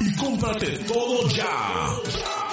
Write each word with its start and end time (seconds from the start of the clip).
y 0.00 0.14
cómprate 0.16 0.78
todo 0.84 1.28
ya. 1.30 2.47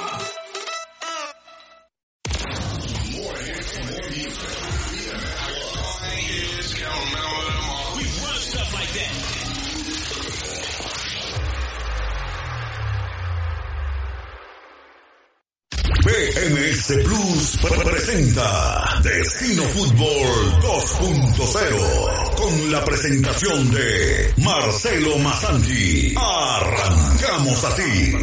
BMS 16.87 17.03
Plus 17.03 17.57
presenta 17.83 18.99
Destino 19.01 19.63
Fútbol 19.63 20.61
2.0 20.61 22.35
con 22.35 22.71
la 22.71 22.85
presentación 22.85 23.71
de 23.71 24.33
Marcelo 24.43 25.17
Masanti. 25.19 26.13
Arrancamos 26.17 27.63
así. 27.63 28.13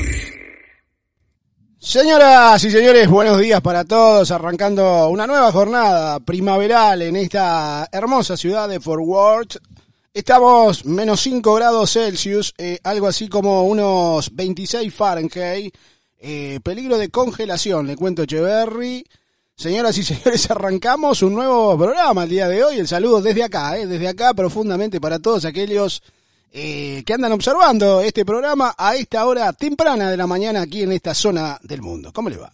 Señoras 1.79 2.63
y 2.63 2.71
señores, 2.71 3.09
buenos 3.09 3.41
días 3.41 3.61
para 3.61 3.85
todos, 3.85 4.31
arrancando 4.31 5.09
una 5.09 5.27
nueva 5.27 5.51
jornada 5.51 6.21
primaveral 6.21 7.03
en 7.03 7.17
esta 7.17 7.89
hermosa 7.91 8.37
ciudad 8.37 8.69
de 8.69 8.81
Fort 8.81 9.03
Worth. 9.05 9.57
Estamos 10.15 10.85
menos 10.85 11.21
5 11.21 11.55
grados 11.55 11.93
Celsius, 11.93 12.55
eh, 12.59 12.79
algo 12.85 13.09
así 13.09 13.29
como 13.29 13.65
unos 13.65 14.35
26 14.35 14.95
Fahrenheit. 14.95 15.75
Eh, 16.25 16.61
peligro 16.63 16.99
de 16.99 17.09
congelación, 17.09 17.89
le 17.89 17.97
cuento 17.97 18.23
Echeverry. 18.23 19.05
Señoras 19.57 19.99
y 19.99 20.05
señores, 20.05 20.49
arrancamos 20.53 21.21
un 21.23 21.35
nuevo 21.35 21.77
programa 21.77 22.23
el 22.23 22.31
día 22.31 22.47
de 22.47 22.63
hoy. 22.63 22.79
El 22.79 22.87
saludo 22.87 23.21
desde 23.21 23.43
acá, 23.43 23.77
eh, 23.77 23.89
desde 23.89 24.07
acá 24.07 24.33
profundamente 24.33 25.01
para 25.01 25.19
todos 25.19 25.45
aquellos 25.45 26.01
eh, 26.53 27.03
que 27.05 27.13
andan 27.13 27.33
observando 27.33 28.01
este 28.03 28.25
programa 28.25 28.73
a 28.79 28.95
esta 28.95 29.27
hora 29.27 29.53
temprana 29.53 30.13
de 30.13 30.17
la 30.17 30.29
mañana 30.29 30.63
aquí 30.63 30.83
en 30.83 30.93
esta 30.93 31.13
zona 31.13 31.59
del 31.65 31.83
mundo. 31.83 32.13
¿Cómo 32.13 32.31
le 32.31 32.37
va? 32.37 32.53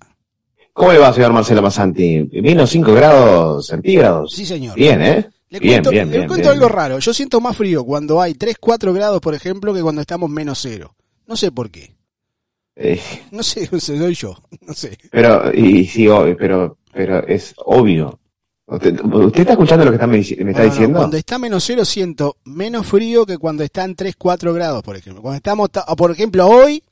¿Cómo 0.72 0.90
le 0.90 0.98
va, 0.98 1.12
señor 1.12 1.34
Marcelo 1.34 1.60
Masanti? 1.60 2.26
Menos 2.40 2.70
5 2.70 2.94
grados 2.94 3.66
centígrados. 3.66 4.32
Sí, 4.32 4.46
señor. 4.46 4.76
Bien, 4.76 5.02
¿eh? 5.02 5.28
Le 5.50 5.58
bien, 5.58 5.74
cuento, 5.74 5.90
bien, 5.90 6.10
le 6.10 6.16
bien, 6.16 6.28
cuento 6.28 6.50
algo 6.50 6.68
raro. 6.70 7.00
Yo 7.00 7.12
siento 7.12 7.38
más 7.38 7.54
frío 7.54 7.84
cuando 7.84 8.22
hay 8.22 8.32
3, 8.32 8.56
4 8.58 8.94
grados, 8.94 9.20
por 9.20 9.34
ejemplo, 9.34 9.74
que 9.74 9.82
cuando 9.82 10.00
estamos 10.00 10.30
menos 10.30 10.58
cero. 10.62 10.94
No 11.26 11.36
sé 11.36 11.52
por 11.52 11.70
qué. 11.70 11.97
Eh, 12.80 13.00
No 13.32 13.42
sé, 13.42 13.66
soy 13.80 14.14
yo. 14.14 14.36
No 14.60 14.72
sé. 14.72 14.96
pero, 15.10 15.52
y 15.52 15.84
sí, 15.86 16.06
obvio, 16.06 16.36
pero, 16.38 16.78
pero 16.92 17.26
es 17.26 17.52
obvio. 17.64 18.18
¿Usted, 18.66 19.00
usted 19.02 19.40
está 19.40 19.52
escuchando 19.54 19.84
lo 19.86 19.90
que 19.90 19.96
está 19.96 20.06
me, 20.06 20.18
me 20.18 20.50
está 20.52 20.62
no, 20.64 20.70
diciendo? 20.70 20.98
Cuando 20.98 21.16
está 21.16 21.38
menos 21.38 21.64
cero 21.64 21.84
siento 21.84 22.36
menos 22.44 22.86
frío 22.86 23.24
que 23.26 23.38
cuando 23.38 23.64
está 23.64 23.82
en 23.84 23.96
3, 23.96 24.14
4 24.16 24.52
grados, 24.54 24.82
por 24.82 24.94
ejemplo. 24.96 25.22
Cuando 25.22 25.36
estamos, 25.38 25.70
por 25.96 26.10
ejemplo, 26.10 26.46
hoy 26.46 26.84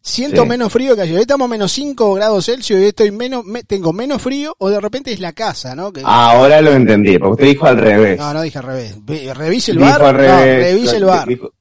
siento 0.00 0.42
Sí. 0.42 0.48
menos 0.48 0.72
frío 0.72 0.96
que 0.96 1.02
ayer. 1.02 1.14
Hoy 1.14 1.20
estamos 1.22 1.48
menos 1.48 1.70
5 1.70 2.12
grados 2.14 2.44
Celsius 2.46 2.80
y 2.80 2.86
estoy 2.86 3.12
menos, 3.12 3.44
me- 3.44 3.62
tengo 3.62 3.92
menos 3.92 4.20
frío 4.20 4.52
o 4.58 4.68
de 4.68 4.80
repente 4.80 5.12
es 5.12 5.20
la 5.20 5.32
casa, 5.32 5.76
¿no? 5.76 5.92
Que- 5.92 6.02
Ahora 6.04 6.60
lo 6.60 6.72
entendí, 6.72 7.16
porque 7.18 7.32
usted 7.44 7.46
dijo 7.46 7.66
al 7.66 7.78
revés. 7.78 8.18
no, 8.18 8.34
no 8.34 8.42
dije 8.42 8.58
al 8.58 8.64
revés. 8.64 8.96
Revise 9.36 9.70
el 9.70 9.78
Dijo 9.78 9.90
bar. 9.90 10.02
al 10.02 10.16
No, 10.16 10.40
revise 10.40 10.96
el 10.96 11.04
bar. 11.04 11.28
Dijo- 11.28 11.52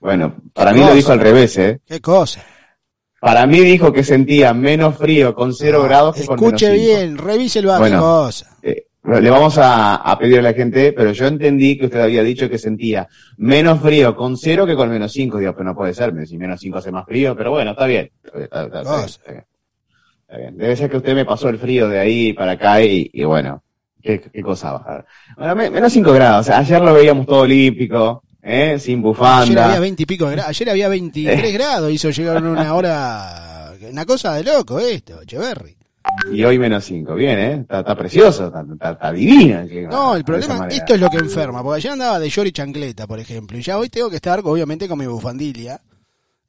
bueno, 0.00 0.34
para 0.54 0.72
mí 0.72 0.78
cosa? 0.80 0.90
lo 0.90 0.96
dijo 0.96 1.12
al 1.12 1.20
revés, 1.20 1.58
¿eh? 1.58 1.80
Qué 1.86 2.00
cosa. 2.00 2.42
Para 3.24 3.46
mí 3.46 3.60
dijo 3.60 3.90
que 3.90 4.04
sentía 4.04 4.52
menos 4.52 4.98
frío 4.98 5.34
con 5.34 5.54
cero 5.54 5.80
Ah, 5.82 5.86
grados 5.86 6.16
que 6.16 6.26
con 6.26 6.38
menos 6.38 6.60
Escuche 6.60 6.74
bien, 6.78 7.16
revise 7.16 7.60
el. 7.60 7.66
Bueno. 7.66 8.28
Eh, 8.62 8.84
le 9.20 9.30
vamos 9.30 9.56
a, 9.56 9.96
a 9.96 10.18
pedir 10.18 10.40
a 10.40 10.42
la 10.42 10.52
gente, 10.52 10.92
pero 10.92 11.10
yo 11.12 11.26
entendí 11.26 11.78
que 11.78 11.86
usted 11.86 12.00
había 12.00 12.22
dicho 12.22 12.50
que 12.50 12.58
sentía 12.58 13.08
menos 13.38 13.80
frío 13.80 14.14
con 14.14 14.36
cero 14.36 14.66
que 14.66 14.76
con 14.76 14.90
menos 14.90 15.10
cinco. 15.10 15.38
Digo, 15.38 15.52
pero 15.54 15.64
no 15.64 15.74
puede 15.74 15.94
ser, 15.94 16.12
si 16.26 16.36
menos 16.36 16.60
cinco 16.60 16.76
hace 16.76 16.92
más 16.92 17.06
frío, 17.06 17.34
pero 17.34 17.50
bueno, 17.50 17.70
está 17.70 17.86
bien. 17.86 18.10
Está, 18.22 18.64
está- 18.64 18.80
está 18.82 19.32
bien. 20.38 20.58
Debe 20.58 20.76
ser 20.76 20.90
que 20.90 20.96
usted 20.98 21.14
me 21.14 21.24
pasó 21.24 21.48
el 21.48 21.58
frío 21.58 21.88
de 21.88 22.00
ahí 22.00 22.34
para 22.34 22.52
acá 22.52 22.82
y, 22.82 23.08
y 23.10 23.24
bueno, 23.24 23.62
qué, 24.02 24.20
qué 24.20 24.42
cosa 24.42 24.72
bajar. 24.72 25.06
Bueno, 25.38 25.56
me- 25.56 25.70
menos 25.70 25.90
cinco 25.92 26.12
grados, 26.12 26.40
o 26.40 26.44
sea, 26.48 26.58
ayer 26.58 26.82
lo 26.82 26.92
veíamos 26.92 27.24
todo 27.26 27.40
olímpico, 27.40 28.22
¿eh? 28.44 28.78
sin 28.78 28.98
Ayer 29.04 29.16
había 29.16 29.40
bufanda. 29.48 29.80
20 29.80 30.02
y 30.02 30.06
pico 30.06 30.26
de 30.26 30.32
grados. 30.32 30.50
Ayer 30.50 30.70
había 30.70 30.88
23 30.88 31.52
grados. 31.54 31.90
Hizo 31.92 32.10
llegar 32.10 32.42
una 32.44 32.74
hora. 32.76 33.72
Una 33.90 34.06
cosa 34.06 34.34
de 34.34 34.44
loco 34.44 34.78
esto, 34.78 35.20
Echeverry. 35.22 35.76
Y 36.32 36.44
hoy 36.44 36.58
menos 36.58 36.84
cinco, 36.84 37.14
bien, 37.14 37.38
¿eh? 37.38 37.52
Está, 37.62 37.80
está 37.80 37.96
precioso, 37.96 38.46
está, 38.46 38.60
está- 38.70 38.90
está 38.92 39.12
divina. 39.12 39.66
No, 39.90 40.14
el 40.16 40.22
problema, 40.24 40.68
esto 40.68 40.94
es 40.94 41.00
lo 41.00 41.08
que 41.10 41.16
enferma, 41.16 41.62
porque 41.62 41.78
ayer 41.78 41.92
andaba 41.92 42.18
de 42.18 42.28
short 42.28 42.48
y 42.48 42.52
chancleta, 42.52 43.06
por 43.06 43.18
ejemplo, 43.18 43.56
y 43.58 43.62
ya 43.62 43.78
hoy 43.78 43.88
tengo 43.88 44.10
que 44.10 44.16
estar, 44.16 44.40
obviamente, 44.44 44.86
con 44.86 44.98
mi 44.98 45.06
bufandilia 45.06 45.80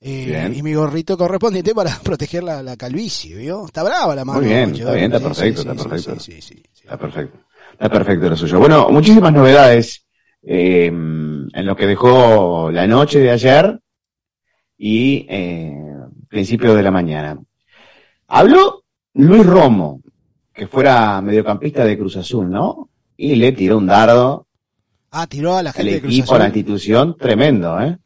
eh, 0.01 0.51
y 0.53 0.61
mi 0.61 0.73
gorrito 0.73 1.17
correspondiente 1.17 1.73
para 1.73 1.97
proteger 2.03 2.43
la, 2.43 2.61
la 2.61 2.75
calvicie, 2.75 3.35
¿vio? 3.35 3.65
Está 3.65 3.83
brava 3.83 4.13
la 4.13 4.25
mano. 4.25 4.39
Muy 4.39 4.49
bien, 4.49 4.75
está 4.75 4.91
bien, 4.91 5.13
está 5.13 5.19
perfecto, 5.27 5.61
está 5.61 5.73
perfecto. 5.73 6.19
sí, 6.19 6.33
sí, 6.33 6.41
sí, 6.41 6.63
sí. 6.73 6.81
Está 6.83 6.97
perfecto. 6.97 7.37
Está 7.73 7.89
perfecto 7.89 8.29
lo 8.29 8.35
suyo. 8.37 8.59
Bueno, 8.59 8.89
muchísimas 8.89 9.33
novedades 9.33 10.04
eh, 10.45 10.85
en 10.87 11.65
lo 11.65 11.75
que 11.75 11.87
dejó 11.87 12.69
la 12.71 12.85
noche 12.87 13.19
de 13.19 13.31
ayer 13.31 13.79
y 14.77 15.25
eh, 15.29 15.73
principio 16.29 16.75
de 16.75 16.83
la 16.83 16.91
mañana. 16.91 17.39
Habló 18.27 18.83
Luis 19.13 19.45
Romo, 19.45 20.01
que 20.53 20.67
fuera 20.67 21.21
mediocampista 21.21 21.85
de 21.85 21.97
Cruz 21.97 22.17
Azul, 22.17 22.49
¿no? 22.49 22.89
Y 23.17 23.35
le 23.35 23.51
tiró 23.53 23.77
un 23.77 23.87
dardo 23.87 24.47
Ah, 25.11 25.27
tiró 25.27 25.55
a 25.55 25.63
la 25.63 25.69
al 25.69 25.75
gente 25.75 25.93
de 25.93 26.01
Cruz 26.01 26.13
equipo, 26.13 26.35
a 26.35 26.39
la 26.39 26.45
institución, 26.45 27.15
tremendo, 27.17 27.79
¿eh? 27.79 27.97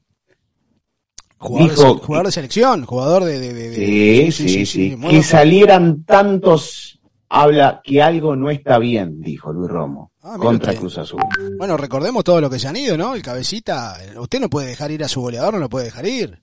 Jugador, 1.37 1.69
dijo- 1.71 1.93
de, 1.95 1.99
jugador 2.01 2.25
de 2.27 2.31
selección, 2.33 2.85
jugador 2.85 3.23
de... 3.23 3.39
de, 3.39 3.53
de- 3.53 3.69
de- 3.69 4.31
Sí, 4.31 4.47
sí, 4.49 4.65
sí. 4.65 4.97
Que 5.09 5.23
salieran 5.23 6.03
tantos, 6.03 6.99
habla 7.29 7.81
que 7.83 8.01
algo 8.01 8.35
no 8.35 8.49
está 8.49 8.77
bien, 8.77 9.21
dijo 9.21 9.51
Luis 9.53 9.71
Romo, 9.71 10.08
Ah, 10.21 10.35
contra 10.37 10.71
usted. 10.71 10.79
Cruz 10.79 10.97
Azul. 10.97 11.21
Bueno, 11.57 11.77
recordemos 11.77 12.23
todo 12.23 12.41
lo 12.41 12.49
que 12.49 12.59
se 12.59 12.67
han 12.67 12.75
ido, 12.75 12.97
¿no? 12.97 13.15
El 13.15 13.21
cabecita, 13.21 13.97
usted 14.17 14.39
no 14.39 14.49
puede 14.49 14.67
dejar 14.67 14.91
ir 14.91 15.03
a 15.03 15.07
su 15.07 15.21
goleador, 15.21 15.53
no 15.53 15.59
lo 15.59 15.69
puede 15.69 15.85
dejar 15.85 16.05
ir. 16.05 16.41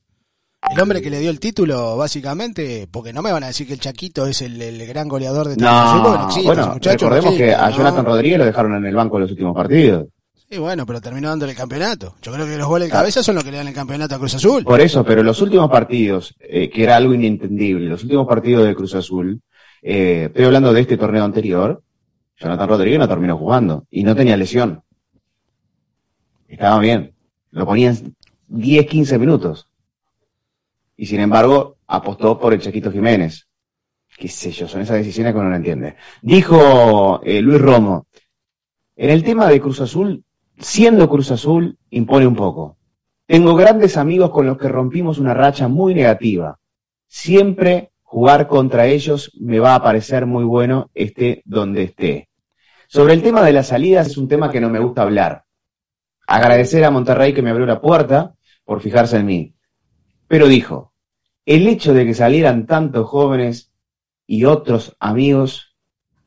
El 0.69 0.81
hombre 0.81 1.00
que 1.00 1.10
le 1.10 1.20
dio 1.20 1.31
el 1.31 1.38
título, 1.38 1.97
básicamente, 1.97 2.88
porque 2.91 3.12
no 3.12 3.22
me 3.22 3.31
van 3.31 3.44
a 3.44 3.48
decir 3.48 3.66
que 3.66 3.75
el 3.75 3.81
Chaquito 3.81 4.26
es 4.26 4.42
el, 4.42 4.60
el 4.60 4.84
gran 4.86 5.06
goleador 5.06 5.48
de 5.48 5.56
No, 5.56 6.00
porque 6.03 6.19
no 6.19 6.25
existe, 6.26 6.41
ese 6.41 6.47
bueno, 6.48 6.72
muchacho 6.72 7.09
no 7.09 7.15
recordemos 7.15 7.38
que 7.38 7.54
a 7.54 7.70
¿no? 7.70 7.76
Jonathan 7.76 8.04
Rodríguez 8.04 8.38
lo 8.38 8.44
dejaron 8.47 8.75
en 8.75 8.86
el 8.86 8.94
banco 8.97 9.16
en 9.16 9.22
los 9.22 9.31
últimos 9.31 9.54
partidos. 9.54 10.06
Sí, 10.48 10.59
bueno, 10.59 10.86
pero 10.86 11.00
terminó 11.00 11.28
dándole 11.28 11.53
el 11.53 11.59
campeonato. 11.59 12.16
Yo 12.22 12.32
creo 12.32 12.47
que 12.47 12.56
los 12.56 12.66
goles 12.66 12.88
de 12.88 12.92
cabeza 12.92 13.22
son 13.22 13.34
los 13.34 13.44
que 13.44 13.50
le 13.50 13.59
dan 13.59 13.69
el 13.69 13.75
campeonato 13.75 14.15
a 14.15 14.19
Cruz 14.19 14.34
Azul. 14.34 14.65
Por 14.65 14.81
eso, 14.81 15.04
pero 15.04 15.22
los 15.22 15.41
últimos 15.42 15.69
partidos, 15.70 16.34
eh, 16.41 16.70
que 16.70 16.82
era 16.82 16.97
algo 16.97 17.15
inentendible, 17.15 17.88
los 17.88 18.03
últimos 18.03 18.26
partidos 18.26 18.66
de 18.66 18.75
Cruz 18.75 18.94
Azul, 18.94 19.41
eh, 19.82 20.25
estoy 20.28 20.44
hablando 20.44 20.72
de 20.72 20.81
este 20.81 20.97
torneo 20.97 21.25
anterior, 21.25 21.82
Jonathan 22.36 22.69
Rodríguez 22.69 22.98
no 22.98 23.08
terminó 23.08 23.36
jugando 23.36 23.86
y 23.91 24.02
no 24.02 24.14
tenía 24.14 24.36
lesión. 24.36 24.82
Estaba 26.48 26.78
bien. 26.78 27.14
Lo 27.50 27.66
ponían 27.66 28.14
10, 28.48 28.86
15 28.86 29.18
minutos. 29.18 29.68
Y 30.97 31.06
sin 31.06 31.21
embargo, 31.21 31.77
apostó 31.86 32.38
por 32.38 32.53
el 32.53 32.60
Chaquito 32.60 32.91
Jiménez. 32.91 33.48
Qué 34.16 34.28
sé 34.28 34.50
yo, 34.50 34.66
son 34.66 34.80
esas 34.80 34.97
decisiones 34.97 35.33
que 35.33 35.38
uno 35.38 35.50
no 35.50 35.56
entiende. 35.56 35.97
Dijo 36.22 37.21
eh, 37.22 37.42
Luis 37.42 37.60
Romo, 37.60 38.06
en 38.97 39.10
el 39.10 39.22
tema 39.22 39.47
de 39.48 39.60
Cruz 39.60 39.80
Azul, 39.80 40.24
siendo 40.59 41.09
Cruz 41.09 41.30
Azul, 41.30 41.78
impone 41.91 42.27
un 42.27 42.34
poco. 42.34 42.78
Tengo 43.27 43.54
grandes 43.54 43.97
amigos 43.97 44.30
con 44.30 44.47
los 44.47 44.56
que 44.56 44.68
rompimos 44.68 45.18
una 45.18 45.34
racha 45.34 45.68
muy 45.68 45.94
negativa. 45.94 46.59
Siempre 47.06 47.91
jugar 48.06 48.47
contra 48.47 48.86
ellos 48.86 49.32
me 49.38 49.58
va 49.58 49.74
a 49.74 49.82
parecer 49.82 50.26
muy 50.26 50.44
bueno, 50.44 50.91
esté 50.94 51.42
donde 51.44 51.82
esté. 51.82 52.28
Sobre 52.86 53.14
el 53.14 53.22
tema 53.22 53.42
de 53.42 53.53
las 53.53 53.66
salidas 53.66 54.06
es 54.06 54.16
un 54.16 54.28
tema 54.28 54.50
que 54.50 54.60
no 54.60 54.70
me 54.70 54.78
gusta 54.78 55.03
hablar. 55.03 55.44
Agradecer 56.26 56.84
a 56.84 56.91
Monterrey 56.92 57.34
que 57.34 57.42
me 57.42 57.50
abrió 57.50 57.66
la 57.66 57.80
puerta 57.80 58.34
por 58.64 58.80
fijarse 58.80 59.16
en 59.16 59.26
mí. 59.26 59.54
Pero 60.28 60.47
dijo, 60.47 60.92
el 61.44 61.66
hecho 61.66 61.94
de 61.94 62.06
que 62.06 62.14
salieran 62.14 62.66
tantos 62.66 63.08
jóvenes 63.08 63.72
y 64.24 64.44
otros 64.44 64.97
amigos 65.00 65.76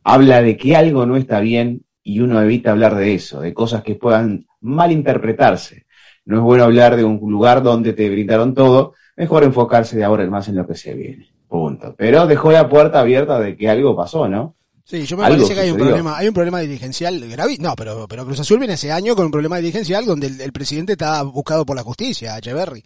habla 0.03 0.41
de 0.41 0.57
que 0.57 0.75
algo 0.75 1.05
no 1.05 1.15
está 1.15 1.39
bien 1.39 1.85
y 2.03 2.19
uno 2.19 2.41
evita 2.41 2.71
hablar 2.71 2.95
de 2.95 3.13
eso, 3.13 3.39
de 3.39 3.53
cosas 3.53 3.83
que 3.83 3.95
puedan 3.95 4.47
malinterpretarse. 4.59 5.85
No 6.25 6.37
es 6.37 6.43
bueno 6.43 6.65
hablar 6.65 6.97
de 6.97 7.05
un 7.05 7.19
lugar 7.31 7.63
donde 7.63 7.93
te 7.93 8.09
brindaron 8.09 8.53
todo, 8.53 8.95
mejor 9.15 9.43
enfocarse 9.43 9.97
de 9.97 10.03
ahora 10.03 10.23
en 10.23 10.29
más 10.29 10.49
en 10.49 10.55
lo 10.55 10.67
que 10.67 10.75
se 10.75 10.93
viene. 10.93 11.38
Punto. 11.49 11.95
Pero 11.97 12.27
dejó 12.27 12.51
la 12.51 12.69
puerta 12.69 12.99
abierta 13.01 13.39
de 13.39 13.57
que 13.57 13.67
algo 13.67 13.95
pasó, 13.95 14.27
¿no? 14.29 14.55
Sí, 14.85 15.05
yo 15.05 15.17
me 15.17 15.25
Algo 15.25 15.37
parece 15.37 15.53
que 15.55 15.59
hay 15.61 15.67
un 15.71 15.73
sucedió. 15.77 15.87
problema, 15.95 16.17
hay 16.17 16.27
un 16.27 16.33
problema 16.33 16.59
dirigencial 16.61 17.19
grave. 17.27 17.57
No, 17.59 17.75
pero, 17.75 18.07
pero 18.07 18.25
Cruz 18.25 18.39
Azul 18.39 18.59
viene 18.59 18.73
ese 18.75 18.91
año 18.91 19.15
con 19.15 19.25
un 19.25 19.31
problema 19.31 19.57
dirigencial 19.57 20.05
donde 20.05 20.27
el, 20.27 20.41
el 20.41 20.51
presidente 20.51 20.93
está 20.93 21.21
buscado 21.23 21.65
por 21.65 21.75
la 21.75 21.83
justicia, 21.83 22.37
Echeverry. 22.37 22.83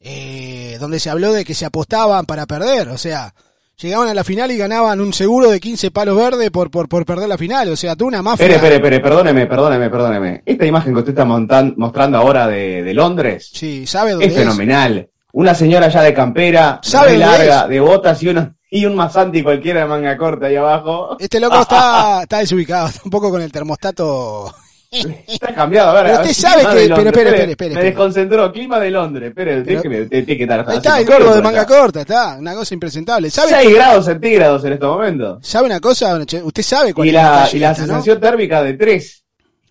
Eh, 0.00 0.76
donde 0.80 0.98
se 0.98 1.10
habló 1.10 1.32
de 1.32 1.44
que 1.44 1.54
se 1.54 1.64
apostaban 1.64 2.26
para 2.26 2.46
perder, 2.46 2.88
o 2.88 2.98
sea, 2.98 3.32
llegaban 3.80 4.08
a 4.08 4.14
la 4.14 4.24
final 4.24 4.50
y 4.50 4.56
ganaban 4.56 5.00
un 5.00 5.12
seguro 5.12 5.48
de 5.48 5.60
15 5.60 5.92
palos 5.92 6.16
verdes 6.16 6.50
por, 6.50 6.70
por, 6.72 6.88
por 6.88 7.06
perder 7.06 7.28
la 7.28 7.38
final, 7.38 7.68
o 7.68 7.76
sea, 7.76 7.94
tú 7.94 8.06
una 8.06 8.20
mafia. 8.22 8.44
Espere, 8.46 8.56
espere, 8.56 8.74
espere, 8.76 9.00
perdóneme, 9.00 9.46
perdóneme, 9.46 9.90
perdóneme. 9.90 10.42
Esta 10.44 10.66
imagen 10.66 10.92
que 10.92 10.98
usted 11.00 11.12
está 11.12 11.24
montan- 11.24 11.74
mostrando 11.76 12.18
ahora 12.18 12.48
de, 12.48 12.82
de 12.82 12.94
Londres 12.94 13.50
Sí, 13.52 13.86
sabe 13.86 14.10
dónde 14.12 14.26
es 14.26 14.32
es. 14.32 14.38
fenomenal. 14.38 15.08
Una 15.32 15.54
señora 15.54 15.88
ya 15.88 16.02
de 16.02 16.12
campera, 16.14 16.78
¿Sabe 16.82 17.10
muy 17.10 17.18
larga, 17.18 17.66
de 17.66 17.80
botas 17.80 18.22
y 18.22 18.28
una 18.28 18.54
y 18.70 18.86
un 18.86 18.94
masanti 18.94 19.42
cualquiera 19.42 19.80
de 19.80 19.86
manga 19.86 20.16
corta 20.16 20.46
ahí 20.46 20.56
abajo. 20.56 21.16
Este 21.18 21.38
loco 21.38 21.60
está, 21.60 22.20
está 22.22 22.38
desubicado, 22.38 22.88
está 22.88 23.02
un 23.04 23.10
poco 23.10 23.30
con 23.30 23.42
el 23.42 23.52
termostato. 23.52 24.52
Está 24.90 25.54
cambiado, 25.54 25.90
a 25.90 25.94
ver. 25.94 26.02
Pero 26.04 26.16
a 26.16 26.20
ver, 26.20 26.30
usted 26.30 26.48
sabe 26.48 26.60
que- 26.62 26.94
pero, 26.94 27.08
espere, 27.08 27.50
espere, 27.50 27.74
Me 27.74 27.82
desconcentró, 27.82 28.52
clima 28.52 28.78
de 28.78 28.90
Londres, 28.90 29.28
espere, 29.30 29.62
déjeme, 29.62 30.02
usted 30.02 30.24
tiene 30.24 30.36
que 30.36 30.42
estar 30.42 30.68
Ahí 30.68 30.76
está, 30.76 31.00
el 31.00 31.06
gordo 31.06 31.34
de 31.34 31.42
manga 31.42 31.66
corta, 31.66 32.02
está, 32.02 32.36
una 32.38 32.54
cosa 32.54 32.74
impresentable. 32.74 33.30
¿Sabe, 33.30 33.52
6 33.52 33.74
grados 33.74 34.04
centígrados 34.04 34.64
en 34.64 34.74
este 34.74 34.86
momento. 34.86 35.38
¿Sabe 35.42 35.66
una 35.66 35.80
cosa? 35.80 36.14
Usted 36.42 36.62
sabe 36.62 36.92
cuál 36.92 37.06
Y 37.06 37.10
es 37.10 37.14
la, 37.14 37.48
y 37.52 37.58
la 37.58 37.74
sensación 37.74 38.20
térmica 38.20 38.62
de 38.62 38.74
3. 38.74 39.21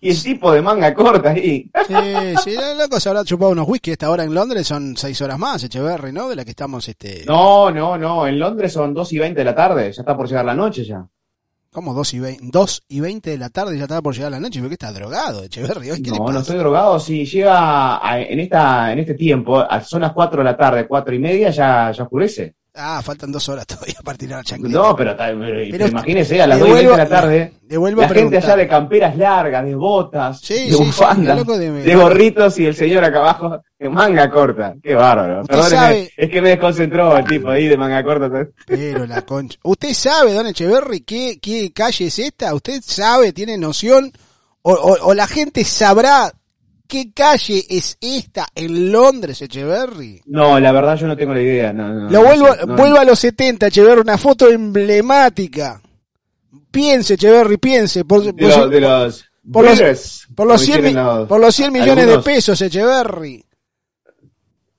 Y 0.04 0.10
el 0.10 0.20
tipo 0.22 0.50
de 0.52 0.60
manga 0.60 0.92
corta 0.92 1.30
ahí. 1.30 1.70
Sí, 1.86 1.94
sí, 2.42 2.56
loco 2.76 2.98
se 2.98 3.08
habrá 3.08 3.24
chupado 3.24 3.52
unos 3.52 3.68
whisky. 3.68 3.92
Esta 3.92 4.10
hora 4.10 4.24
en 4.24 4.34
Londres 4.34 4.66
son 4.66 4.96
seis 4.96 5.20
horas 5.22 5.38
más, 5.38 5.62
Echeverry, 5.62 6.12
¿no? 6.12 6.28
De 6.28 6.34
la 6.36 6.44
que 6.44 6.50
estamos, 6.50 6.88
este... 6.88 7.24
No, 7.24 7.70
no, 7.70 7.96
no. 7.96 8.26
En 8.26 8.36
Londres 8.38 8.72
son 8.72 8.92
2 8.92 9.12
y 9.12 9.18
20 9.20 9.38
de 9.38 9.44
la 9.44 9.54
tarde. 9.54 9.92
Ya 9.92 10.02
está 10.02 10.16
por 10.16 10.26
llegar 10.28 10.44
la 10.44 10.54
noche 10.54 10.84
ya. 10.84 11.06
¿Cómo? 11.70 11.94
Dos 11.94 12.12
y, 12.14 12.18
veinte, 12.20 12.44
dos 12.52 12.82
y 12.88 13.00
veinte 13.00 13.30
de 13.30 13.38
la 13.38 13.48
tarde 13.48 13.76
ya 13.78 13.84
estaba 13.84 14.02
por 14.02 14.14
llegar 14.14 14.32
la 14.32 14.40
noche. 14.40 14.58
¿Por 14.60 14.68
qué 14.68 14.74
está 14.74 14.92
drogado, 14.92 15.44
Echeverry? 15.44 16.02
¿Qué 16.02 16.10
No, 16.10 16.26
no 16.32 16.40
estoy 16.40 16.58
drogado. 16.58 16.98
Si 17.00 17.24
llega 17.24 17.96
a- 18.06 18.20
en 18.20 18.40
esta 18.40 18.92
en 18.92 18.98
este 18.98 19.14
tiempo, 19.14 19.58
a- 19.60 19.80
son 19.82 20.02
las 20.02 20.12
4 20.12 20.38
de 20.40 20.44
la 20.44 20.56
tarde, 20.56 20.86
4 20.86 21.14
y 21.14 21.18
media, 21.20 21.48
ya, 21.50 21.90
ya 21.92 22.02
oscurece. 22.02 22.56
Ah, 22.74 23.02
faltan 23.02 23.30
dos 23.30 23.46
horas 23.50 23.66
todavía 23.68 23.96
para 24.02 24.16
tirar 24.16 24.44
chancleta. 24.44 24.78
No, 24.78 24.96
pero, 24.96 25.14
pero 25.16 25.38
Pero 25.70 25.86
imagínese, 25.88 26.40
a 26.40 26.46
las 26.46 26.58
le 26.58 26.64
2 26.64 26.70
y 26.70 26.72
20 26.72 26.90
de 26.90 26.96
la 26.96 27.08
tarde, 27.08 27.52
la 27.68 28.08
gente 28.08 28.36
allá 28.38 28.56
de 28.56 28.68
camperas 28.68 29.16
largas, 29.16 29.64
de 29.64 29.74
botas, 29.74 30.40
Sí, 30.40 30.54
de 30.70 30.72
sí, 30.72 30.84
bufandas, 30.84 31.46
de- 31.46 31.70
de 31.70 31.94
gorritos 31.94 32.58
y 32.58 32.66
el 32.66 32.74
señor 32.74 33.04
acá 33.04 33.18
abajo 33.18 33.60
de 33.78 33.88
manga 33.90 34.30
corta. 34.30 34.74
Qué 34.82 34.94
bárbaro. 34.94 35.44
Perdóneme, 35.44 36.10
es 36.16 36.30
que 36.30 36.40
me 36.40 36.48
desconcentró 36.50 37.16
el 37.18 37.24
tipo 37.26 37.50
ahí 37.50 37.68
de 37.68 37.76
manga 37.76 38.02
corta. 38.02 38.30
Pero 38.66 39.04
la 39.06 39.20
concha. 39.22 39.58
¿Usted 39.64 39.92
sabe, 39.92 40.32
don 40.32 40.46
Echeverry, 40.46 41.00
qué, 41.00 41.38
qué 41.42 41.72
calle 41.74 42.06
es 42.06 42.18
esta? 42.18 42.54
¿Usted 42.54 42.80
sabe, 42.82 43.32
tiene 43.34 43.58
noción? 43.58 44.10
O, 44.62 44.72
o- 44.72 45.08
o 45.08 45.14
la 45.14 45.26
gente 45.26 45.64
sabrá 45.64 46.32
qué 46.92 47.10
calle 47.14 47.64
es 47.70 47.96
esta 48.02 48.46
en 48.54 48.92
Londres, 48.92 49.40
Echeverry? 49.40 50.20
No, 50.26 50.60
la 50.60 50.72
verdad 50.72 50.96
yo 50.98 51.06
no 51.06 51.16
tengo 51.16 51.32
la 51.32 51.40
idea. 51.40 51.72
No, 51.72 51.88
no, 51.88 52.10
Lo 52.10 52.22
vuelvo, 52.22 52.52
sé, 52.54 52.66
no- 52.66 52.76
vuelvo 52.76 52.98
a 52.98 53.04
los 53.04 53.18
70, 53.18 53.68
Echeverry, 53.68 54.00
una 54.02 54.18
foto 54.18 54.50
emblemática. 54.50 55.80
Piense, 56.70 57.14
Echeverry, 57.14 57.56
piense. 57.56 58.04
Por, 58.04 58.22
de, 58.24 58.34
por 58.34 58.42
los- 58.42 58.70
de 58.70 58.80
los 58.80 59.24
por 59.50 59.64
los- 59.64 60.26
por 60.36 60.46
los 60.46 60.60
como 60.60 60.66
100, 60.66 60.82
mi- 60.82 60.88
dijeron 60.90 61.18
los- 61.18 61.28
por 61.28 61.40
los 61.40 61.54
100 61.54 61.72
millones 61.72 62.04
algunos- 62.04 62.24
de 62.24 62.30
pesos, 62.32 62.60
Echeverry. 62.60 63.44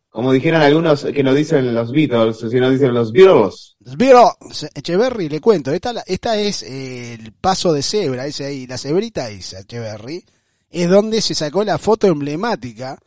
Como 0.09 0.31
dijeron 0.31 0.61
algunos 0.61 1.03
que 1.05 1.23
no 1.23 1.33
dicen 1.33 1.73
los 1.73 1.91
Beatles, 1.91 2.37
sino 2.51 2.69
dicen 2.69 2.93
los 2.93 3.11
Beatles. 3.11 3.75
Pero, 3.97 4.31
Echeverry, 4.75 5.27
le 5.27 5.41
cuento, 5.41 5.71
esta, 5.73 6.03
esta 6.05 6.37
es 6.37 6.61
eh, 6.61 7.15
el 7.15 7.31
paso 7.33 7.73
de 7.73 7.81
cebra, 7.81 8.27
ese 8.27 8.45
ahí, 8.45 8.67
la 8.67 8.77
cebrita 8.77 9.27
esa, 9.31 9.61
Echeverry, 9.61 10.23
es 10.73 10.89
donde 10.89 11.21
se 11.21 11.35
sacó 11.35 11.63
la 11.63 11.77
foto 11.77 12.07
emblemática, 12.07 12.99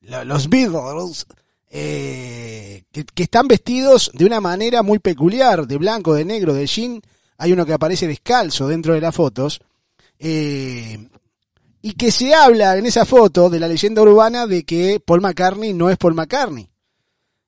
lo- 0.00 0.24
los 0.24 0.48
Beatles, 0.50 1.24
eh, 1.70 2.82
que, 2.92 3.04
que 3.04 3.22
están 3.22 3.48
vestidos 3.48 4.10
de 4.12 4.26
una 4.26 4.40
manera 4.40 4.82
muy 4.82 4.98
peculiar, 4.98 5.66
de 5.66 5.76
blanco, 5.78 6.14
de 6.14 6.24
negro, 6.24 6.52
de 6.52 6.66
jean, 6.66 7.00
hay 7.38 7.52
uno 7.52 7.64
que 7.64 7.72
aparece 7.72 8.06
descalzo 8.06 8.68
dentro 8.68 8.92
de 8.94 9.00
las 9.00 9.14
fotos, 9.14 9.60
eh, 10.18 11.08
y 11.80 11.92
que 11.94 12.10
se 12.12 12.34
habla 12.34 12.76
en 12.76 12.86
esa 12.86 13.04
foto 13.04 13.48
de 13.50 13.58
la 13.60 13.68
leyenda 13.68 14.02
urbana 14.02 14.46
de 14.46 14.64
que 14.64 15.00
Paul 15.04 15.20
McCartney 15.20 15.72
no 15.72 15.90
es 15.90 15.96
Paul 15.96 16.14
McCartney. 16.14 16.68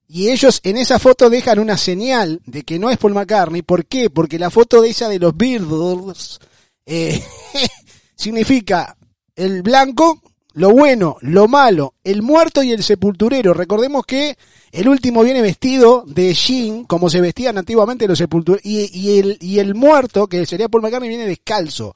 Y 0.06 0.28
ellos 0.30 0.60
en 0.64 0.76
esa 0.76 0.98
foto 0.98 1.30
dejan 1.30 1.58
una 1.58 1.76
señal 1.76 2.40
de 2.44 2.62
que 2.62 2.78
no 2.78 2.90
es 2.90 2.98
Paul 2.98 3.14
McCartney. 3.14 3.62
¿Por 3.62 3.86
qué? 3.86 4.10
Porque 4.10 4.38
la 4.38 4.50
foto 4.50 4.80
de 4.82 4.90
esa 4.90 5.08
de 5.08 5.18
los 5.18 5.36
Beatles 5.36 6.38
eh, 6.84 7.22
significa 8.16 8.96
el 9.36 9.62
blanco, 9.62 10.20
lo 10.54 10.70
bueno, 10.70 11.16
lo 11.20 11.48
malo, 11.48 11.94
el 12.04 12.22
muerto 12.22 12.62
y 12.62 12.72
el 12.72 12.82
sepulturero. 12.82 13.54
Recordemos 13.54 14.04
que 14.06 14.36
el 14.72 14.88
último 14.88 15.22
viene 15.22 15.42
vestido 15.42 16.04
de 16.06 16.32
jean, 16.34 16.84
como 16.84 17.10
se 17.10 17.20
vestían 17.20 17.58
antiguamente 17.58 18.06
los 18.06 18.18
sepultureros, 18.18 18.64
y, 18.64 18.90
y 18.92 19.18
el, 19.18 19.38
y 19.40 19.58
el 19.58 19.74
muerto, 19.74 20.26
que 20.26 20.46
sería 20.46 20.68
Paul 20.68 20.82
McCartney, 20.82 21.08
viene 21.08 21.26
descalzo. 21.26 21.94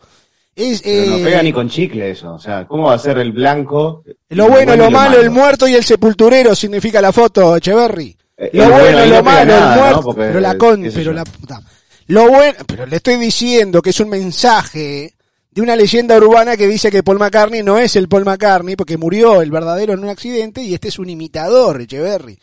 Es, 0.57 0.83
Pero 0.83 1.15
eh, 1.15 1.19
no 1.19 1.25
pega 1.25 1.43
ni 1.43 1.53
con 1.53 1.69
chicle 1.69 2.11
eso. 2.11 2.35
O 2.35 2.39
sea, 2.41 2.67
¿cómo 2.67 2.89
va 2.89 2.95
a 2.95 2.99
ser 2.99 3.19
el 3.19 3.31
blanco? 3.31 4.03
lo 4.31 4.49
bueno, 4.49 4.75
lo 4.75 4.91
malo, 4.91 5.21
el 5.21 5.31
muerto 5.31 5.69
y 5.69 5.75
el 5.75 5.85
sepulturero 5.85 6.55
significa 6.57 7.01
la 7.01 7.13
foto, 7.13 7.57
Echeverry. 7.57 8.17
Eh, 8.37 8.51
Lo 8.53 8.65
y 8.65 8.71
bueno, 8.71 9.07
lo 9.07 9.17
no 9.17 9.23
malo, 9.23 9.47
nada, 9.53 9.75
el 9.75 9.77
¿no? 9.77 9.83
muerto. 9.85 10.03
Porque, 10.03 10.21
pero 10.23 10.41
la 10.41 10.59
con, 10.59 10.83
pero 10.83 11.03
yo. 11.03 11.13
la 11.13 11.25
puta. 11.25 11.61
Lo 12.09 12.29
bueno, 12.29 12.59
pero 12.67 12.87
le 12.87 12.97
estoy 12.97 13.17
diciendo 13.17 13.83
que 13.83 13.91
es 13.91 14.01
un 14.01 14.09
mensaje 14.09 15.15
de 15.59 15.63
una 15.63 15.75
leyenda 15.75 16.17
urbana 16.17 16.57
que 16.57 16.69
dice 16.69 16.89
que 16.89 17.03
Paul 17.03 17.19
McCartney 17.19 17.65
no 17.65 17.79
es 17.79 17.97
el 17.97 18.09
Paul 18.09 18.25
McCartney 18.25 18.77
porque 18.77 18.97
murió 18.97 19.43
el 19.43 19.51
verdadero 19.51 19.93
en 19.93 20.05
un 20.05 20.09
accidente 20.09 20.63
y 20.63 20.73
este 20.73 20.87
es 20.87 21.01
un 21.01 21.11
imitador, 21.11 21.81
Echeverry. 21.81 22.39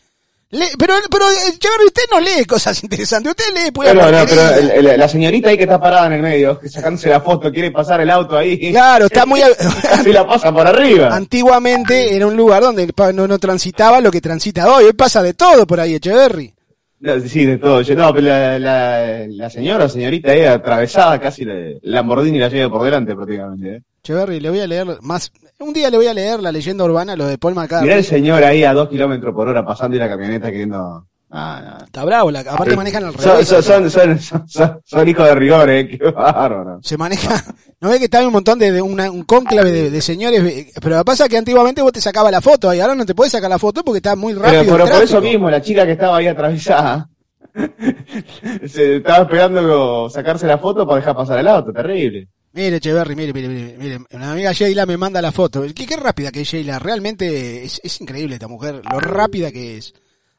Le- 0.50 0.68
pero, 0.78 0.92
pero, 1.10 1.24
Echeverry, 1.30 1.86
usted 1.86 2.02
no 2.12 2.20
lee 2.20 2.44
cosas 2.44 2.82
interesantes, 2.82 3.30
usted 3.30 3.54
lee 3.54 3.70
pura 3.70 3.92
Pero, 3.92 4.02
no, 4.04 4.10
pero 4.10 4.42
porquería. 4.42 4.74
el- 4.74 4.86
el- 4.86 5.00
la 5.00 5.08
señorita 5.08 5.48
ahí 5.48 5.56
que 5.56 5.62
está 5.62 5.80
parada 5.80 6.08
en 6.08 6.12
el 6.12 6.20
medio, 6.22 6.60
que 6.60 6.68
sacándose 6.68 7.08
la 7.08 7.22
foto, 7.22 7.50
quiere 7.50 7.70
pasar 7.70 8.02
el 8.02 8.10
auto 8.10 8.36
ahí. 8.36 8.70
Claro, 8.70 9.06
está 9.06 9.24
muy... 9.24 9.40
Casi 9.82 10.12
la 10.12 10.26
pasa 10.26 10.52
por 10.52 10.66
arriba. 10.66 11.08
Antiguamente 11.16 12.14
era 12.14 12.26
un 12.26 12.36
lugar 12.36 12.62
donde 12.64 12.92
no, 13.14 13.26
no 13.26 13.38
transitaba 13.38 14.02
lo 14.02 14.10
que 14.10 14.20
transita 14.20 14.70
hoy. 14.70 14.84
Hoy 14.84 14.92
pasa 14.92 15.22
de 15.22 15.32
todo 15.32 15.66
por 15.66 15.80
ahí, 15.80 15.94
Echeverry. 15.94 16.52
No, 17.00 17.20
Sí, 17.20 17.44
de 17.44 17.58
todo. 17.58 17.82
Yo, 17.82 17.94
no, 17.94 18.12
pero 18.12 18.26
la, 18.26 18.58
la, 18.58 19.26
la 19.28 19.50
señora 19.50 19.84
o 19.84 19.88
señorita 19.88 20.32
ahí 20.32 20.42
atravesada, 20.44 21.20
casi 21.20 21.44
la 21.44 21.54
Lamborghini 21.82 22.38
la 22.38 22.48
lleva 22.48 22.70
por 22.70 22.82
delante 22.84 23.14
prácticamente. 23.14 23.76
¿eh? 23.76 23.82
Echeverry, 24.02 24.40
le 24.40 24.50
voy 24.50 24.60
a 24.60 24.66
leer 24.66 24.86
más. 25.02 25.32
Un 25.58 25.72
día 25.72 25.90
le 25.90 25.96
voy 25.96 26.06
a 26.06 26.14
leer 26.14 26.40
la 26.40 26.52
leyenda 26.52 26.84
urbana, 26.84 27.16
lo 27.16 27.26
de 27.26 27.38
Paul 27.38 27.54
McCartney. 27.54 27.88
Mirá 27.88 27.98
el 27.98 28.04
señor 28.04 28.44
ahí 28.44 28.62
a 28.64 28.72
dos 28.72 28.88
kilómetros 28.88 29.34
por 29.34 29.48
hora 29.48 29.64
pasando 29.64 29.96
y 29.96 30.00
la 30.00 30.08
camioneta 30.08 30.50
queriendo... 30.50 31.06
Ah, 31.30 31.60
no. 31.80 31.84
Está 31.84 32.04
bravo, 32.04 32.30
la, 32.30 32.40
aparte 32.40 32.70
Sí. 32.70 32.76
manejan 32.76 33.04
al 33.04 33.12
Son, 33.18 33.32
revés. 33.32 33.48
son, 33.48 33.62
son, 33.62 33.90
son, 33.90 34.18
son- 34.20 34.48
son- 34.48 34.80
son 34.84 35.08
hijos 35.08 35.26
de 35.26 35.34
rigor, 35.34 35.68
eh, 35.70 35.88
qué 35.88 35.98
bárbaro. 36.10 36.78
Se 36.82 36.96
maneja. 36.96 37.42
¿No 37.80 37.90
ve 37.90 37.98
que 37.98 38.04
está 38.04 38.24
un 38.26 38.32
montón 38.32 38.58
de, 38.58 38.70
de 38.72 38.80
una- 38.80 39.10
un 39.10 39.24
cónclave 39.24 39.70
de, 39.72 39.90
de 39.90 40.00
señores? 40.00 40.40
Pero 40.80 40.90
lo 40.96 41.00
que 41.02 41.04
pasa 41.04 41.24
es 41.24 41.30
que 41.30 41.36
antiguamente 41.36 41.82
vos 41.82 41.92
te 41.92 42.00
sacabas 42.00 42.30
la 42.32 42.40
foto 42.40 42.72
y 42.72 42.80
ahora 42.80 42.94
no 42.94 43.04
te 43.04 43.14
puedes 43.14 43.32
sacar 43.32 43.50
la 43.50 43.58
foto 43.58 43.82
porque 43.84 43.98
está 43.98 44.14
muy 44.14 44.34
rápido. 44.34 44.76
Pero, 44.76 44.86
por 44.88 45.02
eso 45.02 45.20
mismo, 45.20 45.50
la 45.50 45.60
chica 45.60 45.84
que 45.84 45.92
estaba 45.92 46.16
ahí 46.18 46.28
atravesada, 46.28 47.08
se 48.66 48.96
estaba 48.96 49.24
esperando 49.24 50.08
sacarse 50.10 50.46
la 50.46 50.58
foto 50.58 50.86
para 50.86 51.00
dejar 51.00 51.16
pasar 51.16 51.38
el 51.38 51.48
auto, 51.48 51.72
terrible. 51.72 52.28
Mire, 52.52 52.76
Echeverry, 52.76 53.14
mire, 53.16 53.32
mire, 53.34 53.48
mire, 53.48 53.76
mire. 53.78 53.98
Una 54.12 54.32
amiga 54.32 54.52
Sheila 54.52 54.86
me 54.86 54.96
manda 54.96 55.20
la 55.20 55.30
foto. 55.32 55.62
Qué, 55.74 55.86
qué 55.86 55.96
rápida 55.96 56.32
que 56.32 56.40
es 56.40 56.48
Sheila. 56.48 56.78
Realmente 56.78 57.64
es, 57.64 57.80
es 57.84 58.00
increíble 58.00 58.34
esta 58.36 58.48
mujer, 58.48 58.80
lo 58.90 58.98
rápida 59.00 59.50
que 59.52 59.76
es. 59.76 59.92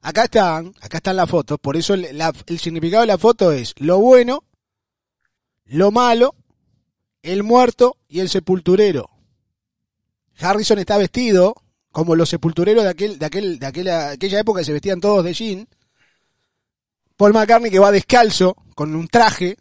Acá 0.07 0.23
están, 0.23 0.73
acá 0.79 0.97
están 0.97 1.17
las 1.17 1.29
fotos. 1.29 1.59
Por 1.59 1.75
eso 1.75 1.93
el, 1.93 2.17
la- 2.17 2.31
el 2.45 2.59
significado 2.59 3.01
de 3.01 3.07
la 3.07 3.17
foto 3.17 3.51
es 3.51 3.73
lo 3.77 3.99
bueno, 3.99 4.45
lo 5.65 5.91
malo, 5.91 6.33
el 7.21 7.43
muerto 7.43 7.97
y 8.07 8.21
el 8.21 8.29
sepulturero. 8.29 9.09
Harrison 10.39 10.79
está 10.79 10.97
vestido 10.97 11.55
como 11.91 12.15
los 12.15 12.29
sepultureros 12.29 12.85
de 12.85 12.89
aquel, 12.89 13.19
de 13.19 13.25
aquel, 13.25 13.59
de 13.59 13.65
aquella, 13.65 14.11
aquella 14.11 14.39
época 14.39 14.61
que 14.61 14.65
se 14.65 14.71
vestían 14.71 15.01
todos 15.01 15.25
de 15.25 15.33
jean. 15.33 15.67
Paul 17.17 17.33
McCartney 17.33 17.69
que 17.69 17.79
va 17.79 17.91
descalzo 17.91 18.55
con 18.75 18.95
un 18.95 19.09
traje. 19.09 19.57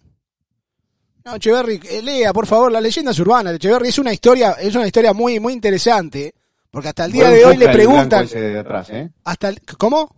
No, 1.25 1.35
Echeverry, 1.35 1.81
eh, 1.91 2.03
lea, 2.03 2.33
por 2.33 2.47
favor, 2.47 2.71
las 2.71 2.83
leyendas 2.85 3.19
urbanas 3.19 3.53
de 3.53 3.57
Echeverry 3.57 3.89
es 3.89 3.99
una 3.99 4.13
historia, 4.13 4.53
es 4.61 4.73
una 4.77 4.87
historia 4.87 5.13
muy, 5.13 5.41
muy 5.41 5.55
interesante, 5.55 6.35
porque 6.71 6.91
hasta 6.91 7.07
el 7.07 7.11
día 7.11 7.25
Buen 7.25 7.35
de 7.35 7.45
hoy 7.47 7.57
le 7.57 7.69
preguntan, 7.71 8.27
atrás, 8.61 8.91
¿eh? 8.91 9.11
hasta 9.25 9.49
el, 9.49 9.61
¿cómo? 9.77 10.15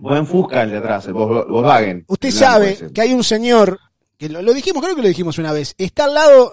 Buen 0.00 0.26
Fusca 0.26 0.62
el 0.62 0.70
de 0.70 0.78
atrás, 0.78 1.06
el 1.06 1.14
Vol- 1.14 1.46
Volkswagen. 1.48 2.04
Usted 2.08 2.30
sabe 2.30 2.70
ese. 2.72 2.92
que 2.92 3.00
hay 3.02 3.12
un 3.12 3.22
señor 3.24 3.78
que 4.18 4.28
lo, 4.28 4.42
lo 4.42 4.52
dijimos, 4.52 4.82
creo 4.82 4.94
que 4.94 5.00
lo 5.02 5.08
dijimos 5.08 5.38
una 5.38 5.50
vez. 5.52 5.74
Está 5.78 6.04
al 6.04 6.12
lado, 6.14 6.52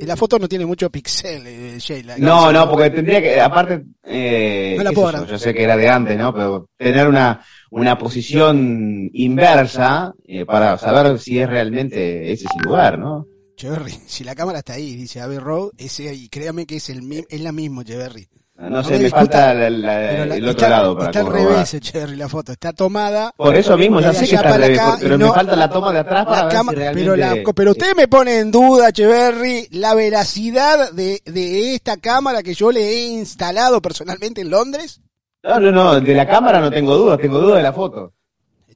el- 0.00 0.06
la 0.08 0.16
foto 0.16 0.36
no 0.38 0.48
tiene 0.48 0.66
mucho 0.66 0.90
pixel, 0.90 1.46
eh, 1.46 1.76
Sheila. 1.78 2.18
No, 2.18 2.52
no, 2.52 2.68
porque 2.68 2.90
tendría 2.90 3.22
que, 3.22 3.40
aparte, 3.40 3.84
eh, 4.02 4.74
No 4.78 4.82
la 4.84 4.90
puedo 4.92 5.26
yo, 5.26 5.38
sé 5.38 5.54
que 5.54 5.62
era 5.62 5.76
de 5.76 5.88
antes, 5.88 6.18
¿no? 6.18 6.34
Pero 6.34 6.68
tener 6.76 7.06
una, 7.06 7.44
una 7.70 7.96
posición 7.96 9.10
inversa 9.12 10.12
eh, 10.26 10.44
para 10.44 10.76
saber 10.78 11.18
si 11.18 11.38
es 11.38 11.48
realmente 11.48 12.32
ese 12.32 12.44
es 12.46 12.50
el 12.58 12.62
lugar, 12.68 12.98
¿no? 12.98 13.26
Cheverry, 13.56 13.92
si 14.06 14.24
la 14.24 14.34
cámara 14.34 14.58
está 14.58 14.72
ahí, 14.72 14.96
dice 14.96 15.20
Abbey 15.20 15.38
Road, 15.38 15.70
ese 15.78 16.08
ahí, 16.08 16.28
créame 16.28 16.66
que 16.66 16.76
es 16.76 16.90
el 16.90 17.02
mi- 17.02 17.24
es 17.28 17.40
la 17.40 17.52
misma, 17.52 17.84
Cheverry. 17.84 18.26
No, 18.56 18.70
No 18.70 18.84
sé, 18.84 19.00
me 19.00 19.10
falta 19.10 19.52
la- 19.52 19.68
la- 19.68 20.26
la- 20.26 20.36
el 20.36 20.44
otro 20.48 20.50
está, 20.50 20.68
lado 20.68 20.96
para 20.96 21.10
está 21.10 21.20
al 21.20 21.26
revés, 21.32 21.76
Cheverry, 21.80 22.14
la 22.16 22.28
foto. 22.28 22.52
Está 22.52 22.72
tomada. 22.72 23.32
Por 23.36 23.54
eso 23.56 23.76
mismo, 23.76 24.00
ya 24.00 24.12
sé 24.14 24.28
que 24.28 24.36
está 24.36 24.54
al 24.54 24.60
revés, 24.62 24.78
acá, 24.78 24.96
pero 25.00 25.18
me 25.18 25.26
falta 25.32 25.56
la 25.56 25.68
toma 25.68 25.92
de 25.92 25.98
atrás 25.98 26.24
para 26.24 26.36
la 26.38 26.44
ver 26.44 26.52
cama- 26.54 26.72
si 26.72 26.76
realmente... 26.78 27.10
pero, 27.10 27.16
la, 27.16 27.52
pero 27.52 27.70
usted 27.72 27.96
me 27.96 28.06
pone 28.06 28.38
en 28.38 28.52
duda, 28.52 28.92
Cheverry, 28.92 29.66
la 29.72 29.94
veracidad 29.94 30.92
de, 30.92 31.20
de 31.24 31.74
esta 31.74 31.96
cámara 31.96 32.44
que 32.44 32.54
yo 32.54 32.70
le 32.70 32.80
he 32.88 33.06
instalado 33.08 33.82
personalmente 33.82 34.40
en 34.42 34.50
Londres. 34.50 35.00
No, 35.42 35.58
no, 35.58 35.72
no, 35.72 36.00
de 36.00 36.14
la 36.14 36.26
cámara 36.26 36.60
no 36.60 36.70
tengo 36.70 36.96
dudas, 36.96 37.18
tengo 37.18 37.40
dudas 37.40 37.56
de 37.56 37.62
la 37.64 37.72
foto. 37.72 38.12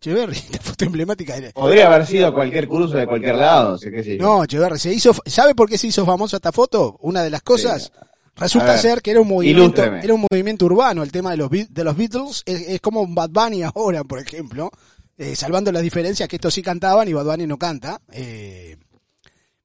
Cheverry, 0.00 0.37
esta 0.37 0.58
foto 0.62 0.85
emblemática. 0.87 1.37
era- 1.37 1.52
Podría 1.52 1.87
haber 1.87 2.04
sido 2.04 2.35
cualquier 2.35 2.66
cruzo 2.68 2.97
de 2.97 3.06
cualquier 3.06 3.37
lado, 3.37 3.75
o 3.75 3.78
sea, 3.78 3.92
qué 3.92 4.02
sé 4.02 4.18
yo. 4.18 4.25
No, 4.25 4.44
Cheverry, 4.44 4.78
se 4.78 4.92
hizo, 4.92 5.12
¿sabe 5.25 5.54
por 5.54 5.68
qué 5.68 5.78
se 5.78 5.87
hizo 5.87 6.04
famosa 6.04 6.37
esta 6.37 6.50
foto? 6.50 6.97
Una 7.00 7.23
de 7.23 7.30
las 7.30 7.42
cosas, 7.42 7.92
resulta 8.38 8.76
ser 8.78 9.02
que 9.02 9.11
era 9.11 9.21
un 9.21 9.28
movimiento, 9.28 9.62
ilústreme. 9.62 10.00
era 10.04 10.14
un 10.14 10.26
movimiento 10.30 10.64
urbano, 10.66 11.02
el 11.02 11.12
tema 11.12 11.30
de 11.33 11.37
los, 11.37 11.50
de 11.50 11.85
los 11.85 11.97
Beatles, 11.97 12.42
es, 12.47 12.68
es 12.68 12.80
como 12.80 13.07
Bad 13.07 13.30
Bunny 13.30 13.62
ahora, 13.62 14.04
por 14.04 14.18
ejemplo, 14.18 14.71
eh, 15.16 15.35
salvando 15.37 15.73
las 15.73 15.83
diferencias 15.83 16.28
que 16.28 16.37
estos 16.37 16.54
sí 16.54 16.62
cantaban 16.62 17.09
y 17.09 17.12
Bad 17.12 17.26
Bunny 17.26 17.47
no 17.47 17.59
canta, 17.59 18.00
eh, 18.12 18.76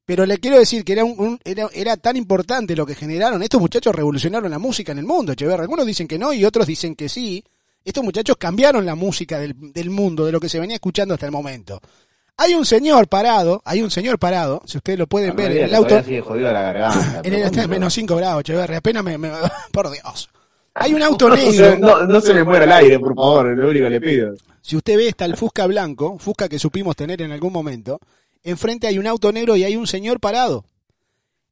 pero 0.06 0.26
le 0.26 0.38
quiero 0.40 0.58
decir 0.60 0.84
que 0.84 0.94
era, 0.94 1.06
un, 1.06 1.16
un- 1.20 1.40
era, 1.46 1.68
era 1.74 1.96
tan 1.98 2.18
importante 2.18 2.76
lo 2.76 2.86
que 2.86 2.96
generaron, 2.96 3.42
estos 3.44 3.62
muchachos 3.62 3.96
revolucionaron 3.96 4.52
la 4.52 4.60
música 4.60 4.92
en 4.92 4.98
el 5.00 5.06
mundo, 5.06 5.34
Cheverry, 5.34 5.62
algunos 5.62 5.86
dicen 5.86 6.08
que 6.08 6.20
no 6.20 6.34
y 6.34 6.44
otros 6.44 6.68
dicen 6.68 6.96
que 6.96 7.08
sí, 7.08 7.44
estos 7.86 8.04
muchachos 8.04 8.36
cambiaron 8.38 8.86
la 8.86 8.96
música 8.96 9.40
del, 9.40 9.56
del 9.74 9.90
mundo, 9.90 10.26
de 10.26 10.32
lo 10.32 10.40
que 10.40 10.50
se 10.50 10.60
venía 10.60 10.76
escuchando 10.76 11.14
hasta 11.14 11.26
el 11.26 11.32
momento. 11.32 11.80
Hay 12.38 12.56
un 12.56 12.66
señor 12.66 13.08
parado, 13.08 13.62
hay 13.64 13.82
un 13.82 13.92
señor 13.92 14.18
parado, 14.18 14.62
si 14.66 14.78
ustedes 14.78 14.98
lo 14.98 15.08
pueden 15.08 15.30
No, 15.30 15.36
ver 15.36 15.52
en 15.52 15.64
el 15.66 15.76
auto, 15.76 15.90
todavía 15.90 16.08
sigue 16.08 16.22
jodido 16.22 16.52
la 16.52 16.62
garganta. 16.62 17.22
en 17.24 17.34
el 17.34 17.68
menos 17.70 17.94
5 17.94 18.16
grados, 18.16 18.42
Echeverri, 18.42 18.76
apenas 18.76 19.04
me, 19.04 19.18
me- 19.18 19.32
por 19.72 19.92
Dios. 19.92 20.30
Hay 20.74 20.94
un 20.94 21.04
auto 21.04 21.30
negro, 21.36 21.78
no, 21.78 22.06
no 22.06 22.20
se 22.22 22.34
me 22.34 22.44
muera 22.44 22.66
el 22.66 22.72
aire, 22.72 23.00
por 23.00 23.14
favor, 23.16 23.52
es 23.52 23.58
lo 23.58 23.70
único 23.70 23.86
que 23.86 23.90
le 23.92 24.02
pido. 24.02 24.34
si 24.62 24.76
usted 24.76 24.98
ve 24.98 25.08
está 25.10 25.26
el 25.26 25.38
Fusca 25.38 25.68
blanco, 25.68 26.18
Fusca 26.18 26.50
que 26.50 26.58
supimos 26.58 26.96
tener 26.96 27.22
en 27.22 27.32
algún 27.32 27.54
momento, 27.54 28.00
enfrente 28.44 28.88
hay 28.88 28.98
un 28.98 29.06
auto 29.08 29.32
negro 29.32 29.56
y 29.56 29.64
hay 29.64 29.76
un 29.76 29.86
señor 29.86 30.20
parado. 30.20 30.66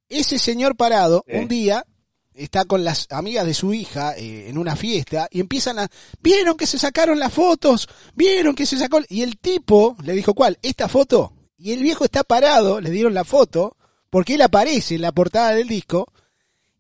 Ese 0.10 0.40
señor 0.40 0.76
parado, 0.76 1.24
un 1.28 1.48
día, 1.48 1.86
está 2.34 2.66
con 2.66 2.84
las 2.84 3.08
amigas 3.12 3.46
de 3.46 3.54
su 3.54 3.74
hija 3.74 4.16
eh, 4.18 4.50
en 4.50 4.58
una 4.58 4.76
fiesta 4.76 5.28
y 5.32 5.40
empiezan 5.40 5.80
a, 5.80 5.90
vieron 6.22 6.56
que 6.58 6.68
se 6.68 6.78
sacaron 6.78 7.20
las 7.20 7.34
fotos, 7.34 7.88
vieron 8.16 8.56
que 8.56 8.66
se 8.66 8.78
sacó, 8.78 9.00
y 9.10 9.22
el 9.22 9.38
tipo 9.38 9.96
le 10.04 10.14
dijo, 10.14 10.34
¿cuál? 10.34 10.58
¿Esta 10.62 10.88
foto? 10.88 11.34
Y 11.58 11.72
el 11.72 11.84
viejo 11.84 12.06
está 12.06 12.24
parado, 12.24 12.82
le 12.82 12.90
dieron 12.90 13.14
la 13.14 13.24
foto, 13.24 13.76
porque 14.10 14.36
él 14.36 14.42
aparece 14.42 14.96
en 14.96 15.02
la 15.02 15.12
portada 15.12 15.52
del 15.52 15.68
disco, 15.68 16.12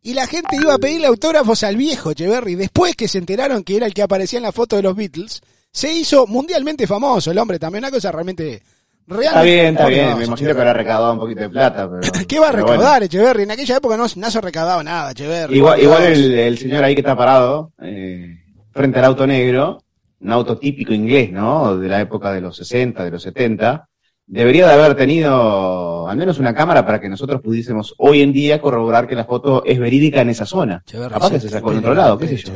y 0.01 0.13
la 0.13 0.25
gente 0.25 0.55
iba 0.55 0.73
a 0.73 0.79
pedirle 0.79 1.07
autógrafos 1.07 1.63
al 1.63 1.77
viejo 1.77 2.11
Echeverry. 2.11 2.55
Después 2.55 2.95
que 2.95 3.07
se 3.07 3.19
enteraron 3.19 3.63
que 3.63 3.77
era 3.77 3.85
el 3.85 3.93
que 3.93 4.01
aparecía 4.01 4.37
en 4.37 4.43
la 4.43 4.51
foto 4.51 4.75
de 4.75 4.81
los 4.81 4.95
Beatles, 4.95 5.41
se 5.71 5.93
hizo 5.93 6.25
mundialmente 6.25 6.87
famoso 6.87 7.29
el 7.29 7.37
hombre. 7.37 7.59
También 7.59 7.83
una 7.83 7.91
cosa 7.91 8.11
realmente 8.11 8.63
real. 9.07 9.25
Está 9.25 9.41
bien, 9.43 9.65
está 9.67 9.83
Por 9.83 9.91
bien, 9.93 10.05
Dios, 10.05 10.17
me 10.19 10.25
imagino 10.25 10.53
que 10.53 10.59
habrá 10.59 10.73
recaudado 10.73 11.13
un 11.13 11.19
poquito 11.19 11.41
de 11.41 11.49
plata, 11.49 11.89
pero... 11.89 12.25
¿Qué 12.27 12.39
va 12.39 12.49
a 12.49 12.51
recaudar 12.51 12.91
bueno. 12.99 13.05
Echeverry? 13.05 13.43
En 13.43 13.51
aquella 13.51 13.77
época 13.77 13.97
no, 13.97 14.05
no 14.15 14.31
se 14.31 14.41
recaudaba 14.41 14.83
nada, 14.83 15.11
Echeverry. 15.11 15.57
Igual, 15.57 15.81
igual 15.81 16.03
el, 16.03 16.33
el 16.33 16.57
señor 16.57 16.83
ahí 16.83 16.95
que 16.95 17.01
está 17.01 17.15
parado, 17.15 17.71
eh, 17.81 18.37
frente 18.71 18.99
al 18.99 19.05
auto 19.05 19.27
negro, 19.27 19.83
un 20.21 20.31
auto 20.31 20.57
típico 20.57 20.93
inglés, 20.93 21.31
¿no? 21.31 21.77
De 21.77 21.87
la 21.87 22.01
época 22.01 22.31
de 22.31 22.41
los 22.41 22.55
60, 22.55 23.03
de 23.03 23.11
los 23.11 23.23
70, 23.23 23.87
debería 24.27 24.67
de 24.67 24.73
haber 24.73 24.95
tenido 24.95 26.07
al 26.07 26.17
menos 26.17 26.39
una 26.39 26.53
cámara 26.53 26.85
para 26.85 27.01
que 27.01 27.09
nosotros 27.09 27.41
pudiésemos 27.41 27.95
hoy 27.97 28.21
en 28.21 28.31
día 28.31 28.61
corroborar 28.61 29.07
que 29.07 29.15
la 29.15 29.25
foto 29.25 29.63
es 29.65 29.79
verídica 29.79 30.21
en 30.21 30.29
esa 30.29 30.45
zona. 30.45 30.83
Capaz 30.89 31.31
que 31.31 31.39
se 31.39 31.49
sacó 31.49 31.71
en 31.71 31.79
otro 31.79 31.93
lado, 31.93 32.17
qué 32.17 32.27
sé 32.27 32.37
yo. 32.37 32.53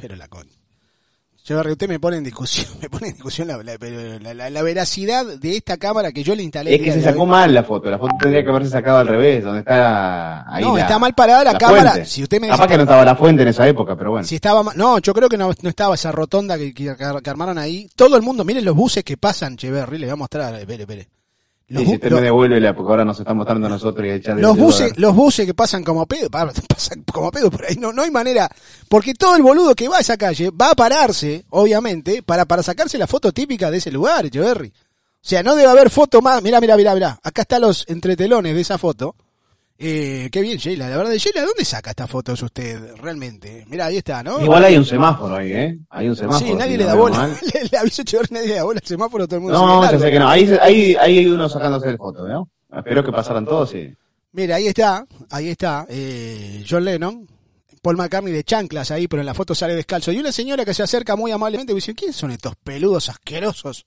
Pero 0.00 0.16
la 0.16 0.28
con... 0.28 0.46
Echeverry, 1.46 1.70
usted 1.70 1.88
me 1.88 2.00
pone 2.00 2.16
en 2.16 2.24
discusión, 2.24 2.66
me 2.82 2.90
pone 2.90 3.06
en 3.06 3.12
discusión 3.14 3.46
la, 3.46 3.56
la- 3.62 4.50
la- 4.50 4.62
veracidad 4.62 5.24
de 5.24 5.56
esta 5.56 5.76
cámara 5.76 6.10
que 6.10 6.24
yo 6.24 6.34
le 6.34 6.42
instalé. 6.42 6.74
Es 6.74 6.82
que 6.82 6.90
se 6.90 7.02
sacó 7.02 7.24
mal 7.24 7.54
la 7.54 7.62
foto, 7.62 7.88
la 7.88 7.98
foto 8.00 8.16
tendría 8.20 8.42
que 8.42 8.50
haberse 8.50 8.70
sacado 8.70 8.98
al 8.98 9.06
revés, 9.06 9.44
donde 9.44 9.60
está 9.60 10.44
ahí 10.52 10.64
No, 10.64 10.76
está 10.76 10.98
mal 10.98 11.14
parada 11.14 11.44
la, 11.44 11.56
cámara. 11.56 11.92
fuente. 11.92 12.08
Si 12.10 12.24
usted 12.24 12.40
me 12.40 12.48
Capaz 12.48 12.66
que 12.66 12.76
no 12.76 12.82
estaba 12.82 13.04
la 13.04 13.14
fuente 13.14 13.42
en 13.42 13.48
esa 13.48 13.68
época, 13.68 13.94
pero 13.96 14.10
bueno. 14.10 14.26
Si 14.26 14.34
estaba 14.34 14.72
no, 14.74 14.98
yo 14.98 15.14
creo 15.14 15.28
que 15.28 15.38
no, 15.38 15.52
no 15.62 15.68
estaba 15.68 15.94
esa 15.94 16.10
rotonda 16.10 16.58
que, 16.58 16.74
que- 16.74 16.96
que 16.96 17.30
armaron 17.30 17.58
ahí. 17.58 17.88
Todo 17.94 18.16
el 18.16 18.22
mundo, 18.22 18.44
miren 18.44 18.64
los 18.64 18.74
buses 18.74 19.04
que 19.04 19.16
pasan, 19.16 19.56
Cheverry, 19.56 19.98
les 19.98 20.08
voy 20.08 20.14
a 20.14 20.16
mostrar, 20.16 20.52
espere, 20.56 20.82
espere. 20.82 21.08
Los, 21.68 21.82
la, 22.60 22.70
ahora 22.70 23.04
nos 23.04 23.18
está 23.18 23.34
mostrando 23.34 23.68
nosotros 23.68 24.06
y 24.06 24.10
buses, 24.56 24.92
los 24.98 25.14
buses 25.16 25.46
que 25.46 25.54
pasan 25.54 25.82
como 25.82 26.06
pedo, 26.06 26.30
pa- 26.30 26.52
pasan 26.68 27.02
como 27.12 27.30
pedo 27.32 27.50
por 27.50 27.64
ahí, 27.64 27.74
no, 27.76 27.92
no 27.92 28.02
hay 28.02 28.10
manera, 28.10 28.48
porque 28.88 29.14
todo 29.14 29.34
el 29.34 29.42
boludo 29.42 29.74
que 29.74 29.88
va 29.88 29.96
a 29.98 30.00
esa 30.00 30.16
calle 30.16 30.50
va 30.50 30.70
a 30.70 30.74
pararse, 30.76 31.44
obviamente, 31.50 32.22
para, 32.22 32.44
para 32.44 32.62
sacarse 32.62 32.98
la 32.98 33.08
foto 33.08 33.32
típica 33.32 33.70
de 33.70 33.78
ese 33.78 33.90
lugar, 33.90 34.30
Cheverry. 34.30 34.68
O 34.68 35.28
sea, 35.28 35.42
no 35.42 35.56
debe 35.56 35.68
haber 35.68 35.90
foto 35.90 36.22
más, 36.22 36.40
mira, 36.40 36.60
mira, 36.60 36.76
mira, 36.76 36.94
mira, 36.94 37.18
acá 37.20 37.42
están 37.42 37.62
los 37.62 37.84
entretelones 37.88 38.54
de 38.54 38.60
esa 38.60 38.78
foto. 38.78 39.16
Eh, 39.78 40.30
qué 40.32 40.40
bien, 40.40 40.56
Sheila, 40.56 40.88
la 40.88 40.96
verdad, 40.96 41.12
Sheila, 41.14 41.42
¿dónde 41.44 41.64
saca 41.64 41.90
estas 41.90 42.08
fotos 42.10 42.40
usted 42.42 42.94
realmente? 42.96 43.64
Mira, 43.68 43.86
ahí 43.86 43.98
está, 43.98 44.22
¿no? 44.22 44.40
Igual 44.42 44.64
hay 44.64 44.76
un 44.78 44.84
semáforo 44.86 45.36
ahí, 45.36 45.52
¿eh? 45.52 45.78
Hay 45.90 46.08
un 46.08 46.16
semáforo. 46.16 46.46
Sí, 46.46 46.54
nadie 46.54 46.72
si 46.72 46.78
le 46.78 46.84
da 46.84 46.94
bola. 46.94 47.28
Le, 47.54 47.68
le 47.70 47.78
aviso 47.78 48.00
Echeverri, 48.02 48.28
nadie 48.34 48.48
le 48.48 48.54
da 48.54 48.62
bola 48.64 48.80
al 48.82 48.88
semáforo, 48.88 49.26
todo 49.26 49.36
el 49.36 49.42
mundo 49.42 49.58
No, 49.58 49.82
largo. 49.82 50.00
sé 50.00 50.10
que 50.10 50.18
no. 50.18 50.28
Ahí, 50.28 50.50
ahí, 50.62 50.96
ahí 50.98 51.18
hay 51.18 51.26
uno 51.26 51.46
sacándose 51.48 51.88
el 51.90 51.98
foto, 51.98 52.26
¿no? 52.26 52.48
Espero 52.74 53.04
que 53.04 53.12
pasaran 53.12 53.44
todos, 53.44 53.68
sí. 53.70 53.92
Mira, 54.32 54.56
ahí 54.56 54.66
está, 54.68 55.06
ahí 55.30 55.48
está, 55.48 55.86
eh, 55.88 56.64
John 56.68 56.84
Lennon, 56.84 57.26
Paul 57.82 57.96
McCartney 57.96 58.32
de 58.32 58.44
chanclas 58.44 58.90
ahí, 58.90 59.06
pero 59.08 59.20
en 59.20 59.26
la 59.26 59.34
foto 59.34 59.54
sale 59.54 59.74
descalzo. 59.74 60.10
Y 60.10 60.18
una 60.18 60.32
señora 60.32 60.64
que 60.64 60.74
se 60.74 60.82
acerca 60.82 61.16
muy 61.16 61.30
amablemente 61.32 61.72
y 61.72 61.76
dice, 61.76 61.94
¿quién 61.94 62.12
son 62.14 62.30
estos 62.30 62.54
peludos 62.56 63.08
asquerosos? 63.10 63.84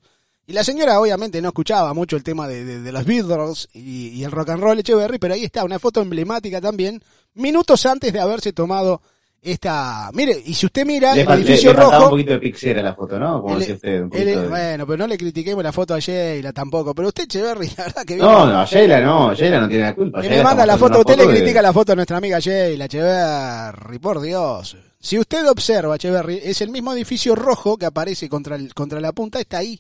Y 0.49 0.53
la 0.53 0.63
señora 0.63 0.99
obviamente 0.99 1.39
no 1.43 1.49
escuchaba 1.49 1.93
mucho 1.93 2.15
el 2.15 2.23
tema 2.23 2.47
de, 2.47 2.65
de- 2.65 2.81
de 2.81 2.91
los 2.91 3.05
Beatles 3.05 3.69
y, 3.71 4.07
y 4.09 4.23
el 4.23 4.31
rock 4.31 4.49
and 4.49 4.63
roll 4.63 4.79
Echeverry, 4.79 5.19
pero 5.19 5.35
ahí 5.35 5.43
está, 5.43 5.63
una 5.63 5.77
foto 5.77 6.01
emblemática 6.01 6.59
también, 6.59 6.99
minutos 7.35 7.85
antes 7.85 8.11
de 8.11 8.19
haberse 8.19 8.51
tomado 8.51 8.99
esta... 9.43 10.09
Mire, 10.11 10.41
y 10.43 10.55
si 10.55 10.65
usted 10.65 10.87
mira 10.87 11.13
Le, 11.13 11.21
el 11.21 11.29
edificio 11.33 11.69
le 11.71 11.75
faltaba 11.77 11.97
un 11.97 12.01
rojo... 12.01 12.09
poquito 12.09 12.31
de 12.33 12.39
pixera 12.39 12.79
a 12.79 12.83
la 12.83 12.95
foto, 12.95 13.19
¿no? 13.19 13.43
Como 13.43 13.53
el- 13.53 13.59
decía 13.59 13.75
usted, 13.75 14.01
un 14.01 14.09
el- 14.11 14.25
de- 14.25 14.47
Bueno, 14.47 14.87
pero 14.87 14.97
no 14.97 15.05
le 15.07 15.17
critiquemos 15.19 15.63
la 15.63 15.71
foto 15.71 15.93
a 15.93 15.99
Sheila 15.99 16.51
tampoco, 16.51 16.95
pero 16.95 17.09
usted 17.09 17.25
Echeverry, 17.25 17.67
la 17.77 17.83
verdad 17.83 18.03
que... 18.05 18.15
No, 18.17 18.27
viene- 18.37 18.53
no, 18.53 18.65
Sheila 18.65 19.01
no, 19.01 19.33
Sheila 19.35 19.61
no 19.61 19.67
tiene 19.69 19.83
la 19.83 19.93
culpa. 19.93 20.19
Que 20.23 20.29
me 20.29 20.43
manda 20.43 20.65
la 20.65 20.77
foto, 20.79 20.99
usted 21.01 21.15
le 21.15 21.27
de- 21.27 21.33
critica 21.37 21.61
la 21.61 21.71
foto 21.73 21.91
a 21.91 21.95
nuestra 21.95 22.17
amiga 22.17 22.39
Sheila 22.39 22.85
Echeverry, 22.85 23.99
por 23.99 24.19
Dios. 24.19 24.75
Si 24.99 25.19
usted 25.19 25.47
observa, 25.47 25.95
Echeverry, 25.95 26.41
es 26.43 26.59
el 26.61 26.71
mismo 26.71 26.91
edificio 26.91 27.35
rojo 27.35 27.77
que 27.77 27.85
aparece 27.85 28.27
contra, 28.27 28.55
el, 28.55 28.73
contra 28.73 28.99
la 28.99 29.11
punta, 29.11 29.39
está 29.39 29.59
ahí. 29.59 29.79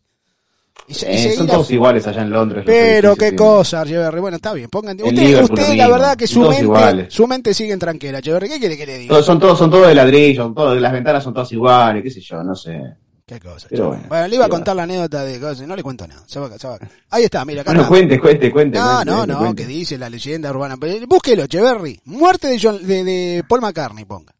Y 0.87 0.93
se- 0.95 1.11
y 1.11 1.15
Eh, 1.15 1.33
son 1.35 1.45
todos 1.47 1.69
iguales 1.71 2.05
allá 2.07 2.21
en 2.23 2.31
Londres. 2.31 2.63
Pero 2.65 3.15
qué 3.15 3.35
cosa, 3.35 3.83
Echeverry. 3.83 4.19
Bueno, 4.19 4.37
está 4.37 4.53
bien, 4.53 4.69
pongan. 4.69 4.97
Usted, 4.99 5.11
Liverpool 5.21 5.59
usted 5.59 5.75
la 5.75 5.87
verdad 5.87 6.17
que 6.17 6.25
su 6.27 6.41
mente, 6.41 6.63
iguales. 6.63 7.13
su 7.13 7.27
mente 7.27 7.53
sigue 7.53 7.73
en 7.73 7.79
tranquera, 7.79 8.19
Echeverry. 8.19 8.49
¿Qué 8.49 8.59
quiere 8.59 8.75
que 8.77 8.85
le 8.87 8.97
diga? 8.97 9.09
Todos- 9.13 9.25
son 9.25 9.39
todos, 9.39 9.57
son 9.59 9.69
todos 9.69 9.87
de 9.87 9.93
ladrillo, 9.95 10.51
todos, 10.55 10.81
las 10.81 10.91
ventanas 10.91 11.23
son 11.23 11.33
todas 11.33 11.51
iguales, 11.51 12.01
qué 12.03 12.09
sé 12.09 12.21
yo, 12.21 12.41
no 12.43 12.55
sé. 12.55 12.81
Qué 13.25 13.39
cosa, 13.39 13.67
Pero 13.69 13.89
bueno, 13.89 14.03
Bueno, 14.09 14.27
le 14.27 14.35
iba 14.37 14.45
a 14.45 14.49
contar 14.49 14.75
la 14.75 14.81
anécdota 14.83 15.23
de 15.23 15.39
cosas, 15.39 15.67
no 15.67 15.75
le 15.75 15.83
cuento 15.83 16.07
nada. 16.07 16.23
Se 16.25 16.39
va, 16.39 16.49
se 16.57 16.67
va. 16.67 16.79
Ahí 17.11 17.25
está, 17.25 17.45
mira, 17.45 17.61
acá 17.61 17.69
Bueno, 17.69 17.81
está. 17.81 17.89
cuente, 17.89 18.19
cuente, 18.19 18.51
cuente. 18.51 18.79
No, 18.79 18.85
cuente, 18.95 19.05
no, 19.11 19.25
no, 19.27 19.37
cuente. 19.37 19.61
que 19.61 19.67
dice 19.69 19.99
la 19.99 20.09
leyenda 20.09 20.49
urbana. 20.49 20.77
Búsquelo, 21.07 21.43
Echeverry. 21.43 21.99
Muerte 22.05 22.47
de, 22.47 22.59
John- 22.59 22.83
de, 22.87 23.03
de 23.03 23.43
Paul 23.47 23.61
McCartney, 23.61 24.05
ponga. 24.05 24.33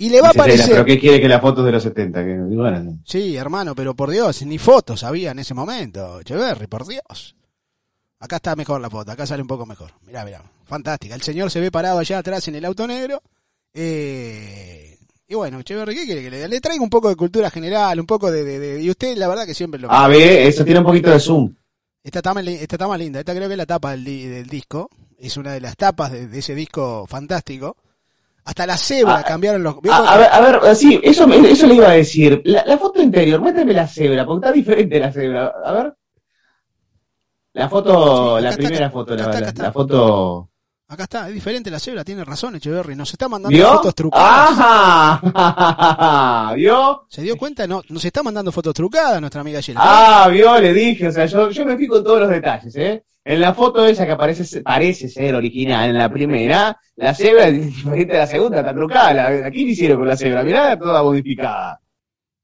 Y 0.00 0.08
le 0.10 0.20
va 0.20 0.28
a 0.28 0.30
aparecer. 0.30 0.70
Pero 0.70 0.84
qué 0.84 0.98
quiere 0.98 1.20
que 1.20 1.28
la 1.28 1.40
foto 1.40 1.60
es 1.60 1.66
de 1.66 1.72
los 1.72 1.82
70, 1.82 2.24
que 2.24 2.36
bueno, 2.36 2.98
Sí, 3.04 3.36
hermano, 3.36 3.74
pero 3.74 3.94
por 3.94 4.10
Dios, 4.10 4.42
ni 4.46 4.56
fotos 4.56 5.02
había 5.04 5.32
en 5.32 5.40
ese 5.40 5.54
momento, 5.54 6.20
Echeverry, 6.20 6.68
por 6.68 6.86
Dios. 6.86 7.34
Acá 8.20 8.36
está 8.36 8.54
mejor 8.56 8.80
la 8.80 8.88
foto, 8.90 9.10
acá 9.12 9.26
sale 9.26 9.42
un 9.42 9.48
poco 9.48 9.66
mejor. 9.66 9.90
Mirá, 10.06 10.24
mirá, 10.24 10.42
fantástica. 10.64 11.14
El 11.14 11.22
señor 11.22 11.50
se 11.50 11.60
ve 11.60 11.70
parado 11.72 11.98
allá 11.98 12.18
atrás 12.18 12.46
en 12.48 12.54
el 12.54 12.64
auto 12.64 12.86
negro. 12.86 13.22
Eh, 13.74 14.98
y 15.26 15.34
bueno, 15.34 15.60
Echeverry, 15.60 15.94
¿qué 15.94 16.04
quiere 16.04 16.22
que 16.22 16.30
le? 16.30 16.48
Le 16.48 16.60
traigo 16.60 16.82
un 16.84 16.90
poco 16.90 17.08
de 17.08 17.16
cultura 17.16 17.50
general, 17.50 18.00
un 18.00 18.06
poco 18.06 18.30
de... 18.30 18.44
de- 18.44 18.58
de- 18.58 18.82
y 18.82 18.90
usted, 18.90 19.16
la 19.16 19.28
verdad 19.28 19.46
que 19.46 19.54
siempre 19.54 19.78
lo... 19.80 19.88
Ah, 19.90 20.08
ve, 20.08 20.46
eso 20.46 20.64
tiene 20.64 20.80
un 20.80 20.86
poquito 20.86 21.10
de 21.10 21.20
zoom. 21.20 21.54
Esta 22.02 22.20
está, 22.20 22.32
más, 22.34 22.46
esta 22.46 22.76
está 22.76 22.88
más 22.88 22.98
linda, 22.98 23.18
esta 23.20 23.34
creo 23.34 23.48
que 23.48 23.54
es 23.54 23.58
la 23.58 23.66
tapa 23.66 23.90
del, 23.92 24.04
del 24.04 24.46
disco. 24.46 24.88
Es 25.18 25.36
una 25.36 25.52
de 25.52 25.60
las 25.60 25.76
tapas 25.76 26.12
de, 26.12 26.26
de 26.28 26.38
ese 26.38 26.54
disco 26.54 27.06
fantástico. 27.06 27.76
Hasta 28.48 28.66
la 28.66 28.78
cebra 28.78 29.16
Ah, 29.18 29.22
cambiaron 29.24 29.62
los... 29.62 29.78
¿vio 29.82 29.92
A, 29.92 30.16
ver, 30.16 30.28
a 30.32 30.40
ver, 30.40 30.74
sí, 30.74 30.98
eso, 31.02 31.26
eso 31.30 31.66
le 31.66 31.74
iba 31.74 31.88
a 31.90 31.92
decir. 31.92 32.40
La, 32.46 32.64
la 32.64 32.78
foto 32.78 33.02
interior, 33.02 33.40
muéstrame 33.42 33.74
la 33.74 33.86
cebra, 33.86 34.24
porque 34.24 34.46
está 34.46 34.52
diferente 34.56 34.98
la 34.98 35.12
cebra. 35.12 35.52
A 35.66 35.72
ver. 35.72 35.94
La 37.52 37.68
foto, 37.68 38.38
Sí, 38.38 38.42
la 38.44 38.48
está, 38.50 38.62
primera 38.62 38.86
acá- 38.86 38.92
foto, 38.92 39.12
acá 39.14 39.40
la, 39.40 39.48
acá 39.48 39.62
la 39.62 39.72
foto. 39.72 40.48
Acá 40.88 41.02
está, 41.02 41.28
es 41.28 41.34
diferente 41.34 41.70
la 41.70 41.78
cebra, 41.78 42.02
tiene 42.04 42.24
razón 42.24 42.56
Echeverry. 42.56 42.96
Nos 42.96 43.10
está 43.12 43.28
mandando 43.28 43.54
¿Vio? 43.54 43.68
fotos 43.70 43.94
trucadas. 43.94 44.56
¡Ajá! 44.58 46.52
¿Vio? 46.56 47.04
¿Se 47.10 47.20
dio 47.20 47.36
cuenta? 47.36 47.66
No, 47.66 47.82
nos 47.90 48.02
está 48.02 48.22
mandando 48.22 48.50
fotos 48.50 48.72
trucadas 48.72 49.20
nuestra 49.20 49.42
amiga 49.42 49.60
Sheila. 49.60 49.80
Ah, 49.84 50.28
vio, 50.28 50.58
le 50.58 50.72
dije, 50.72 51.08
o 51.08 51.12
sea, 51.12 51.26
yo, 51.26 51.50
yo 51.50 51.66
me 51.66 51.76
fijo 51.76 51.98
en 51.98 52.04
todos 52.04 52.20
los 52.20 52.30
detalles, 52.30 52.74
¿eh? 52.76 53.04
En 53.28 53.42
la 53.42 53.52
foto 53.52 53.84
esa 53.84 54.06
que 54.06 54.12
aparece, 54.12 54.62
parece 54.62 55.06
ser 55.06 55.34
original 55.34 55.90
en 55.90 55.98
la 55.98 56.08
primera, 56.08 56.80
la 56.96 57.14
cebra 57.14 57.48
es 57.48 57.62
diferente 57.62 58.16
a 58.16 58.20
la 58.20 58.26
segunda, 58.26 58.60
está 58.60 58.72
trucada. 58.72 59.50
Le 59.50 59.60
hicieron 59.60 59.98
con 59.98 60.08
la 60.08 60.16
cebra, 60.16 60.42
mirá, 60.42 60.78
toda 60.78 61.02
modificada. 61.02 61.78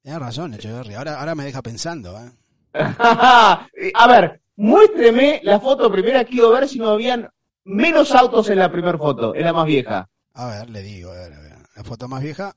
Tienes 0.02 0.20
razón 0.20 0.52
Echeverry, 0.52 0.92
ahora, 0.92 1.18
ahora 1.18 1.34
me 1.34 1.44
deja 1.44 1.62
pensando. 1.62 2.14
¿eh? 2.20 2.30
a 2.74 4.06
ver, 4.06 4.42
muéstreme 4.56 5.40
la 5.42 5.58
foto 5.58 5.90
primera, 5.90 6.22
quiero 6.22 6.50
ver 6.50 6.68
si 6.68 6.78
no 6.78 6.90
habían 6.90 7.30
menos 7.64 8.14
autos 8.14 8.50
en 8.50 8.58
la 8.58 8.70
primera 8.70 8.98
foto, 8.98 9.34
en 9.34 9.42
la 9.42 9.54
más 9.54 9.64
vieja. 9.64 10.06
A 10.34 10.48
ver, 10.48 10.68
le 10.68 10.82
digo, 10.82 11.12
a 11.12 11.14
ver, 11.14 11.32
a 11.32 11.40
ver. 11.40 11.56
La 11.76 11.82
foto 11.82 12.08
más 12.08 12.22
vieja. 12.22 12.54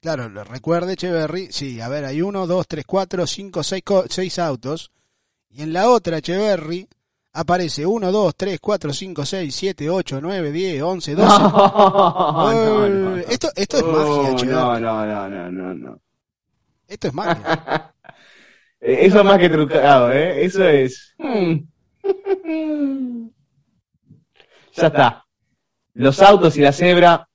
Claro, 0.00 0.30
recuerde 0.44 0.94
Echeverry. 0.94 1.48
Sí, 1.52 1.78
a 1.82 1.90
ver, 1.90 2.06
hay 2.06 2.22
uno, 2.22 2.46
dos, 2.46 2.66
tres, 2.68 2.86
cuatro, 2.86 3.26
cinco, 3.26 3.62
seis, 3.62 3.82
seis 4.08 4.38
autos. 4.38 4.92
Y 5.50 5.60
en 5.60 5.74
la 5.74 5.90
otra 5.90 6.16
Echeverry 6.16 6.88
aparece 7.36 7.84
uno, 7.86 8.10
dos, 8.10 8.34
tres, 8.36 8.58
cuatro, 8.60 8.92
cinco, 8.92 9.24
seis, 9.24 9.54
siete, 9.54 9.88
ocho, 9.90 10.20
nueve, 10.20 10.50
diez, 10.50 10.82
once, 10.82 11.14
doce. 11.16 11.38
No, 11.38 12.52
no, 12.52 12.88
no. 12.88 13.16
Esto, 13.18 13.48
esto 13.54 13.76
es 13.76 13.82
Oh, 13.82 13.92
magia, 13.92 14.46
no, 14.46 14.80
no, 14.80 15.06
no, 15.06 15.28
no, 15.28 15.50
no, 15.50 15.74
no. 15.74 16.00
Esto 16.88 17.08
es 17.08 17.14
magia. 17.14 17.92
Eh, 18.78 19.06
Eso 19.06 19.20
es 19.20 19.24
más 19.24 19.38
que 19.38 19.48
trucado, 19.48 20.12
¿eh? 20.12 20.44
Eso 20.44 20.62
es... 20.62 21.14
hmm. 21.18 21.54
Ya 24.74 24.86
está. 24.88 25.24
Los 25.94 26.20
autos 26.20 26.56
y 26.58 26.60
la 26.60 26.72
cebra. 26.72 27.26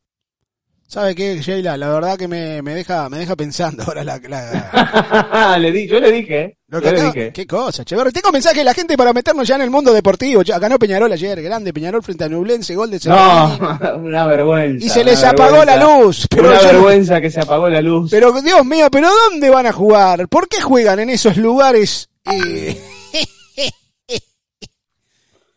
¿Sabe 0.91 1.15
qué, 1.15 1.39
Sheila? 1.41 1.77
La 1.77 1.88
verdad 1.88 2.17
que 2.17 2.27
me, 2.27 2.62
me 2.62 2.75
deja, 2.75 3.07
me 3.07 3.17
deja 3.19 3.33
pensando 3.38 3.81
ahora 3.88 4.03
la, 4.03 4.19
la- 4.27 5.57
le 5.60 5.71
di, 5.71 5.88
yo 5.88 6.01
le 6.01 6.12
dije, 6.12 6.41
¿eh? 6.41 6.57
Lo 6.67 6.81
Yo 6.81 6.91
le 6.91 7.01
dije. 7.03 7.31
qué 7.33 7.48
cosa, 7.48 7.83
Echeverry. 7.83 8.12
Tengo 8.12 8.29
mensaje 8.31 8.57
de 8.60 8.63
la 8.65 8.74
gente 8.74 8.98
para 8.98 9.13
meternos 9.13 9.48
ya 9.48 9.55
en 9.55 9.62
el 9.62 9.69
mundo 9.69 9.93
deportivo. 9.93 10.41
Ya 10.41 10.60
ganó 10.60 10.77
Peñarol 10.77 11.10
ayer, 11.12 11.41
grande 11.41 11.71
Peñarol 11.74 12.03
frente 12.03 12.25
a 12.25 12.29
Nublense, 12.29 12.75
gol 12.75 12.91
de 12.91 13.00
No, 13.05 13.57
Cervini. 13.57 14.05
una 14.07 14.25
vergüenza. 14.25 14.86
Y 14.86 14.89
se 14.89 15.03
les 15.05 15.24
apagó 15.24 15.63
la 15.63 15.77
luz. 15.77 16.27
Pero, 16.29 16.50
una 16.50 16.60
yo- 16.62 16.67
vergüenza 16.67 17.21
que 17.21 17.29
se 17.31 17.39
apagó 17.39 17.69
la 17.69 17.81
luz. 17.81 18.12
pero 18.12 18.33
Dios 18.41 18.65
mío, 18.65 18.89
¿pero 18.91 19.10
dónde 19.29 19.50
van 19.50 19.67
a 19.67 19.71
jugar? 19.71 20.27
¿Por 20.27 20.50
qué 20.50 20.60
juegan 20.62 21.00
en 21.00 21.10
esos 21.12 21.38
lugares? 21.38 22.10
eh? 22.25 22.77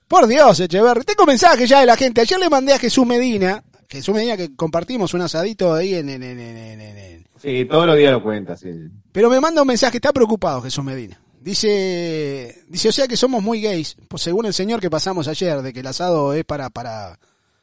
Por 0.07 0.27
Dios, 0.29 0.61
Echeverry. 0.61 1.03
Tengo 1.05 1.27
mensaje 1.27 1.67
ya 1.67 1.81
de 1.81 1.87
la 1.87 1.97
gente. 1.97 2.21
Ayer 2.21 2.39
le 2.39 2.49
mandé 2.51 2.73
a 2.75 2.79
Jesús 2.79 3.05
Medina, 3.07 3.65
Jesús 3.89 4.15
Medina 4.15 4.37
que 4.37 4.55
compartimos 4.57 5.15
un 5.15 5.21
asadito 5.23 5.75
ahí 5.75 5.95
en, 5.95 6.09
en, 6.09 6.23
en, 6.23 6.41
en- 6.81 7.25
Sí, 7.41 7.65
todos 7.67 7.87
los 7.87 7.97
días 7.97 8.13
lo 8.13 8.23
cuenta, 8.23 8.57
sí. 8.57 8.71
Pero 9.13 9.29
me 9.29 9.39
manda 9.41 9.61
un 9.63 9.69
mensaje, 9.69 9.99
está 9.99 10.13
preocupado 10.13 10.63
Jesús 10.63 10.83
Medina. 10.85 11.21
Dice, 11.41 12.63
dice, 12.69 12.89
o 12.89 12.93
sea 12.93 13.07
que 13.07 13.17
somos 13.19 13.43
muy 13.43 13.61
gays, 13.61 13.97
pues 14.09 14.23
según 14.23 14.47
el 14.47 14.55
señor 14.55 14.81
que 14.81 14.89
pasamos 14.89 15.29
ayer, 15.29 15.61
de 15.61 15.73
que 15.75 15.81
el 15.81 15.87
asado 15.87 16.33
es 16.33 16.45
para, 16.45 16.71
para, 16.71 17.19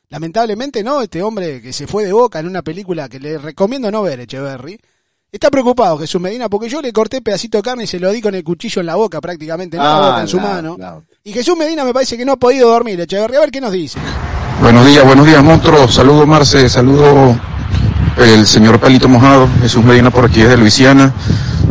lamentablemente 0.10 0.84
no, 0.84 1.02
este 1.02 1.24
hombre 1.24 1.62
que 1.62 1.74
se 1.74 1.88
fue 1.88 2.06
de 2.06 2.14
boca 2.14 2.40
en 2.40 2.48
una 2.48 2.62
película 2.62 3.10
que 3.10 3.20
le 3.20 3.38
recomiendo 3.40 3.90
no 3.90 4.04
ver, 4.04 4.20
Echeverry, 4.20 4.80
está 5.32 5.50
preocupado 5.50 5.98
Jesús 5.98 6.22
Medina, 6.22 6.48
porque 6.48 6.70
yo 6.70 6.82
le 6.82 6.94
corté 6.94 7.22
pedacito 7.22 7.58
de 7.58 7.64
carne 7.64 7.84
y 7.86 7.88
se 7.88 8.00
lo 8.00 8.12
di 8.12 8.22
con 8.22 8.36
el 8.36 8.44
cuchillo 8.44 8.82
en 8.82 8.86
la 8.86 8.96
boca 8.96 9.20
prácticamente, 9.20 9.78
en 9.78 9.84
la 9.84 9.98
Ah, 9.98 10.10
boca, 10.10 10.22
en 10.22 10.28
su 10.28 10.40
mano. 10.40 10.78
Y 11.24 11.32
Jesús 11.34 11.58
Medina 11.58 11.84
me 11.84 11.94
parece 11.94 12.18
que 12.18 12.26
no 12.26 12.34
ha 12.34 12.38
podido 12.38 12.70
dormir, 12.70 13.00
Echeverry, 13.02 13.36
a 13.38 13.40
ver 13.40 13.52
qué 13.52 13.62
nos 13.62 13.72
dice. 13.72 13.98
Buenos 14.62 14.86
días, 14.86 15.04
buenos 15.04 15.26
días, 15.26 15.44
monstruos. 15.44 15.92
Saludos, 15.92 16.28
Marce. 16.28 16.70
Saludos, 16.70 17.36
el 18.18 18.46
señor 18.46 18.80
Pelito 18.80 19.10
Mojado. 19.10 19.50
Jesús 19.60 19.84
Medina 19.84 20.12
por 20.12 20.26
aquí 20.26 20.42
desde 20.42 20.56
Luisiana. 20.56 21.12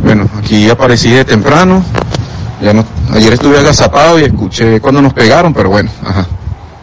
Bueno, 0.03 0.29
aquí 0.37 0.69
aparecí 0.69 1.09
de 1.09 1.25
temprano. 1.25 1.85
Ya 2.61 2.73
no, 2.73 2.85
ayer 3.15 3.35
estuve 3.35 3.59
agazapado 3.59 4.19
y 4.19 4.25
escuché 4.25 4.81
cuando 4.81 5.01
nos 5.01 5.15
pegaron, 5.15 5.55
pero 5.55 5.71
bueno, 5.71 5.89
ajá. 6.05 6.27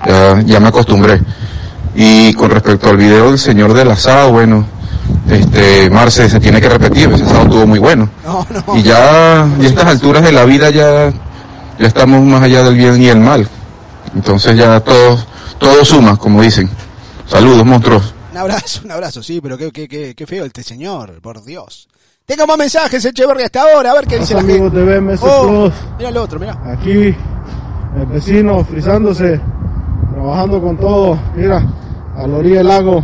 Ya, 0.08 0.42
ya 0.46 0.60
me 0.62 0.70
acostumbré. 0.70 1.22
Y 1.94 2.34
con 2.36 2.52
respecto 2.52 2.90
al 2.90 2.96
video 2.96 3.30
del 3.30 3.38
señor 3.38 3.74
del 3.74 3.92
asado, 3.92 4.32
bueno, 4.32 4.66
este, 5.30 5.90
Marce 5.90 6.30
se 6.30 6.40
tiene 6.40 6.62
que 6.62 6.70
repetir, 6.70 7.12
ese 7.12 7.26
asado 7.26 7.44
estuvo 7.44 7.68
muy 7.68 7.80
bueno. 7.80 8.10
No, 8.26 8.48
no. 8.50 8.78
Y 8.78 8.82
ya, 8.82 9.46
y 9.60 9.66
a 9.66 9.68
estas 9.68 9.86
alturas 9.86 10.24
de 10.24 10.32
la 10.32 10.46
vida 10.46 10.70
ya, 10.70 11.12
ya 11.78 11.86
estamos 11.86 12.22
más 12.22 12.44
allá 12.44 12.64
del 12.64 12.76
bien 12.76 13.02
y 13.02 13.10
el 13.10 13.20
mal. 13.20 13.46
Entonces 14.16 14.56
ya 14.56 14.80
todo, 14.80 15.20
todo 15.60 15.84
suma, 15.86 16.18
como 16.18 16.42
dicen. 16.42 16.70
Saludos, 17.26 17.66
monstruos. 17.66 18.14
Un 18.32 18.38
abrazo, 18.38 18.82
un 18.86 18.92
abrazo, 18.92 19.24
sí, 19.24 19.42
pero 19.42 19.58
qué, 19.58 19.72
qué, 19.72 19.88
qué, 19.88 20.14
qué 20.16 20.28
feo 20.28 20.46
este 20.46 20.64
señor, 20.64 21.22
por 21.22 21.44
Dios. 21.44 21.88
Tengo 22.26 22.46
más 22.46 22.58
mensajes, 22.58 23.04
Echeverry, 23.06 23.44
hasta 23.44 23.62
ahora, 23.64 23.92
a 23.92 23.94
ver 23.96 24.06
qué 24.08 24.20
dice 24.20 24.34
la 24.34 24.42
amigos 24.42 24.72
gente. 24.72 24.86
de 24.86 25.00
BMS 25.00 25.20
Oh, 25.24 25.72
mira 25.98 26.10
el 26.10 26.18
otro, 26.18 26.40
mira. 26.40 26.60
Aquí, 26.66 27.16
el 27.16 28.06
vecino 28.08 28.64
frizándose, 28.66 29.40
trabajando 30.14 30.62
con 30.62 30.78
todo. 30.78 31.18
Mira, 31.36 31.66
a 32.16 32.28
la 32.28 32.38
orilla 32.38 32.58
del 32.58 32.68
lago. 32.68 33.04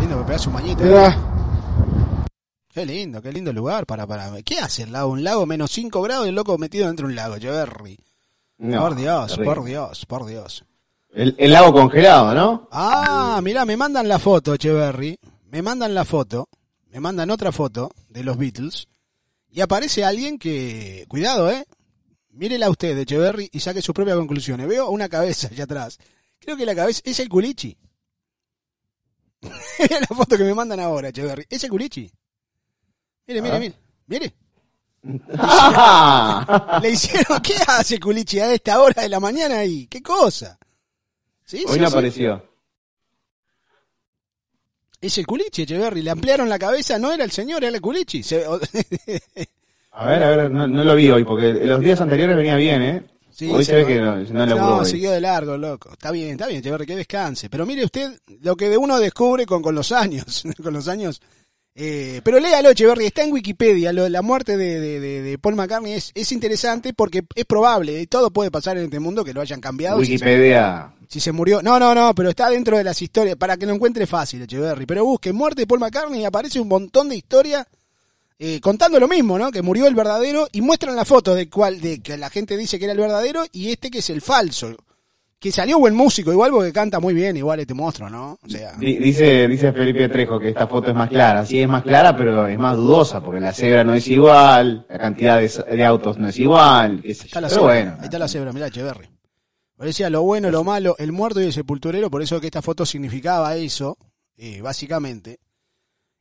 Lindo, 0.00 0.16
me 0.16 0.24
pegas 0.24 0.46
un 0.46 0.52
bañito. 0.54 0.84
Mira, 0.84 1.16
Qué 2.72 2.86
lindo, 2.86 3.20
qué 3.20 3.32
lindo 3.32 3.52
lugar 3.52 3.86
para, 3.86 4.06
para. 4.06 4.30
¿Qué 4.42 4.58
hace 4.60 4.84
el 4.84 4.92
lago? 4.92 5.10
Un 5.10 5.24
lago 5.24 5.44
menos 5.46 5.70
5 5.72 6.00
grados 6.00 6.26
y 6.26 6.28
el 6.28 6.34
loco 6.34 6.56
metido 6.58 6.86
dentro 6.86 7.06
de 7.06 7.12
un 7.12 7.16
lago, 7.16 7.34
Echeverry. 7.36 7.98
No, 8.58 8.80
por 8.80 8.96
Dios, 8.96 9.28
terrible. 9.28 9.54
por 9.54 9.64
Dios, 9.64 10.06
por 10.06 10.26
Dios. 10.26 10.64
El, 11.10 11.34
el 11.38 11.52
lago 11.52 11.72
congelado, 11.72 12.34
¿no? 12.34 12.68
Ah, 12.70 13.40
mirá, 13.42 13.64
me 13.64 13.76
mandan 13.76 14.08
la 14.08 14.18
foto, 14.18 14.54
Echeverry. 14.54 15.18
Me 15.50 15.62
mandan 15.62 15.94
la 15.94 16.04
foto. 16.04 16.48
Me 16.90 17.00
mandan 17.00 17.30
otra 17.30 17.52
foto 17.52 17.90
de 18.08 18.24
los 18.24 18.36
Beatles. 18.36 18.88
Y 19.50 19.60
aparece 19.60 20.04
alguien 20.04 20.38
que. 20.38 21.06
Cuidado, 21.08 21.50
eh. 21.50 21.64
Mírela 22.30 22.70
usted, 22.70 22.96
Echeverry, 22.98 23.48
y 23.52 23.60
saque 23.60 23.82
sus 23.82 23.94
propias 23.94 24.16
conclusiones. 24.16 24.68
Veo 24.68 24.90
una 24.90 25.08
cabeza 25.08 25.48
allá 25.50 25.64
atrás. 25.64 25.98
Creo 26.38 26.56
que 26.56 26.66
la 26.66 26.74
cabeza 26.74 27.00
es 27.04 27.18
el 27.20 27.28
culichi. 27.28 27.76
La 30.00 30.16
foto 30.16 30.36
que 30.36 30.44
me 30.44 30.54
mandan 30.54 30.80
ahora, 30.80 31.08
Echeverry. 31.08 31.46
Es 31.48 31.64
el 31.64 31.70
culichi. 31.70 32.10
Mire, 33.26 33.42
mire, 33.42 33.58
mire. 33.58 33.74
Mire. 34.06 34.34
Ah. 35.38 36.78
Le 36.82 36.90
hicieron. 36.90 37.40
¿Qué 37.40 37.54
hace 37.66 37.98
culichi 37.98 38.38
a 38.40 38.52
esta 38.52 38.80
hora 38.80 39.02
de 39.02 39.08
la 39.08 39.20
mañana 39.20 39.58
ahí? 39.58 39.86
¿Qué 39.86 40.02
cosa? 40.02 40.58
¿Sí? 41.44 41.64
Hoy 41.66 41.78
no 41.80 41.88
apareció. 41.88 42.42
Es 45.00 45.16
el 45.18 45.26
culichi, 45.26 45.62
Echeverry. 45.62 46.02
Le 46.02 46.10
ampliaron 46.10 46.48
la 46.48 46.58
cabeza, 46.58 46.98
no 46.98 47.12
era 47.12 47.24
el 47.24 47.30
señor, 47.30 47.62
era 47.64 47.74
el 47.76 47.80
culichi. 47.80 48.22
Se- 48.22 48.44
A 49.92 50.06
ver, 50.06 50.22
a 50.22 50.28
ver, 50.30 50.50
no, 50.50 50.66
no 50.68 50.84
lo 50.84 50.94
vi 50.94 51.10
hoy, 51.10 51.24
porque 51.24 51.52
los 51.54 51.80
días 51.80 52.00
anteriores 52.00 52.36
venía 52.36 52.54
bien, 52.54 52.82
¿eh? 52.82 53.02
Sí, 53.32 53.50
hoy 53.50 53.64
se 53.64 53.74
ve 53.74 53.86
que 53.86 54.00
no, 54.00 54.16
no 54.16 54.32
No, 54.32 54.46
laburó 54.46 54.76
hoy. 54.78 54.86
siguió 54.86 55.10
de 55.10 55.20
largo, 55.20 55.56
loco. 55.56 55.90
Está 55.92 56.12
bien, 56.12 56.30
está 56.32 56.46
bien, 56.46 56.60
Echeverry, 56.60 56.86
que 56.86 56.94
descanse. 56.96 57.48
Pero 57.50 57.66
mire 57.66 57.84
usted 57.84 58.20
lo 58.42 58.54
que 58.56 58.68
de 58.68 58.76
uno 58.76 58.98
descubre 59.00 59.44
con, 59.46 59.60
con 59.62 59.74
los 59.74 59.90
años. 59.90 60.44
con 60.62 60.72
los 60.72 60.86
años. 60.86 61.20
Eh, 61.80 62.20
pero 62.24 62.40
léalo, 62.40 62.70
Echeverry, 62.70 63.06
está 63.06 63.22
en 63.22 63.32
Wikipedia. 63.32 63.92
Lo 63.92 64.08
la 64.08 64.20
muerte 64.20 64.56
de, 64.56 64.80
de- 64.80 64.98
de- 64.98 65.22
de 65.22 65.38
Paul 65.38 65.54
McCartney 65.54 65.92
es, 65.92 66.10
es 66.12 66.32
interesante 66.32 66.92
porque 66.92 67.22
es 67.36 67.44
probable. 67.44 68.00
y 68.02 68.06
Todo 68.08 68.32
puede 68.32 68.50
pasar 68.50 68.76
en 68.78 68.84
este 68.86 68.98
mundo 68.98 69.24
que 69.24 69.32
lo 69.32 69.40
hayan 69.40 69.60
cambiado. 69.60 70.00
Si 70.00 70.06
se- 70.06 70.12
Wikipedia. 70.14 70.92
si 71.08 71.20
se 71.20 71.30
murió. 71.30 71.62
No, 71.62 71.78
no, 71.78 71.94
no, 71.94 72.14
pero 72.16 72.30
está 72.30 72.50
dentro 72.50 72.76
de 72.76 72.82
las 72.82 73.00
historias. 73.00 73.36
Para 73.36 73.56
que 73.56 73.64
lo 73.66 73.74
encuentre 73.74 74.08
fácil, 74.08 74.42
Echeverry. 74.42 74.86
Pero 74.86 75.04
busque 75.04 75.32
muerte 75.32 75.62
de 75.62 75.66
Paul 75.68 75.78
McCartney 75.78 76.22
y 76.22 76.24
aparece 76.24 76.58
un 76.58 76.66
montón 76.66 77.08
de 77.10 77.14
historias 77.16 77.64
eh, 78.40 78.60
contando 78.60 78.98
lo 78.98 79.06
mismo, 79.06 79.38
¿no? 79.38 79.52
Que 79.52 79.62
murió 79.62 79.86
el 79.86 79.94
verdadero 79.94 80.48
y 80.50 80.60
muestran 80.60 80.96
la 80.96 81.04
foto 81.04 81.34
de 81.36 81.48
cuál, 81.48 81.80
de 81.80 82.00
que 82.00 82.16
la 82.16 82.28
gente 82.28 82.56
dice 82.56 82.78
que 82.80 82.86
era 82.86 82.92
el 82.92 82.98
verdadero 83.00 83.44
y 83.52 83.70
este 83.70 83.88
que 83.90 83.98
es 83.98 84.10
el 84.10 84.20
falso. 84.20 84.74
Que 85.40 85.52
salió 85.52 85.78
buen 85.78 85.94
músico, 85.94 86.32
igual 86.32 86.50
porque 86.50 86.72
canta 86.72 86.98
muy 86.98 87.14
bien, 87.14 87.36
igual 87.36 87.60
este 87.60 87.72
monstruo, 87.72 88.10
¿no? 88.10 88.38
O 88.44 88.48
sea. 88.48 88.72
Di- 88.72 88.96
Dice, 88.98 89.46
dice 89.46 89.72
Felipe 89.72 90.08
Trejo 90.08 90.40
que 90.40 90.48
esta 90.48 90.66
foto 90.66 90.90
es 90.90 90.96
más 90.96 91.08
clara. 91.08 91.46
Sí, 91.46 91.60
es 91.60 91.68
más 91.68 91.84
clara, 91.84 92.16
pero 92.16 92.48
es 92.48 92.58
más 92.58 92.76
dudosa, 92.76 93.20
porque 93.22 93.38
la 93.40 93.52
cebra 93.52 93.84
no 93.84 93.94
es 93.94 94.08
igual, 94.08 94.84
la 94.88 94.98
cantidad 94.98 95.38
de, 95.40 95.76
de 95.76 95.84
autos 95.84 96.18
no 96.18 96.28
es 96.28 96.38
igual. 96.40 97.00
qué 97.02 97.14
sé 97.14 97.20
yo. 97.22 97.26
Está 97.26 97.40
la 97.40 97.48
Pero 97.48 97.60
cebra, 97.60 97.74
bueno. 97.74 97.96
ahí 98.00 98.04
está 98.04 98.18
la 98.18 98.28
cebra, 98.28 98.52
mirá, 98.52 98.66
Echeverry. 98.66 99.08
Yo 99.78 99.84
decía 99.84 100.10
lo 100.10 100.22
bueno, 100.24 100.50
lo 100.50 100.64
malo, 100.64 100.96
el 100.98 101.12
muerto 101.12 101.40
y 101.40 101.44
el 101.44 101.52
sepulturero, 101.52 102.10
por 102.10 102.20
eso 102.20 102.40
que 102.40 102.46
esta 102.48 102.60
foto 102.62 102.84
significaba 102.84 103.54
eso, 103.54 103.96
eh, 104.36 104.60
básicamente. 104.60 105.38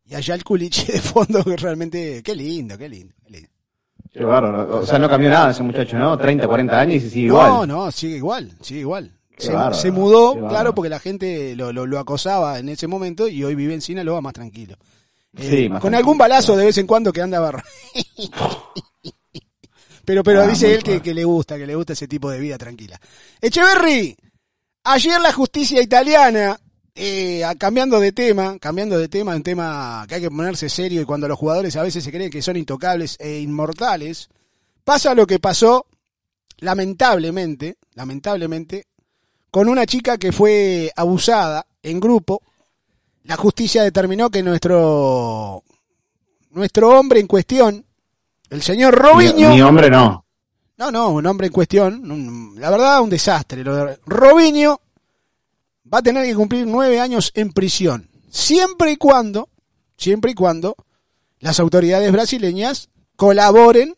Y 0.05 0.13
allá 0.13 0.35
el 0.35 0.43
culiche 0.43 0.91
de 0.91 1.01
fondo, 1.01 1.43
que 1.43 1.57
realmente, 1.57 2.21
qué 2.23 2.35
lindo, 2.35 2.77
qué 2.77 2.87
lindo. 2.87 3.15
qué 3.25 3.31
lindo. 3.31 3.49
Qué 4.13 4.23
bárbaro. 4.23 4.79
O 4.79 4.85
sea, 4.85 4.97
no 4.99 5.09
cambió 5.09 5.29
nada 5.29 5.51
ese 5.51 5.63
muchacho, 5.63 5.97
¿no? 5.97 6.17
30, 6.17 6.47
40 6.47 6.79
años 6.79 7.03
y 7.03 7.09
sigue 7.09 7.27
No, 7.27 7.33
igual. 7.35 7.67
no, 7.67 7.91
sigue 7.91 8.17
igual, 8.17 8.51
sigue 8.61 8.79
igual. 8.81 9.11
Se, 9.37 9.51
bárbaro, 9.53 9.75
se 9.75 9.91
mudó, 9.91 10.47
claro, 10.47 10.73
porque 10.73 10.89
la 10.89 10.99
gente 10.99 11.55
lo, 11.55 11.71
lo, 11.71 11.85
lo 11.85 11.99
acosaba 11.99 12.57
en 12.59 12.69
ese 12.69 12.87
momento 12.87 13.27
y 13.27 13.43
hoy 13.43 13.53
vive 13.55 13.73
en 13.75 13.81
Sinaloa 13.81 14.19
más 14.21 14.33
tranquilo. 14.33 14.75
Eh, 15.37 15.49
Sí, 15.49 15.69
más 15.69 15.79
con 15.81 15.91
tranquilo, 15.91 15.97
algún 15.97 16.17
balazo 16.17 16.55
de 16.55 16.65
vez 16.65 16.77
en 16.79 16.87
cuando 16.87 17.13
que 17.13 17.21
anda 17.21 17.39
barro. 17.39 17.61
Pero, 20.05 20.23
pero 20.23 20.41
Ah, 20.43 20.47
dice 20.47 20.73
él 20.73 20.83
que, 20.83 21.01
que 21.01 21.13
le 21.13 21.25
gusta, 21.25 21.57
que 21.57 21.67
le 21.67 21.75
gusta 21.75 21.91
ese 21.91 22.07
tipo 22.07 22.29
de 22.31 22.39
vida 22.39 22.57
tranquila. 22.57 22.97
Echeverry, 23.41 24.15
ayer 24.85 25.19
la 25.19 25.33
justicia 25.33 25.81
italiana, 25.81 26.57
eh, 26.97 27.43
cambiando 27.59 27.99
de 27.99 28.11
tema, 28.11 28.57
cambiando 28.59 28.97
de 28.97 29.07
tema, 29.07 29.35
un 29.35 29.43
tema 29.43 30.03
que 30.07 30.15
hay 30.15 30.21
que 30.21 30.29
ponerse 30.31 30.67
serio 30.67 31.01
y 31.01 31.05
cuando 31.05 31.27
los 31.27 31.37
jugadores 31.37 31.75
a 31.75 31.83
veces 31.83 32.03
se 32.03 32.11
creen 32.11 32.31
que 32.31 32.41
son 32.41 32.57
intocables 32.57 33.15
e 33.19 33.39
inmortales, 33.39 34.29
pasa 34.83 35.13
lo 35.13 35.27
que 35.27 35.37
pasó, 35.39 35.85
lamentablemente, 36.59 37.77
lamentablemente, 37.93 38.85
con 39.51 39.69
una 39.69 39.85
chica 39.85 40.17
que 40.17 40.31
fue 40.31 40.91
abusada 40.95 41.65
en 41.81 41.99
grupo. 41.99 42.41
La 43.23 43.35
justicia 43.35 43.83
determinó 43.83 44.29
que 44.29 44.41
nuestro, 44.43 45.63
nuestro 46.51 46.97
hombre 46.99 47.19
en 47.19 47.27
cuestión, 47.27 47.85
el 48.49 48.61
señor 48.61 48.95
Robinho, 48.95 49.49
mi 49.49 49.61
hombre 49.61 49.89
no. 49.89 50.25
no, 50.77 50.91
no, 50.91 51.09
un 51.09 51.25
hombre 51.25 51.47
en 51.47 51.53
cuestión, 51.53 52.09
un- 52.11 52.55
la 52.59 52.69
verdad, 52.69 53.01
un 53.01 53.09
desastre. 53.09 53.63
Robinho 54.05 54.79
va 55.93 55.99
a 55.99 56.01
tener 56.01 56.25
que 56.25 56.35
cumplir 56.35 56.65
nueve 56.67 56.99
años 56.99 57.31
en 57.35 57.51
prisión, 57.51 58.09
siempre 58.29 58.91
y 58.91 58.97
cuando, 58.97 59.49
siempre 59.97 60.31
y 60.31 60.33
cuando 60.33 60.75
las 61.39 61.59
autoridades 61.59 62.11
brasileñas 62.11 62.89
colaboren, 63.15 63.95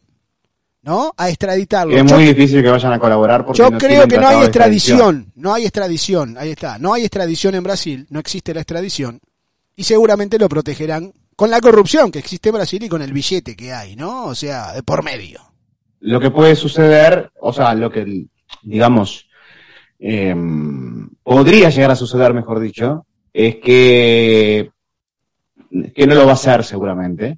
¿no? 0.81 1.13
A 1.17 1.29
extraditarlo. 1.29 1.95
Es 1.95 2.05
Yo- 2.05 2.15
muy 2.15 2.25
difícil 2.25 2.61
que 2.61 2.69
vayan 2.69 2.93
a 2.93 2.99
colaborar 2.99 3.45
porque 3.45 3.57
yo 3.57 3.69
no 3.69 3.77
creo 3.77 4.07
que 4.07 4.17
no 4.17 4.27
hay 4.27 4.43
extradición, 4.43 5.31
no 5.35 5.53
hay 5.53 5.63
extradición, 5.63 6.37
ahí 6.37 6.51
está, 6.51 6.77
no 6.79 6.93
hay 6.93 7.03
extradición 7.03 7.55
en 7.55 7.63
Brasil, 7.63 8.07
no 8.09 8.19
existe 8.19 8.53
la 8.53 8.61
extradición 8.61 9.19
y 9.75 9.83
seguramente 9.83 10.37
lo 10.39 10.49
protegerán 10.49 11.13
con 11.35 11.49
la 11.49 11.61
corrupción 11.61 12.11
que 12.11 12.19
existe 12.19 12.49
en 12.49 12.55
Brasil 12.55 12.83
y 12.83 12.89
con 12.89 13.01
el 13.01 13.13
billete 13.13 13.55
que 13.55 13.71
hay, 13.73 13.95
¿no? 13.95 14.25
O 14.25 14.35
sea, 14.35 14.73
de 14.73 14.83
por 14.83 15.03
medio. 15.03 15.39
Lo 16.01 16.19
que 16.19 16.31
puede 16.31 16.55
suceder, 16.55 17.31
o 17.39 17.53
sea, 17.53 17.73
lo 17.73 17.89
que, 17.91 18.25
digamos, 18.61 19.25
eh, 19.99 20.35
podría 21.23 21.69
llegar 21.69 21.91
a 21.91 21.95
suceder, 21.95 22.33
mejor 22.33 22.59
dicho, 22.59 23.05
es 23.33 23.57
que, 23.57 24.71
que 25.93 26.07
no 26.07 26.15
lo 26.15 26.25
va 26.25 26.31
a 26.31 26.33
hacer 26.33 26.63
seguramente, 26.63 27.37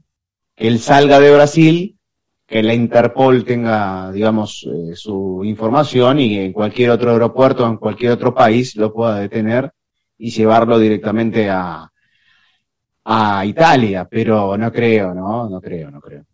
que 0.56 0.68
él 0.68 0.80
salga 0.80 1.20
de 1.20 1.34
Brasil, 1.34 1.98
que 2.46 2.62
la 2.62 2.74
Interpol 2.74 3.44
tenga, 3.44 4.12
digamos, 4.12 4.68
eh, 4.68 4.96
su 4.96 5.42
información 5.44 6.20
y 6.20 6.38
en 6.38 6.54
cualquier 6.54 6.92
otro 6.92 7.12
aeropuerto, 7.12 7.66
en 7.66 7.78
cualquier 7.78 8.12
otro 8.12 8.34
país, 8.34 8.76
lo 8.76 8.94
pueda 8.94 9.20
detener 9.20 9.72
y 10.18 10.30
llevarlo 10.30 10.78
directamente 10.78 11.50
a, 11.50 11.90
a 13.06 13.46
Italia, 13.46 14.08
pero 14.10 14.58
no 14.58 14.72
creo, 14.72 15.14
¿no? 15.14 15.50
No 15.50 15.62
creo, 15.62 15.90
no 15.90 16.00
creo. 16.02 16.26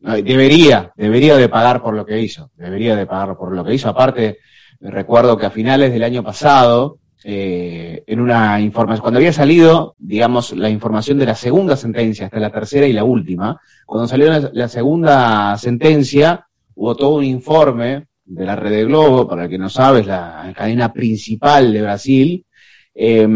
Debería, 0.00 0.92
debería 0.96 1.36
de 1.36 1.48
pagar 1.48 1.82
por 1.82 1.94
lo 1.94 2.06
que 2.06 2.20
hizo, 2.20 2.50
debería 2.54 2.96
de 2.96 3.06
pagar 3.06 3.36
por 3.36 3.54
lo 3.54 3.64
que 3.64 3.74
hizo. 3.74 3.88
Aparte, 3.88 4.38
recuerdo 4.80 5.36
que 5.36 5.46
a 5.46 5.50
finales 5.50 5.92
del 5.92 6.04
año 6.04 6.22
pasado, 6.22 6.98
eh, 7.22 8.02
en 8.06 8.20
una 8.20 8.60
información, 8.60 9.02
cuando 9.02 9.18
había 9.18 9.32
salido, 9.32 9.94
digamos, 9.98 10.52
la 10.52 10.70
información 10.70 11.18
de 11.18 11.26
la 11.26 11.34
segunda 11.34 11.76
sentencia, 11.76 12.26
hasta 12.26 12.40
la 12.40 12.50
tercera 12.50 12.86
y 12.86 12.92
la 12.92 13.04
última, 13.04 13.60
cuando 13.84 14.08
salió 14.08 14.30
la, 14.52 14.68
segunda 14.68 15.56
sentencia, 15.58 16.46
hubo 16.74 16.96
todo 16.96 17.16
un 17.16 17.24
informe 17.24 18.06
de 18.24 18.46
la 18.46 18.56
Red 18.56 18.70
de 18.70 18.84
Globo, 18.84 19.28
para 19.28 19.44
el 19.44 19.50
que 19.50 19.58
no 19.58 19.68
sabe, 19.68 20.00
es 20.00 20.06
la 20.06 20.52
cadena 20.56 20.92
principal 20.92 21.72
de 21.72 21.82
Brasil, 21.82 22.46
eh, 22.94 23.28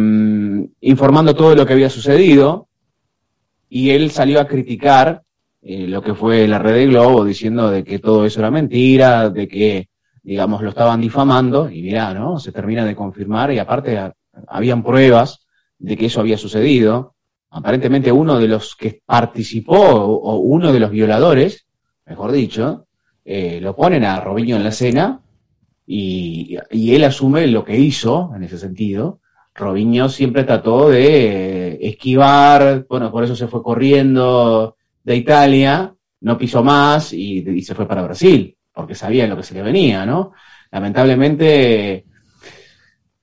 informando 0.81 1.35
todo 1.35 1.55
lo 1.55 1.67
que 1.67 1.73
había 1.75 1.91
sucedido, 1.91 2.69
y 3.69 3.91
él 3.91 4.11
salió 4.11 4.41
a 4.41 4.47
criticar 4.47 5.23
eh, 5.67 5.87
lo 5.89 6.03
que 6.03 6.15
fue 6.15 6.47
la 6.47 6.59
red 6.59 6.75
de 6.75 6.87
Globo, 6.87 7.25
diciendo 7.25 7.71
de 7.71 7.83
que 7.85 7.99
todo 7.99 8.27
eso 8.27 8.41
era 8.41 8.51
mentira, 8.51 9.31
de 9.31 9.49
que, 9.49 9.89
digamos, 10.25 10.63
lo 10.63 10.71
estaban 10.71 11.03
difamando, 11.03 11.69
y 11.71 11.83
mirá, 11.83 12.15
¿no? 12.15 12.39
Se 12.39 12.51
termina 12.51 12.85
de 12.85 12.97
confirmar, 12.97 13.53
y 13.53 13.59
aparte 13.59 14.01
habían 14.49 14.83
pruebas 14.83 15.47
de 15.79 15.97
que 15.97 16.07
eso 16.07 16.21
había 16.21 16.39
sucedido. 16.39 17.15
Aparentemente 17.51 18.11
uno 18.11 18.39
de 18.39 18.49
los 18.49 18.75
que 18.75 19.03
participó, 19.05 19.77
o, 19.77 20.39
uno 20.39 20.73
de 20.73 20.81
los 20.81 20.91
violadores, 20.91 21.67
mejor 22.07 22.33
dicho, 22.33 22.87
eh, 23.23 23.61
lo 23.61 23.77
ponen 23.77 24.03
a 24.05 24.19
Robinho 24.19 24.57
en 24.57 24.65
la 24.65 24.71
escena, 24.71 25.21
y, 25.87 26.57
él 26.71 27.05
asume 27.05 27.47
lo 27.47 27.63
que 27.63 27.79
hizo 27.79 28.33
en 28.35 28.45
ese 28.45 28.57
sentido. 28.57 29.21
Robinho 29.55 30.09
siempre 30.09 30.45
trató 30.45 30.89
de 30.89 31.75
eh, 31.75 31.79
esquivar, 31.83 32.87
bueno, 32.89 33.13
por 33.13 33.25
eso 33.25 33.37
se 33.37 33.47
fue 33.47 33.63
corriendo 33.63 34.77
de 35.03 35.17
Italia, 35.17 35.95
no 36.23 36.39
pisó 36.39 36.65
más 36.65 37.13
y 37.13 37.61
se 37.61 37.75
fue 37.75 37.87
para 37.87 38.03
Brasil, 38.03 38.54
porque 38.75 38.95
sabía 38.95 39.27
lo 39.27 39.37
que 39.37 39.45
se 39.45 39.55
le 39.55 39.63
venía, 39.63 40.05
¿no? 40.05 40.33
Lamentablemente 40.71 42.05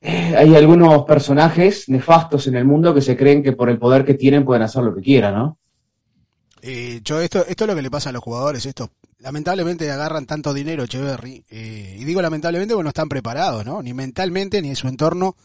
eh, 0.02 0.36
hay 0.36 0.56
algunos 0.56 1.04
personajes 1.04 1.88
nefastos 1.90 2.48
en 2.48 2.56
el 2.56 2.66
mundo 2.66 2.94
que 2.94 3.02
se 3.02 3.16
creen 3.16 3.44
que 3.44 3.52
por 3.52 3.70
el 3.70 3.78
poder 3.78 4.04
que 4.04 4.16
tienen 4.16 4.46
pueden 4.46 4.64
hacer 4.64 4.84
lo 4.84 4.96
que 4.96 5.02
quieran, 5.02 5.36
¿no? 5.36 5.58
Eh, 6.64 7.02
yo, 7.04 7.20
esto, 7.20 7.46
esto 7.46 7.64
es 7.64 7.68
lo 7.68 7.76
que 7.76 7.82
le 7.82 7.92
pasa 7.92 8.10
a 8.10 8.14
los 8.14 8.24
jugadores, 8.24 8.66
esto. 8.66 8.90
Lamentablemente 9.20 9.92
agarran 9.92 10.26
tanto 10.26 10.54
dinero, 10.54 10.84
Echeverry, 10.84 11.44
eh, 11.50 11.98
y 12.00 12.04
digo 12.04 12.22
lamentablemente 12.22 12.74
porque 12.74 12.86
no 12.86 12.90
están 12.90 13.10
preparados, 13.10 13.66
¿no? 13.66 13.84
Ni 13.84 13.94
mentalmente 13.94 14.62
ni 14.62 14.70
en 14.70 14.76
su 14.76 14.88
entorno, 14.88 15.36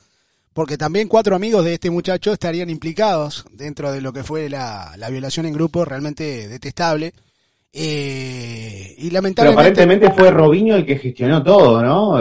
porque 0.55 0.79
también 0.79 1.09
cuatro 1.09 1.37
amigos 1.37 1.65
de 1.65 1.75
este 1.75 1.91
muchacho 1.91 2.33
estarían 2.33 2.71
implicados 2.71 3.45
dentro 3.51 3.93
de 3.93 4.01
lo 4.01 4.13
que 4.13 4.25
fue 4.25 4.49
la, 4.49 4.95
la 4.97 5.11
violación 5.11 5.45
en 5.45 5.53
grupo, 5.53 5.85
realmente 5.85 6.49
detestable. 6.49 7.13
Eh, 7.79 8.95
y 8.97 9.03
Pero 9.03 9.15
lamentablemente... 9.15 9.61
aparentemente 9.61 10.11
fue 10.13 10.31
Robinho 10.31 10.77
el 10.77 10.87
que 10.87 10.97
gestionó 10.97 11.43
todo, 11.43 11.83
¿no? 11.83 12.17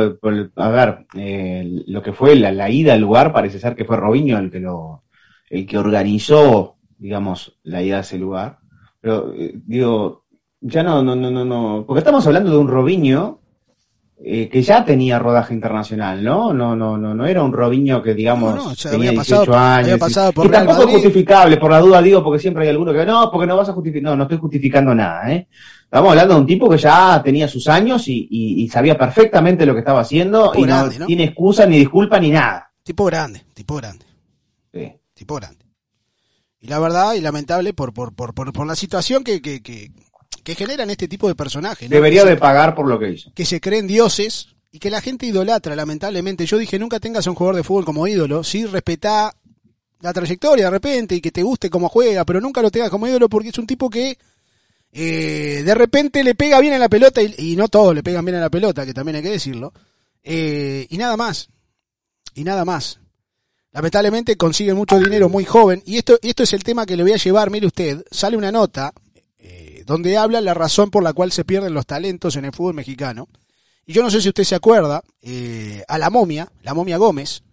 A 0.58 0.70
ver, 0.70 1.06
eh, 1.16 1.84
lo 1.88 2.02
que 2.02 2.12
fue 2.12 2.36
la, 2.36 2.52
la 2.52 2.70
ida 2.70 2.94
al 2.94 3.00
lugar 3.00 3.32
parece 3.32 3.58
ser 3.58 3.74
que 3.74 3.86
fue 3.86 3.96
Robinho 3.96 4.38
el 4.38 4.52
que 4.52 4.60
lo, 4.60 5.04
el 5.50 5.66
que 5.66 5.78
organizó, 5.78 6.76
digamos, 6.98 7.58
la 7.64 7.82
ida 7.82 7.98
a 7.98 8.02
ese 8.02 8.18
lugar. 8.18 8.60
Pero 9.00 9.34
eh, 9.34 9.54
digo, 9.66 10.26
ya 10.60 10.84
no, 10.84 11.02
no, 11.02 11.16
no, 11.16 11.32
no, 11.32 11.46
no, 11.46 11.86
porque 11.88 12.00
estamos 12.00 12.28
hablando 12.28 12.52
de 12.52 12.58
un 12.58 12.68
Robinho 12.68 13.40
eh, 14.18 14.48
que 14.50 14.62
ya 14.62 14.84
tenía 14.86 15.20
rodaje 15.20 15.54
internacional, 15.54 16.24
¿no? 16.24 16.54
No, 16.54 16.76
no, 16.76 16.98
no, 16.98 17.14
no 17.14 17.26
era 17.26 17.44
un 17.44 17.52
Robinho 17.52 18.02
que 18.02 18.14
digamos 18.14 18.56
No, 18.56 18.66
no, 18.70 18.74
ya 18.74 18.90
tenía 18.92 19.10
había 19.10 19.22
18 19.22 19.52
pasado- 19.52 19.58
años. 19.66 19.88
y- 19.98 20.34
por 20.34 20.50
tampoco 20.52 20.84
es 20.84 20.92
justificable, 20.94 21.58
por 21.58 21.72
la 21.72 21.80
duda 21.80 22.02
digo, 22.02 22.24
porque 22.24 22.40
siempre 22.40 22.64
hay 22.64 22.70
alguno 22.70 22.94
que 22.94 23.06
no, 23.06 23.30
porque 23.30 23.46
no 23.48 23.58
vas 23.58 23.70
a 23.70 23.74
justificar, 23.74 24.04
no, 24.12 24.16
no 24.16 24.24
estoy 24.24 24.38
justificando 24.38 24.96
nada, 24.96 25.32
¿eh? 25.32 25.48
Estamos 25.84 26.10
hablando 26.12 26.34
de 26.36 26.40
un 26.42 26.48
tipo 26.48 26.70
que 26.70 26.78
ya 26.78 27.22
tenía 27.24 27.48
sus 27.48 27.68
años 27.68 28.08
y, 28.08 28.28
y- 28.32 28.64
y 28.64 28.68
sabía 28.70 28.98
perfectamente 28.98 29.66
lo 29.66 29.74
que 29.74 29.80
estaba 29.80 30.00
haciendo 30.02 30.52
Tipo 30.52 30.66
y 30.66 30.68
no, 30.70 30.76
grande, 30.78 31.00
¿no? 31.00 31.06
tiene 31.06 31.24
excusa 31.26 31.66
ni 31.66 31.78
disculpa 31.78 32.20
ni 32.20 32.32
nada. 32.32 32.72
Tipo 32.84 33.06
grande, 33.06 33.44
tipo 33.54 33.76
grande. 33.76 34.06
Sí. 34.74 34.92
tipo 35.14 35.36
grande. 35.36 35.64
Y 36.60 36.68
la 36.68 36.80
verdad, 36.80 37.14
y 37.14 37.22
lamentable 37.22 37.74
por, 37.74 37.94
por, 37.94 38.14
por, 38.16 38.34
por, 38.34 38.52
por 38.52 38.66
la 38.66 38.76
situación 38.76 39.24
que, 39.24 39.42
que, 39.42 39.62
que, 39.62 39.92
que 40.46 40.56
generan 40.56 40.90
este 40.92 41.08
tipo 41.08 41.28
de 41.28 41.36
personajes. 41.36 41.90
¿no? 41.90 41.96
Debería 41.96 42.22
que, 42.22 42.30
de 42.30 42.36
se, 42.36 42.40
pagar 42.40 42.76
por 42.76 42.88
lo 42.88 43.00
que 43.00 43.10
hizo. 43.10 43.32
que 43.34 43.46
se 43.46 43.60
creen 43.60 43.88
dioses 43.88 44.56
y 44.72 44.80
que 44.80 44.92
la 44.92 45.02
gente 45.02 45.26
idolatra, 45.26 45.76
lamentablemente. 45.76 46.46
Yo 46.46 46.58
dije, 46.58 46.78
nunca 46.78 47.00
tengas 47.00 47.26
a 47.26 47.32
un 47.32 47.36
jugador 47.36 47.56
de 47.56 47.64
fútbol 47.64 47.84
como 47.84 48.08
ídolo, 48.08 48.44
sí, 48.44 48.66
respetá 48.66 49.36
la 50.02 50.14
trayectoria 50.14 50.66
de 50.66 50.72
repente 50.72 51.16
y 51.16 51.22
que 51.22 51.32
te 51.32 51.42
guste 51.42 51.70
cómo 51.70 51.90
juega, 51.90 52.24
pero 52.26 52.40
nunca 52.40 52.62
lo 52.62 52.70
tengas 52.70 52.92
como 52.92 53.08
ídolo 53.08 53.28
porque 53.28 53.50
es 53.50 53.58
un 53.58 53.66
tipo 53.66 53.90
que 53.90 54.18
eh, 54.92 55.64
de 55.66 55.76
repente 55.76 56.24
le 56.24 56.36
pega 56.36 56.60
bien 56.60 56.74
en 56.74 56.80
la 56.80 56.90
pelota 56.90 57.24
y, 57.24 57.34
y 57.40 57.56
no 57.56 57.68
todos 57.68 57.96
le 57.96 58.04
pegan 58.04 58.24
bien 58.24 58.36
en 58.36 58.42
la 58.42 58.50
pelota, 58.52 58.86
que 58.86 58.94
también 58.94 59.16
hay 59.16 59.24
que 59.24 59.32
decirlo. 59.32 59.74
Eh, 60.24 60.86
y 60.90 60.98
nada 60.98 61.18
más. 61.18 61.50
Y 62.36 62.44
nada 62.44 62.66
más. 62.66 63.00
Lamentablemente 63.72 64.38
consigue 64.38 64.74
mucho 64.76 65.00
dinero 65.00 65.28
muy 65.28 65.44
joven. 65.44 65.82
Y 65.86 65.98
esto, 65.98 66.20
y 66.22 66.30
esto 66.30 66.44
es 66.44 66.54
el 66.54 66.64
tema 66.64 66.86
que 66.86 66.96
le 66.96 67.04
voy 67.04 67.14
a 67.14 67.18
llevar. 67.18 67.50
Mire 67.50 67.66
usted, 67.68 68.06
sale 68.12 68.38
una 68.38 68.52
nota 68.52 68.94
donde 69.86 70.18
habla 70.18 70.42
la 70.42 70.56
razón 70.56 70.90
por 70.90 71.04
la 71.04 71.14
cual 71.14 71.32
se 71.32 71.46
pierden 71.46 71.76
los 71.76 71.86
talentos 71.86 72.36
en 72.36 72.46
el 72.46 72.52
fútbol 72.52 72.74
mexicano. 72.74 73.30
Y 73.86 73.94
yo 73.94 74.02
no 74.02 74.10
sé 74.10 74.20
si 74.20 74.30
usted 74.30 74.44
se 74.44 74.56
acuerda, 74.56 75.04
eh, 75.22 75.84
a 75.88 76.00
la 76.00 76.10
momia, 76.10 76.52
la 76.64 76.74
momia 76.74 76.98
Gómez, 76.98 77.44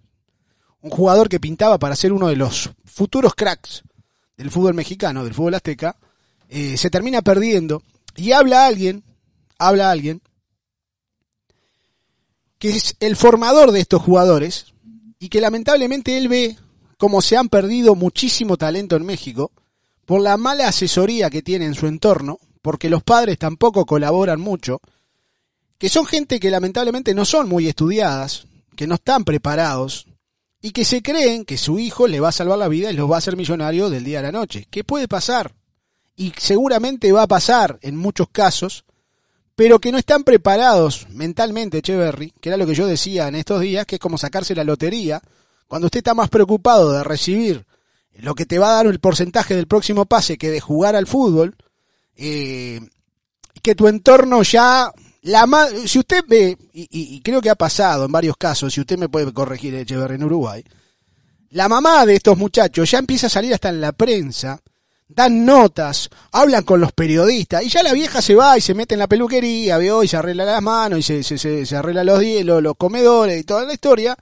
un 0.81 0.91
jugador 0.91 1.29
que 1.29 1.39
pintaba 1.39 1.79
para 1.79 1.95
ser 1.95 2.13
uno 2.13 2.29
de 2.29 2.37
los 2.37 2.71
futuros 2.87 3.35
cracks 3.35 3.83
del 4.37 4.51
fútbol 4.51 4.73
mexicano, 4.73 5.25
del 5.25 5.35
fútbol 5.35 5.55
azteca, 5.55 5.97
eh, 6.49 6.79
se 6.79 6.89
termina 6.89 7.21
perdiendo. 7.21 7.83
Y 8.17 8.33
habla 8.33 8.67
alguien, 8.67 9.05
habla 9.59 9.91
alguien, 9.91 10.23
que 12.59 12.71
es 12.71 12.97
el 13.01 13.15
formador 13.15 13.73
de 13.73 13.81
estos 13.81 14.01
jugadores, 14.01 14.73
y 15.19 15.29
que 15.29 15.41
lamentablemente 15.43 16.17
él 16.17 16.29
ve 16.29 16.57
como 16.97 17.21
se 17.21 17.37
han 17.37 17.51
perdido 17.51 17.95
muchísimo 17.95 18.57
talento 18.57 18.97
en 18.97 19.05
México 19.05 19.53
por 20.05 20.21
la 20.21 20.37
mala 20.37 20.69
asesoría 20.69 21.31
que 21.31 21.43
tiene 21.43 21.67
en 21.67 21.75
su 21.75 21.87
entorno, 21.87 22.39
porque 22.61 22.91
los 22.91 23.03
padres 23.03 23.39
tampoco 23.39 23.87
colaboran 23.87 24.41
mucho, 24.41 24.81
que 25.79 25.89
son 25.89 26.07
gente 26.07 26.39
que 26.39 26.51
lamentablemente 26.51 27.15
no 27.15 27.25
son 27.25 27.49
muy 27.49 27.69
estudiadas, 27.69 28.47
que 28.77 28.87
no 28.87 28.97
están 28.97 29.25
preparados 29.25 30.07
y 30.61 30.71
que 30.71 30.85
se 30.85 31.03
creen 31.03 31.45
que 31.45 31.59
su 31.59 31.79
hijo 31.79 32.07
le 32.07 32.21
va 32.21 32.29
a 32.29 32.33
salvar 32.33 32.59
la 32.59 32.69
vida 32.69 32.91
y 32.91 32.95
los 32.95 33.11
va 33.11 33.17
a 33.17 33.19
hacer 33.19 33.37
millonario 33.37 33.91
del 33.91 34.05
día 34.05 34.21
a 34.21 34.23
la 34.23 34.33
noche. 34.33 34.67
¿Qué 34.71 34.85
puede 34.85 35.09
pasar? 35.09 35.55
Y 36.15 36.33
seguramente 36.39 37.11
va 37.11 37.23
a 37.23 37.29
pasar 37.29 37.79
en 37.83 37.97
muchos 37.97 38.29
casos 38.31 38.85
pero 39.55 39.79
que 39.79 39.93
no 39.93 39.99
están 39.99 40.25
preparados 40.25 41.07
mentalmente, 41.11 41.79
Echeverry, 41.79 42.33
que 42.41 42.49
era 42.49 42.57
lo 42.57 42.67
que 42.67 42.75
yo 42.75 42.87
decía 42.87 43.29
en 43.29 43.35
estos 43.35 43.61
días, 43.61 43.87
que 43.87 43.97
es 43.97 44.01
como 44.01 44.19
sacarse 44.19 44.55
la 44.55 44.65
lotería, 44.65 45.21
cuando 45.69 45.87
usted 45.87 45.99
está 45.99 46.15
más 46.15 46.31
preocupado 46.31 46.93
de 46.93 47.05
recibir 47.05 47.67
lo 48.15 48.35
que 48.35 48.47
te 48.47 48.59
va 48.59 48.71
a 48.71 48.75
dar 48.75 48.87
el 48.87 49.01
porcentaje 49.01 49.55
del 49.55 49.67
próximo 49.67 50.07
pase 50.07 50.39
que 50.39 50.51
de 50.51 50.61
jugar 50.61 50.97
al 50.97 51.07
fútbol, 51.07 51.57
eh, 52.17 52.81
que 53.63 53.75
tu 53.75 53.89
entorno 53.89 54.43
ya 54.43 54.93
la 55.23 55.69
si 55.87 56.01
usted 56.01 56.25
ve, 56.27 56.59
y, 56.73 57.21
creo 57.21 57.41
que 57.41 57.51
ha 57.51 57.55
pasado 57.55 58.05
en 58.05 58.13
varios 58.13 58.37
casos, 58.37 58.75
si 58.75 58.81
usted 58.81 58.99
me 58.99 59.09
puede 59.09 59.33
corregir, 59.33 59.75
Echeverry, 59.75 60.17
en 60.17 60.25
Uruguay, 60.25 60.65
la 61.51 61.69
mamá 61.69 62.05
de 62.07 62.15
estos 62.15 62.37
muchachos 62.37 62.91
ya 62.91 62.99
empieza 62.99 63.29
a 63.29 63.31
salir 63.31 63.55
hasta 63.55 63.69
en 63.69 63.81
la 63.81 63.93
prensa, 63.93 64.61
dan 65.07 65.45
notas, 65.45 66.09
hablan 66.33 66.65
con 66.65 66.81
los 66.81 66.93
periodistas, 66.93 67.63
y 67.63 67.69
ya 67.69 67.83
la 67.83 67.93
vieja 67.93 68.21
se 68.21 68.35
va 68.35 68.59
y 68.59 68.61
se 68.61 68.75
mete 68.75 68.95
en 68.95 69.01
la 69.01 69.07
peluquería, 69.07 69.79
veo, 69.79 70.03
y 70.03 70.09
se 70.09 70.17
arregla 70.17 70.45
las 70.45 70.63
manos, 70.63 70.99
y 70.99 71.23
se, 71.23 71.39
se, 71.39 71.77
arregla 71.77 72.03
los, 72.03 72.21
los, 72.45 72.63
los 72.63 72.77
comedores 72.77 73.41
y 73.41 73.45
toda 73.45 73.65
la 73.65 73.75
historia, 73.75 74.17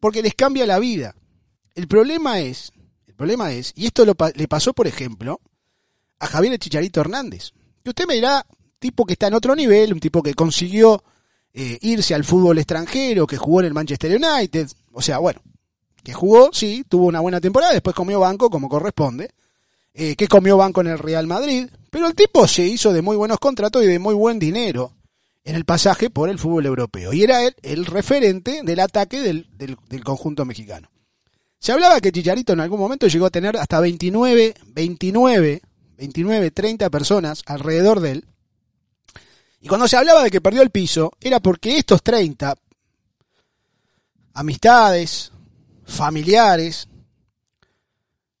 porque 0.00 0.22
les 0.22 0.34
cambia 0.34 0.66
la 0.66 0.78
vida. 0.78 1.14
El 1.74 1.88
problema 1.88 2.40
es, 2.40 2.72
problema 3.22 3.52
es, 3.52 3.72
y 3.76 3.86
esto 3.86 4.04
le 4.04 4.48
pasó, 4.48 4.72
por 4.72 4.88
ejemplo, 4.88 5.40
a 6.18 6.26
Javier 6.26 6.58
Chicharito 6.58 7.00
Hernández, 7.00 7.52
que 7.84 7.90
usted 7.90 8.04
me 8.04 8.14
dirá, 8.14 8.44
tipo 8.80 9.06
que 9.06 9.12
está 9.12 9.28
en 9.28 9.34
otro 9.34 9.54
nivel, 9.54 9.92
un 9.92 10.00
tipo 10.00 10.24
que 10.24 10.34
consiguió 10.34 11.04
eh, 11.54 11.78
irse 11.82 12.16
al 12.16 12.24
fútbol 12.24 12.58
extranjero, 12.58 13.28
que 13.28 13.36
jugó 13.36 13.60
en 13.60 13.66
el 13.66 13.74
Manchester 13.74 14.20
United, 14.20 14.68
o 14.90 15.00
sea, 15.00 15.18
bueno, 15.18 15.40
que 16.02 16.12
jugó, 16.12 16.50
sí, 16.52 16.84
tuvo 16.88 17.06
una 17.06 17.20
buena 17.20 17.40
temporada, 17.40 17.72
después 17.72 17.94
comió 17.94 18.18
banco 18.18 18.50
como 18.50 18.68
corresponde, 18.68 19.30
eh, 19.94 20.16
que 20.16 20.26
comió 20.26 20.56
banco 20.56 20.80
en 20.80 20.88
el 20.88 20.98
Real 20.98 21.28
Madrid, 21.28 21.68
pero 21.92 22.08
el 22.08 22.16
tipo 22.16 22.48
se 22.48 22.66
hizo 22.66 22.92
de 22.92 23.02
muy 23.02 23.16
buenos 23.16 23.38
contratos 23.38 23.84
y 23.84 23.86
de 23.86 24.00
muy 24.00 24.14
buen 24.14 24.40
dinero 24.40 24.94
en 25.44 25.54
el 25.54 25.64
pasaje 25.64 26.10
por 26.10 26.28
el 26.28 26.40
fútbol 26.40 26.66
europeo, 26.66 27.12
y 27.12 27.22
era 27.22 27.44
él 27.44 27.54
el 27.62 27.86
referente 27.86 28.62
del 28.64 28.80
ataque 28.80 29.20
del, 29.20 29.46
del 29.56 30.02
conjunto 30.02 30.44
mexicano. 30.44 30.88
Se 31.62 31.70
hablaba 31.70 32.00
que 32.00 32.10
Chicharito 32.10 32.54
en 32.54 32.60
algún 32.60 32.80
momento 32.80 33.06
llegó 33.06 33.26
a 33.26 33.30
tener 33.30 33.56
hasta 33.56 33.78
29, 33.78 34.52
29, 34.66 35.62
29, 35.96 36.50
30 36.50 36.90
personas 36.90 37.44
alrededor 37.46 38.00
de 38.00 38.10
él, 38.10 38.24
y 39.60 39.68
cuando 39.68 39.86
se 39.86 39.96
hablaba 39.96 40.24
de 40.24 40.30
que 40.32 40.40
perdió 40.40 40.60
el 40.60 40.70
piso, 40.70 41.12
era 41.20 41.38
porque 41.38 41.78
estos 41.78 42.02
30 42.02 42.56
amistades, 44.34 45.30
familiares, 45.86 46.88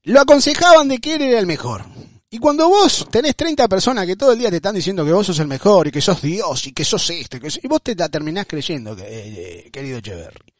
lo 0.02 0.20
aconsejaban 0.20 0.88
de 0.88 0.98
que 0.98 1.14
él 1.14 1.22
era 1.22 1.38
el 1.38 1.46
mejor. 1.46 1.84
Y 2.28 2.38
cuando 2.38 2.68
vos 2.68 3.06
tenés 3.08 3.36
30 3.36 3.68
personas 3.68 4.04
que 4.04 4.16
todo 4.16 4.32
el 4.32 4.38
día 4.40 4.50
te 4.50 4.56
están 4.56 4.74
diciendo 4.74 5.04
que 5.04 5.12
vos 5.12 5.24
sos 5.24 5.38
el 5.38 5.46
mejor 5.46 5.86
y 5.86 5.92
que 5.92 6.00
sos 6.00 6.20
Dios 6.20 6.66
y 6.66 6.72
que 6.72 6.84
sos 6.84 7.08
esto, 7.10 7.36
y, 7.36 7.68
vos 7.68 7.82
te 7.84 7.94
la 7.94 8.08
terminás 8.08 8.46
creyendo, 8.48 8.96
eh, 8.98 9.70
querido 9.72 9.98
Echeverry. 9.98 10.52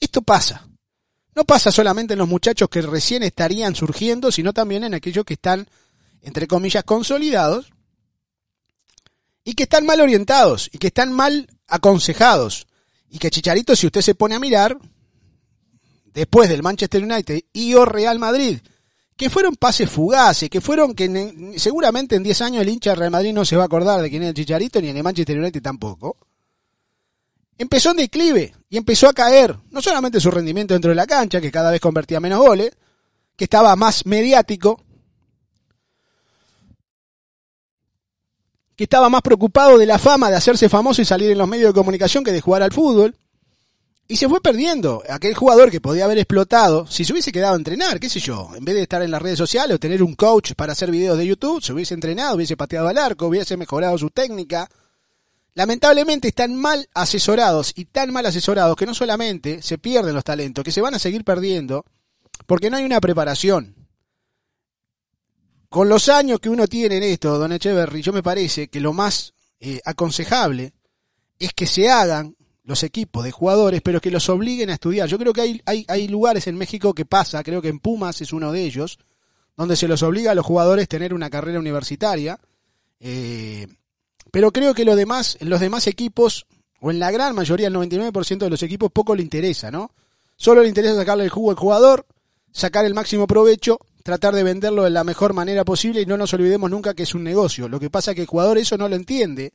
Esto 0.00 0.20
pasa. 0.22 0.66
No 1.34 1.44
pasa 1.44 1.72
solamente 1.72 2.12
en 2.12 2.18
los 2.18 2.28
muchachos 2.28 2.68
que 2.68 2.82
recién 2.82 3.22
estarían 3.22 3.74
surgiendo, 3.74 4.30
sino 4.30 4.52
también 4.52 4.84
en 4.84 4.94
aquellos 4.94 5.24
que 5.24 5.34
están, 5.34 5.66
entre 6.20 6.46
comillas, 6.46 6.84
consolidados 6.84 7.72
y 9.44 9.54
que 9.54 9.64
están 9.64 9.86
mal 9.86 10.00
orientados 10.00 10.68
y 10.72 10.78
que 10.78 10.88
están 10.88 11.12
mal 11.12 11.48
aconsejados. 11.68 12.66
Y 13.08 13.18
que 13.18 13.30
Chicharito, 13.30 13.74
si 13.74 13.86
usted 13.86 14.02
se 14.02 14.14
pone 14.14 14.34
a 14.34 14.38
mirar, 14.38 14.76
después 16.12 16.48
del 16.48 16.62
Manchester 16.62 17.02
United 17.02 17.40
y 17.52 17.74
o 17.74 17.84
Real 17.84 18.18
Madrid, 18.18 18.58
que 19.16 19.30
fueron 19.30 19.56
pases 19.56 19.90
fugaces, 19.90 20.50
que 20.50 20.60
fueron 20.60 20.94
que 20.94 21.54
seguramente 21.56 22.16
en 22.16 22.22
10 22.22 22.40
años 22.42 22.62
el 22.62 22.68
hincha 22.68 22.90
de 22.90 22.96
Real 22.96 23.10
Madrid 23.10 23.32
no 23.32 23.44
se 23.44 23.56
va 23.56 23.62
a 23.62 23.66
acordar 23.66 24.02
de 24.02 24.10
quién 24.10 24.22
era 24.22 24.30
el 24.30 24.34
Chicharito, 24.34 24.80
ni 24.80 24.88
en 24.88 24.96
el 24.96 25.02
Manchester 25.02 25.38
United 25.38 25.62
tampoco. 25.62 26.16
Empezó 27.62 27.92
en 27.92 27.98
declive 27.98 28.52
y 28.68 28.76
empezó 28.76 29.08
a 29.08 29.12
caer, 29.12 29.56
no 29.70 29.80
solamente 29.80 30.18
su 30.18 30.32
rendimiento 30.32 30.74
dentro 30.74 30.88
de 30.88 30.96
la 30.96 31.06
cancha, 31.06 31.40
que 31.40 31.52
cada 31.52 31.70
vez 31.70 31.80
convertía 31.80 32.18
menos 32.18 32.40
goles, 32.40 32.72
que 33.36 33.44
estaba 33.44 33.76
más 33.76 34.04
mediático, 34.04 34.82
que 38.74 38.82
estaba 38.82 39.08
más 39.08 39.22
preocupado 39.22 39.78
de 39.78 39.86
la 39.86 40.00
fama 40.00 40.28
de 40.28 40.34
hacerse 40.34 40.68
famoso 40.68 41.02
y 41.02 41.04
salir 41.04 41.30
en 41.30 41.38
los 41.38 41.46
medios 41.46 41.68
de 41.68 41.78
comunicación 41.78 42.24
que 42.24 42.32
de 42.32 42.40
jugar 42.40 42.64
al 42.64 42.72
fútbol. 42.72 43.14
Y 44.08 44.16
se 44.16 44.28
fue 44.28 44.40
perdiendo. 44.40 45.04
Aquel 45.08 45.34
jugador 45.34 45.70
que 45.70 45.80
podía 45.80 46.06
haber 46.06 46.18
explotado, 46.18 46.88
si 46.88 47.04
se 47.04 47.12
hubiese 47.12 47.30
quedado 47.30 47.54
a 47.54 47.58
entrenar, 47.58 48.00
qué 48.00 48.08
sé 48.08 48.18
yo, 48.18 48.50
en 48.56 48.64
vez 48.64 48.74
de 48.74 48.82
estar 48.82 49.02
en 49.02 49.12
las 49.12 49.22
redes 49.22 49.38
sociales 49.38 49.76
o 49.76 49.78
tener 49.78 50.02
un 50.02 50.16
coach 50.16 50.54
para 50.56 50.72
hacer 50.72 50.90
videos 50.90 51.16
de 51.16 51.28
YouTube, 51.28 51.62
se 51.62 51.72
hubiese 51.72 51.94
entrenado, 51.94 52.34
hubiese 52.34 52.56
pateado 52.56 52.88
al 52.88 52.98
arco, 52.98 53.28
hubiese 53.28 53.56
mejorado 53.56 53.96
su 53.98 54.10
técnica. 54.10 54.68
Lamentablemente 55.54 56.28
están 56.28 56.54
mal 56.54 56.88
asesorados 56.94 57.72
y 57.76 57.84
tan 57.86 58.12
mal 58.12 58.24
asesorados 58.26 58.76
que 58.76 58.86
no 58.86 58.94
solamente 58.94 59.62
se 59.62 59.78
pierden 59.78 60.14
los 60.14 60.24
talentos, 60.24 60.64
que 60.64 60.72
se 60.72 60.80
van 60.80 60.94
a 60.94 60.98
seguir 60.98 61.24
perdiendo 61.24 61.84
porque 62.46 62.70
no 62.70 62.78
hay 62.78 62.84
una 62.84 63.00
preparación 63.00 63.82
con 65.72 65.88
los 65.88 66.10
años 66.10 66.38
que 66.38 66.50
uno 66.50 66.66
tiene 66.66 66.98
en 66.98 67.02
esto, 67.02 67.38
don 67.38 67.50
Echeverry, 67.50 68.02
yo 68.02 68.12
me 68.12 68.22
parece 68.22 68.68
que 68.68 68.78
lo 68.78 68.92
más 68.92 69.32
eh, 69.58 69.80
aconsejable 69.86 70.74
es 71.38 71.54
que 71.54 71.66
se 71.66 71.88
hagan 71.88 72.36
los 72.62 72.82
equipos 72.82 73.24
de 73.24 73.32
jugadores, 73.32 73.80
pero 73.80 73.98
que 73.98 74.10
los 74.10 74.28
obliguen 74.28 74.68
a 74.68 74.74
estudiar. 74.74 75.08
Yo 75.08 75.18
creo 75.18 75.32
que 75.32 75.40
hay, 75.40 75.84
hay, 75.88 76.08
lugares 76.08 76.46
en 76.46 76.58
México 76.58 76.92
que 76.92 77.06
pasa, 77.06 77.42
creo 77.42 77.62
que 77.62 77.70
en 77.70 77.78
Pumas 77.78 78.20
es 78.20 78.34
uno 78.34 78.52
de 78.52 78.62
ellos, 78.62 78.98
donde 79.56 79.76
se 79.76 79.88
los 79.88 80.02
obliga 80.02 80.32
a 80.32 80.34
los 80.34 80.44
jugadores 80.44 80.84
a 80.84 80.88
tener 80.88 81.14
una 81.14 81.30
carrera 81.30 81.58
universitaria. 81.58 82.38
Eh, 83.00 83.66
pero 84.32 84.50
creo 84.50 84.74
que 84.74 84.84
lo 84.84 84.96
demás, 84.96 85.38
los 85.40 85.60
demás 85.60 85.86
equipos, 85.86 86.46
o 86.80 86.90
en 86.90 86.98
la 86.98 87.12
gran 87.12 87.36
mayoría, 87.36 87.68
el 87.68 87.74
99% 87.74 88.38
de 88.38 88.50
los 88.50 88.64
equipos, 88.64 88.90
poco 88.90 89.14
le 89.14 89.22
interesa, 89.22 89.70
¿no? 89.70 89.92
Solo 90.34 90.62
le 90.62 90.68
interesa 90.68 90.96
sacarle 90.96 91.22
el 91.22 91.30
jugo 91.30 91.50
al 91.50 91.56
jugador, 91.56 92.04
sacar 92.50 92.84
el 92.84 92.94
máximo 92.94 93.28
provecho 93.28 93.78
tratar 94.02 94.34
de 94.34 94.42
venderlo 94.42 94.84
de 94.84 94.90
la 94.90 95.04
mejor 95.04 95.32
manera 95.32 95.64
posible 95.64 96.00
y 96.00 96.06
no 96.06 96.16
nos 96.16 96.34
olvidemos 96.34 96.70
nunca 96.70 96.94
que 96.94 97.04
es 97.04 97.14
un 97.14 97.24
negocio. 97.24 97.68
Lo 97.68 97.80
que 97.80 97.90
pasa 97.90 98.10
es 98.10 98.16
que 98.16 98.22
el 98.22 98.26
jugador 98.26 98.58
eso 98.58 98.76
no 98.76 98.88
lo 98.88 98.96
entiende 98.96 99.52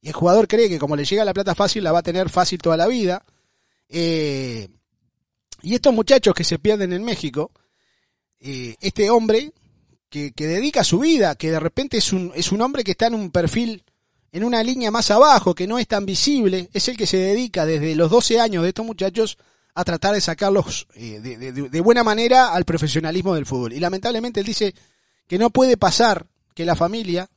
y 0.00 0.08
el 0.08 0.14
jugador 0.14 0.48
cree 0.48 0.68
que 0.68 0.78
como 0.78 0.96
le 0.96 1.04
llega 1.04 1.24
la 1.24 1.32
plata 1.32 1.54
fácil 1.54 1.84
la 1.84 1.92
va 1.92 2.00
a 2.00 2.02
tener 2.02 2.28
fácil 2.28 2.58
toda 2.58 2.76
la 2.76 2.86
vida. 2.86 3.24
Eh, 3.88 4.68
y 5.62 5.74
estos 5.74 5.94
muchachos 5.94 6.34
que 6.34 6.44
se 6.44 6.58
pierden 6.58 6.92
en 6.92 7.04
México, 7.04 7.52
eh, 8.40 8.76
este 8.80 9.08
hombre 9.10 9.52
que, 10.10 10.32
que, 10.32 10.46
dedica 10.46 10.84
su 10.84 10.98
vida, 10.98 11.36
que 11.36 11.50
de 11.50 11.60
repente 11.60 11.98
es 11.98 12.12
un, 12.12 12.32
es 12.34 12.52
un 12.52 12.60
hombre 12.60 12.84
que 12.84 12.92
está 12.92 13.06
en 13.06 13.14
un 13.14 13.30
perfil, 13.30 13.84
en 14.34 14.42
una 14.42 14.64
línea 14.64 14.90
más 14.90 15.12
abajo, 15.12 15.54
que 15.54 15.68
no 15.68 15.78
es 15.78 15.86
tan 15.86 16.04
visible, 16.04 16.68
es 16.72 16.88
el 16.88 16.96
que 16.96 17.06
se 17.06 17.18
dedica 17.18 17.64
desde 17.64 17.94
los 17.94 18.10
12 18.10 18.40
años 18.40 18.64
de 18.64 18.70
estos 18.70 18.84
muchachos 18.84 19.38
a 19.76 19.84
tratar 19.84 20.12
de 20.12 20.20
sacarlos 20.20 20.88
eh, 20.96 21.20
de, 21.20 21.80
buena 21.80 22.02
manera 22.02 22.48
al 22.52 22.64
profesionalismo 22.64 23.36
del 23.36 23.46
fútbol. 23.46 23.74
Y 23.74 23.78
lamentablemente 23.78 24.40
él 24.40 24.46
dice 24.46 24.74
que 25.28 25.38
no 25.38 25.50
puede 25.50 25.76
pasar 25.76 26.26
que 26.52 26.64
la 26.64 26.74
familia, 26.74 27.30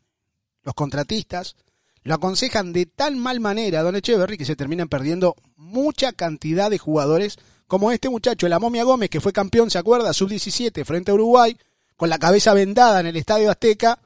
los 0.63 0.73
contratistas, 0.73 1.55
lo 2.01 2.15
aconsejan 2.15 2.73
de 2.73 2.87
tan 2.87 3.19
mal 3.19 3.39
manera 3.39 3.81
a 3.81 3.83
Don 3.83 3.95
Echeverry 3.95 4.35
que 4.35 4.45
se 4.45 4.55
terminan 4.55 4.87
perdiendo 4.87 5.35
mucha 5.55 6.13
cantidad 6.13 6.71
de 6.71 6.79
jugadores 6.79 7.37
como 7.67 7.91
este 7.91 8.09
muchacho, 8.09 8.47
la 8.47 8.57
momia 8.57 8.83
Gómez, 8.85 9.11
que 9.11 9.21
fue 9.21 9.31
campeón, 9.31 9.69
¿se 9.69 9.77
acuerda? 9.77 10.13
Sub-17 10.13 10.83
frente 10.83 11.11
a 11.11 11.13
Uruguay, 11.13 11.55
con 11.95 12.09
la 12.09 12.17
cabeza 12.17 12.55
vendada 12.55 13.01
en 13.01 13.05
el 13.05 13.17
Estadio 13.17 13.51
Azteca, 13.51 13.99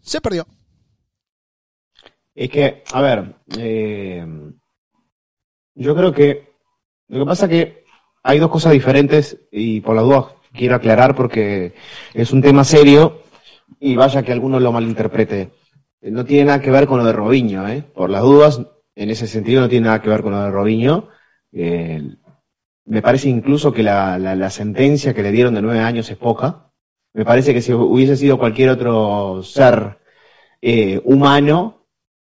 se 0.00 0.22
perdió. 0.22 0.46
Es 2.36 2.50
que, 2.50 2.82
a 2.92 3.00
ver, 3.00 3.34
eh, 3.58 4.24
yo 5.74 5.96
creo 5.96 6.12
que 6.12 6.52
lo 7.08 7.20
que 7.20 7.26
pasa 7.26 7.48
que 7.48 7.84
hay 8.22 8.38
dos 8.38 8.50
cosas 8.50 8.72
diferentes 8.72 9.40
y 9.50 9.80
por 9.80 9.96
las 9.96 10.04
dudas 10.04 10.26
quiero 10.52 10.74
aclarar 10.74 11.14
porque 11.14 11.74
es 12.12 12.32
un 12.32 12.42
tema 12.42 12.62
serio 12.62 13.22
y 13.80 13.96
vaya 13.96 14.22
que 14.22 14.32
alguno 14.32 14.60
lo 14.60 14.70
malinterprete. 14.70 15.50
No 16.02 16.26
tiene 16.26 16.44
nada 16.44 16.60
que 16.60 16.70
ver 16.70 16.86
con 16.86 16.98
lo 16.98 17.06
de 17.06 17.12
Robiño, 17.14 17.66
¿eh? 17.68 17.82
Por 17.82 18.10
las 18.10 18.22
dudas, 18.22 18.60
en 18.94 19.10
ese 19.10 19.26
sentido 19.26 19.62
no 19.62 19.68
tiene 19.70 19.86
nada 19.86 20.02
que 20.02 20.10
ver 20.10 20.22
con 20.22 20.32
lo 20.32 20.42
de 20.42 20.50
Robiño. 20.50 21.08
Eh, 21.52 22.02
me 22.84 23.00
parece 23.00 23.30
incluso 23.30 23.72
que 23.72 23.82
la, 23.82 24.18
la, 24.18 24.50
sentencia 24.50 25.14
que 25.14 25.22
le 25.22 25.32
dieron 25.32 25.54
de 25.54 25.62
nueve 25.62 25.80
años 25.80 26.10
es 26.10 26.18
poca. 26.18 26.70
Me 27.14 27.24
parece 27.24 27.54
que 27.54 27.62
si 27.62 27.72
hubiese 27.72 28.16
sido 28.16 28.38
cualquier 28.38 28.68
otro 28.68 29.42
ser 29.42 29.98
eh, 30.60 31.00
humano, 31.04 31.75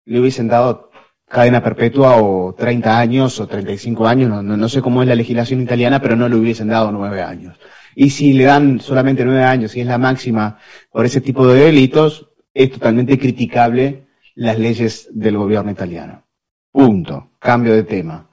le 0.09 0.19
hubiesen 0.19 0.47
dado 0.47 0.89
cadena 1.27 1.61
perpetua 1.63 2.17
o 2.17 2.55
30 2.55 2.99
años 2.99 3.39
o 3.39 3.47
35 3.47 4.07
años, 4.07 4.29
no, 4.29 4.41
no, 4.41 4.69
sé 4.69 4.81
cómo 4.81 5.03
es 5.03 5.07
la 5.07 5.13
legislación 5.13 5.61
italiana, 5.61 6.01
pero 6.01 6.15
no 6.15 6.27
le 6.27 6.35
hubiesen 6.35 6.67
dado 6.67 6.91
nueve 6.91 7.21
años. 7.21 7.59
Y 7.95 8.09
si 8.09 8.33
le 8.33 8.45
dan 8.45 8.79
solamente 8.79 9.23
nueve 9.23 9.43
años, 9.43 9.75
y 9.75 9.81
es 9.81 9.87
la 9.87 9.99
máxima 9.99 10.57
por 10.91 11.05
ese 11.05 11.21
tipo 11.21 11.47
de 11.47 11.65
delitos, 11.65 12.27
es 12.53 12.71
totalmente 12.71 13.19
criticable 13.19 14.07
las 14.33 14.57
leyes 14.57 15.09
del 15.11 15.37
gobierno 15.37 15.69
italiano. 15.69 16.23
Punto. 16.71 17.31
Cambio 17.37 17.75
de 17.75 17.83
tema. 17.83 18.29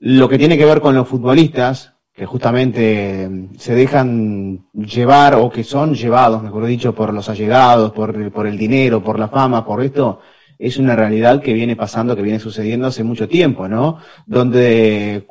Lo 0.00 0.28
que 0.28 0.38
tiene 0.38 0.58
que 0.58 0.66
ver 0.66 0.82
con 0.82 0.94
los 0.94 1.08
futbolistas, 1.08 1.94
que 2.12 2.26
justamente 2.26 3.48
se 3.56 3.74
dejan 3.74 4.66
llevar 4.74 5.34
o 5.36 5.50
que 5.50 5.64
son 5.64 5.94
llevados, 5.94 6.42
mejor 6.42 6.66
dicho, 6.66 6.94
por 6.94 7.14
los 7.14 7.28
allegados, 7.30 7.92
por, 7.92 8.30
por 8.30 8.46
el 8.46 8.58
dinero, 8.58 9.02
por 9.02 9.18
la 9.18 9.28
fama, 9.28 9.64
por 9.64 9.82
esto, 9.82 10.20
es 10.58 10.78
una 10.78 10.96
realidad 10.96 11.40
que 11.40 11.52
viene 11.52 11.76
pasando, 11.76 12.16
que 12.16 12.22
viene 12.22 12.38
sucediendo 12.38 12.86
hace 12.86 13.04
mucho 13.04 13.28
tiempo, 13.28 13.68
¿no? 13.68 13.98
Donde 14.26 15.26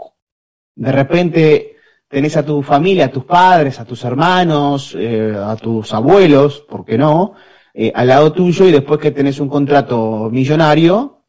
de 0.75 0.91
repente 0.91 1.75
tenés 2.07 2.37
a 2.37 2.45
tu 2.45 2.61
familia, 2.61 3.05
a 3.05 3.11
tus 3.11 3.25
padres, 3.25 3.79
a 3.79 3.85
tus 3.85 4.03
hermanos, 4.03 4.95
eh, 4.97 5.35
a 5.35 5.55
tus 5.55 5.93
abuelos, 5.93 6.61
¿por 6.61 6.85
qué 6.85 6.97
no? 6.97 7.33
Eh, 7.73 7.91
al 7.93 8.07
lado 8.07 8.31
tuyo 8.31 8.67
y 8.67 8.71
después 8.71 8.99
que 8.99 9.11
tenés 9.11 9.39
un 9.39 9.49
contrato 9.49 10.29
millonario, 10.31 11.23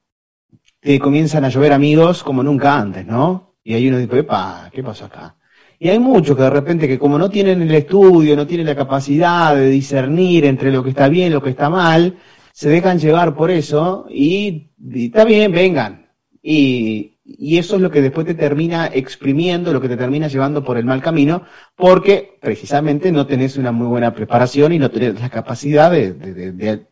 te 0.80 0.98
comienzan 0.98 1.44
a 1.44 1.48
llover 1.48 1.72
amigos 1.72 2.22
como 2.22 2.42
nunca 2.42 2.78
antes, 2.78 3.06
¿no? 3.06 3.54
Y 3.64 3.72
ahí 3.72 3.88
uno 3.88 3.96
dice, 3.96 4.18
epa, 4.18 4.68
¿qué 4.70 4.82
pasó 4.82 5.06
acá? 5.06 5.36
Y 5.78 5.88
hay 5.88 5.98
muchos 5.98 6.36
que 6.36 6.42
de 6.42 6.50
repente 6.50 6.86
que 6.86 6.98
como 6.98 7.18
no 7.18 7.30
tienen 7.30 7.62
el 7.62 7.74
estudio, 7.74 8.36
no 8.36 8.46
tienen 8.46 8.66
la 8.66 8.76
capacidad 8.76 9.56
de 9.56 9.70
discernir 9.70 10.44
entre 10.44 10.70
lo 10.70 10.82
que 10.84 10.90
está 10.90 11.08
bien 11.08 11.28
y 11.28 11.34
lo 11.34 11.42
que 11.42 11.50
está 11.50 11.70
mal, 11.70 12.18
se 12.54 12.68
dejan 12.68 13.00
llevar 13.00 13.34
por 13.34 13.50
eso 13.50 14.06
y, 14.08 14.70
está 14.94 15.24
bien, 15.24 15.50
vengan. 15.50 16.06
Y, 16.40 17.18
y 17.24 17.58
eso 17.58 17.74
es 17.74 17.82
lo 17.82 17.90
que 17.90 18.00
después 18.00 18.26
te 18.26 18.34
termina 18.34 18.86
exprimiendo, 18.86 19.72
lo 19.72 19.80
que 19.80 19.88
te 19.88 19.96
termina 19.96 20.28
llevando 20.28 20.62
por 20.62 20.78
el 20.78 20.84
mal 20.84 21.02
camino, 21.02 21.42
porque 21.74 22.38
precisamente 22.40 23.10
no 23.10 23.26
tenés 23.26 23.56
una 23.56 23.72
muy 23.72 23.88
buena 23.88 24.14
preparación 24.14 24.72
y 24.72 24.78
no 24.78 24.92
tenés 24.92 25.20
la 25.20 25.30
capacidad 25.30 25.90
de, 25.90 26.12
de, 26.12 26.52
de, 26.52 26.86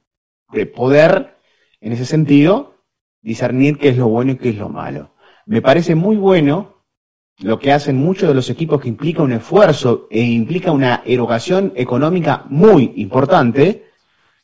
de 0.53 0.66
poder, 0.66 1.37
en 1.81 1.92
ese 1.92 2.07
sentido, 2.07 2.75
discernir 3.20 3.79
qué 3.79 3.90
es 3.90 3.96
lo 3.96 4.09
bueno 4.09 4.33
y 4.33 4.38
qué 4.38 4.48
es 4.48 4.57
lo 4.57 4.68
malo. 4.68 5.14
Me 5.46 5.62
parece 5.62 5.94
muy 5.94 6.16
bueno 6.16 6.83
lo 7.38 7.61
que 7.61 7.70
hacen 7.70 7.98
muchos 7.98 8.29
de 8.29 8.35
los 8.35 8.51
equipos 8.51 8.81
que 8.81 8.88
implica 8.88 9.22
un 9.22 9.33
esfuerzo 9.33 10.09
e 10.11 10.22
implica 10.22 10.72
una 10.72 11.03
erogación 11.07 11.72
económica 11.77 12.46
muy 12.48 12.94
importante, 12.96 13.91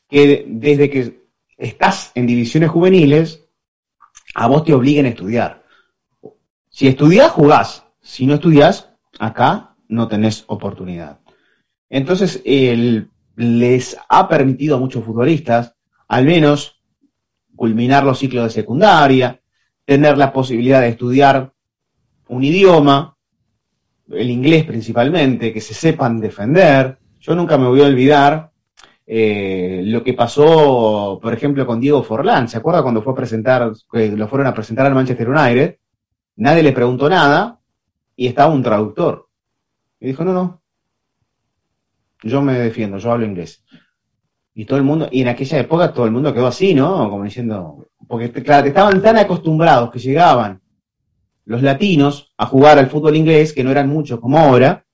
que 0.09 0.45
desde 0.49 0.91
que 0.91 1.29
estás 1.57 2.13
en 2.15 2.27
divisiones 2.27 2.71
juveniles, 2.71 3.45
a 4.35 4.47
vos 4.47 4.65
te 4.65 4.73
obliguen 4.73 5.07
a 5.07 5.11
estudiar. 5.11 5.65
Si 6.71 6.87
estudias, 6.87 7.31
jugás. 7.31 7.85
Si 8.01 8.27
no 8.27 8.35
estudias, 8.35 8.91
acá 9.19 9.75
no 9.89 10.09
tenés 10.09 10.45
oportunidad. 10.47 11.21
Entonces, 11.91 12.43
él 12.45 13.11
les 13.37 13.97
ha 14.09 14.29
permitido 14.29 14.77
a 14.77 14.81
muchos 14.81 15.05
futbolistas, 15.05 15.75
al 16.07 16.25
menos, 16.25 16.81
culminar 17.57 18.05
los 18.05 18.19
ciclos 18.19 18.45
de 18.45 18.51
secundaria, 18.51 19.41
tener 19.85 20.17
la 20.17 20.33
posibilidad 20.33 20.81
de 20.81 20.89
estudiar 20.89 21.53
un 22.29 22.45
idioma, 22.45 23.17
el 24.11 24.31
inglés 24.31 24.65
principalmente, 24.65 25.53
que 25.53 25.61
se 25.61 25.75
sepan 25.75 26.21
defender. 26.21 26.99
Yo 27.21 27.35
nunca 27.35 27.59
me 27.59 27.67
voy 27.67 27.83
a 27.83 27.87
olvidar 27.87 28.53
eh, 29.11 29.81
lo 29.87 30.05
que 30.05 30.13
pasó, 30.13 31.19
por 31.23 31.33
ejemplo, 31.33 31.67
con 31.67 31.81
Diego 31.81 32.03
Forlán. 32.03 32.47
¿Se 32.47 32.59
acuerda 32.59 32.83
cuando 32.83 33.01
fue 33.01 33.15
a 33.15 33.17
presentar, 33.17 33.73
lo 33.93 34.29
fueron 34.29 34.47
a 34.47 34.53
presentar 34.55 34.85
al 34.85 34.95
Manchester 34.95 35.31
United? 35.31 35.79
Nadie 36.37 36.63
le 36.63 36.73
preguntó 36.73 37.09
nada 37.09 37.59
y 38.15 38.27
estaba 38.27 38.53
un 38.53 38.63
traductor. 38.63 39.29
Y 39.99 40.09
dijo, 40.09 40.25
no, 40.25 40.35
no, 40.35 40.63
yo 42.23 42.43
me 42.43 42.53
defiendo, 42.59 42.99
yo 42.99 43.11
hablo 43.11 43.25
inglés. 43.25 43.65
Y 44.53 44.67
todo 44.67 44.77
el 44.77 44.85
mundo, 44.85 45.09
y 45.11 45.23
en 45.23 45.29
aquella 45.29 45.59
época 45.59 45.91
todo 45.91 46.05
el 46.05 46.11
mundo 46.11 46.35
quedó 46.35 46.49
así, 46.49 46.75
¿no? 46.75 47.09
Como 47.09 47.25
diciendo, 47.25 47.89
porque 48.07 48.31
claro, 48.31 48.67
estaban 48.67 49.01
tan 49.01 49.17
acostumbrados 49.17 49.91
que 49.91 50.01
llegaban 50.01 50.61
los 51.47 51.63
latinos 51.63 52.35
a 52.37 52.45
jugar 52.45 52.79
al 52.79 52.91
fútbol 52.91 53.17
inglés, 53.17 53.55
que 53.55 53.65
no 53.65 53.71
eran 53.71 53.89
muchos 53.89 54.21
como 54.21 54.39
ahora. 54.39 54.85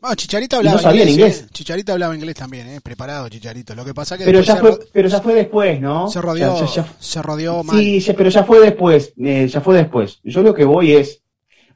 Bueno, 0.00 0.14
Chicharito 0.14 0.56
hablaba 0.56 0.76
no 0.76 0.82
sabían 0.82 1.08
inglés. 1.08 1.36
inglés. 1.38 1.42
¿eh? 1.48 1.52
Chicharito 1.52 1.92
hablaba 1.92 2.14
inglés 2.14 2.34
también, 2.36 2.68
¿eh? 2.68 2.80
Preparado, 2.80 3.28
Chicharito. 3.28 3.74
Lo 3.74 3.84
que 3.84 3.94
pasa 3.94 4.16
que 4.16 4.24
Pero 4.24 4.40
ya, 4.42 4.56
fue, 4.56 4.78
pero 4.92 5.08
ya 5.08 5.20
fue 5.20 5.34
después, 5.34 5.80
¿no? 5.80 6.08
se 6.08 6.20
rodeó, 6.20 6.58
Ya- 6.60 6.66
ya- 6.66 6.72
ya- 6.82 6.94
se 7.00 7.22
rodeó 7.22 7.64
mal. 7.64 7.76
Sí, 7.76 8.04
pero 8.16 8.30
ya 8.30 8.44
fue 8.44 8.60
después, 8.60 9.12
eh, 9.18 9.48
ya 9.48 9.60
fue 9.60 9.76
después. 9.76 10.20
Yo 10.22 10.42
lo 10.42 10.54
que 10.54 10.64
voy 10.64 10.92
es, 10.92 11.22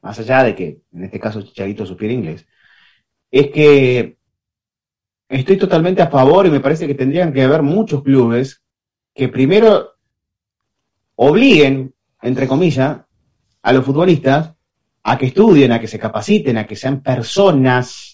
más 0.01 0.17
allá 0.19 0.43
de 0.43 0.55
que 0.55 0.81
en 0.93 1.03
este 1.03 1.19
caso 1.19 1.41
Chicharito 1.41 1.85
supiera 1.85 2.13
inglés, 2.13 2.45
es 3.29 3.47
que 3.49 4.17
estoy 5.27 5.57
totalmente 5.57 6.01
a 6.01 6.09
favor 6.09 6.45
y 6.45 6.49
me 6.51 6.59
parece 6.61 6.87
que 6.87 6.95
tendrían 6.95 7.33
que 7.33 7.41
haber 7.43 7.61
muchos 7.61 8.03
clubes 8.03 8.61
que 9.13 9.27
primero 9.27 9.89
obliguen, 11.15 11.93
entre 12.21 12.47
comillas, 12.47 12.97
a 13.61 13.73
los 13.73 13.85
futbolistas 13.85 14.51
a 15.05 15.17
que 15.17 15.25
estudien, 15.27 15.71
a 15.73 15.79
que 15.81 15.87
se 15.87 15.99
capaciten, 15.99 16.57
a 16.57 16.65
que 16.65 16.75
sean 16.77 17.01
personas, 17.01 18.12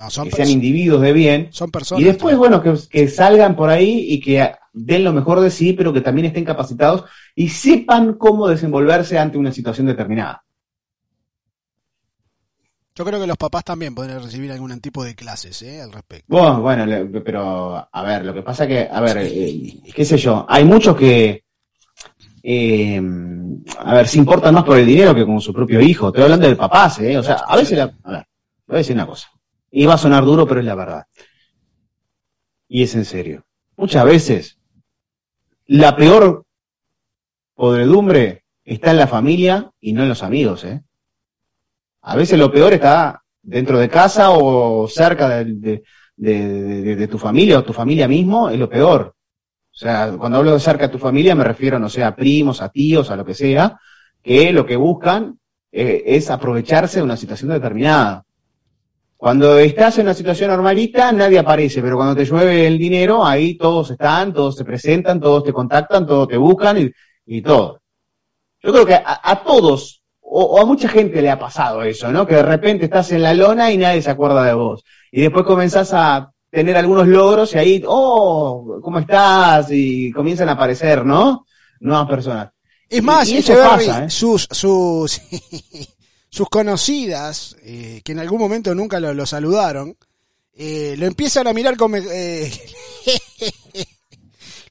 No, 0.00 0.10
son, 0.10 0.24
que 0.28 0.30
sean 0.36 0.48
individuos 0.48 1.02
de 1.02 1.12
bien, 1.12 1.48
son 1.52 1.70
personas. 1.70 2.02
y 2.02 2.06
después, 2.06 2.36
bueno, 2.36 2.62
que, 2.62 2.74
que 2.90 3.06
salgan 3.08 3.54
por 3.54 3.68
ahí 3.68 4.06
y 4.08 4.20
que 4.20 4.50
den 4.72 5.04
lo 5.04 5.12
mejor 5.12 5.40
de 5.40 5.50
sí, 5.50 5.74
pero 5.74 5.92
que 5.92 6.00
también 6.00 6.26
estén 6.26 6.44
capacitados 6.44 7.04
y 7.34 7.48
sepan 7.48 8.14
cómo 8.14 8.48
desenvolverse 8.48 9.18
ante 9.18 9.36
una 9.38 9.52
situación 9.52 9.86
determinada. 9.86 10.42
Yo 12.94 13.04
creo 13.04 13.20
que 13.20 13.26
los 13.26 13.36
papás 13.36 13.64
también 13.64 13.94
podrían 13.94 14.22
recibir 14.22 14.50
algún 14.52 14.78
tipo 14.80 15.04
de 15.04 15.14
clases, 15.14 15.62
¿eh? 15.62 15.80
Al 15.80 15.92
respecto. 15.92 16.26
Bueno, 16.28 16.60
bueno, 16.60 17.20
pero 17.24 17.88
a 17.90 18.02
ver, 18.02 18.24
lo 18.24 18.34
que 18.34 18.42
pasa 18.42 18.66
que, 18.66 18.88
a 18.90 19.00
ver, 19.00 19.18
eh, 19.20 19.80
qué 19.94 20.04
sé 20.04 20.16
yo, 20.18 20.44
hay 20.48 20.64
muchos 20.64 20.96
que, 20.96 21.44
eh, 22.42 23.00
a 23.78 23.94
ver, 23.94 24.08
se 24.08 24.18
importan 24.18 24.54
más 24.54 24.64
por 24.64 24.78
el 24.78 24.86
dinero 24.86 25.14
que 25.14 25.24
con 25.26 25.40
su 25.40 25.52
propio 25.52 25.80
hijo. 25.80 26.08
Estoy 26.08 26.24
hablando 26.24 26.48
de 26.48 26.56
papás, 26.56 26.98
¿eh? 27.00 27.16
O 27.16 27.22
sea, 27.22 27.36
a 27.36 27.56
veces, 27.56 27.78
la- 27.78 27.94
a 28.04 28.10
ver, 28.12 28.26
voy 28.66 28.74
a 28.76 28.78
decir 28.78 28.94
una 28.96 29.06
cosa. 29.06 29.28
Va 29.72 29.94
a 29.94 29.98
sonar 29.98 30.24
duro, 30.24 30.46
pero 30.46 30.60
es 30.60 30.66
la 30.66 30.74
verdad. 30.74 31.06
Y 32.68 32.82
es 32.84 32.94
en 32.94 33.04
serio. 33.04 33.44
Muchas 33.76 34.04
veces, 34.06 34.58
la 35.68 35.96
peor 35.96 36.44
podredumbre 37.54 38.44
está 38.64 38.90
en 38.90 38.96
la 38.96 39.06
familia 39.06 39.70
y 39.80 39.92
no 39.92 40.02
en 40.02 40.08
los 40.08 40.22
amigos, 40.24 40.64
¿eh? 40.64 40.82
A 42.02 42.16
veces 42.16 42.38
lo 42.38 42.50
peor 42.50 42.72
está 42.72 43.22
dentro 43.42 43.78
de 43.78 43.88
casa 43.88 44.30
o 44.30 44.88
cerca 44.88 45.28
de- 45.44 45.82
de- 46.16 46.96
de 46.96 47.08
tu 47.08 47.18
familia 47.18 47.58
o 47.58 47.64
tu 47.64 47.72
familia 47.72 48.06
mismo, 48.08 48.48
es 48.50 48.58
lo 48.58 48.68
peor. 48.68 49.14
O 49.72 49.76
sea, 49.82 50.12
cuando 50.18 50.38
hablo 50.38 50.52
de 50.54 50.60
cerca 50.60 50.86
de 50.88 50.92
tu 50.92 50.98
familia 50.98 51.34
me 51.34 51.44
refiero, 51.44 51.78
no 51.78 51.88
sé, 51.88 52.04
a 52.04 52.16
primos, 52.16 52.62
a 52.62 52.70
tíos, 52.70 53.10
a 53.10 53.16
lo 53.16 53.24
que 53.24 53.34
sea, 53.34 53.78
que 54.22 54.52
lo 54.52 54.66
que 54.66 54.76
buscan 54.76 55.38
eh, 55.72 56.02
es 56.06 56.30
aprovecharse 56.30 56.98
de 57.00 57.04
una 57.04 57.16
situación 57.16 57.50
determinada. 57.50 58.24
Cuando 59.20 59.58
estás 59.58 59.98
en 59.98 60.06
una 60.06 60.14
situación 60.14 60.48
normalita, 60.50 61.12
nadie 61.12 61.38
aparece, 61.38 61.82
pero 61.82 61.96
cuando 61.96 62.16
te 62.16 62.24
llueve 62.24 62.66
el 62.66 62.78
dinero, 62.78 63.22
ahí 63.22 63.54
todos 63.58 63.90
están, 63.90 64.32
todos 64.32 64.56
se 64.56 64.64
presentan, 64.64 65.20
todos 65.20 65.44
te 65.44 65.52
contactan, 65.52 66.06
todos 66.06 66.26
te 66.26 66.38
buscan 66.38 66.78
y, 66.78 66.90
y 67.26 67.42
todo. 67.42 67.82
Yo 68.62 68.72
creo 68.72 68.86
que 68.86 68.94
a, 68.94 69.20
a 69.22 69.44
todos, 69.44 70.02
o, 70.22 70.42
o 70.44 70.60
a 70.62 70.64
mucha 70.64 70.88
gente 70.88 71.20
le 71.20 71.28
ha 71.30 71.38
pasado 71.38 71.82
eso, 71.82 72.10
¿no? 72.10 72.26
Que 72.26 72.36
de 72.36 72.42
repente 72.44 72.86
estás 72.86 73.12
en 73.12 73.22
la 73.22 73.34
lona 73.34 73.70
y 73.70 73.76
nadie 73.76 74.00
se 74.00 74.10
acuerda 74.10 74.42
de 74.42 74.54
vos. 74.54 74.82
Y 75.12 75.20
después 75.20 75.44
comenzás 75.44 75.92
a 75.92 76.32
tener 76.50 76.78
algunos 76.78 77.06
logros 77.06 77.54
y 77.54 77.58
ahí, 77.58 77.82
oh, 77.86 78.80
¿cómo 78.82 79.00
estás? 79.00 79.66
Y 79.70 80.10
comienzan 80.12 80.48
a 80.48 80.52
aparecer, 80.52 81.04
¿no? 81.04 81.44
Nuevas 81.80 82.08
personas. 82.08 82.48
Es 82.88 83.02
más, 83.02 83.28
Y- 83.28 83.34
y 83.34 83.38
eso 83.38 83.52
pasa, 83.54 84.04
¿eh? 84.06 84.10
sus, 84.10 84.48
sus, 84.50 85.20
sus 86.30 86.48
conocidas, 86.48 87.56
eh, 87.62 88.00
que 88.04 88.12
en 88.12 88.20
algún 88.20 88.38
momento 88.40 88.74
nunca 88.74 89.00
lo, 89.00 89.12
lo 89.14 89.26
saludaron, 89.26 89.96
eh, 90.54 90.94
lo 90.98 91.06
empiezan 91.06 91.46
a 91.48 91.52
mirar 91.52 91.76
como... 91.76 91.96
eh, 91.96 92.50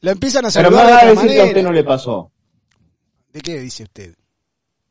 lo 0.02 0.12
empiezan 0.12 0.46
a 0.46 0.50
Pero 0.54 0.72
me 0.72 0.78
saludar 0.78 0.88
de 0.88 0.94
va 0.94 1.00
a 1.22 1.24
decir 1.24 1.32
que 1.32 1.42
a 1.42 1.46
usted 1.46 1.64
no 1.64 1.72
le 1.72 1.84
pasó. 1.84 2.32
¿De 3.34 3.42
qué 3.42 3.60
dice 3.60 3.84
usted? 3.84 4.16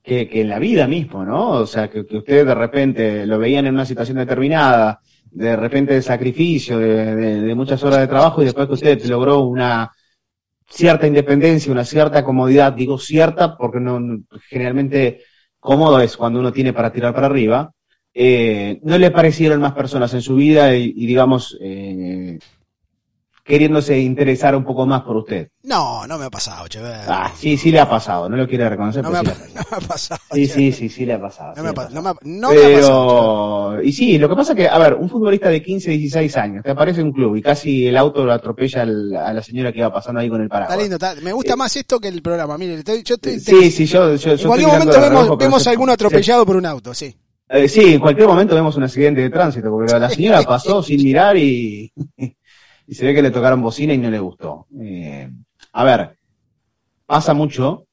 que, 0.02 0.28
que 0.28 0.40
en 0.40 0.48
la 0.48 0.58
vida 0.58 0.86
mismo, 0.86 1.24
¿no? 1.24 1.50
O 1.50 1.66
sea, 1.66 1.90
que, 1.90 2.06
que 2.06 2.16
ustedes 2.18 2.46
de 2.46 2.54
repente 2.54 3.26
lo 3.26 3.38
veían 3.38 3.66
en 3.66 3.74
una 3.74 3.84
situación 3.84 4.16
determinada, 4.18 5.00
de 5.30 5.56
repente 5.56 5.94
de 5.94 6.02
sacrificio, 6.02 6.78
de, 6.78 7.14
de- 7.14 7.40
de 7.42 7.54
muchas 7.54 7.82
horas 7.84 8.00
de 8.00 8.06
trabajo, 8.08 8.40
y 8.42 8.46
después 8.46 8.66
que 8.68 8.74
usted 8.74 9.04
logró 9.06 9.40
una 9.40 9.90
cierta 10.68 11.06
independencia, 11.06 11.72
una 11.72 11.84
cierta 11.84 12.24
comodidad, 12.24 12.72
digo 12.72 12.98
cierta 12.98 13.56
porque 13.56 13.80
no- 13.80 14.22
generalmente 14.48 15.22
cómodo 15.60 16.00
es 16.00 16.16
cuando 16.16 16.40
uno 16.40 16.52
tiene 16.52 16.72
para 16.72 16.92
tirar 16.92 17.14
para 17.14 17.26
arriba, 17.26 17.72
eh, 18.14 18.80
no 18.82 18.98
le 18.98 19.10
parecieron 19.10 19.60
más 19.60 19.72
personas 19.72 20.12
en 20.14 20.22
su 20.22 20.34
vida 20.36 20.74
y, 20.74 20.92
y, 20.96 21.06
digamos, 21.06 21.56
eh, 21.60 22.38
queriéndose 23.48 23.98
interesar 23.98 24.54
un 24.54 24.62
poco 24.62 24.84
más 24.86 25.00
por 25.02 25.16
usted. 25.16 25.48
No, 25.62 26.06
no 26.06 26.18
me 26.18 26.26
ha 26.26 26.30
pasado, 26.30 26.66
Echeverry. 26.66 27.06
Ah, 27.08 27.32
sí, 27.36 27.56
sí 27.56 27.70
le 27.72 27.80
ha 27.80 27.88
pasado, 27.88 28.28
no 28.28 28.36
lo 28.36 28.46
quiere 28.46 28.68
reconocer, 28.68 29.02
no, 29.02 29.10
me 29.10 29.18
pero 29.20 29.32
ha, 29.32 29.34
sí 29.34 29.52
le 29.54 29.60
ha 29.60 29.62
pa- 29.64 29.70
no 29.70 29.78
me 29.80 29.84
ha 29.84 29.88
pasado. 29.88 30.20
Sí, 30.32 30.46
sí, 30.46 30.72
sí, 30.72 30.88
sí 30.88 31.06
le 31.06 31.14
ha 31.14 31.20
pasado. 31.20 31.48
No 31.50 31.54
sí 31.56 31.62
me 31.62 31.68
ha 31.68 31.70
le 31.70 31.74
pa- 31.74 31.82
ha 31.82 31.88
no 31.88 32.02
pasado. 32.02 32.02
me 32.02 32.10
ha- 32.10 32.38
no 32.40 32.50
me 32.50 32.56
ha 32.58 32.76
pasado. 32.78 33.70
Pero, 33.72 33.82
y 33.82 33.92
sí, 33.92 34.18
lo 34.18 34.28
que 34.28 34.36
pasa 34.36 34.54
que, 34.54 34.68
a 34.68 34.78
ver, 34.78 34.94
un 34.94 35.08
futbolista 35.08 35.48
de 35.48 35.62
15, 35.62 35.90
16 35.92 36.36
años, 36.36 36.62
te 36.62 36.70
aparece 36.70 37.00
en 37.00 37.06
un 37.08 37.12
club 37.14 37.36
y 37.36 37.42
casi 37.42 37.86
el 37.86 37.96
auto 37.96 38.24
lo 38.24 38.32
atropella 38.32 38.82
al- 38.82 39.16
a 39.16 39.32
la 39.32 39.42
señora 39.42 39.72
que 39.72 39.78
iba 39.78 39.92
pasando 39.92 40.20
ahí 40.20 40.28
con 40.28 40.40
el 40.40 40.44
Está 40.46 40.54
paraguas. 40.60 40.78
lindo, 40.78 40.96
está- 40.96 41.14
me 41.22 41.32
gusta 41.32 41.56
más 41.56 41.74
esto 41.74 41.98
que 41.98 42.08
el 42.08 42.20
programa. 42.22 42.58
Mire, 42.58 42.74
estoy- 42.74 43.02
yo 43.02 43.14
estoy, 43.14 43.32
Eh, 43.34 43.40
Sí, 43.40 43.70
sí, 43.70 43.86
yo, 43.86 44.14
yo, 44.16 44.32
en 44.32 44.38
cualquier 44.46 44.68
momento 44.68 45.00
vemos, 45.00 45.24
pero 45.24 45.36
vemos 45.38 45.62
se- 45.62 45.70
alguno 45.70 45.92
atropellado 45.92 46.44
por 46.44 46.56
un 46.56 46.66
auto, 46.66 46.92
sí. 46.92 47.14
eh, 47.50 47.66
sí, 47.68 47.94
en 47.94 48.00
cualquier 48.00 48.28
momento 48.28 48.54
vemos 48.54 48.76
un 48.76 48.82
accidente 48.84 49.22
de 49.22 49.30
tránsito, 49.30 49.70
porque 49.70 49.98
la 49.98 50.10
señora 50.10 50.42
pasó 50.46 50.82
sin 50.82 51.02
mirar 51.02 51.34
y, 51.36 51.90
y 52.88 52.94
se 52.94 53.04
ve 53.04 53.14
que 53.14 53.22
le 53.22 53.30
tocaron 53.30 53.60
bocina 53.60 53.92
y 53.92 53.98
no 53.98 54.10
le 54.10 54.18
gustó. 54.18 54.66
Eh, 54.80 55.30
a 55.72 55.84
ver, 55.84 56.16
pasa 57.04 57.34
mucho, 57.34 57.86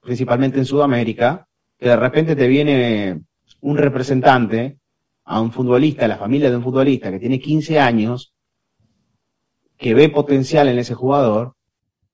principalmente 0.00 0.58
en 0.58 0.64
Sudamérica, 0.64 1.48
que 1.76 1.88
de 1.88 1.96
repente 1.96 2.36
te 2.36 2.46
viene 2.46 3.22
un 3.60 3.76
representante 3.76 4.78
a 5.24 5.40
un 5.40 5.50
futbolista, 5.50 6.04
a 6.04 6.08
la 6.08 6.16
familia 6.16 6.48
de 6.48 6.56
un 6.56 6.62
futbolista 6.62 7.10
que 7.10 7.18
tiene 7.18 7.40
15 7.40 7.80
años, 7.80 8.32
que 9.76 9.94
ve 9.94 10.08
potencial 10.10 10.68
en 10.68 10.78
ese 10.78 10.94
jugador, 10.94 11.56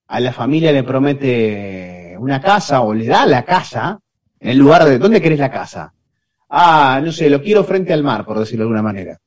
a 0.07 0.19
la 0.19 0.33
familia 0.33 0.71
le 0.71 0.83
promete 0.83 2.15
una 2.17 2.41
casa 2.41 2.81
o 2.81 2.95
le 2.95 3.05
da 3.05 3.27
la 3.27 3.45
casa 3.45 3.99
en 4.39 4.49
el 4.49 4.57
lugar 4.57 4.85
de, 4.85 4.97
¿dónde 4.97 5.21
querés 5.21 5.39
la 5.39 5.51
casa? 5.51 5.93
Ah, 6.49 6.99
no 7.03 7.11
sé, 7.11 7.29
lo 7.29 7.43
quiero 7.43 7.63
frente 7.63 7.93
al 7.93 8.03
mar, 8.03 8.25
por 8.25 8.39
decirlo 8.39 8.63
de 8.63 8.69
alguna 8.69 8.81
manera. 8.81 9.19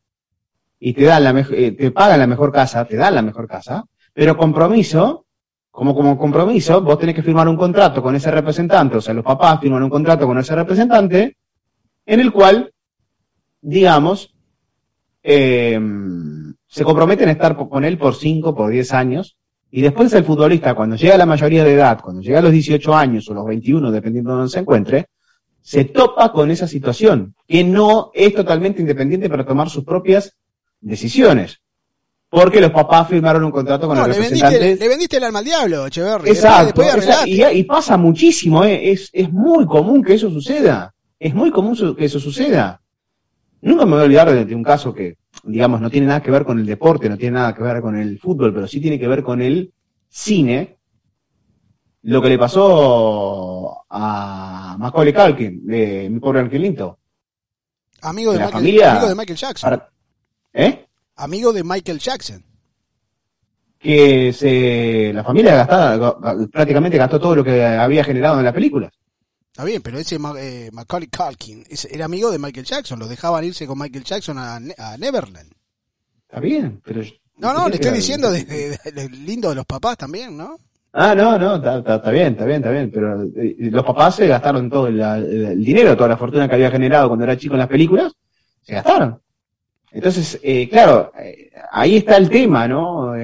Y 0.78 0.92
te 0.92 1.04
dan 1.04 1.24
la 1.24 1.46
eh, 1.50 1.72
te 1.72 1.90
pagan 1.90 2.18
la 2.18 2.26
mejor 2.26 2.52
casa, 2.52 2.84
te 2.84 2.96
dan 2.96 3.14
la 3.14 3.22
mejor 3.22 3.46
casa, 3.48 3.84
pero 4.12 4.36
compromiso, 4.36 5.26
como 5.70 5.94
como 5.94 6.18
compromiso, 6.18 6.82
vos 6.82 6.98
tenés 6.98 7.14
que 7.14 7.22
firmar 7.22 7.48
un 7.48 7.56
contrato 7.56 8.02
con 8.02 8.14
ese 8.14 8.30
representante, 8.30 8.98
o 8.98 9.00
sea, 9.00 9.14
los 9.14 9.24
papás 9.24 9.60
firman 9.60 9.82
un 9.82 9.90
contrato 9.90 10.26
con 10.26 10.38
ese 10.38 10.54
representante, 10.54 11.36
en 12.04 12.20
el 12.20 12.32
cual, 12.32 12.72
digamos, 13.60 14.34
eh, 15.22 15.80
se 16.66 16.84
comprometen 16.84 17.28
a 17.28 17.32
estar 17.32 17.56
con 17.56 17.84
él 17.84 17.98
por 17.98 18.14
5, 18.14 18.54
por 18.54 18.70
10 18.70 18.92
años, 18.92 19.36
y 19.70 19.82
después 19.82 20.12
el 20.12 20.24
futbolista, 20.24 20.74
cuando 20.74 20.96
llega 20.96 21.14
a 21.14 21.18
la 21.18 21.26
mayoría 21.26 21.64
de 21.64 21.74
edad, 21.74 22.00
cuando 22.00 22.22
llega 22.22 22.38
a 22.38 22.42
los 22.42 22.52
18 22.52 22.94
años 22.94 23.28
o 23.28 23.34
los 23.34 23.46
21, 23.46 23.90
dependiendo 23.90 24.30
de 24.30 24.36
dónde 24.36 24.52
se 24.52 24.60
encuentre, 24.60 25.06
se 25.60 25.84
topa 25.84 26.32
con 26.32 26.50
esa 26.50 26.68
situación, 26.68 27.34
que 27.46 27.64
no 27.64 28.10
es 28.14 28.32
totalmente 28.34 28.80
independiente 28.80 29.28
para 29.28 29.44
tomar 29.44 29.68
sus 29.68 29.84
propias 29.84 30.36
decisiones. 30.80 31.60
Porque 32.28 32.60
los 32.60 32.72
papás 32.72 33.08
firmaron 33.08 33.44
un 33.44 33.52
contrato 33.52 33.86
con 33.86 33.96
el 33.98 34.06
representante. 34.06 34.76
le 34.76 34.88
vendiste 34.88 35.16
el 35.16 35.24
alma 35.24 35.38
al 35.38 35.44
diablo, 35.44 35.86
Echeverri. 35.86 36.30
Exacto. 36.30 36.82
y, 37.26 37.64
pasa 37.64 37.96
muchísimo, 37.96 38.64
eh, 38.64 38.90
es, 38.90 39.10
es 39.12 39.32
muy 39.32 39.64
común 39.66 40.02
que 40.02 40.14
eso 40.14 40.28
suceda. 40.30 40.92
Es 41.18 41.34
muy 41.34 41.50
común 41.50 41.76
que 41.96 42.04
eso 42.04 42.18
suceda. 42.18 42.80
Nunca 43.62 43.86
me 43.86 43.92
voy 43.92 44.00
a 44.00 44.04
olvidar 44.04 44.46
de 44.46 44.54
un 44.54 44.62
caso 44.62 44.92
que 44.92 45.16
digamos, 45.44 45.80
no 45.80 45.90
tiene 45.90 46.06
nada 46.06 46.22
que 46.22 46.30
ver 46.30 46.44
con 46.44 46.58
el 46.58 46.66
deporte, 46.66 47.08
no 47.08 47.16
tiene 47.16 47.36
nada 47.36 47.54
que 47.54 47.62
ver 47.62 47.80
con 47.80 47.96
el 47.96 48.18
fútbol, 48.18 48.52
pero 48.54 48.66
sí 48.66 48.80
tiene 48.80 48.98
que 48.98 49.08
ver 49.08 49.22
con 49.22 49.40
el 49.40 49.72
cine, 50.08 50.78
lo 52.02 52.22
que 52.22 52.28
le 52.28 52.38
pasó 52.38 53.84
a 53.88 54.76
Macaulay 54.78 55.12
Culkin, 55.12 55.66
de 55.66 56.08
mi 56.10 56.20
pobre 56.20 56.40
angelito. 56.40 56.98
Amigo 58.02 58.32
de, 58.32 58.38
Michael, 58.38 58.82
amigo 58.82 59.08
de 59.08 59.14
Michael 59.14 59.38
Jackson. 59.38 59.82
¿Eh? 60.56 60.86
Amigo 61.16 61.52
de 61.52 61.62
Michael 61.62 61.98
Jackson. 61.98 62.42
Que 63.78 64.32
se, 64.32 65.12
la 65.12 65.22
familia 65.22 65.54
gastaba, 65.54 66.18
prácticamente 66.48 66.96
gastó 66.96 67.20
todo 67.20 67.36
lo 67.36 67.44
que 67.44 67.62
había 67.62 68.02
generado 68.02 68.38
en 68.38 68.44
la 68.46 68.54
película. 68.54 68.90
Está 69.52 69.64
bien, 69.64 69.82
pero 69.82 69.98
ese 69.98 70.16
eh, 70.38 70.70
Macaulay 70.72 71.08
Culkin 71.08 71.64
era 71.90 72.06
amigo 72.06 72.30
de 72.30 72.38
Michael 72.38 72.66
Jackson, 72.66 72.98
lo 72.98 73.06
dejaban 73.06 73.44
irse 73.44 73.66
con 73.66 73.78
Michael 73.78 74.04
Jackson 74.04 74.38
a, 74.38 74.58
Neverland. 74.98 75.52
Está 76.22 76.40
bien, 76.40 76.80
pero... 76.84 77.02
No, 77.36 77.52
no, 77.52 77.68
le 77.68 77.74
estoy 77.74 77.92
diciendo 77.92 78.30
de, 78.30 78.78
lindo 79.12 79.50
de 79.50 79.54
los 79.54 79.66
papás 79.66 79.98
también, 79.98 80.36
¿no? 80.36 80.56
Ah, 80.92 81.14
no, 81.14 81.38
no, 81.38 81.56
está, 81.56 82.10
bien, 82.10 82.32
está 82.32 82.46
bien, 82.46 82.56
está 82.56 82.70
bien, 82.70 82.90
pero 82.90 83.22
eh, 83.22 83.56
los 83.58 83.84
papás 83.84 84.16
se 84.16 84.26
gastaron 84.26 84.70
todo 84.70 84.86
el, 84.86 85.62
dinero, 85.62 85.94
toda 85.96 86.08
la 86.08 86.16
fortuna 86.16 86.48
que 86.48 86.54
había 86.54 86.70
generado 86.70 87.08
cuando 87.08 87.24
era 87.24 87.36
chico 87.36 87.54
en 87.54 87.60
las 87.60 87.68
películas, 87.68 88.12
se 88.62 88.74
gastaron. 88.74 89.20
Entonces, 89.90 90.38
eh, 90.42 90.68
claro, 90.68 91.12
eh, 91.18 91.50
ahí 91.70 91.96
está 91.96 92.16
el 92.16 92.28
tema, 92.28 92.68
¿no? 92.68 93.14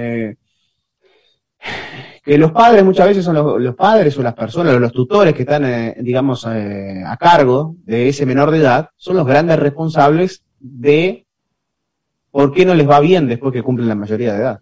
que 2.23 2.39
los 2.39 2.53
padres 2.53 2.85
muchas 2.85 3.09
veces 3.09 3.25
son 3.25 3.35
los, 3.35 3.75
padres 3.75 4.17
o 4.17 4.23
las 4.23 4.35
personas 4.35 4.75
o 4.75 4.79
los 4.79 4.93
tutores 4.93 5.35
que 5.35 5.43
están, 5.43 5.65
eh, 5.65 5.97
digamos, 6.01 6.47
eh, 6.49 7.03
a 7.05 7.17
cargo 7.17 7.75
de 7.85 8.09
ese 8.09 8.27
menor 8.27 8.53
de 8.53 8.59
edad, 8.59 8.91
son 8.97 9.17
los 9.17 9.27
grandes 9.27 9.59
responsables 9.59 10.43
de 10.61 11.27
por 12.31 12.53
qué 12.53 12.65
no 12.65 12.75
les 12.75 12.89
va 12.89 13.01
bien 13.01 13.27
después 13.27 13.53
que 13.53 13.63
cumplen 13.63 13.89
la 13.89 13.97
mayoría 13.97 14.35
de 14.35 14.39
edad. 14.39 14.61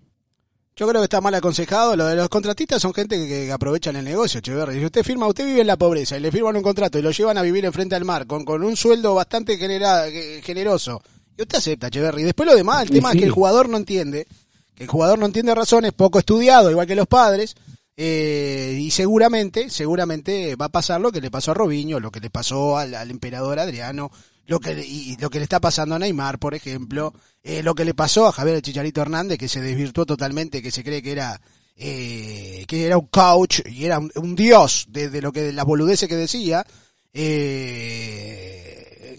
Yo 0.75 0.89
creo 0.89 1.03
que 1.03 1.05
está 1.05 1.21
mal 1.21 1.35
aconsejado. 1.35 1.95
Lo 1.95 2.07
de 2.07 2.17
los 2.17 2.31
contratistas 2.31 2.81
son 2.81 2.95
gente 2.95 3.17
que, 3.29 3.53
aprovechan 3.53 3.97
el 3.97 4.05
negocio, 4.05 4.41
Cheverry. 4.41 4.79
Si 4.79 4.85
usted 4.87 5.03
firma, 5.03 5.27
usted 5.27 5.45
vive 5.45 5.61
en 5.61 5.67
la 5.67 5.77
pobreza 5.77 6.17
y 6.17 6.21
le 6.21 6.33
firman 6.33 6.57
un 6.57 6.63
contrato 6.63 6.99
y 6.99 7.03
lo 7.03 7.11
llevan 7.11 7.37
a 7.37 7.43
vivir 7.43 7.67
enfrente 7.67 7.95
al 7.95 8.07
mar 8.07 8.27
con, 8.27 8.47
con 8.47 8.65
un 8.65 8.77
sueldo 8.77 9.15
bastante 9.15 9.59
generoso. 9.59 11.03
Y 11.41 11.43
usted 11.43 11.57
acepta, 11.57 11.89
Cheverry. 11.89 12.23
Después 12.23 12.47
lo 12.47 12.55
demás, 12.55 12.83
el 12.83 12.91
tema 12.91 13.13
es 13.13 13.19
que 13.19 13.25
el 13.25 13.31
jugador 13.31 13.71
no 13.71 13.79
entiende. 13.79 14.27
El 14.77 14.87
jugador 14.89 15.19
no 15.19 15.25
entiende 15.25 15.55
razones, 15.55 15.95
poco 15.95 16.19
estudiado, 16.19 16.71
igual 16.71 16.87
que 16.87 16.95
los 16.95 17.07
padres, 17.07 17.55
eh, 17.97 18.79
y 18.79 18.91
seguramente, 18.91 19.71
seguramente 19.71 20.55
va 20.55 20.67
a 20.67 20.71
pasar 20.71 21.01
lo 21.01 21.11
que 21.11 21.23
le 21.23 21.31
pasó 21.31 21.53
a 21.53 21.55
Robinho, 21.55 21.99
lo 21.99 22.11
que 22.11 22.21
le 22.21 22.29
pasó 22.29 22.77
al, 22.77 23.11
emperador 23.11 23.59
Adriano, 23.59 24.11
lo 24.47 24.61
que, 24.61 24.73
y 24.87 25.17
lo 25.17 25.31
que 25.31 25.39
le 25.39 25.45
está 25.45 25.61
pasando 25.61 25.95
a 25.95 25.99
Neymar, 25.99 26.39
por 26.39 26.55
ejemplo, 26.55 27.15
eh, 27.43 27.63
lo 27.63 27.75
que 27.75 27.87
le 27.87 27.95
pasó 27.95 28.27
a 28.27 28.33
Javier 28.33 28.61
Chicharito 28.61 29.01
Hernández, 29.01 29.39
que 29.39 29.49
se 29.49 29.63
desvirtuó 29.63 30.05
totalmente, 30.05 30.61
que 30.61 30.71
se 30.71 30.85
cree 30.85 31.03
que 31.03 31.13
era, 31.13 31.41
eh, 31.75 32.67
que 32.69 32.85
era 32.85 32.99
un 32.99 33.07
coach 33.07 33.61
y 33.67 33.87
era 33.87 33.99
un, 33.99 34.35
dios 34.35 34.89
de, 34.91 35.23
lo 35.23 35.33
que, 35.33 35.55
las 35.55 35.65
boludeces 35.65 36.07
que 36.07 36.17
decía, 36.17 36.67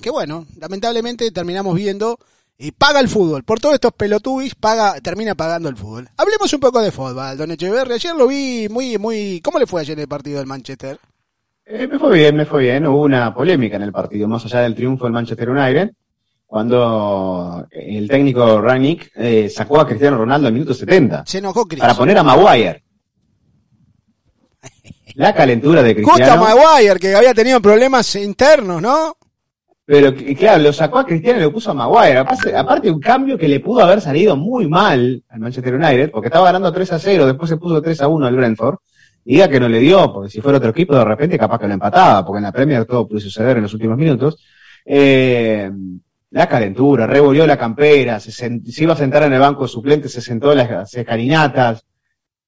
que 0.01 0.09
bueno, 0.09 0.45
lamentablemente 0.59 1.31
terminamos 1.31 1.75
viendo 1.75 2.17
y 2.57 2.71
paga 2.71 2.99
el 2.99 3.09
fútbol. 3.09 3.43
Por 3.43 3.59
todos 3.59 3.75
estos 3.75 3.93
pelotubis 3.93 4.55
paga, 4.55 4.99
termina 5.01 5.35
pagando 5.35 5.69
el 5.69 5.77
fútbol. 5.77 6.09
Hablemos 6.17 6.53
un 6.53 6.59
poco 6.59 6.81
de 6.81 6.91
fútbol, 6.91 7.37
don 7.37 7.51
Echeverri. 7.51 7.93
Ayer 7.93 8.15
lo 8.15 8.27
vi 8.27 8.67
muy, 8.69 8.97
muy. 8.97 9.41
¿Cómo 9.41 9.57
le 9.57 9.65
fue 9.65 9.81
ayer 9.81 9.99
el 9.99 10.07
partido 10.07 10.37
del 10.39 10.47
Manchester? 10.47 10.99
Eh, 11.65 11.87
me 11.87 11.97
fue 11.97 12.17
bien, 12.17 12.35
me 12.35 12.45
fue 12.45 12.63
bien. 12.63 12.85
Hubo 12.85 13.03
una 13.03 13.33
polémica 13.33 13.77
en 13.77 13.83
el 13.83 13.91
partido, 13.91 14.27
más 14.27 14.45
allá 14.45 14.61
del 14.61 14.75
triunfo 14.75 15.05
del 15.05 15.13
Manchester 15.13 15.49
United, 15.49 15.91
cuando 16.45 17.65
el 17.71 18.07
técnico 18.07 18.61
Ranick 18.61 19.11
eh, 19.15 19.49
sacó 19.49 19.79
a 19.79 19.87
Cristiano 19.87 20.17
Ronaldo 20.17 20.47
al 20.47 20.53
minuto 20.53 20.73
70. 20.73 21.23
Se 21.25 21.37
enojó 21.39 21.65
Para 21.65 21.95
poner 21.95 22.17
a 22.17 22.23
Maguire. 22.23 22.83
La 25.15 25.33
calentura 25.33 25.81
de 25.81 25.95
Cristiano. 25.95 26.43
Justo 26.43 26.57
Maguire, 26.57 26.99
que 26.99 27.15
había 27.15 27.33
tenido 27.33 27.59
problemas 27.59 28.15
internos, 28.15 28.81
¿no? 28.81 29.17
Pero 29.91 30.15
claro, 30.15 30.63
lo 30.63 30.71
sacó 30.71 30.99
a 30.99 31.05
Cristiano 31.05 31.39
y 31.39 31.41
lo 31.41 31.51
puso 31.51 31.71
a 31.71 31.73
Maguire. 31.73 32.19
Aparte, 32.55 32.89
un 32.89 33.01
cambio 33.01 33.37
que 33.37 33.49
le 33.49 33.59
pudo 33.59 33.83
haber 33.83 33.99
salido 33.99 34.37
muy 34.37 34.65
mal 34.65 35.21
al 35.27 35.39
Manchester 35.41 35.75
United, 35.75 36.11
porque 36.11 36.27
estaba 36.29 36.45
ganando 36.45 36.71
3 36.71 36.93
a 36.93 36.97
0, 36.97 37.25
después 37.25 37.49
se 37.49 37.57
puso 37.57 37.81
3 37.81 37.99
a 37.99 38.07
1 38.07 38.25
al 38.25 38.35
Brentford. 38.37 38.77
Diga 39.25 39.49
que 39.49 39.59
no 39.59 39.67
le 39.67 39.79
dio, 39.79 40.13
porque 40.13 40.29
si 40.29 40.39
fuera 40.39 40.59
otro 40.59 40.69
equipo 40.69 40.95
de 40.95 41.03
repente 41.03 41.37
capaz 41.37 41.59
que 41.59 41.67
lo 41.67 41.73
empataba, 41.73 42.25
porque 42.25 42.37
en 42.37 42.43
la 42.43 42.53
Premier 42.53 42.85
todo 42.85 43.05
pudo 43.05 43.19
suceder 43.19 43.57
en 43.57 43.63
los 43.63 43.73
últimos 43.73 43.97
minutos. 43.97 44.41
Eh, 44.85 45.69
la 46.29 46.47
calentura, 46.47 47.05
revolvió 47.05 47.45
la 47.45 47.57
campera, 47.57 48.21
se, 48.21 48.61
iba 48.63 48.93
a 48.93 48.95
sentar 48.95 49.23
en 49.23 49.33
el 49.33 49.41
banco 49.41 49.67
suplente, 49.67 50.07
se 50.07 50.21
sentó 50.21 50.53
en 50.53 50.59
las 50.59 50.93
escalinatas. 50.93 51.83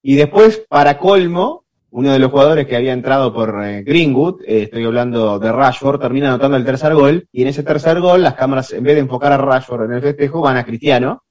Y 0.00 0.14
después, 0.14 0.64
para 0.66 0.96
colmo, 0.96 1.63
uno 1.94 2.12
de 2.12 2.18
los 2.18 2.32
jugadores 2.32 2.66
que 2.66 2.74
había 2.74 2.92
entrado 2.92 3.32
por 3.32 3.64
eh, 3.64 3.84
Greenwood, 3.84 4.42
eh, 4.42 4.64
estoy 4.64 4.84
hablando 4.84 5.38
de 5.38 5.52
Rashford, 5.52 6.00
termina 6.00 6.26
anotando 6.26 6.56
el 6.56 6.64
tercer 6.64 6.92
gol, 6.92 7.28
y 7.30 7.42
en 7.42 7.48
ese 7.48 7.62
tercer 7.62 8.00
gol 8.00 8.20
las 8.20 8.34
cámaras, 8.34 8.72
en 8.72 8.82
vez 8.82 8.96
de 8.96 9.02
enfocar 9.02 9.30
a 9.30 9.36
Rashford 9.36 9.84
en 9.84 9.92
el 9.92 10.02
festejo, 10.02 10.40
van 10.40 10.56
a 10.56 10.64
Cristiano, 10.64 11.22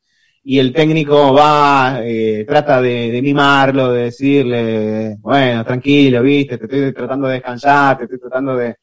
y 0.41 0.59
el 0.59 0.71
técnico 0.71 1.33
va, 1.33 1.99
eh, 2.01 2.45
trata 2.47 2.81
de, 2.81 3.19
mimarlo, 3.21 3.91
de 3.91 4.03
decirle, 4.03 5.17
bueno, 5.19 5.65
tranquilo, 5.65 6.21
viste, 6.21 6.57
te 6.57 6.63
estoy 6.63 6.93
tratando 6.93 7.27
de 7.27 7.33
descansar, 7.33 7.97
te 7.97 8.03
estoy 8.05 8.19
tratando 8.19 8.55
de... 8.55 8.77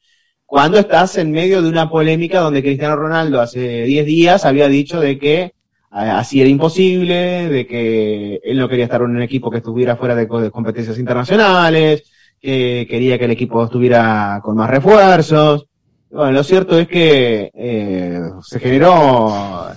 Cuando 0.45 0.77
estás 0.77 1.17
en 1.17 1.31
medio 1.31 1.63
de 1.63 1.69
una 1.69 1.89
polémica 1.89 2.41
donde 2.41 2.61
Cristiano 2.61 2.95
Ronaldo 2.95 3.41
hace 3.41 3.85
10 3.85 4.05
días 4.05 4.45
había 4.45 4.67
dicho 4.67 4.99
de 4.99 5.17
que 5.17 5.53
así 5.91 6.39
era 6.39 6.49
imposible, 6.49 7.49
de 7.49 7.67
que 7.67 8.39
él 8.43 8.57
no 8.57 8.69
quería 8.69 8.85
estar 8.85 9.01
en 9.01 9.11
un 9.11 9.21
equipo 9.21 9.51
que 9.51 9.57
estuviera 9.57 9.97
fuera 9.97 10.15
de, 10.15 10.27
competencias 10.27 10.97
internacionales, 10.97 12.03
que 12.39 12.87
quería 12.89 13.19
que 13.19 13.25
el 13.25 13.31
equipo 13.31 13.63
estuviera 13.63 14.39
con 14.43 14.55
más 14.55 14.69
refuerzos. 14.69 15.67
Bueno, 16.09 16.31
lo 16.31 16.43
cierto 16.43 16.77
es 16.77 16.87
que 16.87 17.51
eh, 17.53 18.19
se 18.41 18.59
generó 18.59 19.67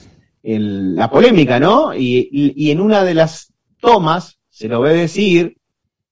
la 0.43 1.11
polémica, 1.11 1.59
¿no? 1.59 1.95
Y, 1.95 2.29
y, 2.57 2.71
en 2.71 2.81
una 2.81 3.03
de 3.03 3.15
las 3.15 3.53
tomas 3.81 4.39
se 4.51 4.69
lo 4.69 4.81
ve 4.81 4.95
decir, 4.95 5.57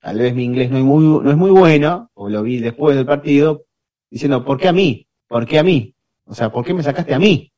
tal 0.01 0.19
vez 0.19 0.35
mi 0.35 0.45
inglés 0.45 0.71
no 0.71 0.79
es 0.79 0.85
muy, 0.85 1.05
no 1.05 1.31
es 1.31 1.37
muy 1.37 1.51
bueno, 1.51 2.11
o 2.15 2.29
lo 2.29 2.43
vi 2.43 2.59
después 2.59 2.97
del 2.97 3.07
partido, 3.07 3.65
diciendo, 4.11 4.45
¿por 4.45 4.59
qué 4.59 4.69
a 4.69 4.73
mí? 4.73 5.07
¿Por 5.29 5.47
qué 5.47 5.59
a 5.59 5.63
mí? 5.63 5.95
O 6.25 6.35
sea, 6.35 6.51
¿por 6.51 6.65
qué 6.65 6.75
me 6.75 6.83
sacaste 6.83 7.15
a 7.15 7.19
mí? 7.19 7.52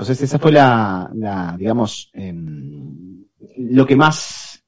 Entonces 0.00 0.22
esa 0.22 0.38
fue 0.38 0.50
la, 0.50 1.10
digamos, 1.58 2.08
em, 2.14 3.22
lo 3.58 3.84
que 3.86 3.96
más 3.96 4.64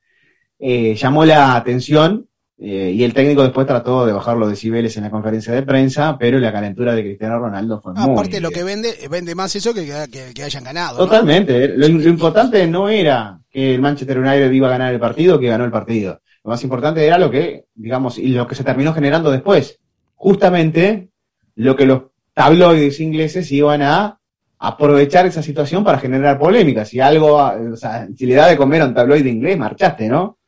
eh, 0.59 0.95
llamó 0.95 1.24
la 1.24 1.57
atención 1.57 2.26
Eh, 2.64 2.93
y 2.95 3.03
el 3.03 3.12
técnico 3.12 3.43
después 3.43 3.66
trató 3.66 4.07
de 4.07 4.12
bajar 4.12 4.37
los 4.37 4.49
decibeles 4.49 4.97
en 4.97 5.03
la 5.03 5.11
conferencia 5.11 5.53
de 5.53 5.62
prensa, 5.64 6.16
pero 6.16 6.39
la 6.39 6.53
calentura 6.53 6.95
de 6.95 7.03
Cristiano 7.03 7.37
Ronaldo 7.41 7.80
fue 7.80 7.93
Ah, 7.97 8.05
muy... 8.07 8.12
aparte 8.12 8.41
lo 8.41 8.53
que 8.53 8.62
vende, 8.62 8.91
vende 9.11 9.35
más 9.35 9.57
eso 9.57 9.74
que 9.74 9.85
que, 9.85 10.07
que- 10.12 10.33
que 10.33 10.43
hayan 10.45 10.62
ganado. 10.62 10.99
¿no? 10.99 11.05
Totalmente. 11.07 11.66
Lo, 11.76 11.89
lo 11.89 12.09
importante 12.09 12.64
no 12.68 12.89
era 12.89 13.41
que 13.51 13.74
el 13.74 13.80
Manchester 13.80 14.16
United 14.16 14.53
iba 14.53 14.68
a 14.68 14.76
ganar 14.76 14.95
el 14.95 15.01
partido, 15.01 15.41
que 15.41 15.49
ganó 15.49 15.64
el 15.64 15.72
partido. 15.72 16.20
Lo 16.45 16.51
más 16.51 16.62
importante 16.62 17.05
era 17.05 17.18
lo 17.18 17.33
que, 17.33 17.64
digamos, 17.74 18.16
y 18.18 18.28
lo 18.28 18.47
que 18.47 18.55
se 18.55 18.62
terminó 18.62 18.93
generando 18.95 19.33
después. 19.33 19.80
Justamente 20.14 21.09
lo 21.57 21.74
que 21.74 21.87
los 21.87 22.03
tabloides 22.33 23.01
ingleses 23.01 23.51
iban 23.51 23.83
a 23.83 24.20
aprovechar 24.65 25.27
esa 25.27 25.43
situación 25.43 25.83
para 25.83 25.99
generar 25.99 26.39
polémicas. 26.39 26.89
Si 26.89 27.01
algo, 27.01 27.35
o 27.35 27.77
sea, 27.77 28.07
si 28.17 28.27
le 28.27 28.37
da 28.37 28.47
de 28.47 28.57
comer 28.57 28.83
a 28.83 28.87
un 28.87 28.95
tabloide 28.95 29.29
inglés, 29.29 29.59
marchaste, 29.59 30.09
¿no? 30.09 30.39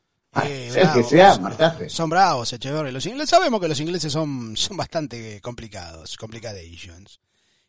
Eh, 0.47 0.69
sea 0.71 0.83
el 0.85 0.93
que 0.93 1.03
sea, 1.03 1.37
marchaste. 1.39 1.89
Son 1.89 2.09
bravos, 2.09 2.53
Echeverri. 2.53 2.93
Los 2.93 3.05
ingleses, 3.07 3.31
sabemos 3.31 3.61
que 3.61 3.67
los 3.67 3.81
ingleses 3.81 4.13
son, 4.13 4.57
son 4.57 4.77
bastante 4.77 5.41
complicados, 5.41 6.17
complications. 6.17 7.19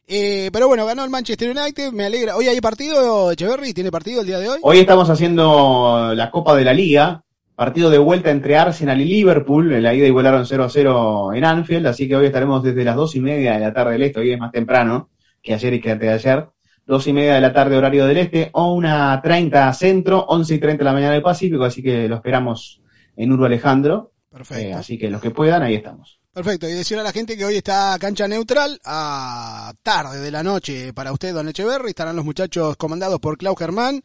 Eh, 0.08 0.52
pero 0.54 0.68
bueno, 0.68 0.86
ganó 0.86 1.04
el 1.04 1.10
Manchester 1.10 1.50
United, 1.50 1.92
me 1.92 2.06
alegra. 2.06 2.36
Hoy 2.36 2.48
hay 2.48 2.62
partido, 2.62 3.32
Echeverri, 3.32 3.74
¿tiene 3.74 3.90
partido 3.90 4.22
el 4.22 4.28
día 4.28 4.38
de 4.38 4.50
hoy? 4.50 4.60
Hoy 4.62 4.78
estamos 4.78 5.10
haciendo 5.10 6.14
la 6.14 6.30
Copa 6.30 6.56
de 6.56 6.64
la 6.64 6.74
Liga, 6.74 7.24
partido 7.56 7.90
de 7.90 7.98
vuelta 7.98 8.30
entre 8.30 8.56
Arsenal 8.56 9.02
y 9.02 9.06
Liverpool, 9.06 9.74
en 9.74 9.82
la 9.82 9.96
ida 9.96 10.06
igualaron 10.06 10.46
0 10.46 10.64
a 10.64 10.70
0 10.70 11.34
en 11.34 11.44
Anfield, 11.44 11.88
así 11.88 12.08
que 12.08 12.16
hoy 12.16 12.28
estaremos 12.28 12.62
desde 12.62 12.84
las 12.84 12.96
dos 12.96 13.16
y 13.16 13.20
media 13.20 13.54
de 13.54 13.62
la 13.62 13.74
tarde 13.74 13.94
del 13.94 14.04
este, 14.04 14.20
hoy 14.20 14.32
es 14.32 14.40
más 14.40 14.52
temprano 14.52 15.10
que 15.46 15.54
ayer 15.54 15.74
y 15.76 15.80
que 15.82 15.92
antes 15.92 16.10
de 16.10 16.14
ayer, 16.14 16.50
dos 16.86 17.08
y 17.08 17.14
media 17.14 17.36
de 17.36 17.42
la 17.42 17.54
tarde 17.54 17.78
horario 17.78 18.06
del 18.06 18.18
este, 18.18 18.50
o 18.54 18.74
una 18.74 19.22
30 19.22 19.72
centro, 19.74 20.26
11 20.28 20.56
y 20.56 20.60
30 20.60 20.80
de 20.80 20.86
la 20.86 20.94
mañana 20.94 21.14
del 21.14 21.22
Pacífico, 21.22 21.64
así 21.64 21.82
que 21.82 22.08
lo 22.10 22.16
esperamos 22.16 22.82
en 23.16 23.32
Urbo 23.32 23.46
Alejandro, 23.46 24.12
eh, 24.14 24.38
Perfecto. 24.38 24.78
así 24.78 24.98
que 24.98 25.10
los 25.10 25.22
que 25.22 25.32
puedan, 25.32 25.64
ahí 25.64 25.76
estamos. 25.76 26.20
Perfecto. 26.34 26.68
Y 26.68 26.74
decir 26.74 27.00
a 27.00 27.04
la 27.04 27.14
gente 27.14 27.38
que 27.38 27.46
hoy 27.46 27.56
está 27.56 27.96
cancha 27.98 28.28
neutral 28.28 28.78
a 28.84 29.72
tarde 29.82 30.20
de 30.20 30.32
la 30.32 30.44
noche 30.44 30.92
para 30.92 31.14
usted, 31.14 31.34
don 31.34 31.48
Echeverri. 31.48 31.90
Estarán 31.92 32.18
los 32.18 32.26
muchachos 32.26 32.76
comandados 32.76 33.22
por 33.22 33.38
Clau 33.38 33.56
Germán. 33.56 34.02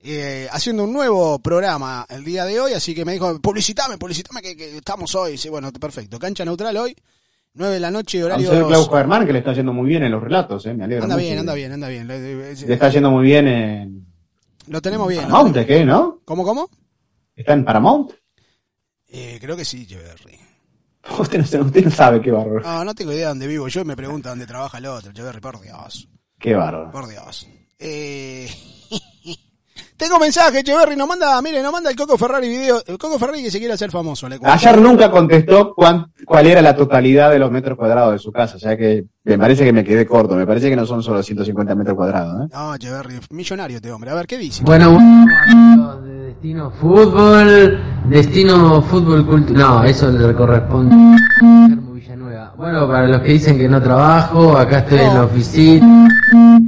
eh, 0.00 0.48
haciendo 0.52 0.84
un 0.84 0.92
nuevo 0.92 1.38
programa 1.40 2.06
el 2.08 2.24
día 2.24 2.44
de 2.46 2.60
hoy, 2.60 2.72
así 2.72 2.94
que 2.94 3.04
me 3.04 3.12
dijo, 3.12 3.38
publicitame, 3.40 3.98
publicitame 3.98 4.40
que, 4.40 4.56
que 4.56 4.76
estamos 4.78 5.14
hoy. 5.16 5.36
Sí, 5.36 5.48
bueno, 5.50 5.70
perfecto. 5.72 6.18
Cancha 6.18 6.44
neutral 6.46 6.76
hoy, 6.78 6.96
9 7.56 7.74
de 7.74 7.80
la 7.80 7.90
noche, 7.90 8.22
horario... 8.22 8.48
Vamos 8.48 8.62
a 8.62 8.66
ver 8.66 8.68
Claudio 8.68 8.96
Germán, 8.96 9.26
que 9.26 9.32
le 9.32 9.38
está 9.40 9.52
yendo 9.52 9.72
muy 9.72 9.88
bien 9.88 10.04
en 10.04 10.12
los 10.12 10.22
relatos, 10.22 10.64
eh, 10.66 10.74
me 10.74 10.84
alegra 10.84 11.04
Anda 11.04 11.16
mucho 11.16 11.26
bien, 11.26 11.38
anda 11.38 11.54
bien, 11.54 11.72
anda 11.72 11.88
bien. 11.88 12.06
Le, 12.06 12.52
está 12.52 12.88
yendo 12.90 13.10
muy 13.10 13.24
bien 13.24 13.48
en 13.48 14.06
lo 14.68 14.82
tenemos 14.82 15.08
bien. 15.08 15.22
¿no? 15.22 15.28
Paramount, 15.28 15.66
¿qué, 15.66 15.84
no? 15.84 16.20
¿Cómo, 16.24 16.44
cómo? 16.44 16.68
¿Está 17.34 17.52
en 17.52 17.64
Paramount? 17.64 18.12
Eh, 19.08 19.38
creo 19.40 19.56
que 19.56 19.64
sí, 19.64 19.82
Echeverri. 19.82 20.38
Usted 21.18 21.38
no, 21.38 21.46
sabe- 21.46 21.64
usted 21.64 21.84
no 21.84 21.90
sabe 21.90 22.20
qué 22.20 22.32
bárbaro. 22.32 22.60
No, 22.60 22.84
no 22.84 22.94
tengo 22.94 23.12
idea 23.12 23.28
dónde 23.28 23.46
vivo 23.46 23.68
yo 23.68 23.82
y 23.82 23.84
me 23.84 23.96
pregunta 23.96 24.30
dónde 24.30 24.46
trabaja 24.46 24.78
el 24.78 24.86
otro, 24.86 25.10
Echeverri, 25.12 25.40
por 25.40 25.60
Dios. 25.60 26.08
Qué 26.38 26.54
bárbaro. 26.54 26.90
Por 26.90 27.08
Dios. 27.08 27.46
Eh... 27.78 28.48
Tengo 29.96 30.18
mensaje, 30.18 30.58
Echeverry, 30.60 30.94
nos 30.94 31.08
manda, 31.08 31.40
mire, 31.40 31.62
nos 31.62 31.72
manda 31.72 31.88
el 31.88 31.96
Coco 31.96 32.18
Ferrari 32.18 32.48
video, 32.50 32.82
el 32.86 32.98
Coco 32.98 33.18
Ferrari 33.18 33.42
que 33.42 33.50
se 33.50 33.58
quiere 33.58 33.72
hacer 33.72 33.90
famoso, 33.90 34.28
le 34.28 34.38
cuento. 34.38 34.54
Ayer 34.54 34.78
nunca 34.80 35.10
contestó 35.10 35.72
cuán- 35.74 36.12
cuál 36.26 36.46
era 36.46 36.60
la 36.60 36.76
totalidad 36.76 37.30
de 37.30 37.38
los 37.38 37.50
metros 37.50 37.78
cuadrados 37.78 38.12
de 38.12 38.18
su 38.18 38.30
casa, 38.30 38.56
o 38.56 38.58
sea 38.58 38.76
que 38.76 39.06
me 39.24 39.38
parece 39.38 39.64
que 39.64 39.72
me 39.72 39.82
quedé 39.84 40.04
corto, 40.06 40.34
me 40.34 40.46
parece 40.46 40.68
que 40.68 40.76
no 40.76 40.84
son 40.84 41.02
solo 41.02 41.22
150 41.22 41.74
metros 41.74 41.96
cuadrados. 41.96 42.44
¿eh? 42.44 42.48
No, 42.52 42.74
Echeverry, 42.74 43.20
millonario 43.30 43.76
este 43.76 43.90
hombre. 43.90 44.10
A 44.10 44.14
ver, 44.14 44.26
¿qué 44.26 44.36
dice? 44.36 44.62
Bueno, 44.64 44.92
bueno, 44.92 45.26
amigos 45.48 46.04
de 46.04 46.12
Destino 46.26 46.70
Fútbol, 46.72 47.80
Destino 48.10 48.82
Fútbol 48.82 49.26
Cultural. 49.26 49.62
No, 49.62 49.84
eso 49.84 50.10
le 50.10 50.34
corresponde 50.34 50.94
a 50.94 51.92
Villanueva. 51.94 52.52
Bueno, 52.58 52.86
para 52.86 53.06
los 53.08 53.22
que 53.22 53.32
dicen 53.32 53.56
que 53.56 53.66
no 53.66 53.82
trabajo, 53.82 54.58
acá 54.58 54.80
estoy 54.80 54.98
en 54.98 55.14
la 55.14 55.24
oficina. 55.24 56.08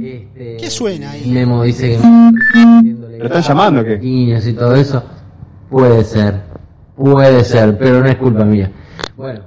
Este, 0.01 0.57
¿Qué 0.59 0.69
suena 0.71 1.11
ahí? 1.11 1.29
Memo 1.29 1.63
dice 1.63 1.99
que 1.99 2.95
¿Lo 3.19 3.25
están 3.25 3.41
llamando 3.41 3.81
o 3.81 3.83
qué? 3.83 3.97
niños 3.97 4.47
y 4.47 4.53
todo 4.53 4.73
eso. 4.75 5.03
Puede 5.69 6.05
ser, 6.05 6.41
puede 6.95 7.43
ser, 7.43 7.77
pero 7.77 7.99
no 7.99 8.07
es 8.07 8.15
culpa 8.15 8.45
mía. 8.45 8.71
Bueno, 9.17 9.41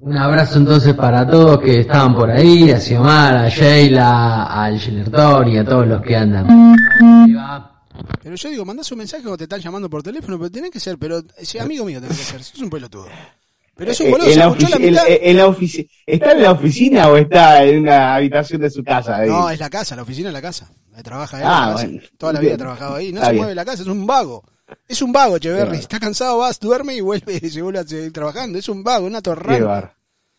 un 0.00 0.16
abrazo 0.16 0.58
entonces 0.58 0.94
para 0.94 1.28
todos 1.28 1.60
que 1.60 1.80
estaban 1.80 2.14
por 2.14 2.30
ahí, 2.30 2.70
a 2.70 2.80
Xiomara, 2.80 3.44
a 3.44 3.48
Sheila, 3.50 4.44
al 4.44 4.78
Gilertor 4.78 5.46
y 5.48 5.58
a 5.58 5.64
todos 5.64 5.86
los 5.86 6.00
que 6.00 6.16
andan. 6.16 6.74
Ahí 7.02 7.34
va. 7.34 7.84
Pero 8.22 8.36
yo 8.36 8.48
digo, 8.48 8.64
mandás 8.64 8.90
un 8.90 8.98
mensaje 8.98 9.28
o 9.28 9.36
te 9.36 9.44
están 9.44 9.60
llamando 9.60 9.90
por 9.90 10.02
teléfono, 10.02 10.38
pero 10.38 10.50
tenés 10.50 10.70
que 10.70 10.80
ser, 10.80 10.96
pero 10.96 11.20
ese 11.36 11.60
amigo 11.60 11.84
mío 11.84 12.00
tenés 12.00 12.16
que 12.16 12.24
ser, 12.24 12.42
sos 12.42 12.62
un 12.62 12.70
pelotudo. 12.70 13.06
Pero 13.80 13.92
es 13.92 14.00
un 14.00 14.06
Eh, 14.08 14.10
boludo, 14.10 14.28
en 14.28 14.38
la 14.38 14.44
en- 15.08 15.38
en 15.38 15.86
¿Está 16.06 16.32
en 16.32 16.42
la 16.42 16.50
oficina 16.52 17.08
o 17.08 17.16
está 17.16 17.64
en 17.64 17.80
una 17.80 18.14
habitación 18.14 18.60
de 18.60 18.68
su 18.68 18.84
casa? 18.84 19.16
ahí? 19.16 19.30
No, 19.30 19.48
es 19.48 19.58
la 19.58 19.70
casa, 19.70 19.96
la 19.96 20.02
oficina 20.02 20.28
es 20.28 20.34
la 20.34 20.42
casa. 20.42 20.70
Ahí 20.94 21.02
trabaja 21.02 21.38
él, 21.38 21.44
Ah, 21.46 21.70
bueno. 21.72 21.98
Toda 22.18 22.34
la 22.34 22.40
vida 22.40 22.54
ha 22.56 22.58
trabajado 22.58 22.96
ahí. 22.96 23.10
No 23.10 23.20
Está 23.20 23.26
se 23.28 23.32
bien. 23.32 23.40
mueve 23.42 23.54
la 23.54 23.64
casa, 23.64 23.80
es 23.82 23.88
un 23.88 24.06
vago. 24.06 24.44
Es 24.86 25.00
un 25.00 25.12
vago, 25.12 25.38
Echeverry. 25.38 25.70
Qué 25.70 25.76
Está 25.78 25.98
cansado, 25.98 26.36
vas, 26.36 26.60
duerme 26.60 26.94
y 26.94 27.00
vuelve 27.00 27.38
y 27.42 27.48
se 27.48 27.62
vuelve 27.62 27.78
a 27.78 27.84
seguir 27.84 28.12
trabajando. 28.12 28.58
Es 28.58 28.68
un 28.68 28.84
vago, 28.84 29.06
una 29.06 29.22
bar. 29.22 29.94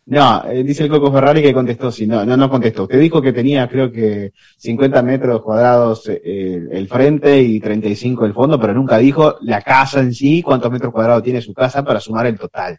No, 0.06 0.44
eh, 0.48 0.62
dice 0.62 0.84
el 0.84 0.88
Coco 0.88 1.10
Ferrari 1.12 1.42
que 1.42 1.52
contestó, 1.52 1.90
sí, 1.90 2.06
no, 2.06 2.24
no, 2.24 2.36
no 2.36 2.48
contestó. 2.48 2.84
Usted 2.84 3.00
dijo 3.00 3.20
que 3.20 3.32
tenía, 3.32 3.68
creo 3.68 3.90
que 3.90 4.32
50 4.56 5.02
metros 5.02 5.42
cuadrados 5.42 6.08
eh, 6.08 6.60
el 6.70 6.86
frente 6.86 7.42
y 7.42 7.58
35 7.58 8.24
el 8.24 8.34
fondo, 8.34 8.60
pero 8.60 8.72
nunca 8.72 8.98
dijo 8.98 9.36
la 9.40 9.60
casa 9.62 9.98
en 9.98 10.14
sí, 10.14 10.42
cuántos 10.42 10.70
metros 10.70 10.92
cuadrados 10.92 11.24
tiene 11.24 11.40
su 11.42 11.52
casa 11.52 11.82
para 11.84 11.98
sumar 11.98 12.26
el 12.26 12.38
total. 12.38 12.78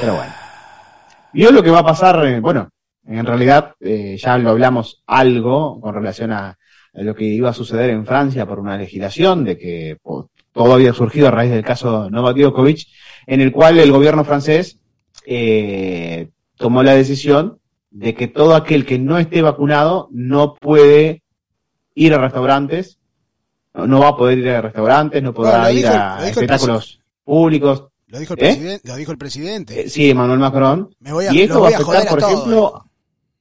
Pero 0.00 0.14
bueno. 0.16 0.32
Vio 1.32 1.50
lo 1.50 1.62
que 1.62 1.70
va 1.70 1.80
a 1.80 1.84
pasar, 1.84 2.24
eh, 2.26 2.40
bueno, 2.40 2.70
en 3.06 3.24
realidad 3.26 3.74
eh, 3.80 4.16
ya 4.18 4.38
lo 4.38 4.50
hablamos 4.50 5.02
algo 5.06 5.80
con 5.80 5.94
relación 5.94 6.32
a, 6.32 6.56
lo 6.94 7.14
que 7.14 7.24
iba 7.24 7.50
a 7.50 7.54
suceder 7.54 7.90
en 7.90 8.06
Francia 8.06 8.46
por 8.46 8.58
una 8.58 8.76
legislación 8.78 9.44
de 9.44 9.58
que 9.58 9.98
todo 10.52 10.72
había 10.72 10.94
surgido 10.94 11.28
a 11.28 11.30
raíz 11.30 11.50
del 11.50 11.62
caso 11.64 12.08
Novak 12.10 12.36
Djokovic, 12.38 12.86
en 13.26 13.42
el 13.42 13.52
cual 13.52 13.78
el 13.78 13.92
gobierno 13.92 14.24
francés 14.24 14.78
eh, 15.26 16.30
tomó 16.56 16.82
la 16.82 16.94
decisión 16.94 17.58
de 17.90 18.14
que 18.14 18.28
todo 18.28 18.54
aquel 18.54 18.86
que 18.86 18.98
no 18.98 19.18
esté 19.18 19.42
vacunado 19.42 20.08
no 20.12 20.54
puede 20.54 21.22
ir 21.94 22.14
a 22.14 22.18
restaurantes, 22.18 22.98
no, 23.74 23.86
no 23.86 24.00
va 24.00 24.08
a 24.08 24.16
poder 24.16 24.38
ir 24.38 24.48
a 24.50 24.62
restaurantes, 24.62 25.22
no 25.22 25.34
podrá 25.34 25.58
Bueno, 25.64 25.70
ir 25.70 25.76
dijo- 25.84 25.92
a 25.94 26.28
espectáculos 26.28 27.00
públicos. 27.24 27.88
Lo 28.16 28.20
dijo 28.20 28.32
el, 28.32 28.40
¿Eh? 28.40 28.42
presidente, 28.46 28.88
lo 28.88 28.96
dijo 28.96 29.12
el 29.12 29.18
presidente. 29.18 29.80
Eh, 29.80 29.88
sí, 29.90 30.08
Emmanuel 30.08 30.38
Macron. 30.38 30.88
Me 31.00 31.12
voy 31.12 31.26
a, 31.26 31.34
Y 31.34 31.42
esto 31.42 31.60
va 31.60 31.68
a 31.68 31.70
afectar, 31.74 32.06
a 32.06 32.10
por 32.10 32.18
ejemplo, 32.18 32.84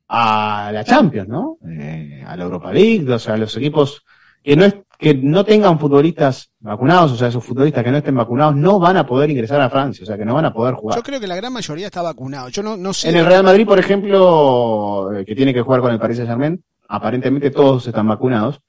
a 0.09 0.69
la 0.73 0.83
Champions, 0.83 1.29
¿no? 1.29 1.57
Eh, 1.65 2.21
a 2.27 2.35
la 2.35 2.43
Europa 2.43 2.73
League, 2.73 3.09
o 3.09 3.17
sea, 3.17 3.35
a 3.35 3.37
los 3.37 3.55
equipos 3.55 4.03
que 4.43 4.57
no 4.57 4.65
es, 4.65 4.75
que 4.99 5.13
no 5.13 5.45
tengan 5.45 5.79
futbolistas 5.79 6.51
vacunados, 6.59 7.13
o 7.13 7.15
sea, 7.15 7.29
esos 7.29 7.43
futbolistas 7.43 7.85
que 7.85 7.91
no 7.91 7.97
estén 7.97 8.15
vacunados 8.15 8.57
no 8.57 8.77
van 8.77 8.97
a 8.97 9.07
poder 9.07 9.29
ingresar 9.29 9.61
a 9.61 9.69
Francia, 9.69 10.03
o 10.03 10.05
sea, 10.05 10.17
que 10.17 10.25
no 10.25 10.33
van 10.33 10.45
a 10.45 10.53
poder 10.53 10.75
jugar. 10.75 10.97
Yo 10.97 11.03
creo 11.03 11.21
que 11.21 11.27
la 11.27 11.37
gran 11.37 11.53
mayoría 11.53 11.85
está 11.85 12.01
vacunado. 12.01 12.49
Yo 12.49 12.61
no, 12.61 12.75
no 12.75 12.91
sé. 12.91 13.09
En 13.09 13.15
el 13.15 13.25
Real 13.25 13.45
Madrid, 13.45 13.65
por 13.65 13.79
ejemplo, 13.79 15.09
que 15.25 15.35
tiene 15.35 15.53
que 15.53 15.61
jugar 15.61 15.79
con 15.79 15.93
el 15.93 15.99
Paris 15.99 16.17
Saint-Germain, 16.17 16.61
aparentemente 16.89 17.49
todos 17.49 17.87
están 17.87 18.09
vacunados, 18.09 18.59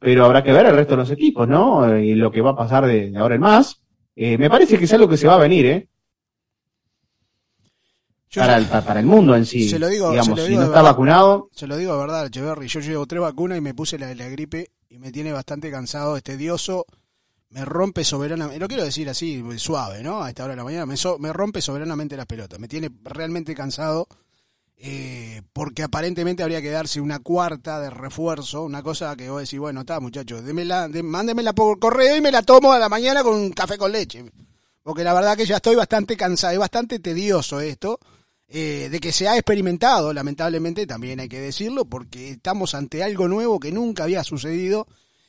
pero 0.00 0.24
habrá 0.24 0.42
que 0.42 0.52
ver 0.52 0.66
el 0.66 0.74
resto 0.74 0.94
de 0.94 1.02
los 1.02 1.10
equipos, 1.12 1.46
¿no? 1.46 1.96
Y 1.96 2.16
lo 2.16 2.32
que 2.32 2.40
va 2.40 2.50
a 2.50 2.56
pasar 2.56 2.84
de 2.86 3.12
ahora 3.16 3.36
en 3.36 3.42
más. 3.42 3.81
Eh, 4.16 4.36
me 4.38 4.50
parece 4.50 4.78
que 4.78 4.84
es 4.84 4.92
algo 4.92 5.08
que 5.08 5.16
se 5.16 5.26
va 5.26 5.34
a 5.34 5.38
venir, 5.38 5.66
¿eh? 5.66 5.88
Para, 8.34 8.56
el, 8.56 8.66
pa- 8.66 8.82
para 8.82 9.00
el 9.00 9.06
mundo 9.06 9.36
en 9.36 9.44
sí. 9.44 9.68
Se 9.68 9.78
lo 9.78 9.88
digo- 9.88 10.10
Digamos, 10.10 10.38
se 10.38 10.42
lo 10.42 10.46
si 10.48 10.54
no 10.54 10.62
está 10.62 10.76
verdad. 10.76 10.90
vacunado, 10.90 11.50
Se 11.52 11.66
lo 11.66 11.76
digo 11.76 11.92
de 11.92 11.98
verdad, 11.98 12.26
Echeverry. 12.26 12.66
Yo 12.66 12.80
llevo 12.80 13.06
tres 13.06 13.20
vacunas 13.20 13.58
y 13.58 13.60
me 13.60 13.74
puse 13.74 13.98
la 13.98 14.06
de 14.06 14.14
la 14.14 14.28
gripe 14.28 14.70
y 14.88 14.98
me 14.98 15.12
tiene 15.12 15.32
bastante 15.32 15.70
cansado, 15.70 16.16
es 16.16 16.22
tedioso. 16.22 16.86
Me 17.50 17.66
rompe 17.66 18.02
soberanamente, 18.04 18.58
lo 18.58 18.68
quiero 18.68 18.84
decir 18.84 19.10
así, 19.10 19.42
suave, 19.58 20.02
¿no? 20.02 20.22
A 20.22 20.30
esta 20.30 20.44
hora 20.44 20.52
de 20.54 20.56
la 20.56 20.64
mañana, 20.64 20.86
me, 20.86 20.96
so- 20.96 21.18
me 21.18 21.30
rompe 21.34 21.60
soberanamente 21.60 22.16
las 22.16 22.24
pelotas. 22.24 22.58
Me 22.58 22.68
tiene 22.68 22.90
realmente 23.04 23.54
cansado 23.54 24.06
eh, 24.84 25.42
porque 25.52 25.84
aparentemente 25.84 26.42
habría 26.42 26.60
que 26.60 26.70
darse 26.70 27.00
una 27.00 27.20
cuarta 27.20 27.78
de 27.80 27.88
refuerzo, 27.88 28.64
una 28.64 28.82
cosa 28.82 29.14
que 29.14 29.30
vos 29.30 29.40
decís, 29.42 29.60
bueno, 29.60 29.80
está 29.82 30.00
muchachos, 30.00 30.44
démela, 30.44 30.88
de- 30.88 31.04
mándemela 31.04 31.52
por 31.52 31.78
correo 31.78 32.16
y 32.16 32.20
me 32.20 32.32
la 32.32 32.42
tomo 32.42 32.72
a 32.72 32.80
la 32.80 32.88
mañana 32.88 33.22
con 33.22 33.34
un 33.36 33.52
café 33.52 33.78
con 33.78 33.92
leche. 33.92 34.24
Porque 34.82 35.04
la 35.04 35.14
verdad 35.14 35.36
que 35.36 35.46
ya 35.46 35.56
estoy 35.56 35.76
bastante 35.76 36.16
cansado, 36.16 36.52
es 36.54 36.58
bastante 36.58 36.98
tedioso 36.98 37.60
esto 37.60 38.00
eh, 38.48 38.88
de 38.90 38.98
que 38.98 39.12
se 39.12 39.28
ha 39.28 39.36
experimentado, 39.36 40.12
lamentablemente 40.12 40.84
también 40.84 41.20
hay 41.20 41.28
que 41.28 41.38
decirlo, 41.40 41.84
porque 41.84 42.30
estamos 42.32 42.74
ante 42.74 43.04
algo 43.04 43.28
nuevo 43.28 43.60
que 43.60 43.70
nunca 43.70 44.02
había 44.02 44.24
sucedido, 44.24 44.88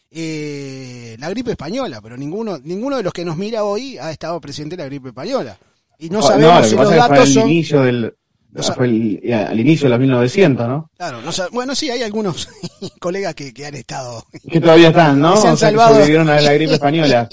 eh, 0.10 1.16
la 1.20 1.30
gripe 1.30 1.52
española, 1.52 2.02
pero 2.02 2.18
ninguno, 2.18 2.58
ninguno 2.64 2.98
de 2.98 3.04
los 3.04 3.14
que 3.14 3.24
nos 3.26 3.38
mira 3.38 3.64
hoy 3.64 3.98
ha 4.00 4.12
estado 4.12 4.42
presente 4.42 4.74
en 4.76 4.80
la 4.82 4.86
gripe 4.86 5.10
española. 5.10 5.58
Y 6.00 6.10
no 6.10 6.20
Oh, 6.20 6.24
sabemos 6.24 6.68
si 6.68 6.76
los 6.76 6.90
datos 6.96 7.30
son... 7.34 7.48
del, 7.84 8.16
No 8.56 8.64
sa- 8.64 8.76
fue 8.76 8.86
el- 8.86 9.34
al 9.34 9.60
inicio 9.60 9.86
de 9.86 9.90
los 9.92 10.00
1900, 10.00 10.68
¿no? 10.68 10.92
Claro, 10.96 11.22
no 11.22 11.32
bueno, 11.52 11.74
sí, 11.76 11.90
hay 11.90 12.04
algunos 12.04 12.48
colegas 13.00 13.34
que, 13.36 13.54
que 13.54 13.66
han 13.66 13.76
estado 13.76 14.24
Que 14.52 14.62
todavía 14.62 14.90
están, 14.90 15.20
¿no? 15.20 15.34
Que 15.36 15.42
se 15.42 15.48
han 15.48 15.54
O 15.54 15.58
sea, 15.58 15.70
que 15.70 15.76
salvado. 15.76 15.90
sobrevivieron 15.94 16.30
a 16.30 16.40
la 16.42 16.54
gripe 16.54 16.74
española. 16.74 17.30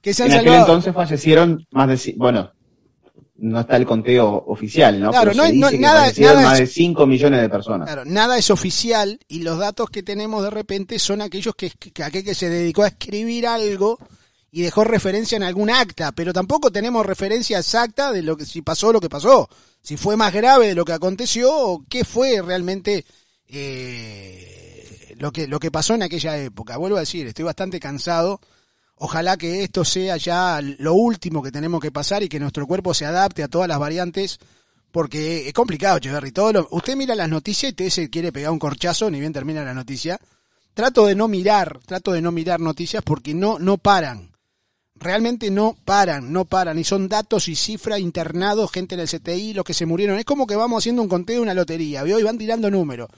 que 0.00 0.14
se 0.14 0.22
han 0.24 0.30
en 0.30 0.34
aquel 0.38 0.48
salvado. 0.52 0.66
entonces 0.66 0.94
fallecieron 0.94 1.66
más 1.70 1.88
de, 2.04 2.14
bueno, 2.16 2.50
no 3.36 3.60
está 3.60 3.76
el 3.76 3.84
conteo 3.86 4.44
oficial, 4.46 5.00
¿no? 5.00 5.10
Claro, 5.10 5.32
Pero 5.32 5.44
no 5.48 5.52
no- 5.70 5.70
nada- 5.78 6.00
fallecieron 6.02 6.36
nada 6.36 6.48
más 6.50 6.58
de 6.60 6.66
5 6.68 7.06
millones 7.06 7.40
de 7.40 7.48
personas. 7.48 7.86
Claro, 7.88 8.04
nada 8.04 8.38
es 8.38 8.50
oficial 8.50 9.18
y 9.26 9.42
los 9.42 9.58
datos 9.58 9.90
que 9.90 10.02
tenemos 10.04 10.44
de 10.44 10.50
repente 10.50 10.98
son 11.00 11.20
aquellos 11.22 11.54
que, 11.56 11.70
que 11.70 12.02
aquel 12.04 12.22
que 12.24 12.34
se 12.36 12.48
dedicó 12.48 12.84
a 12.84 12.88
escribir 12.88 13.46
algo 13.48 13.98
y 14.54 14.60
dejó 14.60 14.84
referencia 14.84 15.36
en 15.36 15.42
algún 15.42 15.70
acta, 15.70 16.12
pero 16.12 16.34
tampoco 16.34 16.70
tenemos 16.70 17.06
referencia 17.06 17.58
exacta 17.58 18.12
de 18.12 18.20
lo 18.20 18.36
que 18.36 18.44
si 18.44 18.60
pasó 18.60 18.92
lo 18.92 19.00
que 19.00 19.08
pasó, 19.08 19.48
si 19.80 19.96
fue 19.96 20.14
más 20.14 20.32
grave 20.32 20.68
de 20.68 20.74
lo 20.74 20.84
que 20.84 20.92
aconteció 20.92 21.50
o 21.50 21.84
qué 21.88 22.04
fue 22.04 22.42
realmente 22.42 23.06
eh, 23.48 25.14
lo 25.18 25.32
que 25.32 25.48
lo 25.48 25.58
que 25.58 25.70
pasó 25.70 25.94
en 25.94 26.02
aquella 26.02 26.36
época. 26.36 26.76
Vuelvo 26.76 26.98
a 26.98 27.00
decir, 27.00 27.26
estoy 27.26 27.46
bastante 27.46 27.80
cansado. 27.80 28.40
Ojalá 28.96 29.38
que 29.38 29.64
esto 29.64 29.86
sea 29.86 30.18
ya 30.18 30.60
lo 30.60 30.94
último 30.94 31.42
que 31.42 31.50
tenemos 31.50 31.80
que 31.80 31.90
pasar 31.90 32.22
y 32.22 32.28
que 32.28 32.38
nuestro 32.38 32.66
cuerpo 32.66 32.92
se 32.92 33.06
adapte 33.06 33.42
a 33.42 33.48
todas 33.48 33.68
las 33.68 33.78
variantes 33.78 34.38
porque 34.92 35.48
es 35.48 35.54
complicado, 35.54 35.96
Echeverry. 35.96 36.30
Todo 36.30 36.52
lo, 36.52 36.68
usted 36.72 36.94
mira 36.94 37.14
las 37.14 37.30
noticias 37.30 37.72
y 37.72 37.74
te 37.74 37.90
se 37.90 38.10
quiere 38.10 38.32
pegar 38.32 38.52
un 38.52 38.58
corchazo, 38.58 39.10
ni 39.10 39.18
bien 39.18 39.32
termina 39.32 39.64
la 39.64 39.72
noticia. 39.72 40.20
Trato 40.74 41.06
de 41.06 41.14
no 41.14 41.26
mirar, 41.26 41.80
trato 41.86 42.12
de 42.12 42.20
no 42.20 42.32
mirar 42.32 42.60
noticias 42.60 43.02
porque 43.02 43.32
no, 43.32 43.58
no 43.58 43.78
paran. 43.78 44.31
Realmente 45.02 45.50
no 45.50 45.76
paran, 45.84 46.32
no 46.32 46.44
paran. 46.44 46.78
Y 46.78 46.84
son 46.84 47.08
datos 47.08 47.48
y 47.48 47.56
cifras 47.56 48.00
internados, 48.00 48.70
gente 48.70 48.94
en 48.94 49.00
el 49.00 49.08
CTI, 49.08 49.54
los 49.54 49.64
que 49.64 49.74
se 49.74 49.86
murieron. 49.86 50.18
Es 50.18 50.24
como 50.24 50.46
que 50.46 50.56
vamos 50.56 50.82
haciendo 50.82 51.02
un 51.02 51.08
conteo 51.08 51.36
de 51.36 51.42
una 51.42 51.54
lotería, 51.54 52.02
¿vio? 52.02 52.18
Y 52.18 52.22
van 52.22 52.38
tirando 52.38 52.70
números. 52.70 53.08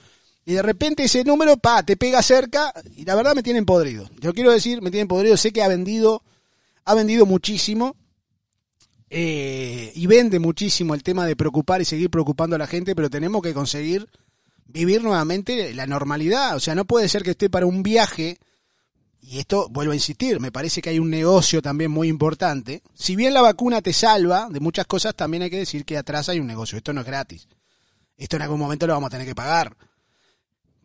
Y 0.45 0.53
de 0.53 0.61
repente 0.61 1.03
ese 1.03 1.23
número, 1.23 1.57
pa, 1.57 1.83
te 1.83 1.97
pega 1.97 2.21
cerca 2.21 2.71
y 2.95 3.03
la 3.03 3.15
verdad 3.15 3.35
me 3.35 3.41
tienen 3.43 3.65
podrido. 3.65 4.09
Yo 4.19 4.33
quiero 4.33 4.51
decir, 4.51 4.81
me 4.81 4.91
tienen 4.91 5.07
podrido. 5.07 5.35
Sé 5.37 5.51
que 5.51 5.63
ha 5.63 5.67
vendido, 5.67 6.23
ha 6.85 6.93
vendido 6.93 7.25
muchísimo 7.25 7.95
eh, 9.09 9.91
y 9.95 10.07
vende 10.07 10.39
muchísimo 10.39 10.93
el 10.93 11.01
tema 11.01 11.25
de 11.25 11.35
preocupar 11.35 11.81
y 11.81 11.85
seguir 11.85 12.09
preocupando 12.09 12.55
a 12.55 12.59
la 12.59 12.67
gente, 12.67 12.95
pero 12.95 13.09
tenemos 13.09 13.41
que 13.41 13.53
conseguir 13.53 14.07
vivir 14.67 15.03
nuevamente 15.03 15.73
la 15.73 15.87
normalidad. 15.87 16.55
O 16.55 16.59
sea, 16.59 16.75
no 16.75 16.85
puede 16.85 17.09
ser 17.09 17.23
que 17.23 17.31
esté 17.31 17.49
para 17.49 17.65
un 17.65 17.81
viaje, 17.81 18.37
y 19.27 19.39
esto 19.39 19.67
vuelvo 19.69 19.91
a 19.91 19.95
insistir, 19.95 20.39
me 20.39 20.51
parece 20.51 20.81
que 20.81 20.89
hay 20.89 20.99
un 20.99 21.09
negocio 21.09 21.61
también 21.61 21.89
muy 21.89 22.07
importante. 22.07 22.83
Si 22.93 23.15
bien 23.15 23.33
la 23.33 23.41
vacuna 23.41 23.81
te 23.81 23.91
salva 23.91 24.47
de 24.49 24.59
muchas 24.59 24.85
cosas, 24.85 25.15
también 25.15 25.43
hay 25.43 25.49
que 25.49 25.57
decir 25.57 25.83
que 25.83 25.97
atrás 25.97 26.29
hay 26.29 26.39
un 26.39 26.47
negocio. 26.47 26.77
Esto 26.77 26.93
no 26.93 27.01
es 27.01 27.07
gratis. 27.07 27.47
Esto 28.17 28.35
en 28.35 28.43
algún 28.43 28.59
momento 28.59 28.85
lo 28.85 28.93
vamos 28.93 29.07
a 29.07 29.11
tener 29.11 29.25
que 29.25 29.33
pagar. 29.33 29.75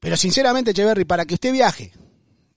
Pero 0.01 0.16
sinceramente, 0.16 0.70
Echeverry, 0.70 1.05
para 1.05 1.26
que 1.26 1.34
usted 1.34 1.53
viaje, 1.53 1.93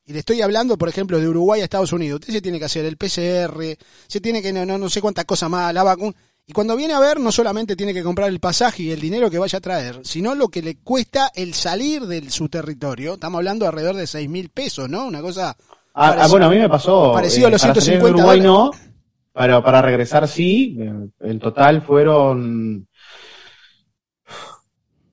y 0.05 0.13
le 0.13 0.19
estoy 0.19 0.41
hablando, 0.41 0.77
por 0.77 0.89
ejemplo, 0.89 1.19
de 1.19 1.27
Uruguay 1.27 1.61
a 1.61 1.65
Estados 1.65 1.93
Unidos. 1.93 2.21
Usted 2.21 2.33
se 2.33 2.41
tiene 2.41 2.59
que 2.59 2.65
hacer 2.65 2.85
el 2.85 2.97
PCR, 2.97 3.77
se 4.07 4.21
tiene 4.21 4.41
que, 4.41 4.51
no, 4.51 4.65
no, 4.65 4.77
no 4.77 4.89
sé 4.89 5.01
cuántas 5.01 5.25
cosas 5.25 5.49
más, 5.49 5.73
la 5.73 5.83
vacuna. 5.83 6.15
Y 6.45 6.51
cuando 6.51 6.75
viene 6.75 6.93
a 6.93 6.99
ver, 6.99 7.19
no 7.19 7.31
solamente 7.31 7.75
tiene 7.75 7.93
que 7.93 8.03
comprar 8.03 8.27
el 8.29 8.39
pasaje 8.39 8.83
y 8.83 8.91
el 8.91 8.99
dinero 8.99 9.29
que 9.31 9.37
vaya 9.39 9.57
a 9.59 9.61
traer, 9.61 10.01
sino 10.03 10.35
lo 10.35 10.49
que 10.49 10.61
le 10.61 10.75
cuesta 10.77 11.31
el 11.33 11.53
salir 11.53 12.05
de 12.05 12.29
su 12.29 12.49
territorio. 12.49 13.13
Estamos 13.13 13.37
hablando 13.39 13.65
alrededor 13.65 13.95
de 13.95 14.07
seis 14.07 14.29
mil 14.29 14.49
pesos, 14.49 14.89
¿no? 14.89 15.05
Una 15.05 15.21
cosa. 15.21 15.55
Ah, 15.93 16.15
ah, 16.19 16.27
bueno, 16.27 16.47
a 16.47 16.49
mí 16.49 16.57
me 16.57 16.67
pasó. 16.69 17.11
eh, 17.11 17.13
parecido 17.13 17.47
a 17.47 17.51
los 17.51 17.61
para 17.61 17.75
salir 17.75 18.03
de 18.03 18.09
150 18.09 18.09
Uruguay 18.09 18.39
dólares. 18.39 18.43
no, 18.43 18.71
pero 19.33 19.63
para 19.63 19.81
regresar 19.81 20.27
sí. 20.27 20.77
eh, 20.79 21.09
En 21.21 21.39
total 21.39 21.81
fueron. 21.81 22.87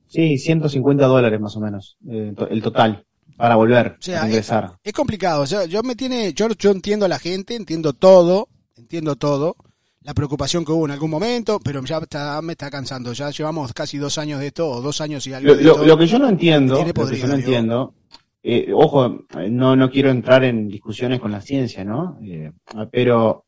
Sí, 0.08 0.38
150 0.38 1.06
dólares 1.06 1.40
más 1.40 1.56
o 1.56 1.60
menos. 1.60 1.96
eh, 2.08 2.34
el 2.50 2.62
total. 2.62 3.04
Para 3.36 3.54
volver 3.54 3.96
O 3.98 4.02
sea, 4.02 4.22
a 4.24 4.26
ingresar. 4.26 4.72
Es 4.82 4.92
complicado. 4.92 5.42
O 5.42 5.46
sea, 5.46 5.64
yo 5.64 5.82
me 5.82 5.94
tiene, 5.96 6.34
yo, 6.34 6.48
yo 6.58 6.70
entiendo 6.72 7.06
a 7.06 7.08
la 7.08 7.18
gente, 7.18 7.54
entiendo 7.54 7.92
todo, 7.92 8.48
entiendo 8.76 9.16
todo. 9.16 9.56
La 10.02 10.14
preocupación 10.14 10.64
que 10.64 10.72
hubo 10.72 10.86
en 10.86 10.92
algún 10.92 11.10
momento, 11.10 11.60
pero 11.62 11.84
ya 11.84 11.98
está, 11.98 12.40
me 12.40 12.52
está 12.52 12.70
cansando. 12.70 13.12
Ya 13.12 13.30
llevamos 13.30 13.72
casi 13.74 13.98
dos 13.98 14.16
años 14.16 14.40
de 14.40 14.46
esto, 14.46 14.66
o 14.68 14.80
dos 14.80 15.00
años 15.02 15.26
y 15.26 15.34
algo 15.34 15.48
Lo, 15.48 15.54
de 15.56 15.62
lo- 15.62 15.72
esto. 15.72 15.84
lo 15.84 15.98
que 15.98 16.06
yo 16.06 16.18
no 16.18 16.28
entiendo, 16.28 16.74
Tiene 16.76 16.88
lo 16.88 16.94
que 16.94 17.00
podrido, 17.00 17.22
yo 17.22 17.28
no 17.28 17.36
digo. 17.36 17.46
entiendo, 17.48 17.94
eh, 18.42 18.70
ojo, 18.74 19.26
eh, 19.38 19.50
no, 19.50 19.76
no 19.76 19.90
quiero 19.90 20.08
entrar 20.10 20.42
en 20.44 20.68
discusiones 20.68 21.20
con 21.20 21.30
la 21.30 21.42
ciencia, 21.42 21.84
¿no? 21.84 22.18
Eh, 22.22 22.50
pero 22.90 23.44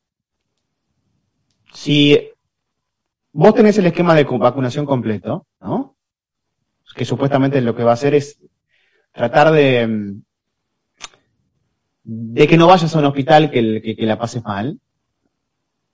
si 1.72 2.18
vos 3.32 3.54
tenés 3.54 3.78
el 3.78 3.86
esquema 3.86 4.14
de 4.14 4.24
vacunación 4.24 4.84
completo, 4.84 5.46
¿no? 5.62 5.96
Que 6.94 7.06
supuestamente 7.06 7.62
lo 7.62 7.74
que 7.74 7.82
va 7.84 7.92
a 7.92 7.94
hacer 7.94 8.14
es 8.14 8.38
tratar 9.10 9.50
de, 9.52 9.86
mm, 9.86 10.22
de 12.04 12.46
que 12.46 12.58
no 12.58 12.66
vayas 12.66 12.94
a 12.94 12.98
un 12.98 13.06
hospital 13.06 13.50
que, 13.50 13.80
que, 13.82 13.96
que 13.96 14.06
la 14.06 14.18
pases 14.18 14.42
mal, 14.44 14.78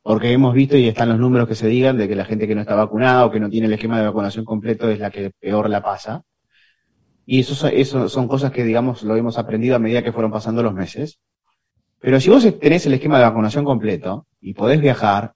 porque 0.02 0.32
hemos 0.32 0.54
visto 0.54 0.76
y 0.76 0.88
están 0.88 1.08
los 1.08 1.18
números 1.18 1.48
que 1.48 1.54
se 1.54 1.68
digan 1.68 1.98
de 1.98 2.08
que 2.08 2.16
la 2.16 2.24
gente 2.24 2.46
que 2.46 2.54
no 2.54 2.62
está 2.62 2.74
vacunada 2.74 3.26
o 3.26 3.30
que 3.30 3.40
no 3.40 3.50
tiene 3.50 3.66
el 3.66 3.72
esquema 3.74 3.98
de 3.98 4.06
vacunación 4.06 4.44
completo 4.44 4.88
es 4.88 4.98
la 4.98 5.10
que 5.10 5.30
peor 5.38 5.68
la 5.68 5.82
pasa. 5.82 6.22
Y 7.26 7.40
eso, 7.40 7.68
eso 7.68 8.08
son 8.08 8.26
cosas 8.26 8.50
que, 8.50 8.64
digamos, 8.64 9.02
lo 9.02 9.16
hemos 9.16 9.36
aprendido 9.36 9.76
a 9.76 9.78
medida 9.78 10.02
que 10.02 10.12
fueron 10.12 10.30
pasando 10.30 10.62
los 10.62 10.72
meses. 10.72 11.18
Pero 12.00 12.20
si 12.20 12.30
vos 12.30 12.46
tenés 12.58 12.86
el 12.86 12.94
esquema 12.94 13.18
de 13.18 13.24
vacunación 13.24 13.64
completo 13.64 14.26
y 14.40 14.54
podés 14.54 14.80
viajar, 14.80 15.34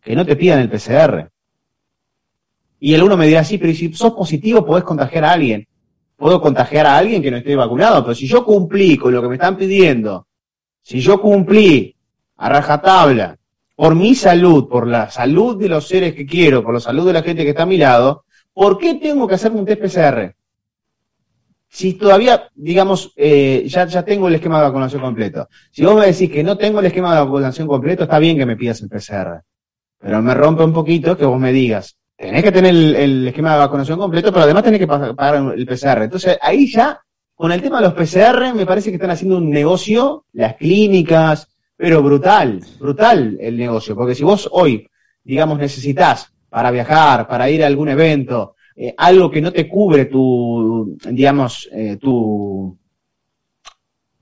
que 0.00 0.14
no 0.14 0.24
te 0.24 0.36
pidan 0.36 0.60
el 0.60 0.70
PCR. 0.70 1.30
Y 2.80 2.94
el 2.94 3.02
uno 3.02 3.16
me 3.16 3.26
dirá, 3.26 3.42
sí, 3.42 3.58
pero 3.58 3.72
¿y 3.72 3.74
si 3.74 3.92
sos 3.94 4.12
positivo 4.12 4.64
podés 4.64 4.84
contagiar 4.84 5.24
a 5.24 5.32
alguien. 5.32 5.66
Puedo 6.16 6.40
contagiar 6.40 6.86
a 6.86 6.96
alguien 6.96 7.22
que 7.22 7.30
no 7.30 7.38
esté 7.38 7.56
vacunado, 7.56 8.02
pero 8.02 8.14
si 8.14 8.26
yo 8.26 8.44
cumplí 8.44 8.96
con 8.96 9.12
lo 9.12 9.20
que 9.20 9.28
me 9.28 9.34
están 9.34 9.56
pidiendo, 9.56 10.28
si 10.80 11.00
yo 11.00 11.20
cumplí 11.20 11.96
a 12.36 12.48
rajatabla, 12.48 13.36
por 13.76 13.94
mi 13.94 14.14
salud, 14.14 14.68
por 14.68 14.86
la 14.86 15.10
salud 15.10 15.56
de 15.58 15.68
los 15.68 15.86
seres 15.88 16.14
que 16.14 16.26
quiero, 16.26 16.62
por 16.62 16.74
la 16.74 16.80
salud 16.80 17.06
de 17.06 17.12
la 17.12 17.22
gente 17.22 17.42
que 17.42 17.50
está 17.50 17.64
a 17.64 17.66
mi 17.66 17.76
lado, 17.76 18.24
¿por 18.52 18.78
qué 18.78 18.94
tengo 18.94 19.26
que 19.26 19.34
hacerme 19.34 19.60
un 19.60 19.66
test 19.66 19.80
PCR? 19.82 20.34
Si 21.68 21.94
todavía, 21.94 22.48
digamos, 22.54 23.12
eh, 23.16 23.64
ya, 23.66 23.84
ya 23.86 24.04
tengo 24.04 24.28
el 24.28 24.36
esquema 24.36 24.58
de 24.58 24.64
vacunación 24.68 25.02
completo. 25.02 25.48
Si 25.72 25.84
vos 25.84 25.96
me 25.96 26.06
decís 26.06 26.30
que 26.30 26.44
no 26.44 26.56
tengo 26.56 26.78
el 26.78 26.86
esquema 26.86 27.12
de 27.14 27.20
vacunación 27.24 27.66
completo, 27.66 28.04
está 28.04 28.20
bien 28.20 28.36
que 28.38 28.46
me 28.46 28.56
pidas 28.56 28.80
el 28.82 28.88
PCR. 28.88 29.42
Pero 29.98 30.22
me 30.22 30.34
rompe 30.34 30.62
un 30.62 30.72
poquito 30.72 31.16
que 31.16 31.24
vos 31.24 31.40
me 31.40 31.50
digas, 31.52 31.96
tenés 32.16 32.44
que 32.44 32.52
tener 32.52 32.70
el, 32.72 32.94
el 32.94 33.28
esquema 33.28 33.54
de 33.54 33.58
vacunación 33.58 33.98
completo, 33.98 34.30
pero 34.30 34.44
además 34.44 34.62
tenés 34.62 34.78
que 34.78 34.86
pa- 34.86 35.14
pagar 35.14 35.52
el 35.58 35.66
PCR. 35.66 36.04
Entonces, 36.04 36.38
ahí 36.40 36.70
ya, 36.70 37.00
con 37.34 37.50
el 37.50 37.60
tema 37.60 37.78
de 37.80 37.86
los 37.88 37.94
PCR, 37.94 38.54
me 38.54 38.66
parece 38.66 38.90
que 38.90 38.96
están 38.96 39.10
haciendo 39.10 39.38
un 39.38 39.50
negocio, 39.50 40.26
las 40.32 40.54
clínicas, 40.54 41.48
pero 41.76 42.02
brutal, 42.02 42.60
brutal 42.78 43.36
el 43.40 43.56
negocio. 43.56 43.96
Porque 43.96 44.14
si 44.14 44.24
vos 44.24 44.48
hoy, 44.52 44.88
digamos, 45.22 45.58
necesitas 45.58 46.32
para 46.48 46.70
viajar, 46.70 47.26
para 47.26 47.50
ir 47.50 47.64
a 47.64 47.66
algún 47.66 47.88
evento, 47.88 48.54
eh, 48.76 48.94
algo 48.96 49.30
que 49.30 49.40
no 49.40 49.52
te 49.52 49.68
cubre 49.68 50.06
tu, 50.06 50.96
digamos, 51.10 51.68
eh, 51.72 51.96
tu, 51.96 52.76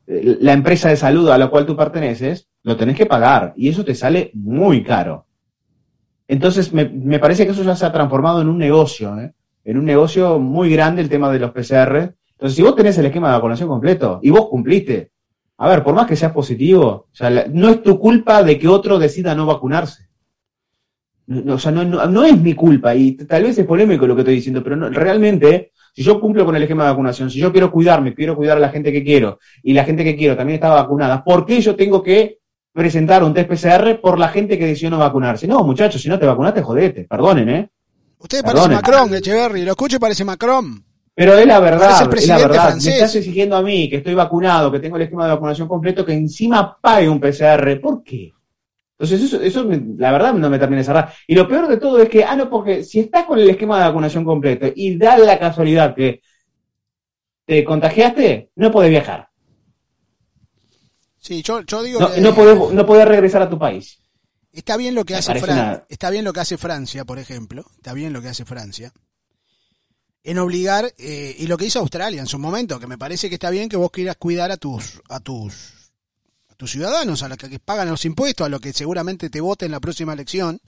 eh, 0.07 0.38
la 0.40 0.53
empresa 0.53 0.88
de 0.88 0.96
salud 0.96 1.28
a 1.28 1.38
la 1.38 1.48
cual 1.48 1.66
tú 1.66 1.76
perteneces, 1.76 2.48
lo 2.62 2.76
tenés 2.76 2.96
que 2.96 3.07
pagar. 3.07 3.53
Y 3.57 3.68
eso 3.68 3.84
te 3.84 3.94
sale 3.94 4.30
muy 4.34 4.82
caro. 4.82 5.26
Entonces, 6.28 6.72
me, 6.72 6.88
me 6.88 7.18
parece 7.18 7.44
que 7.44 7.53
eso 7.53 7.62
ya 7.62 7.76
se 7.76 7.84
ha 7.84 7.92
transformado 7.92 8.40
en 8.40 8.48
un 8.48 8.59
negocio, 8.59 9.18
¿eh? 9.18 9.32
en 9.64 9.78
un 9.78 9.84
negocio 9.84 10.38
muy 10.38 10.70
grande 10.70 11.03
el 11.03 11.09
tema 11.09 11.30
de 11.30 11.38
los 11.38 11.53
PCR. 11.53 12.14
Entonces, 12.32 12.57
si 12.57 12.62
vos 12.62 12.74
tenés 12.74 12.98
el 12.98 13.07
esquema 13.07 13.28
de 13.28 13.34
vacunación 13.34 13.68
completo 13.68 14.20
y 14.22 14.30
vos 14.30 14.48
cumpliste, 14.48 15.12
a 15.59 15.68
ver, 15.68 15.82
por 15.84 15.94
más 15.94 16.07
que 16.07 16.16
seas 16.16 16.32
positivo, 16.32 16.86
o 17.11 17.14
sea, 17.14 17.30
la- 17.30 17.46
no 17.46 17.68
es 17.68 17.82
tu 17.82 17.98
culpa 17.98 18.42
de 18.42 18.59
que 18.59 18.68
otro 18.68 18.98
decida 18.98 19.34
no 19.34 19.46
vacunarse. 19.46 20.09
No, 21.26 21.40
no, 21.42 21.55
o 21.55 21.59
sea, 21.59 21.70
no, 21.70 22.24
es 22.24 22.40
mi 22.40 22.55
culpa 22.55 22.94
y 22.94 23.12
tal 23.12 23.44
vez 23.44 23.57
es 23.57 23.64
polémico 23.66 24.07
lo 24.07 24.14
que 24.14 24.22
estoy 24.22 24.34
diciendo, 24.34 24.62
pero 24.62 24.90
realmente, 24.90 25.70
si 25.94 26.03
yo 26.03 26.20
cumplo 26.20 26.44
con 26.44 26.57
el 26.57 26.62
esquema 26.62 26.84
de 26.84 26.90
vacunación, 26.90 27.30
si 27.30 27.38
yo 27.38 27.53
quiero 27.53 27.70
cuidarme, 27.70 28.14
quiero 28.14 28.34
cuidar 28.34 28.57
a 28.57 28.61
la 28.61 28.70
gente 28.70 28.90
que 28.92 29.05
quiero 29.05 29.38
y 29.62 29.72
la 29.72 29.84
gente 29.84 30.03
que 30.03 30.16
quiero 30.16 30.36
también 30.36 30.57
está 30.57 30.70
vacunada, 30.70 31.22
¿por 31.22 31.46
qué 31.46 31.61
yo 31.61 31.76
tengo 31.76 32.03
que 32.03 32.40
presentar 32.72 33.22
un 33.22 33.34
test 33.34 33.48
PCR 33.48 34.00
por 34.00 34.18
la 34.18 34.28
gente 34.28 34.59
que 34.59 34.66
decidió 34.66 34.90
no 34.90 34.98
vacunarse? 34.98 35.46
No, 35.46 35.62
muchachos, 35.62 36.03
si 36.03 36.09
no 36.09 36.18
te 36.18 36.26
vacunaste, 36.26 36.61
jodete, 36.62 37.05
perdonen, 37.05 37.48
¿eh? 37.48 37.70
Usted 38.18 38.42
parece. 38.42 38.68
Macron, 38.68 39.14
Echeverry. 39.14 39.64
Lo 39.64 39.72
escucho 39.72 39.96
y 39.96 40.00
parece 40.00 40.24
Macron. 40.24 40.84
Pero 41.22 41.38
es 41.38 41.46
la 41.46 41.60
verdad, 41.60 42.02
el 42.12 42.18
es 42.18 42.26
la 42.26 42.36
verdad. 42.36 42.62
francés. 42.64 42.84
Me 42.86 42.92
estás 42.94 43.14
exigiendo 43.14 43.54
a 43.56 43.62
mí 43.62 43.88
que 43.88 43.98
estoy 43.98 44.12
vacunado, 44.14 44.72
que 44.72 44.80
tengo 44.80 44.96
el 44.96 45.02
esquema 45.02 45.24
de 45.26 45.34
vacunación 45.34 45.68
completo, 45.68 46.04
que 46.04 46.14
encima 46.14 46.76
pague 46.80 47.08
un 47.08 47.20
PCR. 47.20 47.80
¿Por 47.80 48.02
qué? 48.02 48.32
Entonces 48.98 49.22
eso, 49.22 49.40
eso 49.40 49.64
la 49.98 50.10
verdad 50.10 50.34
no 50.34 50.50
me 50.50 50.58
termina 50.58 50.80
de 50.80 50.84
cerrar. 50.84 51.12
Y 51.28 51.36
lo 51.36 51.46
peor 51.46 51.68
de 51.68 51.76
todo 51.76 52.00
es 52.02 52.08
que, 52.08 52.24
ah, 52.24 52.34
no, 52.34 52.50
porque 52.50 52.82
si 52.82 52.98
estás 52.98 53.24
con 53.24 53.38
el 53.38 53.48
esquema 53.48 53.78
de 53.78 53.84
vacunación 53.84 54.24
completo 54.24 54.66
y 54.74 54.98
da 54.98 55.16
la 55.16 55.38
casualidad 55.38 55.94
que 55.94 56.22
te 57.46 57.62
contagiaste, 57.64 58.50
no 58.56 58.72
podés 58.72 58.90
viajar. 58.90 59.28
Sí, 61.20 61.40
yo, 61.44 61.60
yo 61.60 61.84
digo 61.84 62.00
No, 62.00 62.12
que 62.12 62.20
no, 62.20 62.34
podés, 62.34 62.72
no 62.74 62.84
podés 62.84 63.06
regresar 63.06 63.42
a 63.42 63.48
tu 63.48 63.60
país. 63.60 64.00
está 64.52 64.76
bien 64.76 64.96
lo 64.96 65.04
que 65.04 65.14
Me 65.14 65.18
hace 65.20 65.28
parece 65.28 65.46
Fran- 65.46 65.54
una- 65.54 65.84
está 65.88 66.10
bien 66.10 66.24
lo 66.24 66.32
que 66.32 66.40
hace 66.40 66.58
Francia, 66.58 67.04
por 67.04 67.20
ejemplo, 67.20 67.64
está 67.76 67.92
bien 67.92 68.12
lo 68.12 68.20
que 68.22 68.28
hace 68.28 68.44
Francia 68.44 68.92
en 70.24 70.38
obligar 70.38 70.92
eh, 70.98 71.34
y 71.38 71.46
lo 71.46 71.56
que 71.56 71.66
hizo 71.66 71.80
Australia 71.80 72.20
en 72.20 72.26
su 72.26 72.38
momento, 72.38 72.78
que 72.78 72.86
me 72.86 72.98
parece 72.98 73.28
que 73.28 73.34
está 73.34 73.50
bien 73.50 73.68
que 73.68 73.76
vos 73.76 73.90
quieras 73.90 74.16
cuidar 74.16 74.52
a 74.52 74.56
tus 74.56 75.00
a 75.08 75.20
tus 75.20 75.54
a 76.48 76.54
tus 76.54 76.70
ciudadanos, 76.70 77.22
a 77.22 77.28
los 77.28 77.38
que 77.38 77.58
pagan 77.58 77.88
los 77.88 78.04
impuestos, 78.04 78.46
a 78.46 78.50
los 78.50 78.60
que 78.60 78.72
seguramente 78.72 79.30
te 79.30 79.40
voten 79.40 79.66
en 79.66 79.72
la 79.72 79.80
próxima 79.80 80.12
elección. 80.12 80.60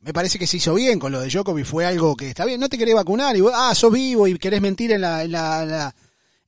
Me 0.00 0.14
parece 0.14 0.38
que 0.38 0.46
se 0.46 0.56
hizo 0.56 0.72
bien 0.74 0.98
con 0.98 1.12
lo 1.12 1.20
de 1.20 1.28
Djokovic, 1.28 1.66
fue 1.66 1.84
algo 1.84 2.16
que 2.16 2.30
está 2.30 2.46
bien, 2.46 2.58
no 2.58 2.70
te 2.70 2.78
querés 2.78 2.94
vacunar 2.94 3.36
y 3.36 3.42
vos, 3.42 3.52
ah, 3.54 3.74
sos 3.74 3.92
vivo 3.92 4.26
y 4.26 4.38
querés 4.38 4.62
mentir 4.62 4.92
en 4.92 5.02
la, 5.02 5.24
en 5.24 5.32
la, 5.32 5.94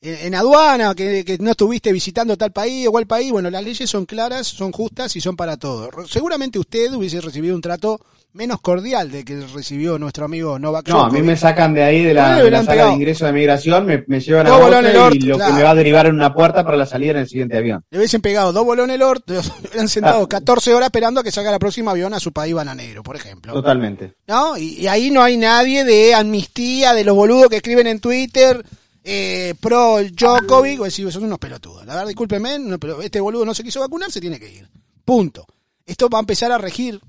en 0.01 0.35
aduana, 0.35 0.95
que, 0.95 1.23
que, 1.23 1.37
no 1.37 1.51
estuviste 1.51 1.93
visitando 1.93 2.39
tal 2.39 2.51
país 2.51 2.89
o 2.89 2.93
cual 2.93 3.07
país, 3.07 3.31
bueno, 3.31 3.51
las 3.51 3.63
leyes 3.63 3.91
son 3.91 4.07
claras, 4.07 4.47
son 4.47 4.73
justas 4.73 5.15
y 5.17 5.21
son 5.21 5.37
para 5.37 5.59
todos. 5.59 6.11
Seguramente 6.11 6.59
usted 6.59 6.95
hubiese 6.95 7.21
recibido 7.21 7.55
un 7.55 7.61
trato 7.61 8.01
menos 8.33 8.61
cordial 8.61 9.11
de 9.11 9.25
que 9.25 9.41
recibió 9.47 9.99
nuestro 9.99 10.25
amigo 10.25 10.59
Novak 10.59 10.89
No, 10.89 11.05
a 11.05 11.11
mí 11.11 11.23
me 11.23 11.37
sacan 11.37 11.75
de 11.75 11.83
ahí 11.83 12.03
de 12.03 12.15
la, 12.15 12.43
de 12.43 12.51
la 12.51 12.63
sala 12.65 12.87
de 12.87 12.93
ingreso 12.93 13.27
de 13.27 13.33
migración, 13.33 13.85
me, 13.85 14.05
me 14.07 14.21
llevan 14.21 14.47
a 14.47 14.57
otro 14.57 15.15
y 15.15 15.21
lo 15.21 15.39
que 15.39 15.53
me 15.53 15.63
va 15.63 15.71
a 15.71 15.75
derivar 15.75 16.07
en 16.07 16.15
una 16.15 16.33
puerta 16.33 16.65
para 16.65 16.77
la 16.77 16.87
salida 16.87 17.13
en 17.13 17.19
el 17.19 17.29
siguiente 17.29 17.57
avión. 17.57 17.85
Le 17.91 17.99
hubiesen 17.99 18.23
pegado 18.23 18.53
dos 18.53 18.65
bolones 18.65 18.97
el 18.97 19.03
orto, 19.03 19.35
hubieran 19.69 19.89
sentado 19.89 20.27
14 20.29 20.75
horas 20.75 20.87
esperando 20.87 21.21
a 21.21 21.25
que 21.25 21.31
salga 21.31 21.51
la 21.51 21.59
próxima 21.59 21.91
avión 21.91 22.15
a 22.15 22.21
su 22.21 22.33
país 22.33 22.55
bananero, 22.55 23.03
por 23.03 23.17
ejemplo. 23.17 23.53
Totalmente. 23.53 24.15
¿No? 24.27 24.57
Y, 24.57 24.81
y 24.81 24.87
ahí 24.87 25.11
no 25.11 25.23
hay 25.23 25.37
nadie 25.37 25.85
de 25.85 26.15
amnistía, 26.15 26.95
de 26.95 27.05
los 27.05 27.15
boludos 27.15 27.49
que 27.49 27.57
escriben 27.57 27.87
en 27.87 28.01
Twitter, 28.01 28.65
eh, 29.05 29.55
pro 29.61 29.99
Djokovic, 30.03 30.81
o 30.81 30.85
decir, 30.85 31.11
son 31.13 31.25
unos 31.25 31.39
pelotudos. 31.39 31.85
La 31.85 31.95
verdad, 31.95 32.09
discúlpeme, 32.09 32.59
no, 32.59 32.79
pero 32.79 33.03
este 33.03 33.21
boludo 33.21 33.45
no 33.45 33.55
se 33.55 33.65
quiso 33.65 33.81
vacunar, 33.81 34.11
se 34.11 34.21
tiene 34.21 34.39
que 34.39 34.51
ir. 34.51 34.69
Punto. 35.05 35.47
Esto 35.85 36.09
va 36.09 36.19
a 36.19 36.21
empezar 36.21 36.53
a 36.53 36.59
regir 36.59 37.01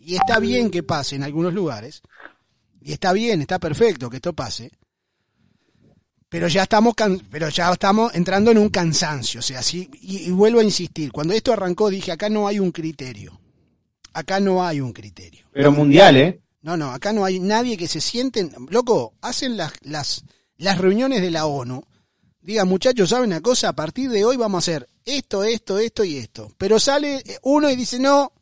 y 0.00 0.16
está 0.16 0.38
bien 0.38 0.70
que 0.70 0.82
pase 0.82 1.16
en 1.16 1.22
algunos 1.22 1.52
lugares, 1.54 2.02
y 2.80 2.92
está 2.92 3.12
bien, 3.12 3.42
está 3.42 3.58
perfecto 3.58 4.08
que 4.08 4.16
esto 4.16 4.32
pase, 4.32 4.70
pero 6.28 6.48
ya 6.48 6.62
estamos, 6.62 6.94
pero 7.30 7.48
ya 7.48 7.72
estamos 7.72 8.14
entrando 8.14 8.50
en 8.50 8.58
un 8.58 8.70
cansancio, 8.70 9.40
o 9.40 9.42
sea, 9.42 9.62
sí, 9.62 9.90
y, 10.00 10.30
vuelvo 10.30 10.60
a 10.60 10.64
insistir, 10.64 11.12
cuando 11.12 11.34
esto 11.34 11.52
arrancó 11.52 11.90
dije, 11.90 12.12
acá 12.12 12.28
no 12.28 12.46
hay 12.46 12.58
un 12.58 12.72
criterio, 12.72 13.40
acá 14.12 14.40
no 14.40 14.64
hay 14.64 14.80
un 14.80 14.92
criterio. 14.92 15.46
Pero 15.52 15.72
mundial, 15.72 16.16
¿eh? 16.16 16.40
No, 16.62 16.76
no, 16.76 16.92
acá 16.92 17.12
no 17.12 17.24
hay 17.24 17.40
nadie 17.40 17.76
que 17.76 17.88
se 17.88 18.00
sienten, 18.00 18.52
loco, 18.68 19.14
hacen 19.20 19.56
las, 19.56 19.72
las, 19.82 20.24
las 20.56 20.78
reuniones 20.78 21.20
de 21.20 21.30
la 21.30 21.46
ONU, 21.46 21.82
digan, 22.40 22.68
muchachos, 22.68 23.10
¿saben 23.10 23.30
una 23.30 23.40
cosa? 23.40 23.70
A 23.70 23.74
partir 23.74 24.10
de 24.10 24.24
hoy 24.24 24.36
vamos 24.36 24.58
a 24.58 24.64
hacer 24.70 24.88
esto, 25.04 25.44
esto, 25.44 25.78
esto 25.78 26.04
y 26.04 26.16
esto. 26.16 26.52
Pero 26.58 26.78
sale 26.78 27.22
uno 27.42 27.70
y 27.70 27.76
dice, 27.76 27.98
no, 27.98 28.32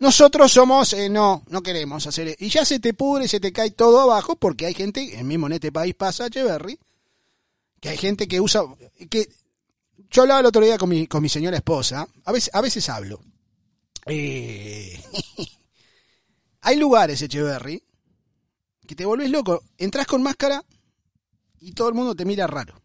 nosotros 0.00 0.52
somos, 0.52 0.92
eh, 0.92 1.08
no, 1.08 1.42
no 1.48 1.62
queremos 1.62 2.06
hacer. 2.06 2.36
Y 2.38 2.48
ya 2.48 2.64
se 2.64 2.78
te 2.78 2.94
pudre, 2.94 3.26
se 3.26 3.40
te 3.40 3.52
cae 3.52 3.72
todo 3.72 4.00
abajo, 4.00 4.36
porque 4.36 4.66
hay 4.66 4.74
gente, 4.74 5.22
mismo 5.24 5.46
en 5.46 5.54
este 5.54 5.72
país 5.72 5.94
pasa, 5.94 6.26
Echeverry, 6.26 6.78
que 7.80 7.88
hay 7.88 7.96
gente 7.96 8.28
que 8.28 8.40
usa, 8.40 8.62
que 9.10 9.28
yo 10.10 10.22
hablaba 10.22 10.40
el 10.40 10.46
otro 10.46 10.64
día 10.64 10.78
con 10.78 10.88
mi, 10.88 11.06
con 11.06 11.22
mi 11.22 11.28
señora 11.28 11.56
esposa, 11.56 12.06
a 12.24 12.32
veces, 12.32 12.54
a 12.54 12.60
veces 12.60 12.88
hablo. 12.88 13.20
Eh, 14.06 15.02
hay 16.60 16.76
lugares, 16.76 17.20
Echeverry, 17.20 17.82
que 18.86 18.94
te 18.94 19.04
volvés 19.04 19.30
loco, 19.30 19.62
entras 19.76 20.06
con 20.06 20.22
máscara 20.22 20.64
y 21.60 21.72
todo 21.72 21.88
el 21.88 21.94
mundo 21.94 22.14
te 22.14 22.24
mira 22.24 22.46
raro, 22.46 22.80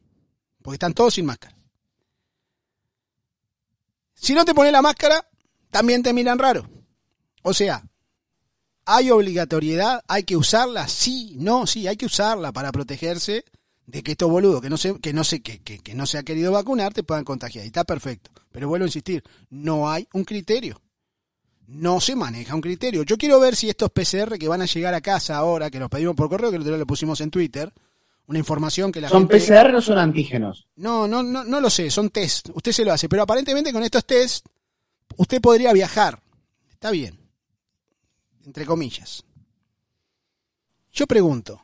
porque 0.64 0.76
están 0.76 0.94
todos 0.94 1.14
sin 1.14 1.28
máscara. 1.28 1.56
Si 4.16 4.34
no 4.34 4.46
te 4.46 4.56
pones 4.56 4.72
la 4.72 4.82
máscara, 4.82 5.28
también 5.70 6.02
te 6.02 6.14
miran 6.14 6.40
raro. 6.40 6.68
O 7.44 7.54
sea, 7.54 7.84
¿hay 8.86 9.12
obligatoriedad? 9.12 10.04
¿Hay 10.08 10.24
que 10.24 10.38
usarla? 10.38 10.88
Sí, 10.88 11.36
no, 11.38 11.68
sí, 11.68 11.88
hay 11.88 11.98
que 11.98 12.06
usarla 12.06 12.52
para 12.52 12.72
protegerse 12.72 13.46
de 13.86 14.02
que 14.02 14.12
estos 14.12 14.30
boludos 14.30 14.62
que 14.62 14.70
no 14.70 14.78
se, 14.78 14.98
que 15.00 15.12
no 15.12 15.26
se, 15.26 15.42
que, 15.42 15.60
que, 15.60 15.94
no 15.94 16.06
se 16.06 16.18
ha 16.18 16.24
querido 16.24 16.54
vacunar 16.54 16.94
te 16.94 17.04
puedan 17.04 17.26
contagiar. 17.26 17.66
Y 17.66 17.68
está 17.68 17.84
perfecto. 17.84 18.32
Pero 18.52 18.70
vuelvo 18.70 18.86
a 18.86 18.88
insistir, 18.88 19.24
no 19.50 19.90
hay 19.92 20.08
un 20.14 20.24
criterio. 20.24 20.82
No 21.68 22.00
se 22.00 22.16
maneja 22.16 22.56
un 22.56 22.62
criterio. 22.62 23.04
Yo 23.04 23.18
quiero 23.18 23.40
ver 23.40 23.56
si 23.56 23.70
estos 23.70 23.90
PCR 23.90 24.38
que 24.38 24.48
van 24.48 24.62
a 24.62 24.66
llegar 24.66 24.94
a 24.94 25.02
casa 25.02 25.36
ahora, 25.36 25.70
que 25.70 25.80
los 25.80 25.90
pedimos 25.90 26.16
por 26.16 26.30
correo, 26.30 26.52
que 26.52 26.60
lo 26.60 26.86
pusimos 26.86 27.20
en 27.20 27.30
Twitter, 27.30 27.72
una 28.28 28.40
información 28.40 28.92
que 28.92 29.02
la 29.02 29.10
¿Son 29.10 29.28
PCR 29.28 29.76
o 29.76 29.82
son 29.82 29.98
antígenos? 29.98 30.68
No, 30.78 31.08
no, 31.10 31.24
no, 31.24 31.44
no 31.44 31.60
lo 31.60 31.70
sé, 31.70 31.90
son 31.90 32.10
test. 32.10 32.50
Usted 32.54 32.72
se 32.72 32.86
lo 32.86 32.94
hace. 32.94 33.10
Pero 33.10 33.24
aparentemente 33.24 33.74
con 33.74 33.84
estos 33.84 34.06
test, 34.06 34.46
usted 35.18 35.42
podría 35.42 35.74
viajar. 35.74 36.22
Está 36.70 36.92
bien 36.92 37.23
entre 38.46 38.66
comillas. 38.66 39.24
Yo 40.92 41.08
pregunto. 41.08 41.62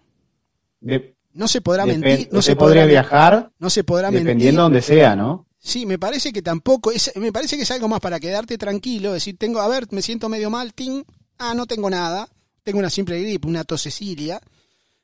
no 1.34 1.48
se 1.48 1.62
podrá 1.62 1.86
mentir, 1.86 2.30
no 2.32 2.42
se, 2.42 2.56
podría 2.56 2.86
viajar, 2.86 3.52
no 3.60 3.70
se 3.70 3.84
podrá 3.84 4.10
dependiendo 4.12 4.64
donde 4.64 4.82
sea, 4.82 5.16
¿no? 5.16 5.48
Sí, 5.60 5.86
me 5.86 6.00
parece 6.00 6.32
que 6.32 6.42
tampoco 6.42 6.92
es, 6.92 7.12
me 7.18 7.34
parece 7.34 7.58
que 7.58 7.64
es 7.64 7.72
algo 7.72 7.88
más 7.90 8.00
para 8.00 8.20
quedarte 8.20 8.58
tranquilo, 8.58 9.14
decir, 9.14 9.38
tengo, 9.38 9.60
a 9.60 9.68
ver, 9.68 9.88
me 9.92 10.02
siento 10.02 10.30
medio 10.30 10.50
mal, 10.50 10.74
ting, 10.74 11.04
ah, 11.38 11.54
no 11.54 11.66
tengo 11.66 11.90
nada, 11.90 12.30
tengo 12.64 12.80
una 12.80 12.90
simple 12.90 13.22
gripe, 13.22 13.48
una 13.48 13.66
tosecilla, 13.66 14.40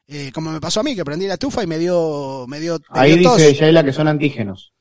eh, 0.08 0.32
como 0.34 0.52
me 0.52 0.62
pasó 0.62 0.80
a 0.80 0.84
mí, 0.84 0.96
que 0.96 1.04
prendí 1.04 1.28
la 1.28 1.38
tufa 1.38 1.64
y 1.64 1.68
me 1.68 1.78
dio, 1.78 2.46
me 2.48 2.60
dio, 2.60 2.80
Ahí 2.90 3.18
dice 3.18 3.54
Yaila 3.54 3.84
que 3.84 3.92
son 3.92 4.08
antígenos. 4.08 4.75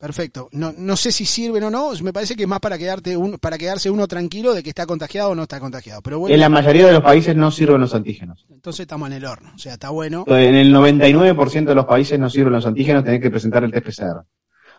Perfecto. 0.00 0.48
No, 0.52 0.72
no 0.78 0.96
sé 0.96 1.12
si 1.12 1.26
sirven 1.26 1.62
o 1.64 1.70
no. 1.70 1.92
Me 2.02 2.14
parece 2.14 2.34
que 2.34 2.44
es 2.44 2.48
más 2.48 2.60
para 2.60 2.78
quedarte 2.78 3.18
un, 3.18 3.32
para 3.32 3.58
quedarse 3.58 3.90
uno 3.90 4.08
tranquilo 4.08 4.54
de 4.54 4.62
que 4.62 4.70
está 4.70 4.86
contagiado 4.86 5.30
o 5.30 5.34
no 5.34 5.42
está 5.42 5.60
contagiado. 5.60 6.00
Pero 6.00 6.26
en 6.26 6.40
la 6.40 6.48
mayoría 6.48 6.86
de 6.86 6.92
los 6.94 7.02
países 7.02 7.36
no 7.36 7.50
sirven 7.50 7.82
los 7.82 7.94
antígenos. 7.94 8.46
Entonces 8.50 8.80
estamos 8.80 9.10
en 9.10 9.16
el 9.16 9.26
horno. 9.26 9.52
O 9.54 9.58
sea, 9.58 9.74
está 9.74 9.90
bueno. 9.90 10.24
En 10.26 10.54
el 10.54 10.74
99% 10.74 11.66
de 11.66 11.74
los 11.74 11.84
países 11.84 12.18
no 12.18 12.30
sirven 12.30 12.54
los 12.54 12.64
antígenos, 12.64 13.04
tenés 13.04 13.20
que 13.20 13.30
presentar 13.30 13.62
el 13.62 13.70
test 13.70 13.88
PCR. 13.88 14.24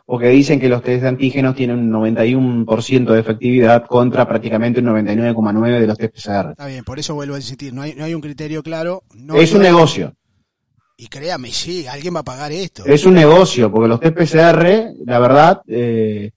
Porque 0.07 0.29
dicen 0.29 0.59
que 0.59 0.67
los 0.67 0.81
test 0.81 1.03
de 1.03 1.09
antígenos 1.09 1.55
tienen 1.55 1.77
un 1.77 2.65
91% 2.65 3.13
de 3.13 3.19
efectividad 3.19 3.85
contra 3.85 4.27
prácticamente 4.27 4.79
un 4.79 4.87
99,9% 4.87 5.79
de 5.79 5.87
los 5.87 5.97
test 5.99 6.15
PCR. 6.15 6.49
Está 6.49 6.65
bien, 6.65 6.83
por 6.83 6.97
eso 6.97 7.13
vuelvo 7.13 7.35
a 7.35 7.37
insistir. 7.37 7.75
No 7.75 7.83
hay, 7.83 7.93
no 7.93 8.05
hay 8.05 8.15
un 8.15 8.21
criterio 8.21 8.63
claro. 8.63 9.03
No 9.13 9.35
es 9.35 9.53
un 9.53 9.61
negocio. 9.61 10.15
Y 11.01 11.07
créame, 11.07 11.51
sí, 11.51 11.87
alguien 11.87 12.15
va 12.15 12.19
a 12.19 12.23
pagar 12.23 12.51
esto. 12.51 12.85
Es 12.85 13.07
un 13.07 13.15
negocio, 13.15 13.71
porque 13.71 13.87
los 13.87 13.99
test 13.99 14.15
PCR, 14.15 14.93
la 15.03 15.17
verdad, 15.17 15.63
eh, 15.65 16.29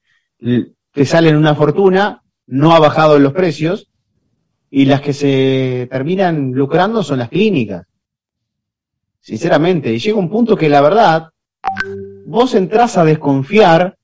te 0.91 1.05
salen 1.05 1.37
una 1.37 1.55
fortuna, 1.55 2.23
no 2.47 2.75
ha 2.75 2.79
bajado 2.79 3.19
en 3.19 3.25
los 3.25 3.35
precios, 3.35 3.91
y 4.71 4.87
las 4.87 5.03
que 5.03 5.13
se 5.13 5.87
terminan 5.91 6.53
lucrando 6.53 7.03
son 7.03 7.19
las 7.19 7.29
clínicas. 7.29 7.87
Sinceramente, 9.21 9.93
y 9.93 9.99
llega 9.99 10.17
un 10.17 10.31
punto 10.31 10.57
que 10.57 10.71
la 10.71 10.81
verdad, 10.81 11.29
vos 12.25 12.55
entras 12.55 12.97
a 12.97 13.05
desconfiar 13.05 13.99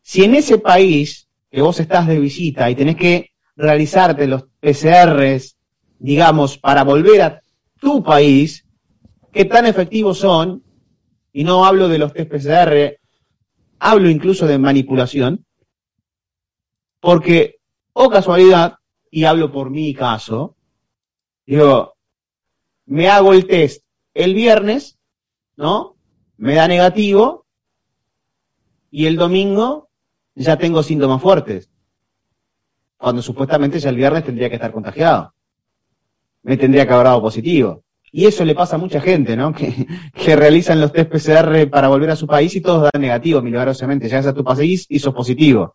si 0.00 0.24
en 0.24 0.34
ese 0.34 0.56
país 0.56 1.28
que 1.50 1.60
vos 1.60 1.78
estás 1.78 2.06
de 2.06 2.18
visita 2.18 2.70
y 2.70 2.74
tenés 2.74 2.96
que 2.96 3.32
realizarte 3.54 4.26
los 4.28 4.46
PCRs, 4.60 5.58
digamos, 5.98 6.56
para 6.56 6.84
volver 6.84 7.20
a 7.20 7.42
tu 7.78 8.02
país, 8.02 8.63
qué 9.34 9.44
tan 9.44 9.66
efectivos 9.66 10.18
son, 10.18 10.62
y 11.32 11.42
no 11.42 11.64
hablo 11.64 11.88
de 11.88 11.98
los 11.98 12.12
test 12.12 12.30
PCR, 12.30 13.00
hablo 13.80 14.08
incluso 14.08 14.46
de 14.46 14.58
manipulación, 14.58 15.44
porque, 17.00 17.56
o 17.92 18.04
oh 18.04 18.10
casualidad, 18.10 18.76
y 19.10 19.24
hablo 19.24 19.50
por 19.50 19.70
mi 19.70 19.92
caso, 19.92 20.56
digo, 21.44 21.96
me 22.86 23.08
hago 23.08 23.32
el 23.32 23.46
test 23.46 23.84
el 24.14 24.34
viernes, 24.34 24.98
¿no? 25.56 25.96
Me 26.36 26.54
da 26.54 26.68
negativo, 26.68 27.46
y 28.92 29.06
el 29.06 29.16
domingo 29.16 29.90
ya 30.36 30.56
tengo 30.56 30.84
síntomas 30.84 31.20
fuertes, 31.20 31.68
cuando 32.96 33.20
supuestamente 33.20 33.80
ya 33.80 33.90
el 33.90 33.96
viernes 33.96 34.24
tendría 34.24 34.48
que 34.48 34.54
estar 34.54 34.72
contagiado. 34.72 35.34
Me 36.42 36.56
tendría 36.56 36.86
que 36.86 36.92
haber 36.92 37.06
dado 37.06 37.22
positivo. 37.22 37.82
Y 38.16 38.26
eso 38.26 38.44
le 38.44 38.54
pasa 38.54 38.76
a 38.76 38.78
mucha 38.78 39.00
gente, 39.00 39.36
¿no? 39.36 39.52
Que, 40.14 40.36
realizan 40.36 40.80
los 40.80 40.92
test 40.92 41.10
PCR 41.10 41.68
para 41.68 41.88
volver 41.88 42.10
a 42.10 42.16
su 42.16 42.28
país 42.28 42.54
y 42.54 42.60
todos 42.60 42.88
dan 42.92 43.02
negativo, 43.02 43.42
milagrosamente. 43.42 44.08
Llegas 44.08 44.28
a 44.28 44.32
tu 44.32 44.44
país 44.44 44.86
y 44.88 45.00
sos 45.00 45.12
positivo. 45.12 45.74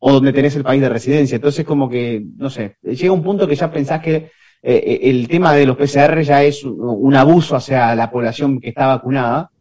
O 0.00 0.10
donde 0.10 0.32
tenés 0.32 0.56
el 0.56 0.64
país 0.64 0.80
de 0.80 0.88
residencia. 0.88 1.36
Entonces, 1.36 1.64
como 1.64 1.88
que, 1.88 2.24
no 2.36 2.50
sé, 2.50 2.78
llega 2.82 3.12
un 3.12 3.22
punto 3.22 3.46
que 3.46 3.54
ya 3.54 3.70
pensás 3.70 4.02
que 4.02 4.16
eh, 4.16 4.32
eh, 4.62 4.98
el 5.04 5.28
tema 5.28 5.52
de 5.54 5.66
los 5.66 5.76
PCR 5.76 6.20
ya 6.22 6.42
es 6.42 6.64
un 6.64 7.14
abuso 7.14 7.54
hacia 7.54 7.94
la 7.94 8.10
población 8.10 8.60
que 8.60 8.70
está 8.70 8.88
vacunada. 8.88 9.52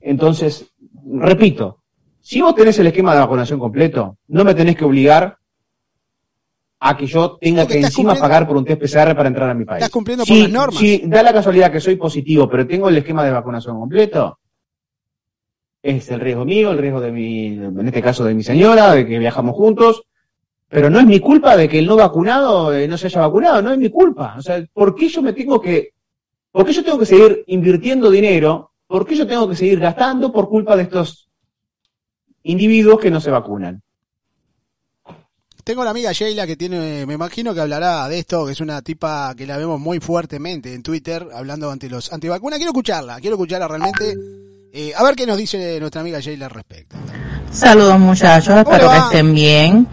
Entonces, 0.00 0.72
repito, 1.06 1.84
si 2.20 2.40
vos 2.40 2.56
tenés 2.56 2.76
el 2.80 2.88
esquema 2.88 3.14
de 3.14 3.20
vacunación 3.20 3.60
completo, 3.60 4.16
no 4.26 4.42
me 4.42 4.56
tenés 4.56 4.74
que 4.74 4.84
obligar 4.84 5.36
a 6.82 6.96
que 6.96 7.06
yo 7.06 7.36
tenga 7.38 7.66
que 7.66 7.78
encima 7.78 8.14
pagar 8.14 8.46
por 8.46 8.56
un 8.56 8.64
test 8.64 8.80
PCR 8.80 9.14
para 9.14 9.28
entrar 9.28 9.50
a 9.50 9.54
mi 9.54 9.66
país. 9.66 9.82
Estás 9.82 9.92
cumpliendo 9.92 10.24
con 10.24 10.38
las 10.38 10.50
normas. 10.50 10.80
Si 10.80 11.02
da 11.06 11.22
la 11.22 11.32
casualidad 11.32 11.70
que 11.70 11.78
soy 11.78 11.96
positivo, 11.96 12.48
pero 12.48 12.66
tengo 12.66 12.88
el 12.88 12.96
esquema 12.96 13.22
de 13.22 13.30
vacunación 13.30 13.78
completo, 13.78 14.38
es 15.82 16.10
el 16.10 16.20
riesgo 16.20 16.46
mío, 16.46 16.70
el 16.70 16.78
riesgo 16.78 17.00
de 17.00 17.12
mi, 17.12 17.48
en 17.48 17.86
este 17.86 18.00
caso 18.00 18.24
de 18.24 18.34
mi 18.34 18.42
señora, 18.42 18.92
de 18.94 19.06
que 19.06 19.18
viajamos 19.18 19.54
juntos, 19.54 20.04
pero 20.68 20.88
no 20.88 20.98
es 20.98 21.06
mi 21.06 21.20
culpa 21.20 21.54
de 21.54 21.68
que 21.68 21.80
el 21.80 21.86
no 21.86 21.96
vacunado 21.96 22.74
eh, 22.74 22.88
no 22.88 22.96
se 22.96 23.08
haya 23.08 23.20
vacunado, 23.20 23.60
no 23.60 23.72
es 23.72 23.78
mi 23.78 23.90
culpa. 23.90 24.36
O 24.38 24.42
sea, 24.42 24.64
¿por 24.72 24.94
qué 24.94 25.08
yo 25.08 25.20
me 25.20 25.34
tengo 25.34 25.60
que, 25.60 25.92
por 26.50 26.64
qué 26.64 26.72
yo 26.72 26.82
tengo 26.82 26.98
que 26.98 27.06
seguir 27.06 27.44
invirtiendo 27.48 28.10
dinero? 28.10 28.72
¿Por 28.86 29.06
qué 29.06 29.16
yo 29.16 29.26
tengo 29.26 29.46
que 29.48 29.56
seguir 29.56 29.78
gastando 29.80 30.32
por 30.32 30.48
culpa 30.48 30.76
de 30.76 30.84
estos 30.84 31.28
individuos 32.42 32.98
que 32.98 33.10
no 33.10 33.20
se 33.20 33.30
vacunan? 33.30 33.82
Tengo 35.64 35.84
la 35.84 35.90
amiga 35.90 36.12
Sheila 36.12 36.46
que 36.46 36.56
tiene, 36.56 37.06
me 37.06 37.14
imagino 37.14 37.54
que 37.54 37.60
hablará 37.60 38.08
de 38.08 38.18
esto, 38.18 38.46
que 38.46 38.52
es 38.52 38.60
una 38.60 38.82
tipa 38.82 39.34
que 39.36 39.46
la 39.46 39.56
vemos 39.56 39.80
muy 39.80 40.00
fuertemente 40.00 40.74
en 40.74 40.82
Twitter 40.82 41.26
hablando 41.34 41.70
ante 41.70 41.88
los 41.88 42.12
antivacunas. 42.12 42.58
Quiero 42.58 42.70
escucharla, 42.70 43.18
quiero 43.20 43.36
escucharla 43.36 43.68
realmente. 43.68 44.16
Eh, 44.72 44.92
a 44.96 45.02
ver 45.02 45.16
qué 45.16 45.26
nos 45.26 45.36
dice 45.36 45.80
nuestra 45.80 46.00
amiga 46.00 46.20
Sheila 46.20 46.46
al 46.46 46.52
respecto. 46.52 46.96
Saludos 47.50 47.98
muchachos, 47.98 48.62
¿Cómo 48.64 48.76
espero 48.76 48.90
que 48.90 48.98
estén 48.98 49.34
bien. 49.34 49.88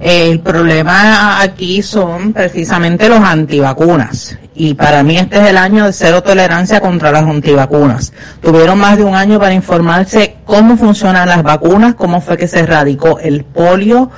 El 0.00 0.40
problema 0.40 1.40
aquí 1.40 1.80
son 1.82 2.32
precisamente 2.32 3.08
los 3.08 3.20
antivacunas. 3.20 4.36
Y 4.54 4.74
para 4.74 5.02
mí 5.02 5.16
este 5.16 5.36
es 5.36 5.50
el 5.50 5.56
año 5.56 5.86
de 5.86 5.92
cero 5.92 6.22
tolerancia 6.22 6.80
contra 6.80 7.12
las 7.12 7.22
antivacunas. 7.22 8.12
Tuvieron 8.40 8.78
más 8.78 8.96
de 8.96 9.04
un 9.04 9.14
año 9.14 9.38
para 9.38 9.54
informarse 9.54 10.38
cómo 10.44 10.76
funcionan 10.76 11.28
las 11.28 11.42
vacunas, 11.42 11.94
cómo 11.94 12.20
fue 12.20 12.36
que 12.36 12.48
se 12.48 12.60
erradicó 12.60 13.18
el 13.20 13.44
polio 13.44 14.10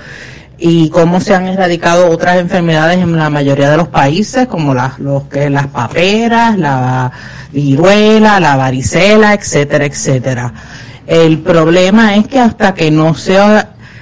y 0.59 0.89
cómo 0.91 1.21
se 1.21 1.35
han 1.35 1.47
erradicado 1.47 2.11
otras 2.11 2.39
enfermedades 2.39 2.99
en 2.99 3.17
la 3.17 3.31
mayoría 3.31 3.71
de 3.71 3.77
los 3.77 3.89
países, 3.89 4.47
como 4.47 4.75
las, 4.75 4.99
los 4.99 5.25
que, 5.25 5.51
las 5.51 5.67
paperas, 5.69 6.59
la 6.59 7.11
viruela, 7.53 8.41
la 8.41 8.57
varicela, 8.57 9.35
etcétera, 9.35 9.87
etcétera. 9.87 10.53
El 11.07 11.39
problema 11.41 12.17
es 12.17 12.27
que 12.29 12.41
hasta 12.41 12.75
que 12.75 12.91
no 12.91 13.15
se 13.15 13.39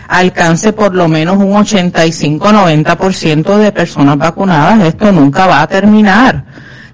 alcance 0.09 0.73
por 0.73 0.95
lo 0.95 1.09
menos 1.09 1.39
un 1.39 1.53
85-90% 1.53 3.57
de 3.57 3.73
personas 3.73 4.19
vacunadas, 4.19 4.87
esto 4.87 5.11
nunca 5.11 5.47
va 5.47 5.63
a 5.63 5.67
terminar. 5.67 6.45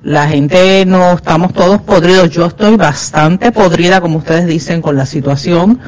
La 0.02 0.28
gente 0.28 0.84
no 0.86 1.12
estamos 1.12 1.52
todos 1.52 1.82
podridos. 1.82 2.30
Yo 2.30 2.46
estoy 2.46 2.76
bastante 2.76 3.50
podrida, 3.50 4.00
como 4.00 4.18
ustedes 4.18 4.46
dicen, 4.46 4.80
con 4.80 4.96
la 4.96 5.04
situación. 5.04 5.80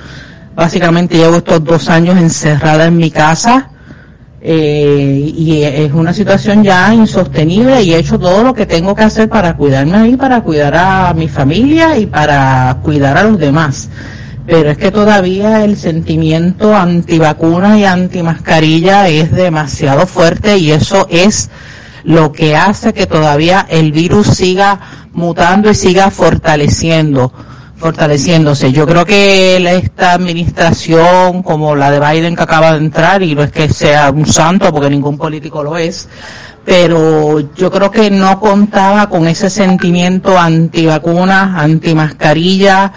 Básicamente 0.61 1.17
llevo 1.17 1.37
estos 1.37 1.65
dos 1.65 1.89
años 1.89 2.19
encerrada 2.19 2.85
en 2.85 2.99
mi 2.99 3.11
casa 3.11 3.71
eh, 4.43 5.33
y 5.35 5.63
es 5.63 5.91
una 5.91 6.13
situación 6.13 6.63
ya 6.63 6.93
insostenible 6.93 7.83
y 7.83 7.95
he 7.95 7.99
hecho 7.99 8.19
todo 8.19 8.43
lo 8.43 8.53
que 8.53 8.67
tengo 8.67 8.95
que 8.95 9.05
hacer 9.05 9.31
para 9.31 9.57
cuidarme 9.57 9.97
ahí, 9.97 10.17
para 10.17 10.43
cuidar 10.43 10.77
a 10.77 11.15
mi 11.15 11.29
familia 11.29 11.97
y 11.97 12.05
para 12.05 12.77
cuidar 12.83 13.17
a 13.17 13.23
los 13.23 13.39
demás. 13.39 13.89
Pero 14.45 14.71
es 14.71 14.77
que 14.77 14.91
todavía 14.91 15.65
el 15.65 15.79
sentimiento 15.79 16.77
antivacuna 16.77 17.79
y 17.79 17.87
antimascarilla 17.87 19.09
es 19.09 19.33
demasiado 19.33 20.07
fuerte 20.07 20.59
y 20.59 20.73
eso 20.73 21.07
es 21.09 21.49
lo 22.05 22.33
que 22.33 22.55
hace 22.55 22.93
que 22.93 23.07
todavía 23.07 23.65
el 23.71 23.93
virus 23.93 24.27
siga 24.27 24.79
mutando 25.15 25.71
y 25.71 25.75
siga 25.75 26.11
fortaleciendo 26.11 27.33
fortaleciéndose. 27.81 28.73
Yo 28.73 28.87
creo 28.87 29.07
que 29.07 29.57
esta 29.77 30.13
administración, 30.13 31.43
como 31.43 31.75
la 31.75 31.91
de 31.91 31.99
Biden 31.99 32.37
que 32.37 32.43
acaba 32.43 32.73
de 32.73 32.79
entrar, 32.79 33.23
y 33.23 33.35
no 33.35 33.43
es 33.43 33.51
que 33.51 33.69
sea 33.73 34.11
un 34.11 34.27
santo, 34.27 34.71
porque 34.71 34.91
ningún 34.91 35.17
político 35.17 35.65
lo 35.65 35.79
es, 35.79 36.07
pero 36.65 37.41
yo 37.57 37.71
creo 37.71 37.91
que 37.91 38.11
no 38.11 38.39
contaba 38.39 39.09
con 39.09 39.27
ese 39.27 39.49
sentimiento 39.49 40.39
antivacuna, 40.39 41.59
antimascarilla, 41.59 42.93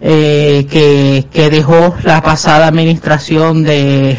eh, 0.00 0.66
que, 0.70 1.26
que 1.32 1.48
dejó 1.48 1.94
la 2.02 2.22
pasada 2.22 2.66
administración 2.66 3.64
de, 3.64 4.18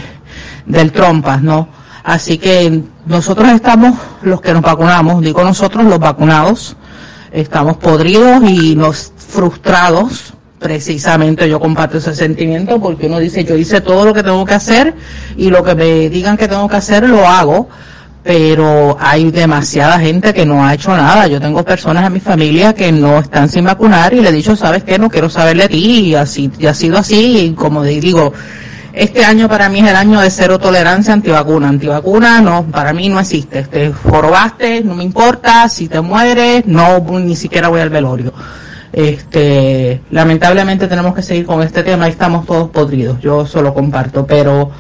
del 0.65 0.91
Trumpas, 0.91 1.43
¿no? 1.43 1.70
Así 2.03 2.39
que 2.39 2.82
nosotros 3.05 3.49
estamos, 3.49 3.93
los 4.24 4.41
que 4.41 4.53
nos 4.53 4.63
vacunamos, 4.63 5.22
digo 5.22 5.43
nosotros 5.43 5.86
los 5.86 5.99
vacunados, 5.99 6.76
estamos 7.32 7.78
podridos 7.78 8.41
y 8.49 8.76
los 8.76 9.11
frustrados. 9.28 10.34
Precisamente 10.60 11.48
yo 11.48 11.60
comparto 11.60 12.00
ese 12.00 12.16
sentimiento 12.16 12.80
porque 12.82 13.06
uno 13.06 13.20
dice, 13.20 13.44
yo 13.44 13.56
hice 13.56 13.80
todo 13.82 14.06
lo 14.06 14.14
que 14.14 14.24
tengo 14.24 14.44
que 14.44 14.56
hacer 14.56 14.96
y 15.38 15.52
lo 15.52 15.64
que 15.64 15.76
me 15.76 16.10
digan 16.10 16.36
que 16.36 16.48
tengo 16.48 16.68
que 16.68 16.78
hacer 16.78 17.08
lo 17.08 17.28
hago, 17.28 17.70
pero 18.24 18.98
hay 19.00 19.30
demasiada 19.30 20.00
gente 20.00 20.34
que 20.34 20.48
no 20.48 20.66
ha 20.66 20.74
hecho 20.74 20.98
nada. 20.98 21.28
Yo 21.28 21.40
tengo 21.40 21.64
personas 21.64 22.08
en 22.08 22.14
mi 22.14 22.20
familia 22.20 22.74
que 22.74 22.92
no 22.92 23.20
están 23.20 23.50
sin 23.50 23.66
vacunar 23.66 24.14
y 24.14 24.22
le 24.22 24.30
he 24.30 24.32
dicho, 24.32 24.56
¿sabes 24.56 24.84
qué? 24.84 24.98
No 24.98 25.10
quiero 25.10 25.30
saber 25.30 25.58
de 25.58 25.68
ti 25.68 26.00
y 26.08 26.16
así, 26.16 26.52
y 26.58 26.66
ha 26.66 26.74
sido 26.74 26.98
así 26.98 27.38
y 27.38 27.54
como 27.54 27.84
digo, 27.84 28.34
este 28.98 29.24
año 29.24 29.48
para 29.48 29.70
mí 29.70 29.80
es 29.80 29.90
el 29.90 29.96
año 29.96 30.20
de 30.20 30.32
cero 30.32 30.58
tolerancia 30.58 31.14
antivacuna. 31.14 31.70
Antivacuna 31.70 32.42
no, 32.42 32.64
para 32.64 32.94
mí 32.94 33.10
no 33.10 33.20
existe. 33.20 33.62
Te 33.62 33.94
jorobaste, 33.94 34.84
no 34.84 34.96
me 34.96 35.04
importa, 35.04 35.70
si 35.70 35.88
te 35.88 36.02
mueres, 36.02 36.66
no, 36.66 37.00
ni 37.20 37.36
siquiera 37.36 37.68
voy 37.68 37.82
al 37.82 37.92
velorio. 37.92 38.34
Este, 38.92 40.02
lamentablemente 40.12 40.88
tenemos 40.88 41.14
que 41.14 41.22
seguir 41.22 41.46
con 41.46 41.62
este 41.62 41.84
tema 41.84 42.08
y 42.08 42.12
estamos 42.12 42.46
todos 42.46 42.70
podridos. 42.70 43.20
Yo 43.20 43.46
solo 43.46 43.74
comparto, 43.74 44.26
pero 44.26 44.72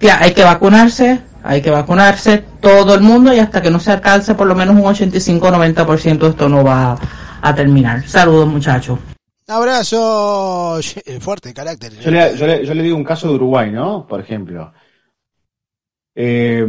ya, 0.00 0.20
hay 0.20 0.32
que 0.32 0.44
vacunarse, 0.44 1.20
hay 1.42 1.60
que 1.60 1.70
vacunarse 1.70 2.44
todo 2.60 2.94
el 2.94 3.00
mundo 3.00 3.32
y 3.34 3.38
hasta 3.38 3.60
que 3.60 3.70
no 3.70 3.80
se 3.80 3.92
alcance 3.92 4.34
por 4.34 4.46
lo 4.46 4.54
menos 4.54 4.76
un 4.76 4.82
85-90% 4.82 6.28
esto 6.28 6.48
no 6.48 6.64
va 6.64 6.98
a 7.40 7.54
terminar. 7.54 8.06
Saludos 8.06 8.48
muchachos. 8.48 8.98
Abrazo 9.48 10.78
fuerte, 11.20 11.54
carácter. 11.54 11.98
Yo 11.98 12.10
le, 12.10 12.36
yo, 12.36 12.46
le, 12.46 12.66
yo 12.66 12.74
le 12.74 12.82
digo 12.82 12.96
un 12.96 13.04
caso 13.04 13.28
de 13.28 13.34
Uruguay, 13.34 13.70
¿no? 13.70 14.06
Por 14.06 14.20
ejemplo. 14.20 14.72
Eh, 16.14 16.66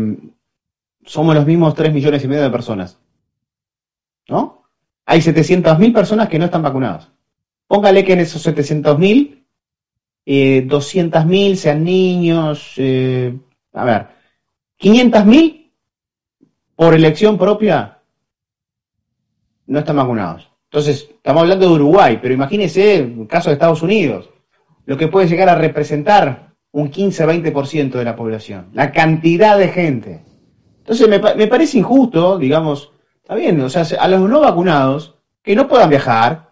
somos 1.05 1.35
los 1.35 1.45
mismos 1.45 1.73
3 1.73 1.91
millones 1.91 2.23
y 2.23 2.27
medio 2.27 2.43
de 2.43 2.49
personas. 2.49 2.97
¿No? 4.27 4.58
Hay 5.09 5.21
700.000 5.21 5.91
personas 5.91 6.29
que 6.29 6.37
no 6.37 6.45
están 6.45 6.61
vacunadas. 6.61 7.09
Póngale 7.65 8.05
que 8.05 8.13
en 8.13 8.19
esos 8.19 8.45
700.000, 8.45 9.43
eh, 10.23 10.67
200.000 10.67 11.55
sean 11.55 11.83
niños. 11.83 12.73
Eh, 12.77 13.35
a 13.73 13.85
ver, 13.85 14.07
500.000 14.79 15.71
por 16.75 16.93
elección 16.93 17.39
propia 17.39 17.97
no 19.65 19.79
están 19.79 19.95
vacunados. 19.95 20.47
Entonces, 20.65 21.09
estamos 21.09 21.41
hablando 21.41 21.67
de 21.67 21.73
Uruguay, 21.73 22.19
pero 22.21 22.35
imagínese 22.35 22.97
el 22.97 23.27
caso 23.27 23.49
de 23.49 23.55
Estados 23.55 23.81
Unidos, 23.81 24.29
lo 24.85 24.95
que 24.95 25.07
puede 25.07 25.27
llegar 25.27 25.49
a 25.49 25.55
representar 25.55 26.53
un 26.71 26.91
15-20% 26.91 27.93
de 27.93 28.05
la 28.05 28.15
población, 28.15 28.69
la 28.73 28.91
cantidad 28.91 29.57
de 29.57 29.69
gente. 29.69 30.23
Entonces, 30.77 31.09
me, 31.09 31.17
me 31.33 31.47
parece 31.47 31.79
injusto, 31.79 32.37
digamos, 32.37 32.91
está 33.29 33.35
bien, 33.35 33.61
o 33.61 33.69
sea, 33.69 33.83
a 33.99 34.07
los 34.07 34.27
no 34.27 34.39
vacunados, 34.39 35.13
que 35.43 35.55
no 35.55 35.67
puedan 35.67 35.91
viajar, 35.91 36.49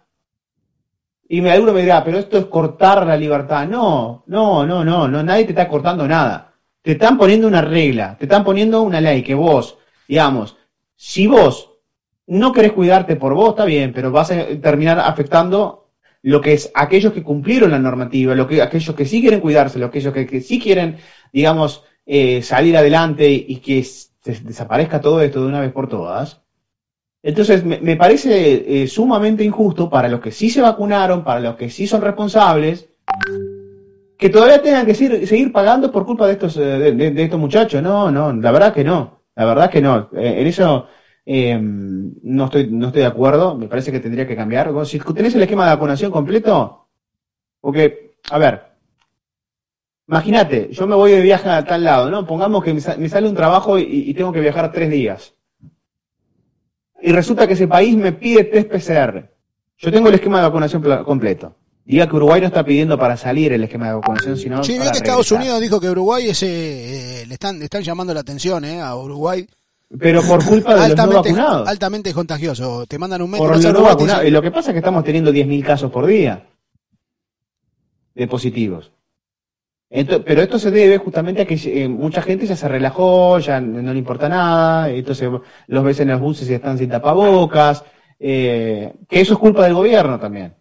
y 1.27 1.41
me, 1.41 1.49
alguno 1.49 1.73
me 1.73 1.81
dirá, 1.81 2.03
pero 2.03 2.19
esto 2.19 2.37
es 2.37 2.45
cortar 2.45 3.03
la 3.07 3.17
libertad. 3.17 3.67
No, 3.67 4.23
no, 4.27 4.63
no, 4.63 4.85
no, 4.85 5.07
no, 5.07 5.23
nadie 5.23 5.45
te 5.45 5.53
está 5.53 5.67
cortando 5.67 6.07
nada. 6.07 6.53
Te 6.83 6.91
están 6.91 7.17
poniendo 7.17 7.47
una 7.47 7.61
regla, 7.61 8.15
te 8.15 8.25
están 8.25 8.43
poniendo 8.43 8.83
una 8.83 9.01
ley 9.01 9.23
que 9.23 9.33
vos, 9.33 9.79
digamos, 10.07 10.55
si 10.95 11.25
vos 11.25 11.71
no 12.27 12.53
querés 12.53 12.73
cuidarte 12.73 13.15
por 13.15 13.33
vos, 13.33 13.49
está 13.49 13.65
bien, 13.65 13.91
pero 13.91 14.11
vas 14.11 14.29
a 14.29 14.45
terminar 14.61 14.99
afectando 14.99 15.89
lo 16.21 16.39
que 16.41 16.53
es 16.53 16.71
aquellos 16.75 17.11
que 17.11 17.23
cumplieron 17.23 17.71
la 17.71 17.79
normativa, 17.79 18.35
lo 18.35 18.47
que, 18.47 18.61
aquellos 18.61 18.95
que 18.95 19.05
sí 19.05 19.19
quieren 19.19 19.39
cuidarse, 19.39 19.79
lo 19.79 19.87
aquellos 19.87 20.13
que, 20.13 20.27
que 20.27 20.41
sí 20.41 20.59
quieren, 20.59 20.97
digamos, 21.33 21.83
eh, 22.05 22.43
salir 22.43 22.77
adelante 22.77 23.31
y 23.31 23.55
que 23.57 23.83
desaparezca 24.43 25.01
todo 25.01 25.21
esto 25.21 25.41
de 25.41 25.47
una 25.47 25.61
vez 25.61 25.71
por 25.71 25.89
todas. 25.89 26.43
Entonces, 27.29 27.65
me, 27.65 27.97
parece 27.97 28.83
eh, 28.83 28.87
sumamente 28.87 29.43
injusto 29.43 29.89
para 29.89 30.07
los 30.07 30.21
que 30.21 30.31
sí 30.31 30.49
se 30.49 30.61
vacunaron, 30.61 31.25
para 31.25 31.41
los 31.41 31.55
que 31.57 31.69
sí 31.69 31.85
son 31.85 31.99
responsables, 32.01 32.87
que 34.17 34.29
todavía 34.29 34.61
tengan 34.61 34.85
que 34.85 34.95
seguir, 34.95 35.51
pagando 35.51 35.91
por 35.91 36.05
culpa 36.05 36.25
de 36.25 36.33
estos, 36.33 36.57
eh, 36.57 36.61
de, 36.61 37.11
de- 37.11 37.23
estos 37.23 37.39
muchachos. 37.39 37.81
No, 37.83 38.09
no, 38.11 38.33
la 38.33 38.51
verdad 38.51 38.73
que 38.73 38.83
no. 38.83 39.21
La 39.35 39.45
verdad 39.45 39.69
que 39.69 39.81
no. 39.81 40.09
Eh, 40.13 40.41
en 40.41 40.47
eso 40.47 40.87
eh, 41.25 41.57
no 41.61 42.45
estoy, 42.45 42.67
no 42.71 42.87
estoy 42.87 43.01
de 43.01 43.07
acuerdo. 43.07 43.55
Me 43.55 43.67
parece 43.67 43.91
que 43.91 43.99
tendría 43.99 44.27
que 44.27 44.35
cambiar. 44.35 44.71
Si 44.85 44.99
tenés 44.99 45.35
el 45.35 45.43
esquema 45.43 45.65
de 45.65 45.75
vacunación 45.75 46.11
completo, 46.11 46.87
porque, 47.61 48.15
a 48.31 48.37
ver, 48.39 48.63
imagínate, 50.07 50.69
yo 50.71 50.87
me 50.87 50.95
voy 50.95 51.11
de 51.11 51.21
viaje 51.21 51.49
a 51.49 51.63
tal 51.63 51.83
lado, 51.83 52.09
¿no? 52.09 52.25
Pongamos 52.25 52.63
que 52.63 52.73
me, 52.73 52.81
sa- 52.81 52.97
me 52.97 53.09
sale 53.09 53.29
un 53.29 53.35
trabajo 53.35 53.77
y 53.79 54.13
tengo 54.15 54.31
que 54.33 54.39
viajar 54.41 54.71
tres 54.71 54.89
días. 54.89 55.36
Y 57.01 57.11
resulta 57.11 57.47
que 57.47 57.53
ese 57.53 57.67
país 57.67 57.95
me 57.95 58.11
pide 58.11 58.43
test 58.45 58.69
PCR. 58.69 59.29
Yo 59.77 59.91
tengo 59.91 60.09
el 60.09 60.15
esquema 60.15 60.37
de 60.39 60.43
vacunación 60.47 60.81
completo. 61.03 61.55
Diga 61.85 62.07
que 62.09 62.15
Uruguay 62.15 62.41
no 62.41 62.47
está 62.47 62.65
pidiendo 62.65 62.97
para 62.99 63.15
salir 63.15 63.53
el 63.53 63.63
esquema 63.63 63.87
de 63.87 63.93
vacunación, 63.95 64.35
sino 64.35 64.63
Sí, 64.63 64.77
para 64.77 64.91
que 64.91 64.97
Estados. 64.97 65.31
Unidos 65.31 65.61
dijo 65.61 65.79
que 65.79 65.89
Uruguay 65.89 66.29
es, 66.29 66.43
eh, 66.43 67.21
eh, 67.21 67.25
le 67.27 67.33
están, 67.35 67.59
le 67.59 67.65
están 67.65 67.81
llamando 67.81 68.13
la 68.13 68.19
atención 68.21 68.65
eh, 68.65 68.81
a 68.81 68.95
Uruguay. 68.95 69.47
Pero 69.97 70.21
por 70.23 70.43
culpa 70.43 70.75
de 70.75 70.89
los 70.89 70.97
no 70.97 71.13
vacunados. 71.13 71.67
altamente 71.67 72.13
contagioso. 72.13 72.85
Te 72.87 72.97
mandan 72.99 73.21
un 73.21 73.31
Por 73.31 73.51
metro. 73.55 73.71
los 73.71 73.81
no 73.81 73.87
vacunados. 73.87 74.25
Y 74.25 74.31
lo 74.31 74.41
que 74.41 74.51
pasa 74.51 74.71
es 74.71 74.73
que 74.73 74.79
estamos 74.79 75.03
teniendo 75.05 75.31
10.000 75.31 75.63
casos 75.63 75.89
por 75.89 76.05
día 76.07 76.45
de 78.15 78.27
positivos. 78.27 78.91
Pero 79.89 80.41
esto 80.41 80.59
se 80.59 80.69
debe 80.69 80.97
justamente 80.97 81.41
a 81.41 81.45
que 81.45 81.55
eh, 81.65 81.87
mucha 81.87 82.21
gente 82.21 82.45
ya 82.45 82.57
se 82.57 82.67
relajó, 82.67 83.39
ya 83.39 83.61
no 83.61 83.93
le 83.93 83.99
importa 83.99 84.27
nada, 84.27 84.89
entonces 84.89 85.29
los 85.67 85.83
ves 85.83 85.99
en 86.01 86.09
los 86.09 86.19
buses 86.19 86.49
y 86.49 86.53
están 86.53 86.77
sin 86.77 86.89
tapabocas, 86.89 87.85
eh, 88.19 88.93
que 89.07 89.21
eso 89.21 89.33
es 89.33 89.39
culpa 89.39 89.63
del 89.63 89.75
gobierno 89.75 90.19
también. 90.19 90.55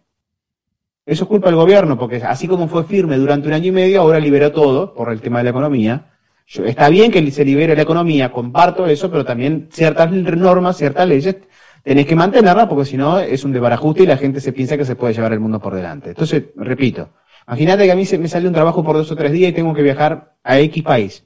Eso 1.05 1.23
es 1.25 1.27
culpa 1.29 1.47
del 1.47 1.55
gobierno, 1.55 1.97
porque 1.97 2.17
así 2.17 2.47
como 2.47 2.67
fue 2.67 2.85
firme 2.85 3.17
durante 3.17 3.47
un 3.47 3.53
año 3.53 3.67
y 3.67 3.71
medio, 3.71 4.01
ahora 4.01 4.19
liberó 4.19 4.51
todo 4.51 4.93
por 4.93 5.11
el 5.11 5.21
tema 5.21 5.39
de 5.39 5.45
la 5.45 5.49
economía. 5.51 6.11
Yo, 6.45 6.63
está 6.63 6.89
bien 6.89 7.11
que 7.11 7.29
se 7.31 7.43
libere 7.43 7.75
la 7.75 7.81
economía, 7.81 8.31
comparto 8.31 8.85
eso, 8.85 9.11
pero 9.11 9.25
también 9.25 9.67
ciertas 9.71 10.09
normas, 10.11 10.77
ciertas 10.77 11.07
leyes, 11.07 11.37
tenés 11.83 12.05
que 12.05 12.15
mantenerlas 12.15 12.67
porque 12.67 12.85
si 12.85 12.97
no 12.97 13.19
es 13.19 13.43
un 13.43 13.51
desbarajuste 13.51 14.03
y 14.03 14.07
la 14.07 14.17
gente 14.17 14.39
se 14.39 14.53
piensa 14.53 14.77
que 14.77 14.85
se 14.85 14.95
puede 14.95 15.13
llevar 15.13 15.33
el 15.33 15.39
mundo 15.41 15.59
por 15.59 15.75
delante. 15.75 16.09
Entonces, 16.09 16.45
repito, 16.55 17.09
imagínate 17.47 17.85
que 17.85 17.91
a 17.91 17.95
mí 17.95 18.05
se 18.05 18.17
me 18.17 18.27
sale 18.27 18.47
un 18.47 18.53
trabajo 18.53 18.83
por 18.83 18.95
dos 18.95 19.11
o 19.11 19.15
tres 19.15 19.31
días 19.31 19.51
y 19.51 19.53
tengo 19.53 19.73
que 19.73 19.81
viajar 19.81 20.37
a 20.43 20.59
X 20.59 20.83
país. 20.83 21.25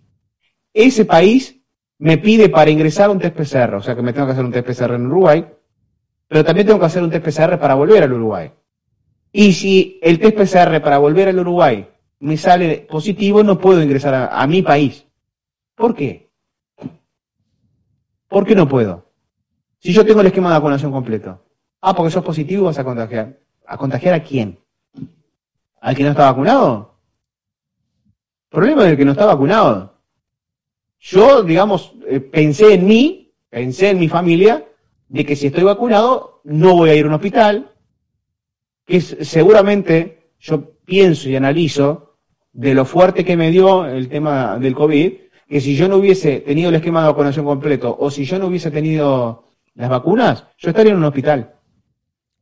Ese 0.74 1.06
país 1.06 1.62
me 1.98 2.18
pide 2.18 2.50
para 2.50 2.72
ingresar 2.72 3.10
un 3.10 3.20
test 3.20 3.36
PCR, 3.36 3.76
o 3.76 3.82
sea 3.82 3.96
que 3.96 4.02
me 4.02 4.14
tengo 4.14 4.28
que 4.28 4.34
hacer 4.34 4.46
un 4.46 4.52
test 4.52 4.68
PCR 4.68 4.94
en 4.94 5.08
Uruguay, 5.08 5.46
pero 6.28 6.44
también 6.44 6.68
tengo 6.68 6.80
que 6.80 6.86
hacer 6.86 7.04
un 7.04 7.10
test 7.10 7.26
PCR 7.26 7.60
para 7.60 7.76
volver 7.76 8.04
al 8.04 8.14
Uruguay. 8.14 8.52
Y 9.32 9.54
si 9.54 10.00
el 10.02 10.20
test 10.20 10.38
PCR 10.38 10.82
para 10.82 10.98
volver 10.98 11.30
al 11.30 11.40
Uruguay 11.40 11.88
me 12.20 12.38
sale 12.38 12.88
positivo, 12.90 13.44
no 13.44 13.60
puedo 13.60 13.82
ingresar 13.82 14.14
a, 14.14 14.42
a 14.42 14.48
mi 14.48 14.62
país. 14.62 15.06
¿Por 15.76 15.96
qué? 15.96 16.30
¿Por 18.28 18.46
qué 18.46 18.56
no 18.56 18.68
puedo? 18.68 19.12
Si 19.80 19.92
yo 19.94 20.06
tengo 20.06 20.22
el 20.22 20.28
esquema 20.28 20.50
de 20.50 20.56
vacunación 20.56 20.92
completo. 20.92 21.44
Ah, 21.82 21.96
porque 21.96 22.12
sos 22.12 22.24
positivo 22.24 22.66
vas 22.66 22.78
a 22.78 22.84
contagiar. 22.84 23.40
¿A 23.66 23.78
contagiar 23.78 24.14
a 24.14 24.24
quién? 24.24 24.60
¿Al 25.82 25.96
que 25.96 26.04
no 26.04 26.12
está 26.12 26.26
vacunado? 26.26 27.00
Problema 28.50 28.84
del 28.84 28.96
que 28.96 29.06
no 29.06 29.12
está 29.12 29.26
vacunado. 29.26 30.00
Yo, 31.00 31.42
digamos, 31.42 31.94
eh, 32.08 32.20
pensé 32.20 32.76
en 32.76 32.86
mí, 32.86 33.34
pensé 33.50 33.90
en 33.90 34.00
mi 34.00 34.08
familia, 34.08 34.64
de 35.08 35.26
que 35.26 35.36
si 35.36 35.48
estoy 35.48 35.64
vacunado 35.64 36.42
no 36.44 36.76
voy 36.76 36.92
a 36.92 36.96
ir 36.96 37.06
a 37.06 37.08
un 37.08 37.16
hospital, 37.16 37.72
que 38.86 39.02
seguramente 39.02 40.32
yo 40.40 40.76
pienso 40.86 41.30
y 41.30 41.36
analizo 41.36 42.18
de 42.54 42.76
lo 42.76 42.86
fuerte 42.86 43.26
que 43.26 43.36
me 43.36 43.50
dio 43.50 43.86
el 43.86 44.08
tema 44.08 44.60
del 44.60 44.76
COVID, 44.76 45.14
que 45.50 45.62
si 45.62 45.76
yo 45.76 45.88
no 45.88 45.98
hubiese 45.98 46.42
tenido 46.42 46.70
el 46.70 46.76
esquema 46.76 47.02
de 47.02 47.08
vacunación 47.08 47.46
completo 47.46 47.96
o 48.00 48.12
si 48.12 48.24
yo 48.24 48.38
no 48.38 48.48
hubiese 48.48 48.70
tenido 48.70 49.46
las 49.74 49.90
vacunas, 49.90 50.46
yo 50.60 50.70
estaría 50.70 50.92
en 50.92 51.00
un 51.00 51.06
hospital. 51.06 51.56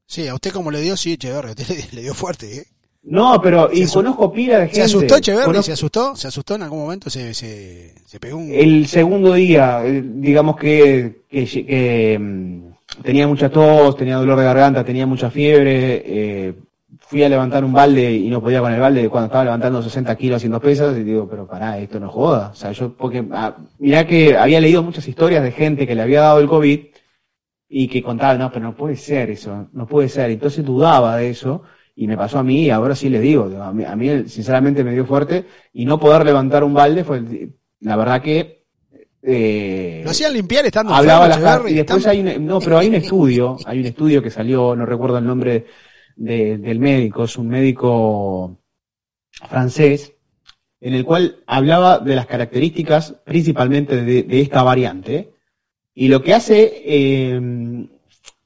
Sí, 0.06 0.28
a 0.28 0.34
usted 0.34 0.52
como 0.52 0.72
le 0.72 0.82
dio, 0.82 0.98
sí, 0.98 1.14
Echeverri, 1.14 1.54
le, 1.56 1.88
le 1.94 2.02
dio 2.02 2.14
fuerte, 2.14 2.58
¿eh? 2.58 2.68
No, 3.10 3.42
pero 3.42 3.70
y 3.74 3.88
conozco 3.88 4.32
pila 4.32 4.60
de 4.60 4.66
gente. 4.66 4.76
¿Se 4.76 4.82
asustó 4.84 5.18
Echeverri? 5.18 5.64
¿Se 5.64 5.72
asustó? 5.72 6.16
¿Se 6.16 6.28
asustó 6.28 6.56
en 6.56 6.64
algún 6.64 6.80
momento? 6.80 7.10
¿Se, 7.10 7.34
se, 7.34 7.96
se 8.06 8.20
pegó 8.20 8.38
un...? 8.38 8.52
El 8.52 8.86
segundo 8.86 9.34
día, 9.34 9.84
eh, 9.84 10.04
digamos 10.06 10.56
que, 10.56 11.24
que, 11.28 11.46
que 11.46 12.20
mm, 12.20 13.02
tenía 13.02 13.28
mucha 13.28 13.50
tos, 13.50 13.98
tenía 13.98 14.18
dolor 14.18 14.38
de 14.38 14.46
garganta, 14.46 14.86
tenía 14.86 15.08
mucha 15.08 15.32
fiebre, 15.32 16.04
eh, 16.06 16.54
fui 17.00 17.24
a 17.24 17.30
levantar 17.30 17.66
un 17.66 17.74
balde 17.74 18.14
y 18.14 18.30
no 18.30 18.42
podía 18.42 18.62
con 18.62 18.72
el 18.72 18.80
balde 18.80 19.10
cuando 19.10 19.26
estaba 19.26 19.46
levantando 19.46 19.82
60 19.82 20.16
kilos 20.16 20.38
haciendo 20.38 20.60
pesas 20.60 20.96
y 20.96 21.04
digo, 21.04 21.28
pero 21.28 21.48
pará, 21.48 21.80
esto 21.80 22.00
no 22.00 22.10
joda. 22.10 22.50
O 22.50 22.56
sea, 22.56 22.72
yo, 22.74 22.94
porque, 22.94 23.26
ah, 23.32 23.58
mirá 23.80 24.06
que 24.06 24.38
había 24.38 24.62
leído 24.62 24.84
muchas 24.84 25.08
historias 25.08 25.44
de 25.44 25.52
gente 25.52 25.88
que 25.88 25.96
le 25.96 26.04
había 26.04 26.22
dado 26.22 26.40
el 26.40 26.48
COVID 26.48 26.80
y 27.70 27.88
que 27.88 28.04
contaba, 28.04 28.36
no, 28.36 28.52
pero 28.52 28.66
no 28.66 28.76
puede 28.76 28.96
ser 28.96 29.32
eso, 29.32 29.68
no 29.74 29.88
puede 29.88 30.10
ser. 30.10 30.30
Entonces 30.30 30.64
dudaba 30.64 31.18
de 31.18 31.32
eso 31.32 31.64
y 31.96 32.08
me 32.08 32.18
pasó 32.18 32.40
a 32.40 32.44
mí 32.44 32.66
y 32.66 32.70
ahora 32.70 32.96
sí 32.96 33.10
le 33.10 33.20
digo, 33.20 33.46
a 33.62 33.74
mí, 33.74 33.84
a 33.84 33.96
mí 33.96 34.28
sinceramente 34.28 34.84
me 34.84 34.94
dio 34.94 35.06
fuerte 35.06 35.46
y 35.74 35.86
no 35.86 36.00
poder 36.00 36.26
levantar 36.26 36.64
un 36.64 36.74
balde 36.74 37.04
fue, 37.04 37.22
la 37.82 37.96
verdad 37.96 38.22
que... 38.22 38.66
Eh, 39.22 40.02
lo 40.04 40.12
hacían 40.12 40.32
limpiar 40.32 40.66
estando 40.66 40.94
hablaba 40.94 41.28
enfermo, 41.28 41.66
la, 41.66 41.70
y 41.70 41.74
después 41.74 42.08
hay 42.08 42.22
un, 42.22 42.46
no 42.46 42.62
pero 42.62 42.78
hay 42.78 42.88
un 42.88 42.96
estudio 42.96 43.58
hay 43.66 43.82
un 43.82 43.86
estudio 43.88 44.24
que 44.24 44.30
salió 44.30 44.78
no 44.78 44.86
recuerdo 44.86 45.18
el 45.18 45.26
nombre 45.26 45.66
de, 46.16 46.58
del 46.58 46.80
médico 46.80 47.26
es 47.26 47.38
un 47.38 47.50
médico 47.50 48.62
francés 49.50 50.14
en 50.80 50.94
el 50.94 51.04
cual 51.04 51.44
hablaba 51.48 52.00
de 52.00 52.16
las 52.16 52.28
características 52.28 53.12
principalmente 53.26 54.02
de, 54.02 54.24
de 54.24 54.40
esta 54.40 54.64
variante 54.64 55.34
y 55.94 56.08
lo 56.08 56.24
que 56.24 56.34
hace 56.34 56.82
eh, 56.86 57.90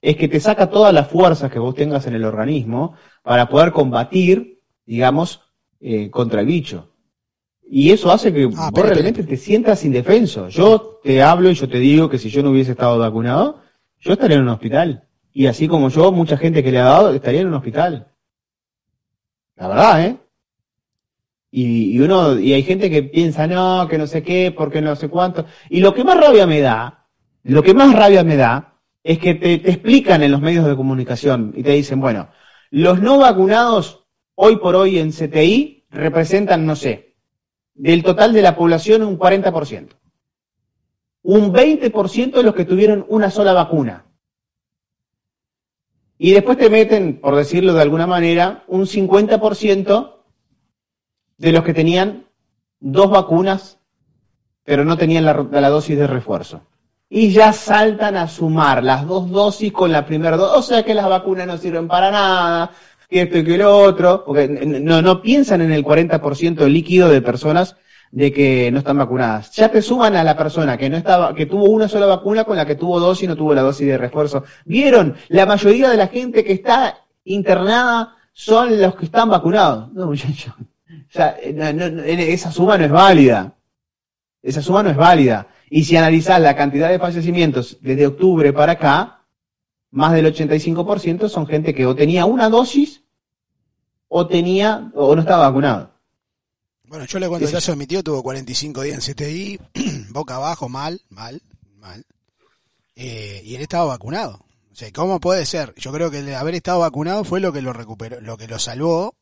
es 0.03 0.17
que 0.17 0.27
te 0.27 0.41
saca 0.41 0.69
todas 0.69 0.93
las 0.93 1.07
fuerzas 1.07 1.49
que 1.49 1.59
vos 1.59 1.73
tengas 1.75 2.05
en 2.07 2.13
el 2.13 2.25
organismo 2.25 2.93
para 3.21 3.47
poder 3.47 3.71
combatir, 3.71 4.59
digamos, 4.85 5.39
eh, 5.79 6.09
contra 6.09 6.41
el 6.41 6.47
bicho. 6.47 6.89
Y 7.65 7.89
eso 7.89 8.11
hace 8.11 8.33
que 8.33 8.49
Ah, 8.57 8.69
vos 8.69 8.85
realmente 8.85 9.23
te 9.23 9.37
sientas 9.37 9.85
indefenso. 9.85 10.49
Yo 10.49 10.99
te 11.01 11.21
hablo 11.21 11.49
y 11.49 11.53
yo 11.53 11.69
te 11.69 11.79
digo 11.79 12.09
que 12.09 12.17
si 12.17 12.29
yo 12.29 12.43
no 12.43 12.49
hubiese 12.49 12.71
estado 12.71 12.99
vacunado, 12.99 13.61
yo 14.01 14.11
estaría 14.11 14.35
en 14.35 14.43
un 14.43 14.49
hospital. 14.49 15.07
Y 15.31 15.45
así 15.45 15.69
como 15.69 15.87
yo, 15.87 16.11
mucha 16.11 16.35
gente 16.35 16.61
que 16.61 16.73
le 16.73 16.79
ha 16.79 16.83
dado 16.83 17.13
estaría 17.13 17.39
en 17.39 17.47
un 17.47 17.53
hospital. 17.53 18.11
La 19.55 19.69
verdad, 19.69 20.05
¿eh? 20.05 20.17
Y, 21.49 21.95
y 21.95 21.99
uno, 22.01 22.37
y 22.37 22.51
hay 22.51 22.63
gente 22.63 22.89
que 22.89 23.03
piensa, 23.03 23.47
no, 23.47 23.87
que 23.87 23.97
no 23.97 24.07
sé 24.07 24.21
qué, 24.21 24.51
porque 24.51 24.81
no 24.81 24.97
sé 24.97 25.07
cuánto. 25.07 25.45
Y 25.69 25.79
lo 25.79 25.93
que 25.93 26.03
más 26.03 26.19
rabia 26.19 26.45
me 26.45 26.59
da, 26.59 27.07
lo 27.43 27.63
que 27.63 27.73
más 27.73 27.95
rabia 27.95 28.25
me 28.25 28.35
da, 28.35 28.72
es 29.03 29.19
que 29.19 29.35
te, 29.35 29.53
explican 29.53 30.23
en 30.23 30.31
los 30.31 30.41
medios 30.41 30.65
de 30.65 30.75
comunicación 30.75 31.53
y 31.55 31.63
te 31.63 31.71
dicen, 31.71 31.99
bueno, 31.99 32.29
los 32.71 33.01
no 33.01 33.17
vacunados 33.19 34.05
hoy 34.35 34.57
por 34.57 34.75
hoy 34.75 34.97
en 34.97 35.11
CTI 35.11 35.85
representan, 35.89 36.65
no 36.65 36.75
sé, 36.75 37.15
del 37.73 38.03
total 38.03 38.33
de 38.33 38.41
la 38.41 38.55
población 38.55 39.03
un 39.03 39.19
40%. 39.19 39.89
Un 41.23 41.53
20% 41.53 42.31
de 42.31 42.43
los 42.43 42.55
que 42.55 42.65
tuvieron 42.65 43.05
una 43.09 43.29
sola 43.29 43.53
vacuna. 43.53 44.05
Y 46.17 46.31
después 46.31 46.57
te 46.57 46.69
meten, 46.69 47.19
por 47.19 47.35
decirlo 47.35 47.73
de 47.73 47.81
alguna 47.81 48.07
manera, 48.07 48.63
un 48.67 48.83
50% 48.83 50.23
de 51.37 51.51
los 51.51 51.63
que 51.63 51.73
tenían 51.73 52.27
dos 52.79 53.09
vacunas, 53.09 53.79
pero 54.63 54.85
no 54.85 54.97
tenían 54.97 55.25
la 55.25 55.69
dosis 55.69 55.97
de 55.97 56.07
refuerzo. 56.07 56.65
Y 57.15 57.29
ya 57.29 57.53
saltan 57.53 58.17
a 58.17 58.27
sumar 58.27 58.83
las 58.83 59.05
dos 59.05 59.29
dosis 59.29 59.71
con 59.71 59.91
la 59.91 60.03
primera 60.03 60.35
dosis. 60.35 60.57
O 60.57 60.61
sea 60.63 60.83
que 60.83 60.95
las 60.95 61.07
vacunas 61.07 61.45
no 61.45 61.59
sirven 61.59 61.87
para 61.87 62.09
nada, 62.09 62.71
que 63.07 63.21
esto 63.21 63.37
y 63.37 63.43
que 63.43 63.55
lo 63.55 63.77
otro, 63.77 64.23
porque 64.25 64.47
no, 64.47 64.99
no 64.99 65.21
piensan 65.21 65.61
en 65.61 65.71
el 65.71 65.85
40% 65.85 66.67
líquido 66.67 67.09
de 67.09 67.21
personas 67.21 67.75
de 68.09 68.33
que 68.33 68.71
no 68.71 68.79
están 68.79 68.97
vacunadas. 68.97 69.51
Ya 69.51 69.69
te 69.69 69.83
suman 69.83 70.15
a 70.15 70.23
la 70.23 70.35
persona 70.35 70.75
que 70.75 70.89
no 70.89 70.97
estaba, 70.97 71.35
que 71.35 71.45
tuvo 71.45 71.65
una 71.65 71.87
sola 71.87 72.07
vacuna 72.07 72.45
con 72.45 72.57
la 72.57 72.65
que 72.65 72.73
tuvo 72.73 72.99
dos 72.99 73.21
y 73.21 73.27
no 73.27 73.35
tuvo 73.35 73.53
la 73.53 73.61
dosis 73.61 73.85
de 73.85 73.97
refuerzo. 73.99 74.43
¿Vieron? 74.65 75.15
La 75.27 75.45
mayoría 75.45 75.91
de 75.91 75.97
la 75.97 76.07
gente 76.07 76.43
que 76.43 76.53
está 76.53 76.97
internada 77.25 78.15
son 78.31 78.81
los 78.81 78.95
que 78.95 79.05
están 79.05 79.29
vacunados. 79.29 79.93
No, 79.93 80.07
muchachos. 80.07 80.55
O 80.89 81.15
sea, 81.15 81.37
no, 81.53 81.71
no, 81.73 82.01
esa 82.01 82.51
suma 82.51 82.75
no 82.75 82.85
es 82.85 82.91
válida. 82.91 83.53
Esa 84.41 84.63
suma 84.63 84.81
no 84.81 84.89
es 84.89 84.97
válida. 84.97 85.47
Y 85.75 85.85
si 85.85 85.97
analizás 85.97 86.39
la 86.39 86.55
cantidad 86.55 86.87
de 86.91 86.99
fallecimientos 86.99 87.79
desde 87.81 88.05
octubre 88.05 88.53
para 88.53 88.73
acá, 88.73 89.25
más 89.89 90.13
del 90.13 90.31
85% 90.31 91.27
son 91.29 91.47
gente 91.47 91.73
que 91.73 91.87
o 91.87 91.95
tenía 91.95 92.25
una 92.25 92.47
dosis 92.47 93.01
o 94.07 94.27
tenía 94.27 94.91
o 94.93 95.15
no 95.15 95.21
estaba 95.21 95.49
vacunado. 95.49 95.89
Bueno, 96.83 97.05
yo 97.05 97.17
le 97.17 97.27
cuento 97.27 97.47
el 97.47 97.51
caso 97.51 97.71
de 97.71 97.77
mi 97.77 97.87
tío, 97.87 98.03
tuvo 98.03 98.21
45 98.21 98.83
días 98.83 99.09
en 99.09 99.15
CTI, 99.15 99.59
boca 100.11 100.35
abajo, 100.35 100.69
mal, 100.69 101.01
mal, 101.09 101.41
mal. 101.79 102.05
Eh, 102.95 103.41
y 103.43 103.55
él 103.55 103.61
estaba 103.63 103.85
vacunado. 103.85 104.45
O 104.71 104.75
sea, 104.75 104.91
¿cómo 104.91 105.19
puede 105.19 105.43
ser? 105.47 105.73
Yo 105.75 105.91
creo 105.91 106.11
que 106.11 106.19
el 106.19 106.35
haber 106.35 106.53
estado 106.53 106.81
vacunado 106.81 107.23
fue 107.23 107.39
lo 107.39 107.51
que 107.51 107.63
lo 107.63 107.73
recuperó, 107.73 108.21
lo 108.21 108.37
que 108.37 108.47
lo 108.47 108.59
salvó, 108.59 109.15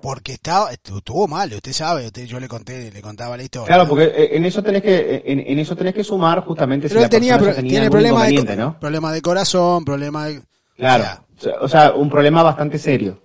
porque 0.00 0.32
estaba, 0.34 0.72
estuvo 0.72 1.28
mal, 1.28 1.52
usted 1.52 1.72
sabe, 1.72 2.06
usted, 2.06 2.24
yo 2.26 2.40
le 2.40 2.48
conté, 2.48 2.90
le 2.90 3.02
contaba 3.02 3.36
la 3.36 3.42
historia. 3.42 3.66
Claro, 3.66 3.88
porque 3.88 4.04
eh, 4.04 4.36
en 4.36 4.44
eso 4.44 4.62
tenés 4.62 4.82
que, 4.82 5.22
en, 5.24 5.40
en 5.40 5.58
eso 5.58 5.76
tenés 5.76 5.94
que 5.94 6.04
sumar 6.04 6.44
justamente 6.44 6.88
Pero 6.88 7.00
si 7.00 7.04
él 7.04 7.06
la 7.06 7.08
tenía, 7.10 7.32
persona 7.34 7.52
pro- 7.52 7.56
tenía 7.56 7.70
tiene 7.70 7.84
algún 7.86 7.96
problema 7.98 8.26
de, 8.26 8.56
¿no? 8.56 8.78
problema 8.80 9.12
de 9.12 9.22
corazón, 9.22 9.84
problema 9.84 10.26
de... 10.26 10.42
Claro. 10.76 11.24
o 11.60 11.68
sea, 11.68 11.90
O 11.92 11.98
un 12.00 12.08
problema 12.08 12.42
bastante 12.42 12.78
serio. 12.78 13.22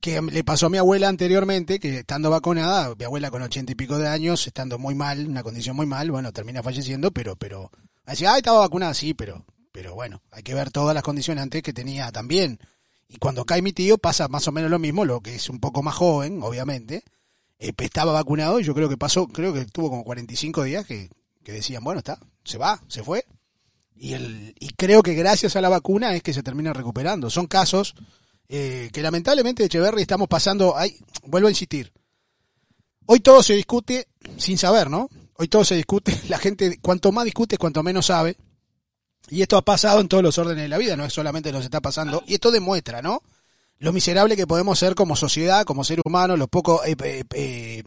que 0.00 0.20
le 0.20 0.42
pasó 0.44 0.66
a 0.66 0.70
mi 0.70 0.78
abuela 0.78 1.08
anteriormente, 1.08 1.78
que 1.78 1.98
estando 2.00 2.28
vacunada, 2.30 2.94
mi 2.98 3.04
abuela 3.04 3.30
con 3.30 3.42
ochenta 3.42 3.72
y 3.72 3.74
pico 3.74 3.96
de 3.98 4.08
años, 4.08 4.46
estando 4.46 4.78
muy 4.78 4.94
mal, 4.94 5.26
una 5.28 5.42
condición 5.42 5.76
muy 5.76 5.86
mal, 5.86 6.10
bueno, 6.10 6.32
termina 6.32 6.62
falleciendo, 6.62 7.10
pero, 7.12 7.36
pero, 7.36 7.70
decía, 8.06 8.32
ay, 8.32 8.38
estaba 8.38 8.58
vacunada, 8.60 8.92
sí, 8.94 9.14
pero, 9.14 9.44
pero 9.72 9.94
bueno, 9.94 10.20
hay 10.32 10.42
que 10.42 10.54
ver 10.54 10.70
todas 10.70 10.94
las 10.94 11.02
condiciones 11.04 11.42
antes 11.42 11.62
que 11.62 11.72
tenía 11.72 12.10
también. 12.12 12.58
Y 13.08 13.18
cuando 13.18 13.44
cae 13.44 13.62
mi 13.62 13.72
tío 13.72 13.98
pasa 13.98 14.28
más 14.28 14.48
o 14.48 14.52
menos 14.52 14.70
lo 14.70 14.78
mismo, 14.78 15.04
lo 15.04 15.20
que 15.20 15.34
es 15.34 15.48
un 15.48 15.60
poco 15.60 15.82
más 15.82 15.94
joven, 15.94 16.42
obviamente, 16.42 17.04
eh, 17.58 17.72
estaba 17.78 18.12
vacunado 18.12 18.60
y 18.60 18.64
yo 18.64 18.74
creo 18.74 18.88
que 18.88 18.96
pasó, 18.96 19.26
creo 19.26 19.52
que 19.52 19.64
tuvo 19.66 19.90
como 19.90 20.04
45 20.04 20.64
días 20.64 20.86
que, 20.86 21.10
decían, 21.42 21.84
bueno, 21.84 21.98
está, 21.98 22.18
se 22.44 22.58
va, 22.58 22.82
se 22.88 23.02
fue. 23.02 23.24
Y, 23.96 24.14
el, 24.14 24.54
y 24.58 24.70
creo 24.70 25.02
que 25.02 25.14
gracias 25.14 25.56
a 25.56 25.60
la 25.60 25.68
vacuna 25.68 26.14
es 26.14 26.22
que 26.22 26.32
se 26.32 26.42
termina 26.42 26.72
recuperando. 26.72 27.30
Son 27.30 27.46
casos 27.46 27.94
eh, 28.48 28.90
que 28.92 29.02
lamentablemente 29.02 29.64
Echeverry 29.64 30.02
estamos 30.02 30.28
pasando, 30.28 30.76
ay, 30.76 30.96
vuelvo 31.24 31.48
a 31.48 31.50
insistir, 31.50 31.92
hoy 33.06 33.20
todo 33.20 33.42
se 33.42 33.54
discute 33.54 34.08
sin 34.36 34.58
saber, 34.58 34.90
¿no? 34.90 35.08
Hoy 35.36 35.48
todo 35.48 35.64
se 35.64 35.76
discute, 35.76 36.18
la 36.28 36.38
gente 36.38 36.78
cuanto 36.80 37.12
más 37.12 37.24
discute, 37.24 37.58
cuanto 37.58 37.82
menos 37.82 38.06
sabe. 38.06 38.36
Y 39.28 39.42
esto 39.42 39.56
ha 39.56 39.62
pasado 39.62 40.00
en 40.00 40.08
todos 40.08 40.22
los 40.22 40.38
órdenes 40.38 40.62
de 40.64 40.68
la 40.68 40.78
vida, 40.78 40.96
no 40.96 41.04
es 41.04 41.12
solamente 41.12 41.52
nos 41.52 41.64
está 41.64 41.80
pasando. 41.80 42.22
Y 42.26 42.34
esto 42.34 42.50
demuestra, 42.50 43.02
¿no? 43.02 43.22
Lo 43.78 43.92
miserable 43.92 44.36
que 44.36 44.46
podemos 44.46 44.78
ser 44.78 44.94
como 44.94 45.16
sociedad, 45.16 45.64
como 45.64 45.84
ser 45.84 46.00
humano, 46.04 46.36
lo 46.36 46.48
poco 46.48 46.84
eh, 46.84 46.94
eh, 47.02 47.24
eh, 47.32 47.82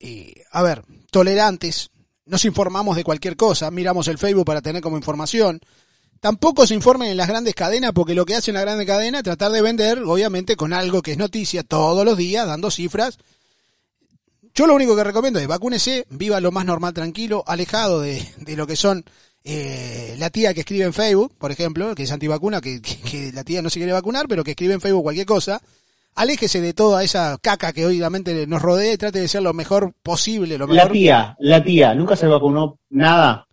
eh, 0.00 0.44
a 0.50 0.62
ver, 0.62 0.82
tolerantes, 1.10 1.90
nos 2.26 2.44
informamos 2.44 2.96
de 2.96 3.04
cualquier 3.04 3.36
cosa, 3.36 3.70
miramos 3.70 4.08
el 4.08 4.18
Facebook 4.18 4.44
para 4.44 4.62
tener 4.62 4.82
como 4.82 4.96
información. 4.96 5.60
Tampoco 6.20 6.66
se 6.66 6.74
informen 6.74 7.10
en 7.10 7.16
las 7.16 7.28
grandes 7.28 7.54
cadenas 7.54 7.92
porque 7.92 8.14
lo 8.14 8.26
que 8.26 8.34
hacen 8.34 8.54
la 8.54 8.62
grande 8.62 8.86
cadena 8.86 9.18
es 9.18 9.24
tratar 9.24 9.52
de 9.52 9.62
vender, 9.62 10.02
obviamente, 10.02 10.56
con 10.56 10.72
algo 10.72 11.02
que 11.02 11.12
es 11.12 11.18
noticia 11.18 11.62
todos 11.62 12.04
los 12.04 12.16
días, 12.16 12.46
dando 12.46 12.70
cifras. 12.70 13.18
Yo 14.54 14.66
lo 14.66 14.74
único 14.74 14.96
que 14.96 15.04
recomiendo 15.04 15.38
es 15.38 15.46
vacúnese, 15.46 16.06
viva 16.08 16.40
lo 16.40 16.50
más 16.50 16.64
normal, 16.64 16.94
tranquilo, 16.94 17.44
alejado 17.46 18.00
de, 18.00 18.26
de 18.38 18.56
lo 18.56 18.66
que 18.66 18.76
son 18.76 19.04
eh, 19.46 20.16
la 20.18 20.28
tía 20.28 20.52
que 20.52 20.60
escribe 20.60 20.84
en 20.84 20.92
Facebook, 20.92 21.32
por 21.38 21.52
ejemplo, 21.52 21.94
que 21.94 22.02
es 22.02 22.12
antivacuna, 22.12 22.60
que, 22.60 22.82
que, 22.82 22.96
que 22.96 23.32
la 23.32 23.44
tía 23.44 23.62
no 23.62 23.70
se 23.70 23.78
quiere 23.78 23.92
vacunar, 23.92 24.26
pero 24.28 24.44
que 24.44 24.50
escribe 24.50 24.74
en 24.74 24.80
Facebook 24.80 25.04
cualquier 25.04 25.26
cosa 25.26 25.62
aléjese 26.16 26.60
de 26.60 26.72
toda 26.72 27.04
esa 27.04 27.38
caca 27.40 27.72
que 27.72 27.86
hoy 27.86 27.98
la 27.98 28.10
mente 28.10 28.46
nos 28.46 28.60
rodea 28.60 28.94
y 28.94 28.96
trate 28.96 29.20
de 29.20 29.28
ser 29.28 29.42
lo 29.42 29.52
mejor 29.52 29.92
posible. 30.02 30.58
Lo 30.58 30.66
mejor. 30.66 30.84
La 30.84 30.90
tía, 30.90 31.36
la 31.38 31.62
tía, 31.62 31.94
nunca 31.94 32.16
se 32.16 32.26
vacunó 32.26 32.78
nada. 32.90 33.46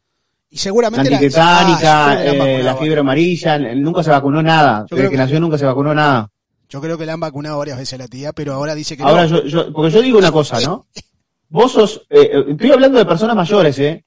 Y 0.50 0.58
seguramente 0.58 1.10
la 1.10 1.18
antitetánica, 1.18 2.12
ah, 2.12 2.26
eh, 2.26 2.64
la 2.64 2.76
fiebre 2.76 3.00
amarilla, 3.00 3.58
nunca 3.76 4.04
se 4.04 4.12
vacunó 4.12 4.42
nada. 4.42 4.86
Yo 4.90 4.96
Desde 4.96 5.10
que, 5.10 5.16
que, 5.16 5.18
nació 5.18 5.40
nunca 5.40 5.58
se 5.58 5.66
vacunó 5.66 5.94
nada. 5.94 6.30
Yo 6.70 6.80
creo 6.82 6.98
que 6.98 7.06
le 7.06 7.12
han 7.12 7.20
vacunado 7.20 7.58
varias 7.58 7.78
veces 7.78 7.94
a 7.94 7.98
la 8.04 8.08
tía, 8.08 8.34
pero 8.34 8.54
ahora 8.54 8.74
dice 8.74 8.96
que 8.96 9.04
ahora 9.04 9.28
no. 9.28 9.42
Yo, 9.42 9.46
yo, 9.46 9.74
porque 9.74 9.92
yo 9.92 10.02
digo 10.02 10.18
una 10.18 10.32
cosa, 10.32 10.60
¿no? 10.62 10.88
Vos 11.50 11.72
sos, 11.72 12.06
eh, 12.10 12.46
estoy 12.50 12.72
hablando 12.72 12.98
de 12.98 13.06
personas 13.06 13.36
mayores, 13.36 13.78
¿eh? 13.78 14.04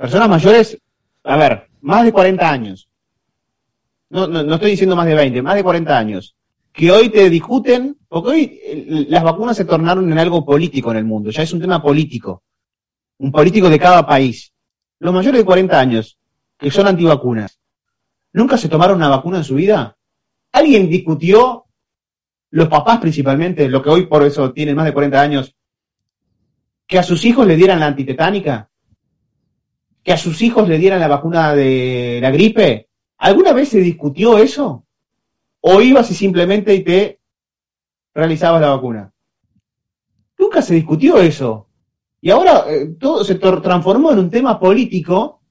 Personas 0.00 0.30
mayores, 0.30 0.78
a 1.24 1.36
ver, 1.36 1.68
más 1.82 2.06
de 2.06 2.12
40 2.12 2.50
años. 2.50 2.88
No, 4.08 4.26
no, 4.26 4.42
no 4.42 4.54
estoy 4.54 4.70
diciendo 4.70 4.96
más 4.96 5.04
de 5.04 5.14
20, 5.14 5.42
más 5.42 5.56
de 5.56 5.62
40 5.62 5.98
años 5.98 6.34
que 6.72 6.90
hoy 6.90 7.10
te 7.10 7.28
discuten, 7.28 7.98
porque 8.08 8.30
hoy 8.30 8.60
eh, 8.64 9.06
las 9.10 9.22
vacunas 9.22 9.58
se 9.58 9.66
tornaron 9.66 10.10
en 10.10 10.18
algo 10.18 10.42
político 10.42 10.90
en 10.90 10.96
el 10.96 11.04
mundo, 11.04 11.28
ya 11.28 11.42
es 11.42 11.52
un 11.52 11.60
tema 11.60 11.82
político, 11.82 12.44
un 13.18 13.30
político 13.30 13.68
de 13.68 13.78
cada 13.78 14.06
país. 14.06 14.54
Los 15.00 15.12
mayores 15.12 15.40
de 15.40 15.44
40 15.44 15.78
años, 15.78 16.18
que 16.56 16.70
son 16.70 16.86
antivacunas, 16.86 17.60
¿nunca 18.32 18.56
se 18.56 18.70
tomaron 18.70 18.96
una 18.96 19.10
vacuna 19.10 19.38
en 19.38 19.44
su 19.44 19.56
vida? 19.56 19.98
¿Alguien 20.52 20.88
discutió, 20.88 21.66
los 22.52 22.68
papás 22.68 23.00
principalmente, 23.00 23.68
lo 23.68 23.82
que 23.82 23.90
hoy 23.90 24.06
por 24.06 24.22
eso 24.22 24.50
tienen 24.50 24.76
más 24.76 24.86
de 24.86 24.94
40 24.94 25.20
años, 25.20 25.54
que 26.86 26.98
a 26.98 27.02
sus 27.02 27.22
hijos 27.26 27.46
le 27.46 27.56
dieran 27.56 27.80
la 27.80 27.86
antitetánica? 27.88 28.69
¿Que 30.02 30.12
a 30.12 30.16
sus 30.16 30.40
hijos 30.42 30.68
le 30.68 30.78
dieran 30.78 31.00
la 31.00 31.08
vacuna 31.08 31.54
de 31.54 32.18
la 32.22 32.30
gripe? 32.30 32.88
¿Alguna 33.18 33.52
vez 33.52 33.68
se 33.68 33.80
discutió 33.80 34.38
eso? 34.38 34.84
o 35.60 35.80
ibas 35.80 36.10
y 36.10 36.14
simplemente 36.14 36.74
y 36.74 36.82
te 36.82 37.20
realizabas 38.14 38.60
la 38.60 38.70
vacuna. 38.70 39.12
Nunca 40.38 40.62
se 40.62 40.74
discutió 40.74 41.18
eso. 41.18 41.68
Y 42.20 42.30
ahora 42.30 42.64
eh, 42.68 42.94
todo 42.98 43.24
se 43.24 43.36
transformó 43.36 44.12
en 44.12 44.18
un 44.18 44.30
tema 44.30 44.58
político 44.58 45.42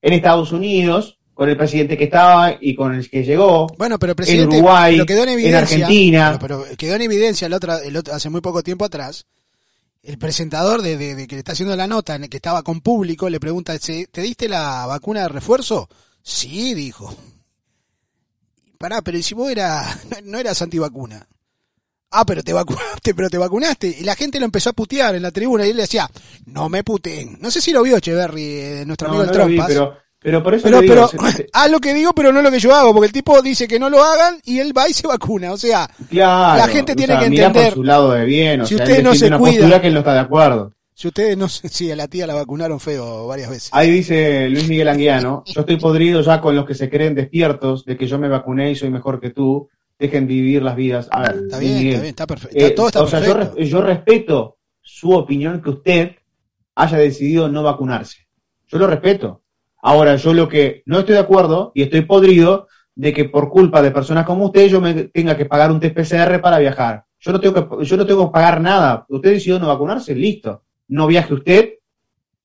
en 0.00 0.12
Estados 0.14 0.52
Unidos, 0.52 1.18
con 1.32 1.48
el 1.48 1.56
presidente 1.56 1.96
que 1.96 2.04
estaba 2.04 2.56
y 2.60 2.74
con 2.74 2.94
el 2.94 3.08
que 3.08 3.24
llegó. 3.24 3.68
Bueno, 3.78 3.98
pero 3.98 4.16
presidente, 4.16 4.56
en 4.56 4.62
Uruguay, 4.62 5.06
quedó 5.06 5.22
en, 5.22 5.28
evidencia, 5.30 5.58
en 5.76 5.82
Argentina. 5.82 6.38
Pero, 6.40 6.62
pero, 6.62 6.76
quedó 6.76 6.94
en 6.96 7.02
evidencia 7.02 7.46
el 7.46 7.52
otro, 7.52 7.78
el 7.78 7.96
otro, 7.96 8.14
hace 8.14 8.30
muy 8.30 8.40
poco 8.40 8.62
tiempo 8.62 8.84
atrás. 8.84 9.26
El 10.02 10.18
presentador 10.18 10.82
de, 10.82 10.96
de, 10.96 11.14
de, 11.14 11.26
que 11.28 11.36
le 11.36 11.40
está 11.40 11.52
haciendo 11.52 11.76
la 11.76 11.86
nota, 11.86 12.16
en 12.16 12.24
el 12.24 12.30
que 12.30 12.38
estaba 12.38 12.62
con 12.62 12.80
público, 12.80 13.30
le 13.30 13.38
pregunta, 13.38 13.78
¿te 13.78 14.20
diste 14.20 14.48
la 14.48 14.86
vacuna 14.86 15.22
de 15.22 15.28
refuerzo? 15.28 15.88
Sí, 16.22 16.74
dijo 16.74 17.16
pará, 18.82 19.00
pero 19.00 19.22
si 19.22 19.34
vos 19.34 19.50
era, 19.50 19.86
no 20.24 20.38
eras 20.38 20.60
antivacuna. 20.60 21.26
Ah, 22.10 22.26
pero 22.26 22.42
te 22.42 22.52
vacunaste, 22.52 23.14
pero 23.14 23.30
te 23.30 23.38
vacunaste. 23.38 23.96
Y 24.00 24.02
la 24.02 24.14
gente 24.14 24.38
lo 24.38 24.44
empezó 24.44 24.68
a 24.68 24.74
putear 24.74 25.14
en 25.14 25.22
la 25.22 25.30
tribuna 25.30 25.64
y 25.64 25.70
él 25.70 25.76
le 25.76 25.84
decía, 25.84 26.10
no 26.44 26.68
me 26.68 26.84
puteen. 26.84 27.38
No 27.40 27.50
sé 27.50 27.62
si 27.62 27.72
lo 27.72 27.82
vio 27.82 27.96
Echeverry, 27.96 28.42
eh, 28.42 28.84
nuestro 28.84 29.08
no, 29.08 29.14
amigo 29.14 29.24
no 29.24 29.30
el 29.30 29.36
Trompas. 29.38 29.68
Vi, 29.68 29.72
pero, 29.72 29.96
pero 30.22 30.42
por 30.42 30.54
eso 30.54 30.64
pero, 30.64 30.80
digo, 30.80 30.92
pero 31.10 31.10
haz 31.52 31.70
lo 31.70 31.80
que 31.80 31.92
digo, 31.94 32.12
pero 32.12 32.32
no 32.32 32.42
lo 32.42 32.50
que 32.50 32.58
yo 32.60 32.74
hago, 32.74 32.92
porque 32.92 33.06
el 33.06 33.12
tipo 33.12 33.40
dice 33.42 33.66
que 33.66 33.78
no 33.78 33.90
lo 33.90 34.02
hagan 34.02 34.38
y 34.44 34.58
él 34.60 34.76
va 34.76 34.88
y 34.88 34.92
se 34.92 35.06
vacuna. 35.06 35.52
O 35.52 35.56
sea, 35.56 35.88
claro, 36.08 36.58
la 36.58 36.68
gente 36.68 36.94
tiene 36.94 37.14
o 37.14 37.16
sea, 37.18 37.28
que 37.28 37.34
entender. 37.36 37.64
por 37.66 37.74
su 37.74 37.84
lado 37.84 38.12
de 38.12 38.24
bien, 38.24 38.60
o 38.60 38.66
si 38.66 38.76
sea, 38.76 38.84
usted 38.84 38.98
él 38.98 39.04
no 39.04 39.14
se 39.14 39.26
una 39.26 39.38
cuida, 39.38 39.80
que 39.80 39.86
él 39.88 39.94
no 39.94 39.98
está 40.00 40.14
de 40.14 40.20
acuerdo. 40.20 40.72
Si 40.94 41.08
ustedes 41.08 41.36
no 41.36 41.48
sí, 41.48 41.90
a 41.90 41.96
la 41.96 42.06
tía 42.06 42.26
la 42.26 42.34
vacunaron 42.34 42.78
feo 42.78 43.26
varias 43.26 43.50
veces. 43.50 43.70
Ahí 43.72 43.90
dice 43.90 44.48
Luis 44.50 44.68
Miguel 44.68 44.88
Anguiano, 44.88 45.42
yo 45.46 45.60
estoy 45.62 45.76
podrido 45.76 46.20
ya 46.20 46.40
con 46.40 46.54
los 46.54 46.64
que 46.66 46.74
se 46.74 46.88
creen 46.88 47.14
despiertos 47.14 47.84
de 47.84 47.96
que 47.96 48.06
yo 48.06 48.18
me 48.18 48.28
vacuné 48.28 48.70
y 48.70 48.76
soy 48.76 48.90
mejor 48.90 49.18
que 49.18 49.30
tú, 49.30 49.68
dejen 49.98 50.26
vivir 50.26 50.62
las 50.62 50.76
vidas. 50.76 51.08
A 51.10 51.22
ver, 51.22 51.36
Está 51.44 51.58
bien, 51.58 51.74
Miguel, 51.74 51.88
está 51.94 52.00
bien, 52.02 52.10
está 52.10 52.26
perfecto. 52.26 52.58
Eh, 52.58 52.70
todo 52.72 52.86
está 52.88 53.02
o 53.02 53.06
sea, 53.08 53.20
yo, 53.20 53.34
perfecto. 53.34 53.58
res- 53.58 53.68
yo 53.68 53.80
respeto 53.80 54.58
su 54.82 55.12
opinión 55.12 55.62
que 55.62 55.70
usted 55.70 56.10
haya 56.74 56.98
decidido 56.98 57.48
no 57.48 57.62
vacunarse. 57.62 58.18
Yo 58.68 58.78
lo 58.78 58.86
respeto. 58.86 59.41
Ahora, 59.82 60.14
yo 60.14 60.32
lo 60.32 60.48
que 60.48 60.82
no 60.86 61.00
estoy 61.00 61.14
de 61.14 61.20
acuerdo 61.20 61.72
y 61.74 61.82
estoy 61.82 62.02
podrido 62.02 62.68
de 62.94 63.12
que 63.12 63.24
por 63.24 63.50
culpa 63.50 63.82
de 63.82 63.90
personas 63.90 64.24
como 64.24 64.46
usted 64.46 64.68
yo 64.68 64.80
me 64.80 64.94
tenga 65.04 65.36
que 65.36 65.46
pagar 65.46 65.72
un 65.72 65.80
test 65.80 65.96
PCR 65.96 66.40
para 66.40 66.58
viajar. 66.58 67.04
Yo 67.18 67.32
no 67.32 67.40
tengo 67.40 67.54
que, 67.54 67.84
yo 67.84 67.96
no 67.96 68.06
tengo 68.06 68.26
que 68.26 68.32
pagar 68.32 68.60
nada. 68.60 69.04
Usted 69.08 69.32
decidió 69.32 69.58
no 69.58 69.66
vacunarse, 69.66 70.14
listo. 70.14 70.62
No 70.88 71.08
viaje 71.08 71.34
usted, 71.34 71.74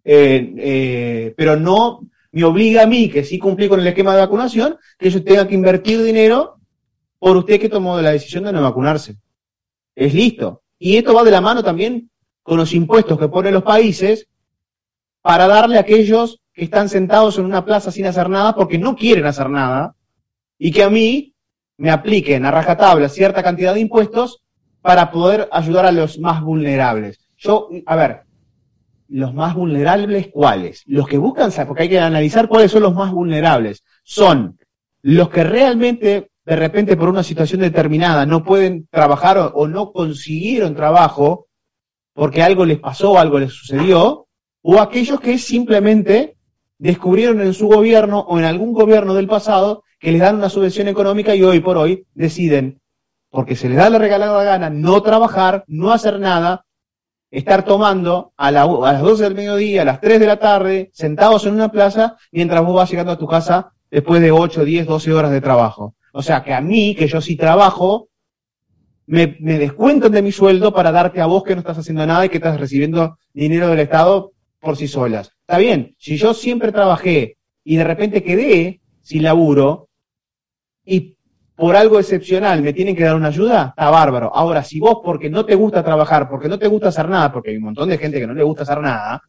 eh, 0.04 0.54
eh, 0.58 1.34
pero 1.38 1.56
no 1.56 2.02
me 2.32 2.44
obliga 2.44 2.84
a 2.84 2.88
mí, 2.88 3.10
que 3.10 3.24
sí 3.24 3.38
cumplí 3.38 3.70
con 3.70 3.80
el 3.80 3.88
esquema 3.88 4.16
de 4.16 4.22
vacunación, 4.22 4.78
que 4.98 5.10
yo 5.10 5.24
tenga 5.24 5.48
que 5.48 5.56
invertir 5.56 6.02
dinero 6.02 6.58
por 7.20 7.38
usted 7.38 7.60
que 7.60 7.70
tomó 7.70 8.02
la 8.02 8.12
decisión 8.12 8.46
de 8.46 8.52
no 8.52 8.62
vacunarse. 8.62 9.18
Es 9.96 10.14
listo. 10.14 10.64
Y 10.80 10.98
esto 10.98 11.14
va 11.14 11.24
de 11.24 11.32
la 11.32 11.42
mano 11.42 11.64
también 11.64 12.10
con 12.42 12.58
los 12.58 12.74
impuestos 12.74 13.20
que 13.20 13.28
ponen 13.28 13.54
los 13.54 13.64
países 13.64 14.28
para 15.22 15.48
darle 15.48 15.78
a 15.78 15.82
aquellos 15.82 16.40
que 16.58 16.64
están 16.64 16.90
sentados 16.90 17.38
en 17.38 17.46
una 17.46 17.64
plaza 17.64 17.92
sin 17.92 18.08
hacer 18.08 18.30
nada 18.30 18.56
porque 18.56 18.80
no 18.80 18.96
quieren 18.96 19.28
hacer 19.28 19.48
nada 19.48 19.96
y 20.58 20.72
que 20.72 20.82
a 20.82 20.90
mí 20.90 21.36
me 21.78 21.92
apliquen 21.92 22.46
a 22.46 22.52
rajatabla 22.52 23.10
cierta 23.10 23.44
cantidad 23.44 23.76
de 23.76 23.82
impuestos 23.82 24.42
para 24.82 25.12
poder 25.12 25.48
ayudar 25.52 25.86
a 25.86 25.92
los 25.92 26.18
más 26.18 26.42
vulnerables. 26.42 27.20
Yo, 27.38 27.70
a 27.86 27.96
ver, 27.96 28.22
los 29.08 29.36
más 29.36 29.54
vulnerables, 29.54 30.30
¿cuáles? 30.34 30.82
Los 30.88 31.08
que 31.08 31.20
buscan, 31.20 31.52
porque 31.68 31.84
hay 31.84 31.90
que 31.90 32.00
analizar 32.00 32.48
cuáles 32.48 32.72
son 32.72 32.82
los 32.82 32.96
más 32.96 33.12
vulnerables. 33.12 33.84
Son 34.04 34.58
los 35.04 35.30
que 35.30 35.44
realmente, 35.44 36.32
de 36.44 36.56
repente, 36.56 36.98
por 36.98 37.10
una 37.10 37.22
situación 37.22 37.62
determinada, 37.62 38.26
no 38.26 38.44
pueden 38.44 38.88
trabajar 38.90 39.52
o, 39.54 39.68
no 39.68 39.92
consiguieron 39.92 40.74
trabajo 40.74 41.50
porque 42.14 42.42
algo 42.42 42.66
les 42.66 42.80
pasó, 42.80 43.20
algo 43.20 43.38
les 43.38 43.54
sucedió, 43.54 44.26
o 44.64 44.80
aquellos 44.80 45.20
que 45.20 45.38
simplemente 45.38 46.37
descubrieron 46.80 47.42
en 47.42 47.54
su 47.54 47.68
gobierno 47.68 48.20
o 48.20 48.38
en 48.40 48.46
algún 48.46 48.74
gobierno 48.74 49.14
del 49.14 49.28
pasado 49.28 49.84
que 50.00 50.12
les 50.12 50.22
dan 50.22 50.36
una 50.36 50.50
subvención 50.50 50.88
económica 50.88 51.36
y 51.36 51.44
hoy 51.44 51.60
por 51.60 51.78
hoy 51.78 52.06
deciden, 52.14 52.80
porque 53.30 53.56
se 53.56 53.68
les 53.70 53.78
da 53.78 53.90
la 53.90 53.98
regalada 53.98 54.44
gana, 54.44 54.70
no 54.70 55.02
trabajar, 55.02 55.64
no 55.68 55.92
hacer 55.92 56.20
nada, 56.20 56.66
estar 57.32 57.66
tomando 57.66 58.32
a, 58.38 58.52
la- 58.52 58.64
a 58.64 58.94
las 58.94 59.02
12 59.02 59.24
del 59.24 59.36
mediodía, 59.36 59.82
a 59.82 59.86
las 59.86 60.00
3 60.02 60.20
de 60.20 60.28
la 60.28 60.38
tarde, 60.38 60.90
sentados 60.94 61.46
en 61.46 61.54
una 61.56 61.70
plaza, 61.72 62.16
mientras 62.32 62.64
vos 62.64 62.76
vas 62.76 62.90
llegando 62.90 63.12
a 63.12 63.18
tu 63.18 63.28
casa 63.28 63.72
después 63.90 64.22
de 64.22 64.32
8, 64.32 64.64
10, 64.64 64.86
12 64.86 65.12
horas 65.14 65.32
de 65.32 65.42
trabajo. 65.42 65.96
O 66.14 66.22
sea 66.22 66.44
que 66.44 66.54
a 66.54 66.62
mí, 66.62 66.96
que 66.96 67.08
yo 67.08 67.20
sí 67.22 67.36
trabajo, 67.36 68.10
me, 69.08 69.38
me 69.40 69.58
descuentan 69.58 70.12
de 70.12 70.22
mi 70.22 70.32
sueldo 70.32 70.74
para 70.74 70.92
darte 70.92 71.22
a 71.22 71.26
vos 71.26 71.44
que 71.44 71.56
no 71.56 71.60
estás 71.62 71.78
haciendo 71.78 72.06
nada 72.06 72.26
y 72.26 72.30
que 72.30 72.38
estás 72.38 72.60
recibiendo 72.60 73.18
dinero 73.34 73.68
del 73.70 73.80
Estado 73.80 74.32
por 74.68 74.76
sí 74.76 74.90
solas. 74.90 75.32
Está 75.48 75.60
bien, 75.60 75.96
si 75.98 76.18
yo 76.18 76.34
siempre 76.34 76.74
trabajé 76.74 77.38
y 77.64 77.78
de 77.78 77.86
repente 77.86 78.22
quedé 78.22 78.82
sin 79.02 79.24
laburo 79.24 79.88
y 80.84 81.16
por 81.56 81.78
algo 81.78 81.98
excepcional 81.98 82.62
me 82.62 82.74
tienen 82.74 82.94
que 82.94 83.06
dar 83.06 83.16
una 83.16 83.30
ayuda, 83.30 83.68
está 83.70 83.90
bárbaro. 83.90 84.30
Ahora, 84.36 84.62
si 84.66 84.82
vos 84.82 84.98
porque 85.02 85.30
no 85.30 85.46
te 85.46 85.56
gusta 85.56 85.86
trabajar, 85.86 86.28
porque 86.28 86.50
no 86.50 86.60
te 86.60 86.68
gusta 86.68 86.90
hacer 86.90 87.08
nada, 87.08 87.32
porque 87.32 87.52
hay 87.52 87.56
un 87.56 87.64
montón 87.64 87.88
de 87.88 87.98
gente 87.98 88.20
que 88.20 88.28
no 88.28 88.34
le 88.34 88.44
gusta 88.44 88.64
hacer 88.64 88.82
nada, 88.82 89.22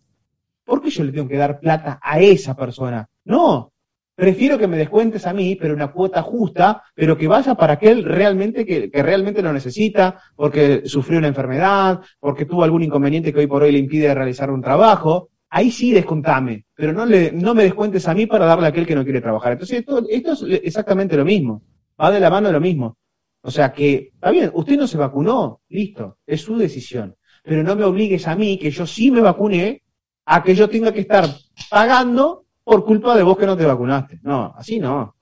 ¿por 0.65 0.83
qué 0.83 0.91
yo 0.91 1.05
le 1.05 1.13
tengo 1.13 1.29
que 1.29 1.37
dar 1.37 1.61
plata 1.61 2.01
a 2.03 2.19
esa 2.19 2.57
persona? 2.57 3.09
No, 3.27 3.71
prefiero 4.19 4.59
que 4.59 4.67
me 4.67 4.77
descuentes 4.77 5.29
a 5.29 5.33
mí, 5.33 5.55
pero 5.55 5.75
una 5.75 5.93
cuota 5.93 6.23
justa, 6.23 6.83
pero 6.93 7.17
que 7.17 7.29
vaya 7.29 7.55
para 7.55 7.75
aquel 7.75 8.03
realmente 8.03 8.67
que, 8.67 8.91
realmente 8.93 9.43
lo 9.43 9.53
necesita, 9.53 10.21
porque 10.35 10.83
sufrió 10.87 11.21
una 11.21 11.29
enfermedad, 11.29 12.01
porque 12.19 12.45
tuvo 12.45 12.65
algún 12.65 12.83
inconveniente 12.83 13.33
que 13.33 13.39
hoy 13.39 13.47
por 13.47 13.63
hoy 13.63 13.71
le 13.71 13.79
impide 13.79 14.13
realizar 14.13 14.51
un 14.51 14.61
trabajo. 14.61 15.29
Ahí 15.51 15.71
sí 15.71 15.93
descontame, 15.93 16.65
pero 16.75 16.93
no, 16.93 17.07
le, 17.07 17.31
no 17.31 17.55
me 17.55 17.63
descuentes 17.63 18.09
a 18.09 18.15
mí 18.15 18.27
para 18.27 18.45
darle 18.45 18.67
a 18.67 18.71
aquel 18.71 18.89
que 18.89 18.97
no 18.97 19.05
quiere 19.05 19.21
trabajar. 19.21 19.53
Entonces, 19.53 19.79
esto, 19.79 20.05
esto 20.09 20.33
es 20.33 20.63
exactamente 20.65 21.17
lo 21.17 21.25
mismo. 21.25 21.63
Va 22.01 22.11
de 22.11 22.19
la 22.19 22.29
mano 22.29 22.51
lo 22.51 22.61
mismo. 22.61 22.97
O 23.43 23.53
sea 23.53 23.73
que, 23.73 24.11
está 24.15 24.33
bien, 24.33 24.51
usted 24.53 24.77
no 24.77 24.89
se 24.89 24.99
vacunó, 24.99 25.61
listo, 25.69 26.19
es 26.27 26.41
su 26.41 26.59
decisión. 26.59 27.15
Pero 27.45 27.63
no 27.63 27.77
me 27.77 27.85
obligues 27.85 28.27
a 28.27 28.35
mí, 28.35 28.59
que 28.59 28.73
yo 28.73 28.85
sí 28.85 29.13
me 29.13 29.21
vacuné, 29.21 29.85
a 30.25 30.43
que 30.43 30.57
yo 30.57 30.69
tenga 30.69 30.93
que 30.93 31.03
estar 31.03 31.25
pagando 31.71 32.47
por 32.69 32.85
culpa 32.85 33.17
de 33.17 33.23
vos 33.23 33.37
que 33.39 33.47
no 33.47 33.57
te 33.57 33.65
vacunaste. 33.67 34.21
No, 34.23 34.55
así 34.57 34.79
no. 34.79 35.15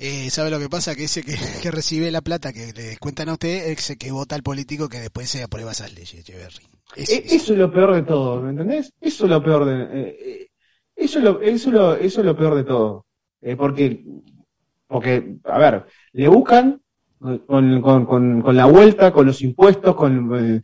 Eh, 0.00 0.30
¿Sabe 0.30 0.50
lo 0.50 0.60
que 0.60 0.68
pasa? 0.68 0.94
Que 0.94 1.04
ese 1.04 1.22
que, 1.22 1.34
que 1.62 1.70
recibe 1.70 2.10
la 2.10 2.20
plata 2.20 2.52
que 2.52 2.72
le 2.72 2.96
cuentan 2.98 3.28
a 3.28 3.32
usted 3.32 3.66
es 3.70 3.90
el 3.90 3.98
que 3.98 4.12
vota 4.12 4.34
al 4.36 4.42
político 4.42 4.88
que 4.88 5.00
después 5.00 5.28
se 5.28 5.42
aprueba 5.42 5.72
esas 5.72 5.92
leyes, 5.92 6.14
Echeverry. 6.14 6.66
Es- 6.96 7.10
E- 7.10 7.24
Eso 7.34 7.52
es 7.52 7.58
lo 7.58 7.72
peor 7.72 7.94
de 7.94 8.02
todo, 8.02 8.40
¿me 8.42 8.50
entendés? 8.50 8.92
Eso 9.00 9.24
es 9.24 9.30
lo 9.30 9.42
peor 9.42 9.64
de, 9.64 9.82
eh, 9.82 10.16
eh, 10.20 10.48
eso 10.94 11.18
es 11.18 11.24
lo, 11.24 11.40
eso 11.40 11.68
es 11.68 11.74
lo, 11.74 11.94
eso 11.96 12.20
es 12.20 12.26
lo 12.26 12.36
peor 12.36 12.54
de 12.54 12.64
todo. 12.64 13.06
Eh, 13.40 13.56
porque, 13.56 14.04
porque, 14.86 15.36
a 15.44 15.58
ver, 15.58 15.86
le 16.12 16.28
buscan 16.28 16.80
con, 17.20 17.38
con, 17.82 18.06
con, 18.06 18.42
con 18.42 18.56
la 18.56 18.66
vuelta, 18.66 19.12
con 19.12 19.26
los 19.26 19.42
impuestos, 19.42 19.96
con, 19.96 20.56
eh, 20.56 20.62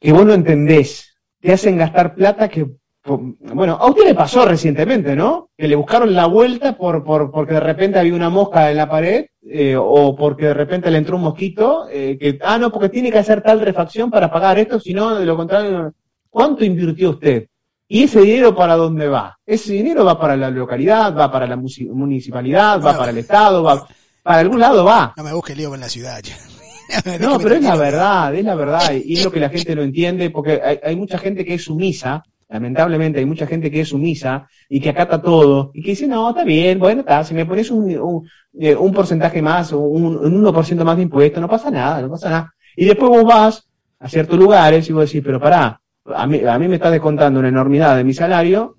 que 0.00 0.12
vos 0.12 0.24
no 0.26 0.34
entendés. 0.34 1.16
Te 1.40 1.52
hacen 1.52 1.78
gastar 1.78 2.14
plata 2.14 2.48
que, 2.48 2.66
bueno, 3.04 3.78
a 3.80 3.88
usted 3.88 4.04
le 4.04 4.14
pasó 4.14 4.44
recientemente, 4.44 5.16
¿no? 5.16 5.50
Que 5.56 5.66
le 5.66 5.76
buscaron 5.76 6.14
la 6.14 6.26
vuelta 6.26 6.76
por, 6.76 7.02
por, 7.02 7.30
porque 7.30 7.54
de 7.54 7.60
repente 7.60 7.98
había 7.98 8.14
una 8.14 8.28
mosca 8.28 8.70
en 8.70 8.76
la 8.76 8.90
pared, 8.90 9.26
eh, 9.42 9.76
o 9.78 10.14
porque 10.14 10.46
de 10.46 10.54
repente 10.54 10.90
le 10.90 10.98
entró 10.98 11.16
un 11.16 11.22
mosquito, 11.22 11.86
eh, 11.90 12.18
que, 12.20 12.38
ah, 12.42 12.58
no, 12.58 12.70
porque 12.70 12.90
tiene 12.90 13.10
que 13.10 13.18
hacer 13.18 13.42
tal 13.42 13.60
refacción 13.60 14.10
para 14.10 14.30
pagar 14.30 14.58
esto, 14.58 14.78
si 14.78 14.92
no, 14.92 15.14
de 15.14 15.24
lo 15.24 15.36
contrario. 15.36 15.94
¿cuánto 16.28 16.64
invirtió 16.64 17.10
usted? 17.10 17.48
¿Y 17.88 18.04
ese 18.04 18.20
dinero 18.20 18.54
para 18.54 18.76
dónde 18.76 19.08
va? 19.08 19.36
Ese 19.44 19.72
dinero 19.72 20.04
va 20.04 20.18
para 20.18 20.36
la 20.36 20.50
localidad, 20.50 21.16
va 21.16 21.30
para 21.30 21.46
la 21.46 21.56
municipalidad, 21.56 22.80
va 22.80 22.96
para 22.96 23.10
el 23.10 23.18
Estado, 23.18 23.64
va, 23.64 23.84
para 24.22 24.38
algún 24.38 24.60
lado 24.60 24.84
va. 24.84 25.12
No 25.16 25.24
me 25.24 25.32
busque 25.32 25.56
lío 25.56 25.70
con 25.70 25.80
la 25.80 25.88
ciudad. 25.88 26.20
ya. 26.22 26.36
No, 27.20 27.38
pero 27.38 27.54
es 27.54 27.62
la 27.62 27.76
verdad, 27.76 28.34
es 28.34 28.44
la 28.44 28.56
verdad, 28.56 28.92
y 28.92 29.14
es 29.14 29.24
lo 29.24 29.30
que 29.30 29.38
la 29.38 29.48
gente 29.48 29.76
no 29.76 29.82
entiende, 29.82 30.30
porque 30.30 30.60
hay, 30.60 30.80
hay 30.82 30.96
mucha 30.96 31.18
gente 31.18 31.44
que 31.44 31.54
es 31.54 31.62
sumisa, 31.62 32.24
lamentablemente 32.50 33.20
hay 33.20 33.26
mucha 33.26 33.46
gente 33.46 33.70
que 33.70 33.80
es 33.80 33.88
sumisa 33.88 34.48
y 34.68 34.80
que 34.80 34.90
acata 34.90 35.22
todo, 35.22 35.70
y 35.72 35.82
que 35.82 35.90
dice, 35.90 36.06
no, 36.06 36.30
está 36.30 36.44
bien, 36.44 36.78
bueno, 36.78 37.00
está, 37.00 37.22
si 37.24 37.32
me 37.32 37.46
pones 37.46 37.70
un, 37.70 37.96
un, 37.96 38.28
eh, 38.58 38.76
porcentaje 38.92 39.40
más, 39.40 39.72
un, 39.72 40.16
un 40.16 40.44
1% 40.44 40.84
más 40.84 40.96
de 40.96 41.04
impuestos, 41.04 41.40
no 41.40 41.48
pasa 41.48 41.70
nada, 41.70 42.02
no 42.02 42.10
pasa 42.10 42.28
nada. 42.28 42.54
Y 42.76 42.84
después 42.84 43.08
vos 43.08 43.24
vas 43.24 43.70
a 44.00 44.08
ciertos 44.08 44.38
lugares 44.38 44.88
y 44.90 44.92
vos 44.92 45.06
decís, 45.06 45.22
pero 45.24 45.40
pará, 45.40 45.80
a 46.04 46.26
mí, 46.26 46.40
a 46.44 46.58
mí 46.58 46.68
me 46.68 46.74
estás 46.74 46.90
descontando 46.92 47.38
una 47.38 47.48
enormidad 47.48 47.96
de 47.96 48.04
mi 48.04 48.12
salario, 48.12 48.76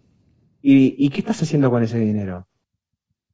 y, 0.62 1.06
y 1.06 1.10
¿qué 1.10 1.20
estás 1.22 1.42
haciendo 1.42 1.72
con 1.72 1.82
ese 1.82 1.98
dinero? 1.98 2.48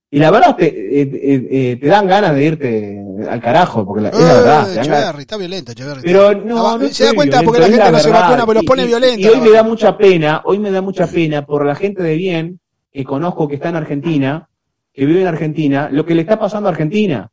Y 0.10 0.20
la 0.20 0.32
verdad 0.32 0.56
te, 0.56 0.68
eh, 0.68 1.02
eh, 1.02 1.48
eh, 1.52 1.78
te 1.82 1.88
dan 1.88 2.08
ganas 2.08 2.34
de 2.34 2.44
irte 2.46 3.04
al 3.30 3.42
carajo, 3.42 3.86
porque 3.86 4.04
la, 4.04 4.10
es 4.10 4.20
la 4.20 4.34
verdad. 4.34 5.16
Te 5.16 5.22
está 5.22 5.38
violento, 5.38 5.72
Echeverry. 5.74 6.02
pero 6.02 6.34
no, 6.34 6.78
no 6.78 6.88
se 6.88 7.06
da 7.06 7.14
cuenta 7.14 7.42
porque 7.42 7.60
la 7.60 7.68
gente 7.68 7.92
no 7.92 8.00
se 8.00 8.10
vacuna, 8.12 8.46
pero 8.46 8.54
los 8.54 8.64
pone 8.64 8.84
y- 8.84 8.88
violento. 8.88 9.20
Y 9.20 9.26
hoy 9.26 9.42
me 9.42 9.50
da 9.52 9.64
mucha 9.64 9.98
pena, 9.98 10.42
hoy 10.46 10.60
me 10.60 10.72
da 10.72 10.82
mucha 10.82 11.08
pena 11.08 11.46
por 11.46 11.66
la 11.66 11.76
gente 11.76 12.04
de 12.04 12.16
bien 12.16 12.60
que 12.92 13.04
conozco 13.04 13.48
que 13.48 13.56
está 13.56 13.70
en 13.70 13.76
Argentina, 13.76 14.48
que 14.94 15.06
vive 15.06 15.22
en 15.22 15.28
Argentina, 15.28 15.90
lo 15.92 16.06
que 16.06 16.16
le 16.16 16.22
está 16.22 16.40
pasando 16.40 16.70
a 16.70 16.72
Argentina. 16.72 17.30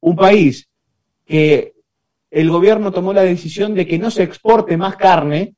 Un 0.00 0.16
país 0.16 0.68
que 1.24 1.74
el 2.30 2.50
gobierno 2.50 2.90
tomó 2.90 3.12
la 3.12 3.22
decisión 3.22 3.74
de 3.74 3.86
que 3.86 3.98
no 3.98 4.10
se 4.10 4.24
exporte 4.24 4.76
más 4.76 4.96
carne. 4.96 5.54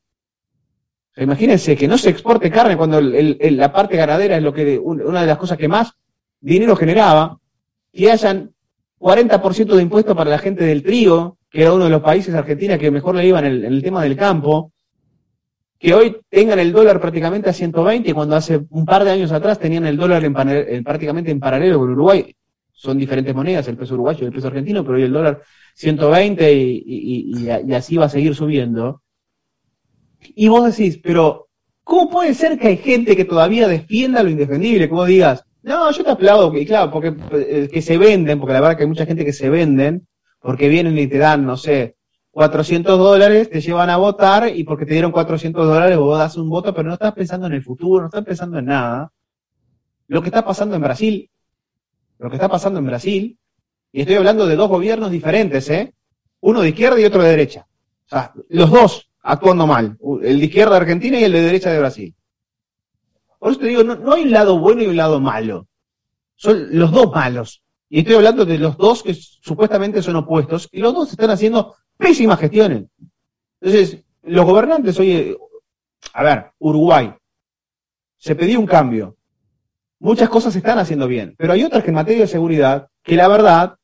Imagínense 1.17 1.75
que 1.75 1.87
no 1.87 1.97
se 1.97 2.09
exporte 2.09 2.51
carne 2.51 2.77
cuando 2.77 3.01
la 3.01 3.71
parte 3.73 3.97
ganadera 3.97 4.37
es 4.37 4.43
lo 4.43 4.53
que 4.53 4.77
un- 4.77 5.01
una 5.01 5.21
de 5.21 5.27
las 5.27 5.37
cosas 5.37 5.57
que 5.57 5.67
más 5.67 5.93
dinero 6.39 6.75
generaba, 6.75 7.39
que 7.91 8.11
hayan 8.11 8.51
40% 8.99 9.75
de 9.75 9.81
impuestos 9.81 10.15
para 10.15 10.29
la 10.29 10.37
gente 10.37 10.63
del 10.63 10.83
trigo, 10.83 11.37
que 11.49 11.61
era 11.63 11.73
uno 11.73 11.85
de 11.85 11.89
los 11.89 12.01
países 12.01 12.35
Argentina 12.35 12.77
que 12.77 12.91
mejor 12.91 13.15
le 13.15 13.25
iba 13.27 13.39
en 13.39 13.45
el, 13.65 13.81
tema 13.81 14.03
del 14.03 14.15
campo, 14.15 14.71
que 15.79 15.93
hoy 15.93 16.17
tengan 16.29 16.59
el 16.59 16.71
dólar 16.71 16.99
prácticamente 16.99 17.49
a 17.49 17.53
120, 17.53 18.13
cuando 18.13 18.35
hace 18.35 18.61
un 18.69 18.85
par 18.85 19.03
de 19.03 19.11
años 19.11 19.31
atrás 19.31 19.59
tenían 19.59 19.85
el 19.85 19.97
dólar 19.97 20.23
prácticamente 20.83 21.31
en 21.31 21.39
paralelo 21.39 21.79
con 21.79 21.91
Uruguay. 21.91 22.35
Son 22.73 22.97
diferentes 22.97 23.33
monedas, 23.33 23.67
el 23.67 23.77
peso 23.77 23.95
uruguayo 23.95 24.23
y 24.23 24.27
el 24.27 24.33
peso 24.33 24.47
argentino, 24.47 24.83
pero 24.83 24.97
hoy 24.97 25.03
el 25.03 25.13
dólar 25.13 25.41
120 25.73 26.53
y, 26.53 26.83
y- 26.85 27.47
y- 27.47 27.71
y 27.71 27.73
así 27.73 27.97
va 27.97 28.05
a 28.05 28.09
seguir 28.09 28.35
subiendo. 28.35 29.01
Y 30.35 30.47
vos 30.47 30.65
decís, 30.65 30.99
pero 31.01 31.47
¿cómo 31.83 32.09
puede 32.09 32.33
ser 32.33 32.57
que 32.59 32.67
hay 32.67 32.77
gente 32.77 33.15
que 33.15 33.25
todavía 33.25 33.67
defienda 33.67 34.23
lo 34.23 34.29
indefendible? 34.29 34.89
Como 34.89 35.05
digas, 35.05 35.43
no, 35.63 35.91
yo 35.91 36.03
te 36.03 36.11
aplaudo, 36.11 36.55
y 36.57 36.65
claro, 36.65 36.91
porque 36.91 37.13
eh, 37.31 37.69
que 37.71 37.81
se 37.81 37.97
venden, 37.97 38.39
porque 38.39 38.53
la 38.53 38.61
verdad 38.61 38.77
que 38.77 38.83
hay 38.83 38.89
mucha 38.89 39.05
gente 39.05 39.25
que 39.25 39.33
se 39.33 39.49
venden, 39.49 40.07
porque 40.39 40.69
vienen 40.69 40.97
y 40.97 41.07
te 41.07 41.17
dan, 41.17 41.45
no 41.45 41.57
sé, 41.57 41.97
400 42.31 42.99
dólares, 42.99 43.49
te 43.49 43.61
llevan 43.61 43.89
a 43.89 43.97
votar 43.97 44.55
y 44.55 44.63
porque 44.63 44.85
te 44.85 44.93
dieron 44.93 45.11
400 45.11 45.67
dólares 45.67 45.97
vos 45.97 46.19
das 46.19 46.37
un 46.37 46.49
voto, 46.49 46.73
pero 46.73 46.87
no 46.87 46.93
estás 46.93 47.13
pensando 47.13 47.47
en 47.47 47.53
el 47.53 47.63
futuro, 47.63 48.01
no 48.01 48.07
estás 48.07 48.23
pensando 48.23 48.59
en 48.59 48.65
nada. 48.65 49.11
Lo 50.07 50.21
que 50.21 50.27
está 50.27 50.45
pasando 50.45 50.75
en 50.75 50.83
Brasil, 50.83 51.29
lo 52.19 52.29
que 52.29 52.35
está 52.35 52.47
pasando 52.47 52.79
en 52.79 52.85
Brasil, 52.85 53.39
y 53.91 54.01
estoy 54.01 54.15
hablando 54.17 54.45
de 54.45 54.55
dos 54.55 54.69
gobiernos 54.69 55.09
diferentes, 55.09 55.69
¿eh? 55.69 55.93
Uno 56.41 56.61
de 56.61 56.69
izquierda 56.69 56.99
y 56.99 57.05
otro 57.05 57.23
de 57.23 57.29
derecha. 57.29 57.67
O 58.05 58.09
sea, 58.09 58.31
los 58.49 58.69
dos 58.69 59.06
actuando 59.27 59.67
mal, 59.67 59.97
el 60.23 60.39
de 60.39 60.45
izquierda 60.45 60.71
de 60.71 60.77
Argentina 60.77 61.19
y 61.19 61.25
el 61.25 61.33
de 61.33 61.41
derecha 61.41 61.69
de 61.69 61.79
Brasil. 61.79 62.15
Por 63.37 63.51
eso 63.51 63.59
te 63.59 63.67
digo, 63.67 63.83
no, 63.83 63.95
no 63.95 64.13
hay 64.13 64.23
un 64.23 64.31
lado 64.31 64.57
bueno 64.57 64.81
y 64.81 64.87
un 64.87 64.95
lado 64.95 65.19
malo. 65.19 65.67
Son 66.35 66.67
los 66.71 66.91
dos 66.91 67.11
malos. 67.11 67.61
Y 67.89 67.99
estoy 67.99 68.15
hablando 68.15 68.45
de 68.45 68.57
los 68.57 68.77
dos 68.77 69.03
que 69.03 69.13
supuestamente 69.13 70.01
son 70.01 70.15
opuestos, 70.15 70.69
y 70.71 70.79
los 70.79 70.93
dos 70.93 71.11
están 71.11 71.29
haciendo 71.29 71.75
pésimas 71.97 72.39
gestiones. 72.39 72.85
Entonces, 73.59 74.03
los 74.23 74.45
gobernantes, 74.45 74.97
oye, 74.99 75.37
a 76.13 76.23
ver, 76.23 76.51
Uruguay, 76.59 77.13
se 78.17 78.35
pedía 78.35 78.59
un 78.59 78.65
cambio. 78.65 79.17
Muchas 79.99 80.29
cosas 80.29 80.53
se 80.53 80.59
están 80.59 80.79
haciendo 80.79 81.07
bien, 81.07 81.35
pero 81.37 81.53
hay 81.53 81.63
otras 81.63 81.83
que 81.83 81.89
en 81.89 81.95
materia 81.95 82.21
de 82.21 82.27
seguridad, 82.27 82.87
que 83.03 83.15
la 83.15 83.27
verdad, 83.27 83.76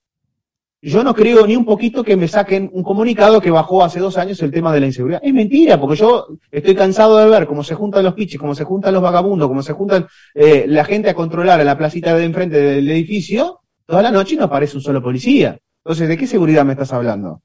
yo 0.90 1.04
no 1.04 1.14
creo 1.16 1.48
ni 1.48 1.56
un 1.56 1.64
poquito 1.66 2.04
que 2.04 2.18
me 2.18 2.28
saquen 2.28 2.70
un 2.74 2.84
comunicado 2.84 3.40
que 3.40 3.50
bajó 3.50 3.84
hace 3.84 4.00
dos 4.00 4.18
años 4.18 4.42
el 4.42 4.52
tema 4.52 4.74
de 4.74 4.82
la 4.82 4.88
inseguridad. 4.88 5.22
Es 5.24 5.34
mentira, 5.34 5.80
porque 5.80 5.96
yo 5.96 6.28
estoy 6.52 6.76
cansado 6.76 7.18
de 7.18 7.30
ver 7.30 7.48
cómo 7.48 7.64
se 7.64 7.74
juntan 7.74 8.04
los 8.04 8.14
piches, 8.14 8.40
cómo 8.40 8.54
se 8.54 8.66
juntan 8.66 8.94
los 8.94 9.02
vagabundos, 9.02 9.48
cómo 9.48 9.64
se 9.64 9.74
juntan 9.74 10.08
eh, 10.34 10.66
la 10.68 10.84
gente 10.84 11.10
a 11.10 11.14
controlar 11.14 11.62
a 11.62 11.64
la 11.64 11.78
placita 11.78 12.14
de 12.16 12.26
enfrente 12.26 12.60
del 12.60 12.90
edificio, 12.92 13.62
toda 13.86 14.02
la 14.02 14.12
noche 14.12 14.36
y 14.36 14.38
no 14.38 14.44
aparece 14.46 14.76
un 14.78 14.84
solo 14.84 15.02
policía. 15.02 15.58
Entonces, 15.86 16.08
¿de 16.10 16.18
qué 16.18 16.28
seguridad 16.28 16.66
me 16.66 16.74
estás 16.74 16.92
hablando? 16.92 17.42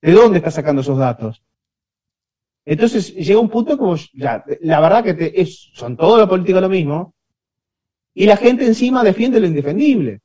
¿De 0.00 0.12
dónde 0.12 0.38
estás 0.38 0.54
sacando 0.54 0.82
esos 0.82 0.98
datos? 0.98 1.42
Entonces, 2.64 3.14
llega 3.14 3.40
un 3.40 3.48
punto 3.48 3.76
como, 3.76 3.96
ya, 4.14 4.44
la 4.60 4.80
verdad 4.80 5.02
que 5.02 5.14
te- 5.14 5.40
es, 5.40 5.70
son 5.74 5.96
todos 5.96 6.18
los 6.20 6.28
políticos 6.28 6.62
lo 6.62 6.68
mismo, 6.68 7.14
y 8.14 8.26
la 8.26 8.36
gente 8.36 8.66
encima 8.66 9.02
defiende 9.02 9.40
lo 9.40 9.46
indefendible. 9.46 10.20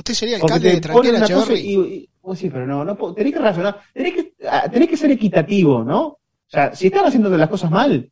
Usted 0.00 0.14
sería 0.14 0.36
alcalde 0.36 0.68
de 0.68 0.80
Tranquera, 0.80 1.18
y, 1.60 1.74
y- 1.94 2.08
vos 2.22 2.38
sí, 2.38 2.48
pero 2.50 2.66
no, 2.66 2.84
no, 2.84 2.96
tenés 3.14 3.32
que 3.32 3.38
razonar, 3.38 3.80
tenés 3.94 4.14
que, 4.14 4.34
ah, 4.50 4.68
tenés 4.70 4.88
que 4.88 4.96
ser 4.96 5.10
equitativo, 5.10 5.84
¿no? 5.84 6.00
O 6.06 6.18
sea, 6.46 6.74
si 6.74 6.86
están 6.88 7.04
haciendo 7.06 7.28
las 7.36 7.48
cosas 7.48 7.70
mal, 7.70 8.10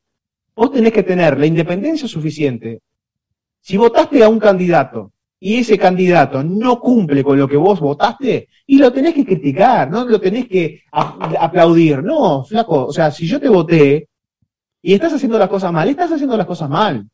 vos 0.55 0.70
tenés 0.73 0.93
que 0.93 1.02
tener 1.02 1.39
la 1.39 1.47
independencia 1.47 2.06
suficiente. 2.06 2.81
Si 3.60 3.77
votaste 3.77 4.23
a 4.23 4.28
un 4.28 4.39
candidato 4.39 5.12
y 5.40 5.56
ese 5.59 5.78
candidato 5.78 6.43
no 6.43 6.78
cumple 6.81 7.23
con 7.24 7.39
lo 7.39 7.47
que 7.48 7.56
vos 7.56 7.81
votaste, 7.81 8.48
y 8.66 8.78
lo 8.78 8.93
tenés 8.93 9.15
que 9.15 9.24
criticar, 9.24 9.90
no 9.90 10.05
lo 10.05 10.20
tenés 10.20 10.47
que 10.48 10.82
aplaudir, 10.93 12.02
no, 12.02 12.44
flaco, 12.44 12.86
o 12.86 12.93
sea, 12.93 13.10
si 13.10 13.27
yo 13.27 13.40
te 13.40 13.48
voté 13.48 14.09
y 14.82 14.93
estás 14.94 15.12
haciendo 15.15 15.39
las 15.39 15.48
cosas 15.48 15.73
mal, 15.73 15.89
estás 15.89 16.12
haciendo 16.12 16.36
las 16.36 16.47
cosas 16.47 16.69
mal. 16.69 17.06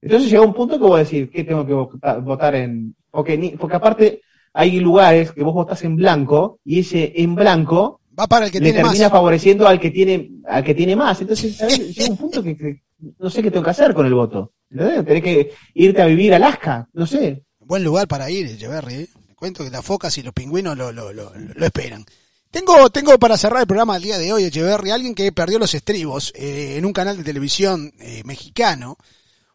Entonces 0.00 0.30
llega 0.30 0.42
un 0.42 0.54
punto 0.54 0.78
que 0.78 0.84
voy 0.84 0.96
a 0.96 1.04
decir, 1.04 1.28
¿qué 1.30 1.42
tengo 1.44 1.66
que 1.66 1.72
vota- 1.74 2.18
votar 2.18 2.54
en...? 2.54 2.94
Porque, 3.10 3.56
aparte 3.72 4.20
hay 4.52 4.80
lugares 4.80 5.32
que 5.32 5.42
vos 5.42 5.54
votás 5.54 5.84
en 5.84 5.96
blanco 5.96 6.58
y 6.64 6.80
ese 6.80 7.12
en 7.16 7.34
blanco 7.34 8.00
Va 8.18 8.26
para 8.26 8.46
el 8.46 8.50
que 8.50 8.58
le 8.58 8.72
tiene 8.72 8.82
termina 8.82 9.04
más. 9.04 9.12
favoreciendo 9.12 9.68
al 9.68 9.78
que 9.78 9.90
tiene 9.90 10.30
al 10.46 10.64
que 10.64 10.74
tiene 10.74 10.96
más. 10.96 11.20
Entonces 11.20 11.58
llega 11.96 12.10
un 12.10 12.16
punto 12.16 12.42
que, 12.42 12.56
que 12.56 12.82
no 13.18 13.30
sé 13.30 13.42
qué 13.42 13.50
tengo 13.50 13.64
que 13.64 13.70
hacer 13.70 13.94
con 13.94 14.06
el 14.06 14.14
voto. 14.14 14.52
¿Entendés? 14.70 15.04
Tenés 15.04 15.22
que 15.22 15.52
irte 15.74 16.02
a 16.02 16.06
vivir 16.06 16.32
a 16.32 16.36
Alaska, 16.36 16.88
no 16.92 17.06
sé. 17.06 17.44
Buen 17.60 17.84
lugar 17.84 18.08
para 18.08 18.30
ir, 18.30 18.46
Echeverry. 18.46 18.94
¿eh? 18.94 19.08
Te 19.26 19.34
cuento 19.34 19.64
que 19.64 19.70
las 19.70 19.84
focas 19.84 20.16
y 20.18 20.22
los 20.22 20.34
pingüinos 20.34 20.76
lo, 20.76 20.90
lo, 20.92 21.12
lo, 21.12 21.32
lo 21.34 21.64
esperan. 21.66 22.04
Tengo, 22.50 22.88
tengo 22.90 23.16
para 23.18 23.36
cerrar 23.36 23.60
el 23.60 23.66
programa 23.66 23.96
el 23.96 24.02
día 24.02 24.18
de 24.18 24.32
hoy, 24.32 24.44
Echeverry, 24.44 24.90
alguien 24.90 25.14
que 25.14 25.30
perdió 25.32 25.58
los 25.58 25.74
estribos 25.74 26.32
eh, 26.34 26.76
en 26.78 26.86
un 26.86 26.92
canal 26.94 27.16
de 27.18 27.24
televisión 27.24 27.92
eh, 28.00 28.22
mexicano. 28.24 28.96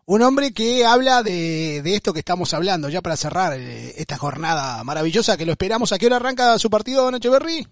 Un 0.05 0.21
hombre 0.21 0.51
que 0.51 0.85
habla 0.85 1.23
de, 1.23 1.81
de 1.81 1.95
esto 1.95 2.11
que 2.11 2.19
estamos 2.19 2.53
hablando, 2.53 2.89
ya 2.89 3.01
para 3.01 3.15
cerrar 3.15 3.53
eh, 3.57 3.93
esta 3.97 4.17
jornada 4.17 4.83
maravillosa 4.83 5.37
que 5.37 5.45
lo 5.45 5.53
esperamos. 5.53 5.93
¿A 5.93 5.97
qué 5.97 6.07
hora 6.07 6.17
arranca 6.17 6.59
su 6.59 6.69
partido, 6.69 7.03
don 7.03 7.15
Echeverry? 7.15 7.65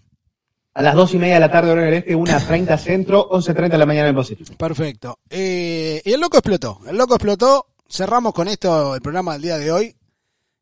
A 0.74 0.82
las 0.82 0.96
dos 0.96 1.14
y 1.14 1.18
media 1.18 1.34
de 1.34 1.40
la 1.42 1.52
tarde 1.52 1.72
hora 1.72 1.82
del 1.82 1.96
este, 1.96 2.16
una 2.16 2.40
30 2.40 2.78
centro, 2.78 3.30
11.30 3.30 3.72
de 3.72 3.78
la 3.78 3.86
mañana 3.86 4.10
en 4.10 4.16
Pacífico. 4.16 4.54
Perfecto. 4.56 5.20
Eh, 5.30 6.02
y 6.06 6.14
el 6.14 6.22
loco 6.22 6.38
explotó. 6.38 6.80
El 6.88 6.98
loco 6.98 7.16
explotó. 7.16 7.68
Cerramos 7.90 8.34
con 8.34 8.48
esto 8.48 8.96
el 8.96 9.02
programa 9.02 9.34
del 9.34 9.42
día 9.42 9.58
de 9.58 9.70
hoy. 9.70 9.96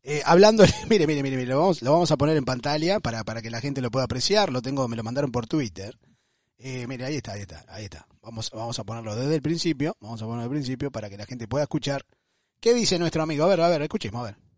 Eh, 0.01 0.23
hablando, 0.25 0.63
mire, 0.89 1.05
mire, 1.05 1.21
mire, 1.21 1.37
mire, 1.37 1.49
lo 1.49 1.59
vamos, 1.59 1.83
lo 1.83 1.91
vamos 1.91 2.09
a 2.09 2.17
poner 2.17 2.35
en 2.35 2.45
pantalla 2.45 2.99
para, 2.99 3.23
para 3.23 3.43
que 3.43 3.51
la 3.51 3.61
gente 3.61 3.81
lo 3.81 3.91
pueda 3.91 4.05
apreciar. 4.05 4.51
Lo 4.51 4.63
tengo, 4.63 4.87
me 4.87 4.95
lo 4.95 5.03
mandaron 5.03 5.31
por 5.31 5.45
Twitter. 5.45 5.95
Eh, 6.57 6.87
mire, 6.87 7.05
ahí 7.05 7.17
está, 7.17 7.33
ahí 7.33 7.41
está, 7.41 7.63
ahí 7.69 7.83
está. 7.83 8.07
Vamos, 8.21 8.51
vamos 8.51 8.77
a 8.79 8.83
ponerlo 8.83 9.15
desde 9.15 9.35
el 9.35 9.41
principio. 9.41 9.95
Vamos 9.99 10.21
a 10.21 10.25
ponerlo 10.25 10.43
desde 10.43 10.55
el 10.55 10.61
principio 10.61 10.91
para 10.91 11.09
que 11.09 11.17
la 11.17 11.25
gente 11.25 11.47
pueda 11.47 11.63
escuchar. 11.63 12.05
¿Qué 12.59 12.73
dice 12.73 12.99
nuestro 12.99 13.23
amigo? 13.23 13.45
A 13.45 13.47
ver, 13.47 13.61
a 13.61 13.69
ver, 13.69 13.81
escuchemos, 13.81 14.21
a 14.21 14.25
ver. 14.25 14.48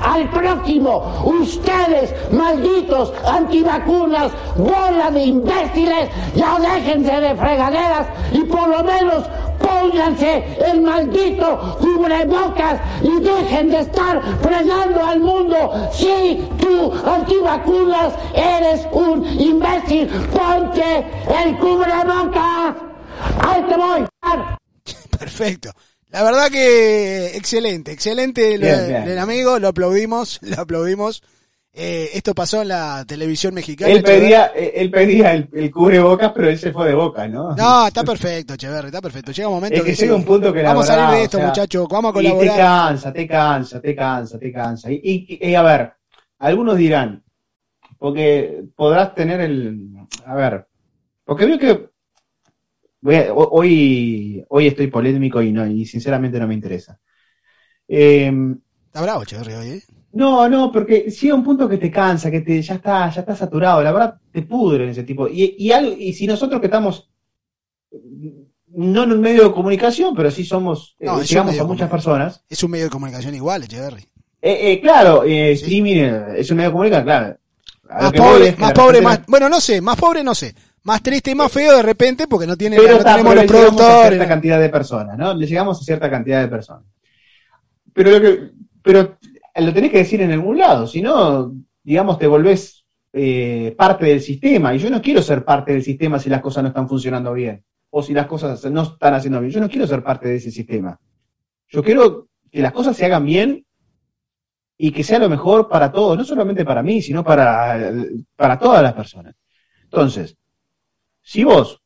Al 0.00 0.28
próximo. 0.30 1.22
Ustedes, 1.24 2.14
malditos 2.32 3.12
antivacunas, 3.26 4.32
bola 4.56 5.10
de 5.10 5.24
imbéciles, 5.24 6.10
ya 6.34 6.58
déjense 6.58 7.20
de 7.20 7.34
fregaderas 7.34 8.06
y 8.32 8.40
por 8.44 8.68
lo 8.68 8.84
menos 8.84 9.24
pónganse 9.58 10.44
el 10.66 10.80
maldito 10.82 11.78
cubrebocas 11.80 12.80
y 13.02 13.20
dejen 13.20 13.70
de 13.70 13.80
estar 13.80 14.20
fregando 14.42 15.04
al 15.04 15.20
mundo. 15.20 15.72
Si 15.92 16.48
tú, 16.58 16.92
antivacunas, 17.06 18.14
eres 18.34 18.86
un 18.92 19.24
imbécil, 19.40 20.08
ponte 20.08 21.06
el 21.42 21.58
cubrebocas. 21.58 22.74
Ahí 23.40 23.62
te 23.68 23.76
voy. 23.76 24.06
Perfecto. 25.18 25.70
La 26.14 26.22
verdad 26.22 26.48
que 26.48 27.36
excelente, 27.36 27.90
excelente 27.90 28.56
lo- 28.56 28.66
Bien, 28.66 28.86
bien. 28.86 29.04
del 29.04 29.18
amigo, 29.18 29.58
lo 29.58 29.66
aplaudimos, 29.66 30.38
lo 30.42 30.60
aplaudimos. 30.62 31.24
Eh, 31.72 32.10
esto 32.14 32.36
pasó 32.36 32.62
en 32.62 32.68
la 32.68 33.04
televisión 33.04 33.52
mexicana. 33.52 33.90
Él 33.92 34.00
pedía, 34.04 34.52
eh, 34.54 34.74
él 34.76 34.92
pedía 34.92 35.32
el, 35.34 35.48
el 35.52 35.72
cubrebocas, 35.72 36.30
pero 36.32 36.48
él 36.48 36.56
se 36.56 36.70
fue 36.72 36.86
de 36.86 36.94
boca, 36.94 37.26
¿no? 37.26 37.56
No, 37.56 37.88
está 37.88 38.04
perfecto, 38.04 38.54
Echeverri, 38.54 38.86
está 38.86 39.02
perfecto. 39.02 39.32
Llega 39.32 39.48
un 39.48 39.54
momento 39.56 39.78
Es 39.80 39.82
que 39.82 39.96
sí. 39.96 40.02
llega 40.02 40.14
un 40.14 40.24
punto 40.24 40.52
que 40.52 40.62
Vamos 40.62 40.88
a 40.88 40.94
salir 40.94 41.16
de 41.16 41.22
o 41.22 41.24
esto, 41.24 41.38
sea, 41.38 41.46
muchachos, 41.48 41.88
vamos 41.90 42.14
a 42.14 42.20
Y 42.20 42.22
te 42.22 42.30
colaborar. 42.30 42.56
cansa, 42.58 43.12
te 43.12 43.26
cansa, 43.26 43.80
te 43.80 43.96
cansa, 43.96 44.38
te 44.38 44.52
cansa. 44.52 44.92
Y, 44.92 45.00
y- 45.02 45.48
y, 45.50 45.54
a 45.56 45.62
ver, 45.62 45.92
algunos 46.38 46.76
dirán, 46.76 47.24
porque 47.98 48.62
podrás 48.76 49.12
tener 49.16 49.40
el, 49.40 49.80
a 50.26 50.34
ver, 50.36 50.68
porque 51.24 51.44
veo 51.46 51.58
que 51.58 51.88
a- 53.04 53.32
ho- 53.32 53.48
hoy, 53.52 54.44
hoy 54.48 54.66
estoy 54.66 54.86
polémico 54.88 55.42
y 55.42 55.52
no, 55.52 55.66
y 55.66 55.84
sinceramente 55.86 56.38
no 56.38 56.46
me 56.48 56.54
interesa. 56.54 56.98
Eh, 57.88 58.32
Está 58.86 59.02
bravo 59.02 59.22
Echeverri 59.24 59.54
hoy, 59.54 59.68
¿eh? 59.70 59.82
no, 60.12 60.48
no, 60.48 60.70
porque 60.70 61.10
llega 61.10 61.34
un 61.34 61.42
punto 61.44 61.68
que 61.68 61.76
te 61.78 61.90
cansa, 61.90 62.30
que 62.30 62.40
te, 62.40 62.62
ya 62.62 62.74
está, 62.76 63.10
ya 63.10 63.20
está 63.20 63.34
saturado, 63.34 63.82
la 63.82 63.92
verdad 63.92 64.14
te 64.32 64.42
pudre 64.42 64.84
en 64.84 64.90
ese 64.90 65.02
tipo. 65.02 65.28
Y, 65.28 65.56
y, 65.58 65.72
algo, 65.72 65.92
y 65.98 66.12
si 66.12 66.26
nosotros 66.26 66.60
que 66.60 66.66
estamos, 66.68 67.10
no 68.68 69.02
en 69.04 69.12
un 69.12 69.20
medio 69.20 69.44
de 69.48 69.52
comunicación, 69.52 70.14
pero 70.14 70.30
sí 70.30 70.44
somos, 70.44 70.96
eh, 70.98 71.06
No, 71.06 71.22
llegamos 71.22 71.58
a 71.58 71.64
muchas 71.64 71.90
personas, 71.90 72.44
Es 72.48 72.62
un 72.62 72.70
medio 72.70 72.84
de 72.84 72.90
comunicación 72.90 73.34
igual, 73.34 73.62
Echeverri. 73.64 74.02
eh, 74.42 74.72
eh, 74.72 74.80
claro, 74.80 75.24
eh, 75.24 75.52
streaming 75.52 75.96
eh, 75.96 76.24
es 76.38 76.50
un 76.50 76.56
medio 76.56 76.70
de 76.70 76.72
comunicación, 76.72 77.04
claro. 77.04 77.36
A 77.88 78.02
Más 78.02 78.12
pobre, 78.12 78.54
más 78.58 78.72
pobre, 78.72 79.00
más, 79.02 79.20
bueno, 79.26 79.48
no 79.48 79.60
sé, 79.60 79.80
más 79.80 79.96
pobre 79.96 80.24
no 80.24 80.34
sé. 80.34 80.54
Más 80.84 81.02
triste 81.02 81.30
y 81.30 81.34
más 81.34 81.50
feo 81.50 81.76
de 81.76 81.82
repente 81.82 82.26
porque 82.28 82.46
no 82.46 82.56
tiene, 82.56 82.76
Pero 82.76 82.98
no 82.98 83.04
tenemos 83.04 83.34
los 83.34 83.80
a 83.80 84.08
cierta 84.08 84.28
cantidad 84.28 84.60
de 84.60 84.68
personas, 84.68 85.16
¿no? 85.16 85.34
Le 85.34 85.46
llegamos 85.46 85.80
a 85.80 85.84
cierta 85.84 86.10
cantidad 86.10 86.42
de 86.42 86.48
personas. 86.48 86.84
Pero 87.92 88.10
lo 88.10 88.20
que, 88.20 88.50
pero 88.82 89.18
lo 89.56 89.72
tenés 89.72 89.90
que 89.90 89.98
decir 89.98 90.20
en 90.20 90.32
algún 90.32 90.58
lado, 90.58 90.86
si 90.86 91.00
no, 91.00 91.54
digamos, 91.82 92.18
te 92.18 92.26
volvés 92.26 92.84
eh, 93.14 93.74
parte 93.78 94.04
del 94.06 94.20
sistema. 94.20 94.74
Y 94.74 94.78
yo 94.78 94.90
no 94.90 95.00
quiero 95.00 95.22
ser 95.22 95.44
parte 95.44 95.72
del 95.72 95.82
sistema 95.82 96.18
si 96.18 96.28
las 96.28 96.42
cosas 96.42 96.62
no 96.62 96.68
están 96.68 96.88
funcionando 96.88 97.32
bien. 97.32 97.64
O 97.90 98.02
si 98.02 98.12
las 98.12 98.26
cosas 98.26 98.62
no 98.66 98.82
están 98.82 99.14
haciendo 99.14 99.40
bien. 99.40 99.52
Yo 99.52 99.60
no 99.60 99.70
quiero 99.70 99.86
ser 99.86 100.02
parte 100.02 100.28
de 100.28 100.36
ese 100.36 100.50
sistema. 100.50 100.98
Yo 101.68 101.82
quiero 101.82 102.28
que 102.50 102.60
las 102.60 102.72
cosas 102.72 102.96
se 102.96 103.06
hagan 103.06 103.24
bien 103.24 103.64
y 104.76 104.90
que 104.90 105.04
sea 105.04 105.18
lo 105.18 105.28
mejor 105.30 105.68
para 105.68 105.92
todos, 105.92 106.18
no 106.18 106.24
solamente 106.24 106.64
para 106.64 106.82
mí, 106.82 107.00
sino 107.00 107.24
para, 107.24 107.78
para 108.36 108.58
todas 108.58 108.82
las 108.82 108.92
personas. 108.92 109.34
Entonces, 109.84 110.36
si 111.24 111.42
vos, 111.42 111.80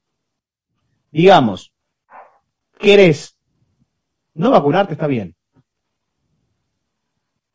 digamos, 1.11 1.73
querés 2.79 3.37
no 4.35 4.51
vacunarte, 4.51 4.93
está 4.93 5.07
bien. 5.07 5.35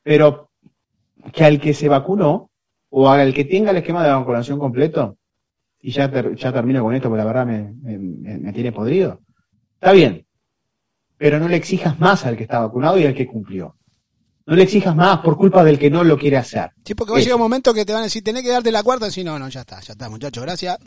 Pero 0.04 0.50
que 1.32 1.44
al 1.44 1.60
que 1.60 1.74
se 1.74 1.88
vacunó, 1.88 2.50
o 2.90 3.10
al 3.10 3.34
que 3.34 3.46
tenga 3.46 3.72
el 3.72 3.78
esquema 3.78 4.04
de 4.04 4.12
vacunación 4.12 4.60
completo, 4.60 5.18
y 5.80 5.92
ya, 5.92 6.10
ter- 6.10 6.36
ya 6.36 6.52
termino 6.54 6.84
con 6.84 6.96
esto, 6.96 7.10
porque 7.10 7.20
la 7.24 7.26
verdad 7.26 7.46
me, 7.46 7.74
me- 7.74 8.54
tiene 8.54 8.72
podrido, 8.72 9.22
está 9.76 9.92
bien. 9.92 10.26
Pero 11.18 11.40
no 11.40 11.48
le 11.48 11.58
exijas 11.58 12.00
más 12.00 12.26
al 12.26 12.36
que 12.36 12.44
está 12.44 12.60
vacunado 12.60 12.98
y 12.98 13.06
al 13.06 13.14
que 13.16 13.28
cumplió. 13.28 13.76
No 14.46 14.56
le 14.56 14.64
exijas 14.64 14.96
más 14.96 15.20
por 15.20 15.38
culpa 15.38 15.64
del 15.64 15.80
que 15.80 15.90
no 15.90 16.04
lo 16.04 16.18
quiere 16.18 16.36
hacer. 16.38 16.72
Sí, 16.86 16.96
porque 16.96 17.12
va 17.14 17.18
a 17.18 17.22
llegar 17.22 17.36
un 17.38 17.42
momento 17.44 17.74
que 17.74 17.86
te 17.86 17.94
van 17.94 18.02
a 18.02 18.06
decir, 18.06 18.24
tenés 18.24 18.44
que 18.44 18.50
darte 18.50 18.72
la 18.72 18.84
cuarta, 18.84 19.10
si 19.10 19.24
no, 19.24 19.40
no, 19.40 19.48
ya 19.48 19.62
está, 19.62 19.80
ya 19.80 19.94
está, 19.94 20.10
muchachos, 20.10 20.44
gracias. 20.44 20.78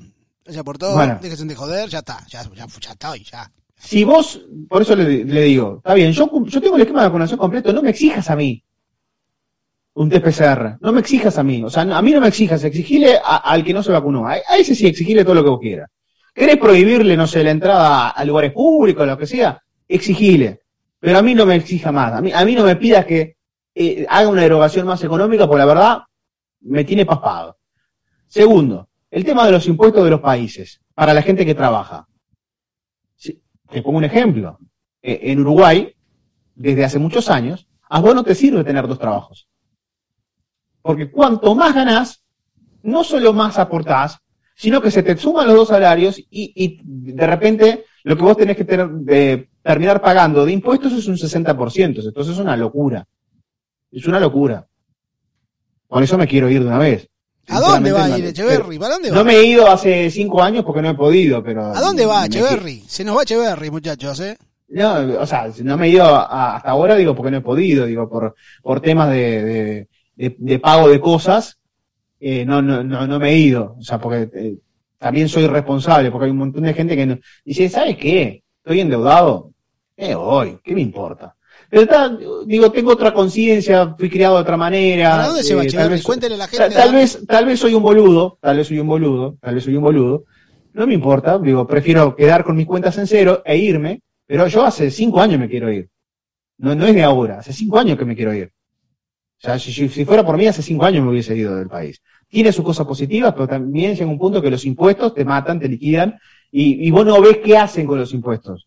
Gracias 0.47 0.64
por 0.64 0.78
todo, 0.78 0.94
Bueno. 0.94 1.18
déjense 1.20 1.44
de 1.44 1.55
joder, 1.56 1.89
ya 1.89 1.98
está, 1.98 2.24
ya, 2.28 2.40
ya, 2.55 2.66
ya 2.81 2.90
estoy, 2.93 3.24
ya. 3.24 3.51
Si 3.77 4.05
vos, 4.05 4.40
por 4.68 4.82
eso 4.82 4.94
le, 4.94 5.24
le 5.24 5.43
digo, 5.43 5.78
está 5.78 5.93
bien, 5.94 6.12
yo, 6.12 6.28
tengo 6.60 6.77
el 6.77 6.82
esquema 6.82 7.01
de 7.02 7.09
vacunación 7.09 7.36
completo, 7.39 7.73
no 7.73 7.82
me 7.82 7.90
exijas 7.90 8.31
a 8.31 8.36
mí 8.36 8.62
un 9.94 10.09
TPCR, 10.09 10.78
no 10.81 10.93
me 10.93 11.01
exijas 11.01 11.36
a 11.39 11.43
mí, 11.43 11.64
o 11.64 11.68
sea, 11.70 11.85
no- 11.85 11.97
a 11.97 12.02
mí 12.02 12.12
no 12.12 12.20
me 12.20 12.28
exijas, 12.28 12.62
exigile 12.62 13.16
a- 13.16 13.39
al 13.39 13.64
que 13.64 13.73
no 13.74 13.82
se 13.82 13.90
vacunó, 13.90 14.27
a, 14.28 14.35
a 14.35 14.56
ese 14.56 14.74
sí, 14.77 14.86
exigile 14.86 15.24
todo 15.24 15.35
lo 15.35 15.43
que 15.43 15.51
vos 15.51 15.60
quieras. 15.60 15.90
¿Querés 16.32 16.59
prohibirle, 16.59 17.16
no 17.16 17.27
sé, 17.27 17.43
la 17.43 17.51
entrada 17.51 18.10
a 18.10 18.24
lugares 18.24 18.52
públicos, 18.52 19.05
lo 19.06 19.18
que 19.18 19.27
sea? 19.27 19.60
Exigile, 19.89 20.60
pero 21.01 21.18
a 21.18 21.23
mí 21.23 21.35
no 21.35 21.44
me 21.44 21.56
exija 21.56 21.90
más, 21.90 22.12
a 22.12 22.20
mí, 22.20 22.31
a 22.32 22.44
mí 22.44 22.55
no 22.55 22.62
me 22.64 22.77
pidas 22.77 23.05
que 23.05 23.36
eh, 23.74 24.06
haga 24.09 24.28
una 24.28 24.44
erogación 24.44 24.86
más 24.86 25.02
económica, 25.02 25.47
porque 25.47 25.59
la 25.59 25.66
verdad 25.66 25.98
me 26.60 26.85
tiene 26.85 27.05
paspado. 27.05 27.59
Segundo, 28.28 28.89
el 29.17 29.25
tema 29.25 29.47
de 29.47 29.53
los 29.53 29.67
impuestos 29.67 30.05
de 30.05 30.11
los 30.11 30.21
países, 30.21 30.83
para 30.95 31.15
la 31.15 31.23
gente 31.23 31.47
que 31.47 31.55
trabaja. 31.55 32.07
Si- 33.15 33.41
te 33.71 33.81
pongo 33.81 33.97
un 33.97 34.05
ejemplo. 34.05 34.59
Eh, 35.01 35.33
en 35.33 35.41
Uruguay, 35.41 35.91
desde 36.55 36.85
hace 36.85 36.99
muchos 36.99 37.31
años, 37.31 37.67
a 37.89 38.01
vos 38.01 38.15
no 38.15 38.23
te 38.23 38.35
sirve 38.35 38.63
tener 38.63 38.87
dos 38.87 38.99
trabajos. 38.99 39.49
Porque 40.83 41.11
cuanto 41.11 41.55
más 41.55 41.75
ganás, 41.75 42.23
no 42.83 43.03
solo 43.05 43.33
más 43.33 43.59
aportás, 43.59 44.19
sino 44.55 44.83
que 44.83 44.91
se 44.91 45.03
te 45.03 45.17
suman 45.17 45.47
los 45.47 45.57
dos 45.57 45.69
salarios 45.69 46.21
y, 46.29 46.83
de 46.85 47.27
repente 47.27 47.87
lo 48.05 48.19
que 48.19 48.23
vos 48.23 48.37
tenés 48.37 48.59
que 48.59 48.67
tener, 48.67 49.49
terminar 49.63 50.03
pagando 50.03 50.45
de 50.45 50.53
impuestos 50.53 50.93
es 50.93 51.07
un 51.07 51.17
60%. 51.17 52.07
Entonces 52.07 52.35
es 52.35 52.39
una 52.39 52.55
locura. 52.55 53.09
Es 53.91 54.07
una 54.07 54.21
locura. 54.21 54.69
Por 55.89 56.03
eso 56.03 56.19
me 56.19 56.29
quiero 56.29 56.51
ir 56.51 56.61
de 56.61 56.67
una 56.67 56.79
vez. 56.79 57.09
¿A 57.48 57.60
dónde 57.60 57.93
va 57.93 58.05
a 58.05 58.18
ir 58.18 58.24
Echeverry? 58.27 58.78
¿Para 58.78 58.94
dónde 58.94 59.10
va? 59.10 59.16
No 59.18 59.24
me 59.24 59.35
he 59.36 59.44
ido 59.47 59.68
hace 59.70 60.10
cinco 60.10 60.43
años 60.43 60.64
porque 60.64 60.82
no 60.82 60.90
he 60.90 60.94
podido, 60.94 61.43
pero... 61.43 61.64
¿A 61.66 61.81
dónde 61.81 62.05
va 62.06 62.20
me- 62.23 62.27
Echeverry? 62.27 62.82
Se 62.89 63.05
nos 63.05 63.16
va 63.16 63.23
Echeverry, 63.23 63.70
muchachos, 63.70 64.18
¿eh? 64.20 64.36
No, 64.68 65.20
o 65.20 65.27
sea, 65.27 65.48
no 65.62 65.77
me 65.77 65.86
he 65.86 65.90
ido 65.90 66.05
a- 66.05 66.56
hasta 66.56 66.70
ahora, 66.70 66.97
digo, 66.97 67.14
porque 67.14 67.31
no 67.31 67.36
he 67.39 67.43
podido, 67.43 67.86
digo, 67.86 68.09
por, 68.09 68.35
por 68.62 68.81
temas 68.81 69.10
de, 69.10 69.44
de, 69.44 69.89
de- 70.16 70.36
de 70.39 70.59
pago 70.59 70.89
de 70.89 70.98
cosas, 71.01 71.56
eh, 72.18 72.44
no, 72.44 72.60
no, 72.62 72.82
no, 72.82 73.06
no 73.06 73.18
me 73.20 73.31
he 73.31 73.36
ido. 73.39 73.77
O 73.78 73.82
sea, 73.82 73.98
porque 74.01 74.28
eh, 74.35 74.56
también 74.98 75.28
soy 75.28 75.47
responsable, 75.47 76.10
porque 76.10 76.24
hay 76.24 76.31
un 76.32 76.39
montón 76.39 76.64
de 76.64 76.74
gente 76.74 76.97
que 76.97 77.06
no, 77.06 77.16
dice, 77.44 77.68
¿sabes 77.68 77.97
qué? 77.97 78.43
Estoy 78.59 78.81
endeudado. 78.81 79.52
Eh, 79.97 80.16
voy, 80.16 80.59
¿qué 80.64 80.74
me 80.74 80.81
importa? 80.81 81.36
Pero 81.69 81.83
está, 81.83 82.17
digo, 82.47 82.71
tengo 82.71 82.93
otra 82.93 83.13
conciencia, 83.13 83.95
fui 83.99 84.09
criado 84.09 84.37
de 84.37 84.43
otra 84.43 84.57
manera. 84.57 85.11
¿Para 85.11 85.27
dónde 85.29 85.43
se 85.43 85.55
va 85.55 85.65
eh, 85.65 85.69
tal 85.73 85.91
vez- 85.91 86.03
Cuéntele 86.03 86.35
a 86.37 86.39
la 86.39 86.47
gente. 86.49 86.71
tal 86.75 86.93
vez, 86.95 87.27
tal 87.27 87.45
vez 87.47 87.61
soy 87.61 87.75
un 87.75 87.83
boludo, 87.83 88.39
tal 88.41 88.57
vez 88.57 88.67
soy 88.69 88.79
un 88.79 88.87
boludo, 88.87 89.37
tal 89.41 89.55
vez 89.57 89.65
soy 89.65 89.75
un 89.77 89.83
boludo. 89.83 90.25
No 90.75 90.87
me 90.87 90.95
importa, 90.95 91.39
digo, 91.39 91.67
prefiero 91.67 92.15
quedar 92.15 92.45
con 92.45 92.57
mis 92.57 92.67
cuentas 92.67 92.97
en 92.99 93.07
cero 93.07 93.43
e 93.45 93.57
irme, 93.57 94.03
pero 94.27 94.47
yo 94.47 94.65
hace 94.65 94.91
cinco 94.91 95.21
años 95.21 95.41
me 95.41 95.49
quiero 95.49 95.73
ir. 95.73 95.89
No, 96.59 96.75
no 96.75 96.87
es 96.87 96.95
de 96.95 97.03
ahora, 97.03 97.39
hace 97.41 97.53
cinco 97.53 97.79
años 97.79 97.99
que 97.99 98.05
me 98.05 98.15
quiero 98.15 98.33
ir. 98.35 98.53
O 99.39 99.47
sea, 99.47 99.59
si, 99.59 99.73
si- 99.73 99.89
si 99.89 100.05
fuera 100.05 100.25
por 100.25 100.37
mí, 100.37 100.47
hace 100.47 100.63
cinco 100.63 100.85
años 100.85 101.05
me 101.05 101.11
hubiese 101.11 101.37
ido 101.37 101.57
del 101.57 101.69
país. 101.69 102.01
Tiene 102.29 102.53
sus 102.53 102.65
cosas 102.65 102.87
positivas, 102.87 103.33
pero 103.35 103.47
también 103.49 103.95
llega 103.95 104.07
un 104.11 104.19
punto 104.19 104.41
que 104.41 104.51
los 104.51 104.65
impuestos 104.65 105.15
te 105.15 105.25
matan, 105.25 105.61
te 105.61 105.69
liquidan, 105.69 106.17
y, 106.51 106.87
y 106.87 106.91
vos 106.91 107.05
no 107.05 107.21
ves 107.21 107.39
qué 107.45 107.57
hacen 107.59 107.87
con 107.87 107.99
los 107.99 108.13
impuestos. 108.15 108.67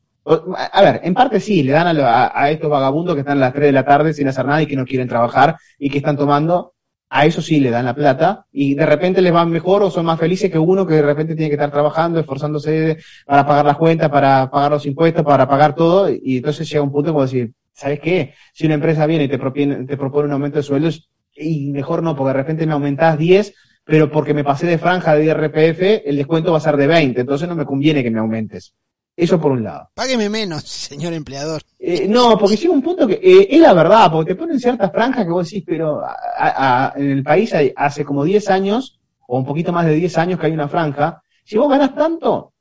A 0.73 0.81
ver, 0.83 1.01
en 1.03 1.13
parte 1.15 1.39
sí, 1.39 1.63
le 1.63 1.71
dan 1.71 1.87
a- 1.99 2.31
a 2.33 2.51
estos 2.51 2.69
vagabundos 2.69 3.15
que 3.15 3.21
están 3.21 3.37
a 3.37 3.41
las 3.41 3.53
3 3.53 3.67
de 3.67 3.71
la 3.71 3.83
tarde 3.85 4.13
sin 4.13 4.27
hacer 4.27 4.45
nada 4.45 4.61
y 4.61 4.67
que 4.67 4.75
no 4.75 4.85
quieren 4.85 5.07
trabajar 5.07 5.55
y 5.79 5.89
que 5.89 5.97
están 5.97 6.17
tomando, 6.17 6.73
a 7.09 7.25
eso 7.25 7.41
sí 7.41 7.59
le 7.59 7.71
dan 7.71 7.85
la 7.85 7.95
plata 7.95 8.45
y 8.51 8.75
de 8.75 8.85
repente 8.85 9.21
les 9.23 9.33
van 9.33 9.49
mejor 9.49 9.81
o 9.81 9.89
son 9.89 10.05
más 10.05 10.19
felices 10.19 10.51
que 10.51 10.59
uno 10.59 10.85
que 10.85 10.93
de 10.95 11.01
repente 11.01 11.33
tiene 11.35 11.49
que 11.49 11.55
estar 11.55 11.71
trabajando, 11.71 12.19
esforzándose 12.19 12.97
para 13.25 13.47
pagar 13.47 13.65
las 13.65 13.77
cuentas, 13.77 14.09
para 14.09 14.51
pagar 14.51 14.69
los 14.71 14.85
impuestos, 14.85 15.23
para 15.25 15.47
pagar 15.47 15.73
todo 15.73 16.07
y 16.11 16.37
entonces 16.37 16.69
llega 16.69 16.83
un 16.83 16.91
punto 16.91 17.11
como 17.11 17.23
decir, 17.23 17.51
¿sabes 17.73 17.99
qué? 17.99 18.35
Si 18.53 18.65
una 18.67 18.75
empresa 18.75 19.07
viene 19.07 19.23
y 19.23 19.27
te 19.29 19.39
propone, 19.39 19.85
te 19.85 19.97
propone 19.97 20.27
un 20.27 20.33
aumento 20.33 20.57
de 20.57 20.63
sueldos 20.63 21.09
y 21.35 21.71
mejor 21.71 22.03
no, 22.03 22.15
porque 22.15 22.29
de 22.33 22.41
repente 22.43 22.67
me 22.67 22.73
aumentás 22.73 23.17
10, 23.17 23.55
pero 23.83 24.11
porque 24.11 24.35
me 24.35 24.43
pasé 24.43 24.67
de 24.67 24.77
franja 24.77 25.15
de 25.15 25.25
IRPF, 25.25 26.03
el 26.07 26.17
descuento 26.17 26.51
va 26.51 26.57
a 26.59 26.61
ser 26.61 26.77
de 26.77 26.85
20, 26.85 27.21
entonces 27.21 27.47
no 27.49 27.55
me 27.55 27.65
conviene 27.65 28.03
que 28.03 28.11
me 28.11 28.19
aumentes. 28.19 28.75
Eso 29.21 29.39
por 29.39 29.51
un 29.51 29.63
lado. 29.63 29.89
Págueme 29.93 30.29
menos, 30.29 30.63
señor 30.91 31.13
empleador. 31.13 31.61
Eh, 31.77 32.07
no, 32.07 32.37
porque 32.37 32.55
llega 32.55 32.73
un 32.73 32.81
punto 32.81 33.05
que 33.05 33.15
eh, 33.21 33.47
es 33.49 33.59
la 33.59 33.73
verdad, 33.73 34.09
porque 34.11 34.33
te 34.33 34.39
ponen 34.39 34.59
ciertas 34.59 34.91
franjas 34.91 35.25
que 35.25 35.31
vos 35.31 35.45
decís, 35.49 35.63
pero 35.67 36.01
a- 36.03 36.93
en 36.95 37.11
el 37.11 37.23
país 37.23 37.53
hay- 37.53 37.73
hace 37.75 38.05
como 38.05 38.23
10 38.23 38.49
años, 38.49 38.99
o 39.27 39.37
un 39.37 39.45
poquito 39.45 39.71
más 39.73 39.85
de 39.85 39.95
10 39.95 40.17
años 40.17 40.39
que 40.39 40.45
hay 40.47 40.53
una 40.53 40.69
franja, 40.69 41.21
si 41.43 41.57
vos 41.57 41.69
ganás 41.69 41.93
tanto, 41.95 42.53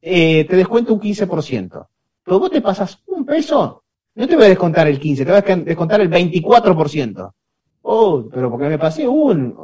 eh, 0.00 0.44
te 0.48 0.56
descuento 0.56 0.94
un 0.94 1.00
15%. 1.00 1.88
Pero 2.24 2.38
vos 2.38 2.50
te 2.50 2.60
pasas 2.60 2.98
un 3.06 3.24
peso 3.24 3.82
No 4.14 4.26
te 4.26 4.36
voy 4.36 4.46
a 4.46 4.48
descontar 4.48 4.86
el 4.88 4.98
15, 4.98 5.24
te 5.24 5.30
voy 5.30 5.40
a 5.40 5.56
descontar 5.56 6.00
el 6.00 6.08
24%. 6.08 7.34
Oh, 7.82 8.24
pero 8.32 8.50
porque 8.50 8.68
me 8.68 8.78
pasé 8.78 9.06
un, 9.06 9.54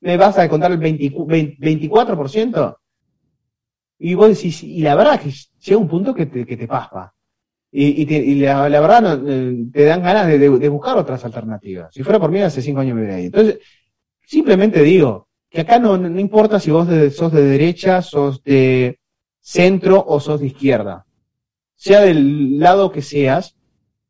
¿me 0.00 0.16
vas 0.16 0.38
a 0.38 0.42
descontar 0.42 0.70
el 0.72 0.78
20 0.78 1.10
24%? 1.12 2.76
Y 3.98 4.14
vos 4.14 4.28
decís, 4.28 4.62
y 4.62 4.80
la 4.80 4.94
verdad 4.94 5.20
que 5.20 5.32
llega 5.60 5.80
un 5.80 5.88
punto 5.88 6.14
que 6.14 6.26
te, 6.26 6.46
que 6.46 6.56
te 6.56 6.66
paspa. 6.66 7.14
Y, 7.70 8.02
y, 8.02 8.16
y 8.16 8.34
la, 8.36 8.68
la, 8.68 8.80
verdad 8.80 9.20
eh, 9.26 9.66
te 9.72 9.84
dan 9.84 10.02
ganas 10.02 10.26
de, 10.26 10.38
de, 10.38 10.58
de, 10.58 10.68
buscar 10.68 10.96
otras 10.96 11.24
alternativas. 11.24 11.92
Si 11.92 12.02
fuera 12.02 12.18
por 12.18 12.30
mí, 12.30 12.40
hace 12.40 12.62
cinco 12.62 12.80
años 12.80 12.94
me 12.94 13.02
hubiera 13.02 13.20
ido. 13.20 13.26
Entonces, 13.26 13.58
simplemente 14.24 14.82
digo 14.82 15.28
que 15.50 15.62
acá 15.62 15.78
no, 15.78 15.96
no 15.96 16.20
importa 16.20 16.60
si 16.60 16.70
vos 16.70 16.86
de, 16.88 17.10
sos 17.10 17.32
de 17.32 17.42
derecha, 17.42 18.00
sos 18.00 18.42
de 18.42 19.00
centro 19.40 20.04
o 20.06 20.20
sos 20.20 20.40
de 20.40 20.46
izquierda. 20.46 21.06
Sea 21.74 22.00
del 22.00 22.58
lado 22.58 22.90
que 22.90 23.02
seas, 23.02 23.56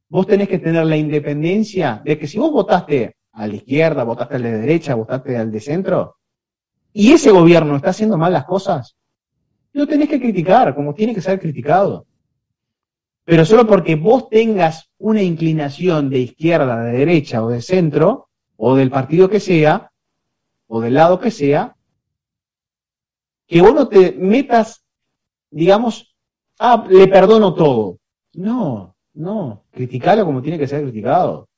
vos 0.08 0.26
tenés 0.26 0.48
que 0.48 0.58
tener 0.58 0.84
la 0.86 0.96
independencia 0.96 2.02
de 2.04 2.18
que 2.18 2.26
si 2.26 2.38
vos 2.38 2.50
votaste 2.50 3.16
a 3.32 3.46
la 3.46 3.54
izquierda, 3.54 4.04
votaste 4.04 4.36
al 4.36 4.42
de 4.42 4.58
derecha, 4.58 4.94
votaste 4.94 5.36
al 5.36 5.50
de 5.52 5.60
centro, 5.60 6.16
y 6.92 7.12
ese 7.12 7.30
gobierno 7.30 7.76
está 7.76 7.90
haciendo 7.90 8.16
mal 8.18 8.32
las 8.32 8.44
cosas, 8.44 8.96
lo 9.72 9.86
tenés 9.86 10.08
que 10.08 10.20
criticar, 10.20 10.74
como 10.74 10.94
tiene 10.94 11.14
que 11.14 11.20
ser 11.20 11.38
criticado. 11.38 12.06
Pero 13.24 13.44
solo 13.44 13.66
porque 13.66 13.94
vos 13.94 14.28
tengas 14.28 14.90
una 14.98 15.22
inclinación 15.22 16.08
de 16.08 16.20
izquierda, 16.20 16.82
de 16.82 16.98
derecha 16.98 17.44
o 17.44 17.50
de 17.50 17.60
centro, 17.60 18.28
o 18.56 18.74
del 18.74 18.90
partido 18.90 19.28
que 19.28 19.40
sea, 19.40 19.92
o 20.66 20.80
del 20.80 20.94
lado 20.94 21.20
que 21.20 21.30
sea, 21.30 21.76
que 23.46 23.60
vos 23.62 23.74
no 23.74 23.88
te 23.88 24.12
metas, 24.12 24.84
digamos, 25.50 26.14
ah, 26.58 26.86
le 26.88 27.06
perdono 27.08 27.54
todo. 27.54 27.98
No, 28.34 28.94
no, 29.14 29.64
criticalo 29.70 30.24
como 30.24 30.42
tiene 30.42 30.58
que 30.58 30.68
ser 30.68 30.82
criticado. 30.82 31.48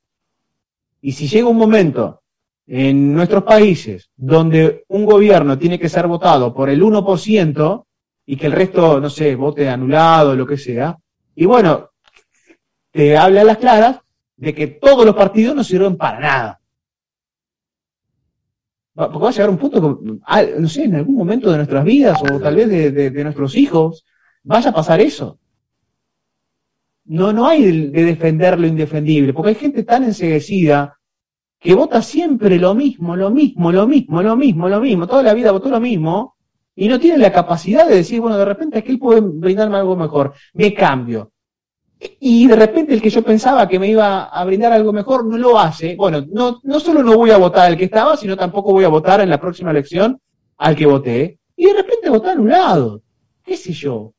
Y 1.01 1.11
si 1.11 1.27
llega 1.27 1.47
un 1.47 1.57
momento 1.57 2.21
en 2.67 3.13
nuestros 3.13 3.43
países 3.43 4.09
donde 4.15 4.85
un 4.87 5.05
gobierno 5.05 5.57
tiene 5.57 5.79
que 5.79 5.89
ser 5.89 6.07
votado 6.07 6.53
por 6.53 6.69
el 6.69 6.81
1% 6.81 7.85
y 8.31 8.37
que 8.37 8.45
el 8.45 8.53
resto, 8.53 9.01
no 9.01 9.09
sé, 9.09 9.35
vote 9.35 9.67
anulado, 9.67 10.37
lo 10.37 10.47
que 10.47 10.55
sea, 10.55 10.97
y 11.35 11.45
bueno, 11.45 11.89
te 12.89 13.17
habla 13.17 13.41
a 13.41 13.43
las 13.43 13.57
claras 13.57 13.99
de 14.37 14.55
que 14.55 14.67
todos 14.67 15.05
los 15.05 15.13
partidos 15.13 15.53
no 15.53 15.65
sirven 15.65 15.97
para 15.97 16.19
nada. 16.21 16.61
Porque 18.93 19.17
va 19.17 19.27
a 19.27 19.31
llegar 19.33 19.49
un 19.49 19.57
punto, 19.57 19.99
no 20.01 20.69
sé, 20.69 20.85
en 20.85 20.95
algún 20.95 21.15
momento 21.15 21.51
de 21.51 21.57
nuestras 21.57 21.83
vidas 21.83 22.21
o 22.23 22.39
tal 22.39 22.55
vez 22.55 22.69
de 22.69 23.23
nuestros 23.25 23.53
hijos, 23.57 24.05
vaya 24.43 24.69
a 24.69 24.75
pasar 24.75 25.01
eso. 25.01 25.37
No, 27.03 27.33
no 27.33 27.45
hay 27.45 27.89
de 27.89 28.05
defender 28.05 28.57
lo 28.57 28.65
indefendible, 28.65 29.33
porque 29.33 29.49
hay 29.49 29.55
gente 29.55 29.83
tan 29.83 30.05
enseguecida 30.05 30.97
que 31.59 31.73
vota 31.73 32.01
siempre 32.01 32.57
lo 32.57 32.75
mismo, 32.75 33.17
lo 33.17 33.29
mismo, 33.29 33.73
lo 33.73 33.89
mismo, 33.89 34.21
lo 34.21 34.37
mismo, 34.37 34.69
lo 34.69 34.79
mismo, 34.79 35.05
toda 35.05 35.21
la 35.21 35.33
vida 35.33 35.51
votó 35.51 35.67
lo 35.67 35.81
mismo, 35.81 36.37
y 36.75 36.87
no 36.87 36.99
tiene 36.99 37.17
la 37.17 37.31
capacidad 37.31 37.87
de 37.87 37.97
decir, 37.97 38.21
bueno, 38.21 38.37
de 38.37 38.45
repente 38.45 38.79
aquí 38.79 38.97
puede 38.97 39.21
brindarme 39.21 39.77
algo 39.77 39.95
mejor, 39.95 40.33
me 40.53 40.73
cambio. 40.73 41.31
Y 42.19 42.47
de 42.47 42.55
repente 42.55 42.93
el 42.93 43.01
que 43.01 43.09
yo 43.09 43.21
pensaba 43.21 43.67
que 43.67 43.77
me 43.77 43.87
iba 43.87 44.23
a 44.23 44.43
brindar 44.45 44.71
algo 44.73 44.91
mejor 44.91 45.25
no 45.25 45.37
lo 45.37 45.59
hace. 45.59 45.95
Bueno, 45.95 46.25
no, 46.31 46.59
no 46.63 46.79
solo 46.79 47.03
no 47.03 47.15
voy 47.15 47.29
a 47.29 47.37
votar 47.37 47.67
al 47.67 47.77
que 47.77 47.85
estaba, 47.85 48.17
sino 48.17 48.35
tampoco 48.35 48.71
voy 48.71 48.85
a 48.85 48.89
votar 48.89 49.21
en 49.21 49.29
la 49.29 49.39
próxima 49.39 49.69
elección 49.69 50.19
al 50.57 50.75
que 50.75 50.87
voté. 50.87 51.39
Y 51.55 51.65
de 51.65 51.73
repente 51.73 52.09
votar 52.09 52.31
anulado. 52.31 53.03
¿Qué 53.43 53.55
sé 53.55 53.73
yo? 53.73 54.13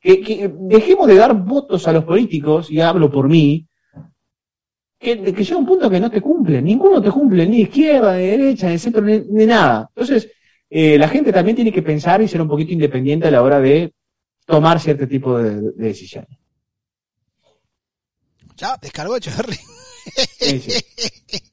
Que, 0.00 0.22
que, 0.22 0.50
dejemos 0.60 1.06
de 1.06 1.16
dar 1.16 1.34
votos 1.34 1.86
a 1.86 1.92
los 1.92 2.04
políticos, 2.04 2.70
y 2.70 2.80
hablo 2.80 3.10
por 3.10 3.28
mí, 3.28 3.66
que, 4.98 5.34
que 5.34 5.44
llega 5.44 5.58
un 5.58 5.66
punto 5.66 5.90
que 5.90 6.00
no 6.00 6.10
te 6.10 6.22
cumple. 6.22 6.62
Ninguno 6.62 7.02
te 7.02 7.10
cumple, 7.10 7.46
ni 7.46 7.62
izquierda, 7.62 8.16
ni 8.16 8.22
de 8.22 8.38
derecha, 8.38 8.68
ni 8.70 8.78
centro, 8.78 9.02
ni 9.02 9.46
nada. 9.46 9.90
Entonces, 9.94 10.30
eh, 10.70 10.98
la 10.98 11.08
gente 11.08 11.32
también 11.32 11.56
tiene 11.56 11.72
que 11.72 11.82
pensar 11.82 12.20
y 12.22 12.28
ser 12.28 12.40
un 12.40 12.48
poquito 12.48 12.72
independiente 12.72 13.28
a 13.28 13.30
la 13.30 13.42
hora 13.42 13.60
de 13.60 13.92
tomar 14.46 14.80
cierto 14.80 15.06
tipo 15.06 15.38
de, 15.38 15.60
de 15.60 15.72
decisiones. 15.72 16.38
Ya, 18.56 18.76
descargó. 18.80 19.16
Sí, 19.20 20.60
sí. 20.60 20.72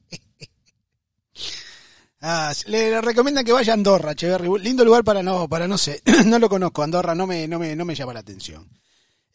Ah, 2.28 2.52
le, 2.66 3.00
recomiendan 3.02 3.44
que 3.44 3.52
vaya 3.52 3.72
a 3.72 3.74
Andorra, 3.74 4.10
Echeverry. 4.12 4.48
Lindo 4.58 4.84
lugar 4.84 5.04
para 5.04 5.22
no, 5.22 5.48
para 5.48 5.68
no 5.68 5.78
sé, 5.78 6.02
no 6.26 6.40
lo 6.40 6.48
conozco. 6.48 6.82
Andorra 6.82 7.14
no 7.14 7.24
me, 7.24 7.46
no 7.46 7.58
me, 7.58 7.76
no 7.76 7.84
me 7.84 7.94
llama 7.94 8.14
la 8.14 8.20
atención. 8.20 8.68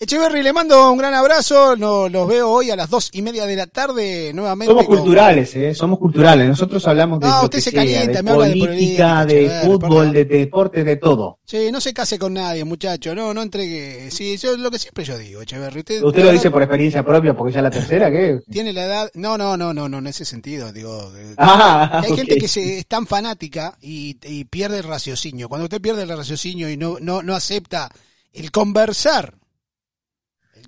Echeverry, 0.03 0.41
le 0.41 0.51
mando 0.51 0.91
un 0.91 0.97
gran 0.97 1.13
abrazo. 1.13 1.75
No, 1.77 2.09
los 2.09 2.27
veo 2.27 2.49
hoy 2.49 2.71
a 2.71 2.75
las 2.75 2.89
dos 2.89 3.11
y 3.13 3.21
media 3.21 3.45
de 3.45 3.55
la 3.55 3.67
tarde 3.67 4.31
nuevamente. 4.33 4.71
Somos 4.73 4.87
con- 4.87 4.97
culturales, 4.97 5.55
¿eh? 5.55 5.75
Somos 5.75 5.99
culturales. 5.99 6.49
Nosotros 6.49 6.87
hablamos 6.87 7.19
de, 7.19 7.27
No, 7.27 7.37
lo 7.37 7.43
usted 7.43 7.59
se 7.59 7.69
sea, 7.69 7.79
calienta, 7.81 8.13
de 8.13 8.23
me 8.23 8.31
habla 8.31 8.45
de 8.47 8.51
política, 8.55 8.73
política, 8.73 9.25
de 9.27 9.49
fútbol, 9.63 10.11
de 10.11 10.25
deporte, 10.25 10.83
de 10.83 10.95
todo. 10.95 11.37
Sí, 11.45 11.71
no 11.71 11.79
se 11.79 11.93
case 11.93 12.17
con 12.17 12.33
nadie, 12.33 12.63
muchacho. 12.63 13.13
No, 13.13 13.31
no 13.31 13.43
entregue. 13.43 14.09
Sí, 14.09 14.37
yo 14.37 14.57
lo 14.57 14.71
que 14.71 14.79
siempre 14.79 15.03
yo 15.03 15.15
digo, 15.19 15.43
Echeverry. 15.43 15.81
Usted, 15.81 16.01
Usted 16.03 16.23
lo 16.23 16.31
dice 16.31 16.49
por 16.49 16.63
experiencia 16.63 17.03
propia, 17.05 17.35
porque 17.37 17.53
ya 17.53 17.59
es 17.59 17.63
la 17.65 17.69
tercera, 17.69 18.09
¿qué? 18.09 18.39
Tiene 18.51 18.73
la 18.73 18.85
edad. 18.85 19.11
No, 19.13 19.37
no, 19.37 19.55
no, 19.55 19.71
no, 19.71 19.87
no, 19.87 19.99
en 19.99 20.07
ese 20.07 20.25
sentido. 20.25 20.73
Digo, 20.73 21.11
eh, 21.15 21.35
Ah, 21.37 22.01
hay 22.03 22.15
gente 22.15 22.37
que 22.37 22.47
se, 22.47 22.79
es 22.79 22.87
tan 22.87 23.05
fanática 23.05 23.77
y, 23.79 24.17
y 24.23 24.45
pierde 24.45 24.79
el 24.79 24.83
raciocinio. 24.83 25.47
Cuando 25.47 25.65
usted 25.65 25.79
pierde 25.79 26.01
el 26.01 26.09
raciocinio 26.09 26.71
y 26.71 26.75
no, 26.75 26.97
no, 26.99 27.21
no 27.21 27.35
acepta 27.35 27.91
el 28.33 28.49
conversar, 28.49 29.35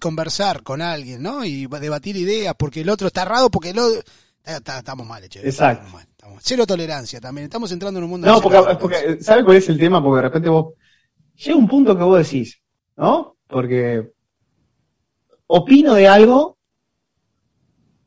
conversar 0.04 0.62
con 0.64 0.82
alguien, 0.82 1.24
¿no? 1.24 1.44
Y 1.46 1.66
debatir 1.68 2.16
ideas 2.18 2.54
porque 2.58 2.82
el 2.82 2.90
otro 2.90 3.08
está 3.08 3.22
errado, 3.24 3.50
porque 3.50 3.70
el 3.70 3.80
otro... 3.80 4.00
está- 4.44 4.58
está- 4.58 4.78
estamos 4.80 5.08
mal, 5.08 5.24
Echeverry. 5.24 5.50
Exacto. 5.50 5.86
Estamos 5.86 5.94
mal, 5.94 6.08
estamos. 6.12 6.42
Cero 6.44 6.68
tolerancia 6.68 7.22
también. 7.22 7.46
Estamos 7.46 7.72
entrando 7.72 8.00
en 8.00 8.04
un 8.04 8.10
mundo... 8.12 8.28
No, 8.28 8.36
de 8.36 8.42
porque, 8.42 8.76
porque 8.80 9.18
¿sabe 9.24 9.44
cuál 9.44 9.58
es 9.58 9.70
el 9.70 9.78
tema? 9.80 10.04
Porque 10.04 10.18
de 10.18 10.22
repente 10.24 10.50
vos, 10.50 10.74
llega 11.36 11.56
un 11.58 11.68
punto 11.68 11.98
que 11.98 12.04
vos 12.04 12.18
decís, 12.20 12.60
¿no? 12.98 13.38
Porque 13.48 14.12
opino 15.48 15.94
de 15.94 16.08
algo 16.08 16.58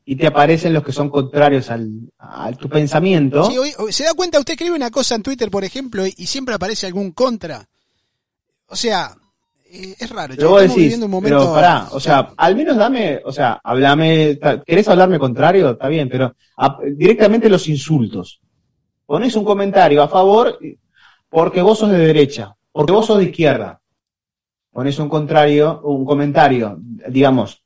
y 0.05 0.15
te 0.15 0.27
aparecen 0.27 0.73
los 0.73 0.83
que 0.83 0.91
son 0.93 1.09
contrarios 1.09 1.69
al, 1.69 1.89
a 2.17 2.51
tu 2.53 2.69
pensamiento. 2.69 3.49
Sí, 3.49 3.57
hoy- 3.57 3.73
hoy- 3.77 3.91
¿Se 3.91 4.03
da 4.05 4.13
cuenta? 4.13 4.39
Usted 4.39 4.53
escribe 4.53 4.75
una 4.75 4.89
cosa 4.91 5.15
en 5.15 5.23
Twitter, 5.23 5.49
por 5.51 5.63
ejemplo, 5.65 6.05
y, 6.07 6.13
y 6.17 6.27
siempre 6.27 6.55
aparece 6.55 6.87
algún 6.87 7.11
contra. 7.11 7.67
O 8.67 8.75
sea, 8.75 9.15
eh, 9.71 9.95
es 9.99 10.09
raro. 10.09 10.33
Pero 10.35 10.49
vos 10.51 10.61
decís, 10.61 10.75
viviendo 10.77 11.05
un 11.05 11.11
momento... 11.11 11.37
pero 11.39 11.53
pará, 11.53 11.87
o 11.91 11.99
sea, 11.99 12.33
al 12.37 12.55
menos 12.55 12.77
dame, 12.77 13.21
o 13.23 13.31
sea, 13.31 13.59
hablame, 13.63 14.39
¿querés 14.65 14.87
hablarme 14.87 15.19
contrario? 15.19 15.71
Está 15.71 15.87
bien, 15.87 16.09
pero 16.09 16.35
a- 16.57 16.79
directamente 16.95 17.49
los 17.49 17.67
insultos. 17.67 18.39
Pones 19.05 19.35
un 19.35 19.45
comentario 19.45 20.03
a 20.03 20.07
favor 20.07 20.57
porque 21.29 21.61
vos 21.61 21.79
sos 21.79 21.91
de 21.91 21.97
derecha, 21.99 22.55
porque 22.71 22.91
vos 22.93 23.05
sos 23.05 23.17
de 23.19 23.25
izquierda. 23.25 23.79
Pones 24.71 24.99
un 24.99 25.09
contrario, 25.09 25.81
un 25.83 26.05
comentario, 26.05 26.77
digamos, 27.09 27.63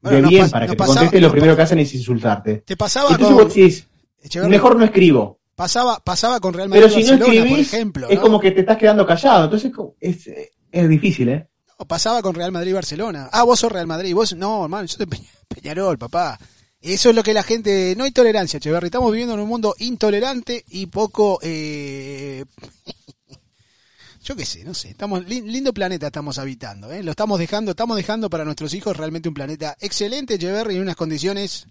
Bueno, 0.00 0.22
de 0.22 0.28
bien 0.28 0.50
para 0.50 0.66
que 0.66 0.74
te 0.74 0.84
conteste, 0.84 1.20
lo 1.20 1.30
primero 1.30 1.54
que 1.56 1.62
hacen 1.62 1.78
es 1.80 1.94
insultarte. 1.94 2.58
Te 2.66 2.76
pasaba 2.76 3.10
Entonces 3.10 3.36
con... 3.36 3.44
vos 3.44 3.54
decís, 3.54 3.88
Echeverri, 4.22 4.50
mejor 4.50 4.76
no 4.76 4.84
escribo. 4.84 5.38
pasaba, 5.54 5.98
pasaba 6.02 6.40
con 6.40 6.54
Real 6.54 6.68
Madrid 6.68 6.82
Pero 6.84 6.94
si 6.94 7.02
no 7.10 7.18
por 7.18 7.34
escribís, 7.34 7.74
es 8.08 8.18
como 8.20 8.40
que 8.40 8.52
te 8.52 8.60
estás 8.60 8.78
quedando 8.78 9.06
callado. 9.06 9.44
Entonces 9.44 9.72
es, 10.00 10.28
es 10.72 10.88
difícil, 10.88 11.28
¿eh? 11.28 11.48
Pasaba 11.86 12.22
con 12.22 12.34
Real 12.34 12.52
Madrid 12.52 12.74
Barcelona. 12.74 13.28
Ah, 13.32 13.42
vos 13.44 13.58
sos 13.60 13.70
Real 13.72 13.86
Madrid. 13.86 14.14
Vos, 14.14 14.34
no, 14.34 14.64
hermano, 14.64 14.86
yo 14.86 14.96
soy 14.96 15.06
Peña- 15.06 15.28
Peñarol, 15.48 15.98
papá. 15.98 16.38
Eso 16.80 17.10
es 17.10 17.14
lo 17.14 17.22
que 17.22 17.32
la 17.34 17.42
gente... 17.44 17.94
No 17.96 18.04
hay 18.04 18.10
tolerancia, 18.10 18.56
Echeverry. 18.58 18.86
Estamos 18.86 19.10
viviendo 19.12 19.34
en 19.34 19.40
un 19.40 19.48
mundo 19.48 19.74
intolerante 19.78 20.64
y 20.68 20.86
poco... 20.86 21.38
eh, 21.42 22.44
Yo 24.24 24.36
qué 24.36 24.46
sé, 24.46 24.62
no 24.64 24.72
sé. 24.74 24.90
Estamos 24.90 25.24
lin- 25.26 25.46
lindo 25.46 25.72
planeta 25.74 26.06
estamos 26.06 26.38
habitando, 26.38 26.92
¿eh? 26.92 27.02
Lo 27.02 27.10
estamos 27.10 27.38
dejando, 27.40 27.72
estamos 27.72 27.96
dejando 27.96 28.30
para 28.30 28.44
nuestros 28.44 28.72
hijos 28.74 28.96
realmente 28.96 29.28
un 29.28 29.34
planeta 29.34 29.76
excelente, 29.80 30.34
Echeverry, 30.34 30.76
en 30.76 30.82
unas 30.82 30.94
condiciones 30.94 31.66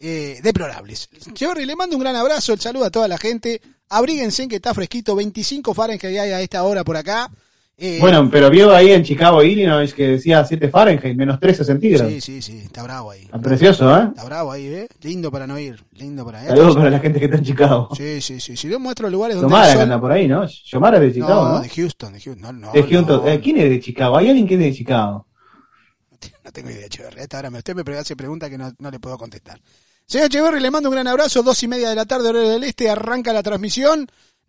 eh, 0.00 0.40
deplorables. 0.42 1.08
Echeverry, 1.28 1.64
le 1.64 1.76
mando 1.76 1.94
un 1.96 2.02
gran 2.02 2.16
abrazo, 2.16 2.52
el 2.54 2.60
saludo 2.60 2.86
a 2.86 2.90
toda 2.90 3.06
la 3.06 3.18
gente. 3.18 3.60
Abríguense 3.88 4.48
que 4.48 4.56
está 4.56 4.74
fresquito, 4.74 5.14
25 5.14 5.74
Fahrenheit 5.74 6.04
hay 6.18 6.30
a 6.32 6.40
esta 6.40 6.64
hora 6.64 6.82
por 6.82 6.96
acá. 6.96 7.30
Eh, 7.78 7.98
Bueno, 8.00 8.28
pero 8.30 8.50
vio 8.50 8.72
ahí 8.74 8.92
en 8.92 9.02
Chicago, 9.02 9.42
Illinois, 9.42 9.92
que 9.94 10.06
decía 10.08 10.44
7 10.44 10.68
Fahrenheit, 10.68 11.16
menos 11.16 11.40
13 11.40 11.64
centígrados. 11.64 12.12
Sí, 12.12 12.20
sí, 12.20 12.42
sí, 12.42 12.58
está 12.64 12.82
bravo 12.82 13.10
ahí. 13.10 13.22
Está 13.22 13.38
precioso, 13.38 13.98
¿eh? 13.98 14.08
Está 14.08 14.24
bravo 14.24 14.52
ahí, 14.52 14.66
¿eh? 14.66 14.88
Lindo 15.02 15.30
para 15.32 15.46
no 15.46 15.58
ir, 15.58 15.82
lindo 15.92 16.24
para 16.24 16.42
ir. 16.42 16.48
Saludos 16.48 16.76
para 16.76 16.90
la 16.90 17.00
gente 17.00 17.18
que 17.18 17.24
está 17.24 17.38
en 17.38 17.44
Chicago. 17.44 17.88
Sí, 17.96 18.20
sí, 18.20 18.40
sí. 18.40 18.56
Si 18.56 18.68
yo 18.68 18.78
muestro 18.78 19.08
lugares 19.10 19.36
donde 19.36 19.50
Yomara 19.50 19.74
que 19.74 19.80
anda 19.80 20.00
por 20.00 20.12
ahí, 20.12 20.28
¿no? 20.28 20.46
Yomara 20.46 20.98
es 20.98 21.02
de 21.02 21.12
Chicago, 21.14 21.44
no, 21.44 21.52
¿no? 21.54 21.60
de 21.60 21.68
Houston, 21.70 22.12
de 22.12 22.20
Houston. 22.20 22.40
No, 22.40 22.52
no, 22.52 22.72
De 22.72 22.82
Houston. 22.82 23.24
no, 23.24 23.28
Eh, 23.28 23.40
¿Quién 23.40 23.56
es 23.58 23.70
de 23.70 23.80
Chicago? 23.80 24.16
¿Hay 24.16 24.28
alguien 24.28 24.46
que 24.46 24.54
es 24.54 24.60
de 24.60 24.72
Chicago? 24.74 25.26
no 26.44 26.52
tengo 26.52 26.70
idea, 26.70 26.86
Echeverry. 26.86 27.20
A 27.20 27.22
esta 27.22 27.38
hora 27.38 27.50
me, 27.50 27.58
usted 27.58 27.74
me 27.74 27.96
hace 27.96 28.16
preguntas 28.16 28.50
que 28.50 28.58
no, 28.58 28.72
no 28.78 28.90
le 28.90 29.00
puedo 29.00 29.16
contestar. 29.18 29.60
Señor 30.06 30.26
Echeverry, 30.26 30.60
le 30.60 30.70
mando 30.70 30.88
un 30.88 30.94
gran 30.94 31.06
abrazo. 31.06 31.42
Dos 31.42 31.62
y 31.62 31.68
media 31.68 31.88
de 31.88 31.96
la 31.96 32.04
tarde, 32.04 32.28
horario 32.28 32.50
del 32.50 32.64
este. 32.64 32.90
Arranca 32.90 33.32
la 33.32 33.42
transmisión. 33.42 34.06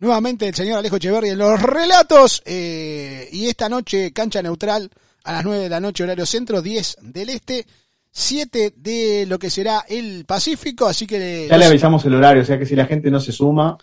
Nuevamente 0.08 0.46
el 0.46 0.54
señor 0.54 0.76
Alejo 0.80 0.96
Echeverry 0.96 1.30
en 1.30 1.38
los 1.38 1.62
relatos. 1.62 2.42
eh, 2.44 3.26
y 3.32 3.46
esta 3.46 3.70
noche, 3.70 4.12
cancha 4.12 4.42
neutral, 4.42 4.90
a 5.24 5.32
las 5.32 5.44
9 5.46 5.62
de 5.62 5.68
la 5.70 5.80
noche, 5.80 6.04
horario 6.04 6.26
centro, 6.26 6.60
10 6.60 6.98
del 7.00 7.30
este. 7.30 7.66
7 8.10 8.74
de 8.76 9.24
lo 9.26 9.38
que 9.38 9.48
será 9.48 9.82
el 9.88 10.26
Pacífico, 10.26 10.86
así 10.86 11.06
que... 11.06 11.46
Ya 11.48 11.56
le 11.56 11.64
avisamos 11.64 12.04
el 12.04 12.14
horario, 12.16 12.42
o 12.42 12.44
sea 12.44 12.58
que 12.58 12.66
si 12.66 12.76
la 12.76 12.84
gente 12.84 13.10
no 13.10 13.18
se 13.18 13.32
suma, 13.32 13.78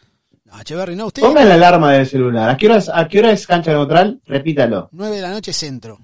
No, 0.45 0.85
no, 0.95 1.06
usted... 1.07 1.23
pongan 1.23 1.49
la 1.49 1.56
alarma 1.56 1.91
del 1.93 2.06
celular. 2.06 2.49
¿A 2.52 2.56
qué 2.56 2.68
hora 2.68 2.77
es, 2.77 2.88
a 2.88 3.07
qué 3.07 3.18
hora 3.18 3.31
es 3.31 3.48
cancha 3.48 3.72
neutral? 3.72 4.22
Repítalo. 4.27 4.89
9 4.91 5.15
de 5.15 5.22
la 5.23 5.31
noche 5.31 5.52
centro. 5.52 5.99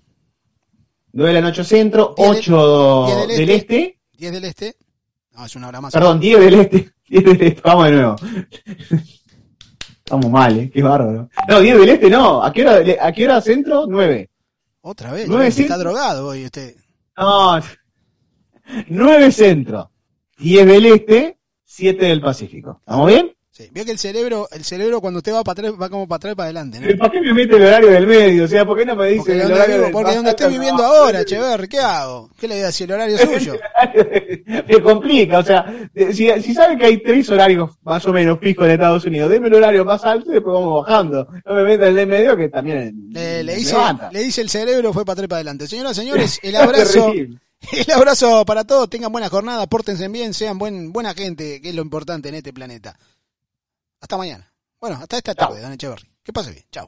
9 1.14 1.32
de 1.32 1.42
la 1.42 1.48
noche 1.48 1.64
centro, 1.64 2.16
Diez 2.18 2.28
del- 2.32 2.38
8 2.40 3.06
diez 3.06 3.18
del 3.20 3.38
del 3.38 3.50
este. 3.52 3.80
este. 3.84 4.00
10 4.18 4.32
del 4.34 4.44
este. 4.46 4.76
No, 5.34 5.46
es 5.46 5.56
una 5.56 5.68
hora 5.68 5.80
más. 5.80 5.94
Perdón, 5.94 6.20
10 6.20 6.40
del 6.40 6.54
este. 6.56 6.92
10 7.08 7.24
del 7.24 7.42
este. 7.44 7.62
Vamos 7.64 7.86
de 7.86 7.92
nuevo. 7.92 8.16
Estamos 10.08 10.32
mal, 10.32 10.58
¿eh? 10.58 10.72
Qué 10.74 10.82
bárbaro. 10.82 11.30
No, 11.50 11.60
10 11.60 11.80
del 11.80 11.90
este 11.90 12.10
no. 12.10 12.42
¿A 12.42 12.54
qué 12.54 12.66
hora, 12.66 12.82
a 13.06 13.12
qué 13.12 13.26
hora 13.26 13.42
centro? 13.42 13.84
9. 13.90 14.30
Otra 14.80 15.12
vez. 15.12 15.28
Nueve 15.28 15.48
está 15.48 15.64
centro. 15.64 15.80
drogado 15.80 16.28
hoy 16.30 16.46
usted. 16.46 16.78
No. 17.18 17.60
9 18.88 19.32
centro. 19.34 19.92
10 20.38 20.66
del 20.66 20.86
este, 20.86 21.40
7 21.66 22.06
del 22.06 22.22
Pacífico. 22.22 22.78
¿Estamos 22.80 23.08
bien? 23.08 23.36
Sí. 23.58 23.70
Vio 23.72 23.84
que 23.86 23.92
el 23.92 23.98
cerebro, 23.98 24.48
el 24.52 24.64
cerebro 24.64 25.02
cuando 25.02 25.18
usted 25.18 25.34
va 25.34 25.44
para 25.44 25.54
atrás, 25.68 25.82
va 25.82 25.90
como 25.90 26.08
para 26.08 26.18
atrás 26.18 26.34
y 26.34 26.36
para 26.36 26.46
adelante, 26.46 26.80
¿no? 26.80 26.86
Pero 26.86 26.98
¿Para 27.00 27.12
qué 27.12 27.22
me 27.22 27.34
mete 27.34 27.56
el 27.56 27.64
horario 27.64 27.90
del 27.90 28.06
medio? 28.06 28.44
O 28.46 28.48
sea, 28.48 28.64
¿por 28.66 28.78
qué 28.78 28.86
no 28.86 28.96
me 28.96 29.08
dice 29.08 29.18
Porque 29.18 29.32
el 29.34 29.40
donde, 29.40 29.54
horario 29.56 29.76
vivo- 29.76 29.84
del 29.86 29.92
porque 29.94 30.16
donde 30.16 30.30
estoy 30.30 30.54
viviendo 30.54 30.84
No. 30.84 30.90
ahora, 30.90 31.22
Echeverry, 31.22 31.68
¿qué 31.68 31.80
hago? 31.80 32.30
¿Qué 32.40 32.48
le 32.48 32.56
digo 32.58 32.72
si 32.72 32.84
el 32.84 32.92
horario 32.92 33.16
es 33.16 33.22
suyo? 33.44 33.56
Me 34.68 34.82
complica, 34.82 35.40
o 35.40 35.44
sea, 35.44 35.66
si, 36.14 36.30
si 36.42 36.54
sabe 36.54 36.78
que 36.78 36.86
hay 36.86 36.98
tres 37.02 37.28
horarios 37.32 37.72
más 37.84 38.06
o 38.06 38.14
menos 38.14 38.38
fijos 38.40 38.66
en 38.66 38.72
Estados 38.74 39.06
Unidos, 39.06 39.30
deme 39.32 39.48
el 39.48 39.56
horario 39.56 39.84
más 39.84 40.04
alto 40.06 40.30
y 40.30 40.34
después 40.36 40.54
vamos 40.54 40.86
bajando. 40.86 41.28
No 41.46 41.54
me 41.56 41.64
meta 41.64 41.88
el 41.88 41.96
de 41.96 42.06
medio 42.06 42.38
que 42.38 42.50
también 42.50 43.10
Le, 43.12 43.56
dice, 43.56 43.74
levanta. 43.74 44.12
le 44.12 44.20
dice 44.20 44.42
el 44.42 44.50
cerebro, 44.50 44.94
fue 44.94 45.04
para 45.04 45.14
atrás 45.14 45.26
y 45.26 45.28
para 45.30 45.38
adelante. 45.38 45.68
Señoras, 45.68 45.96
señores, 45.98 46.40
el 46.44 46.56
abrazo, 46.56 47.12
el 47.12 47.92
abrazo 47.94 48.46
para 48.46 48.64
todos, 48.66 48.90
tengan 48.90 49.12
buena 49.12 49.30
jornada, 49.30 49.66
pórtense 49.68 50.08
bien, 50.10 50.34
sean 50.36 50.58
buen, 50.60 50.92
buena 50.94 51.14
gente, 51.16 51.60
que 51.62 51.70
es 51.70 51.76
lo 51.76 51.82
importante 51.82 52.30
en 52.30 52.36
este 52.36 52.54
planeta. 52.54 52.96
Hasta 54.00 54.18
mañana. 54.18 54.54
Bueno, 54.80 54.98
hasta 55.02 55.18
esta 55.18 55.34
tarde, 55.34 55.62
don 55.62 55.74
Echeverry. 55.74 56.08
Que 56.24 56.34
pase 56.34 56.52
bien. 56.52 56.66
Chao. 56.72 56.88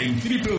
En 0.00 0.20
triple 0.20 0.52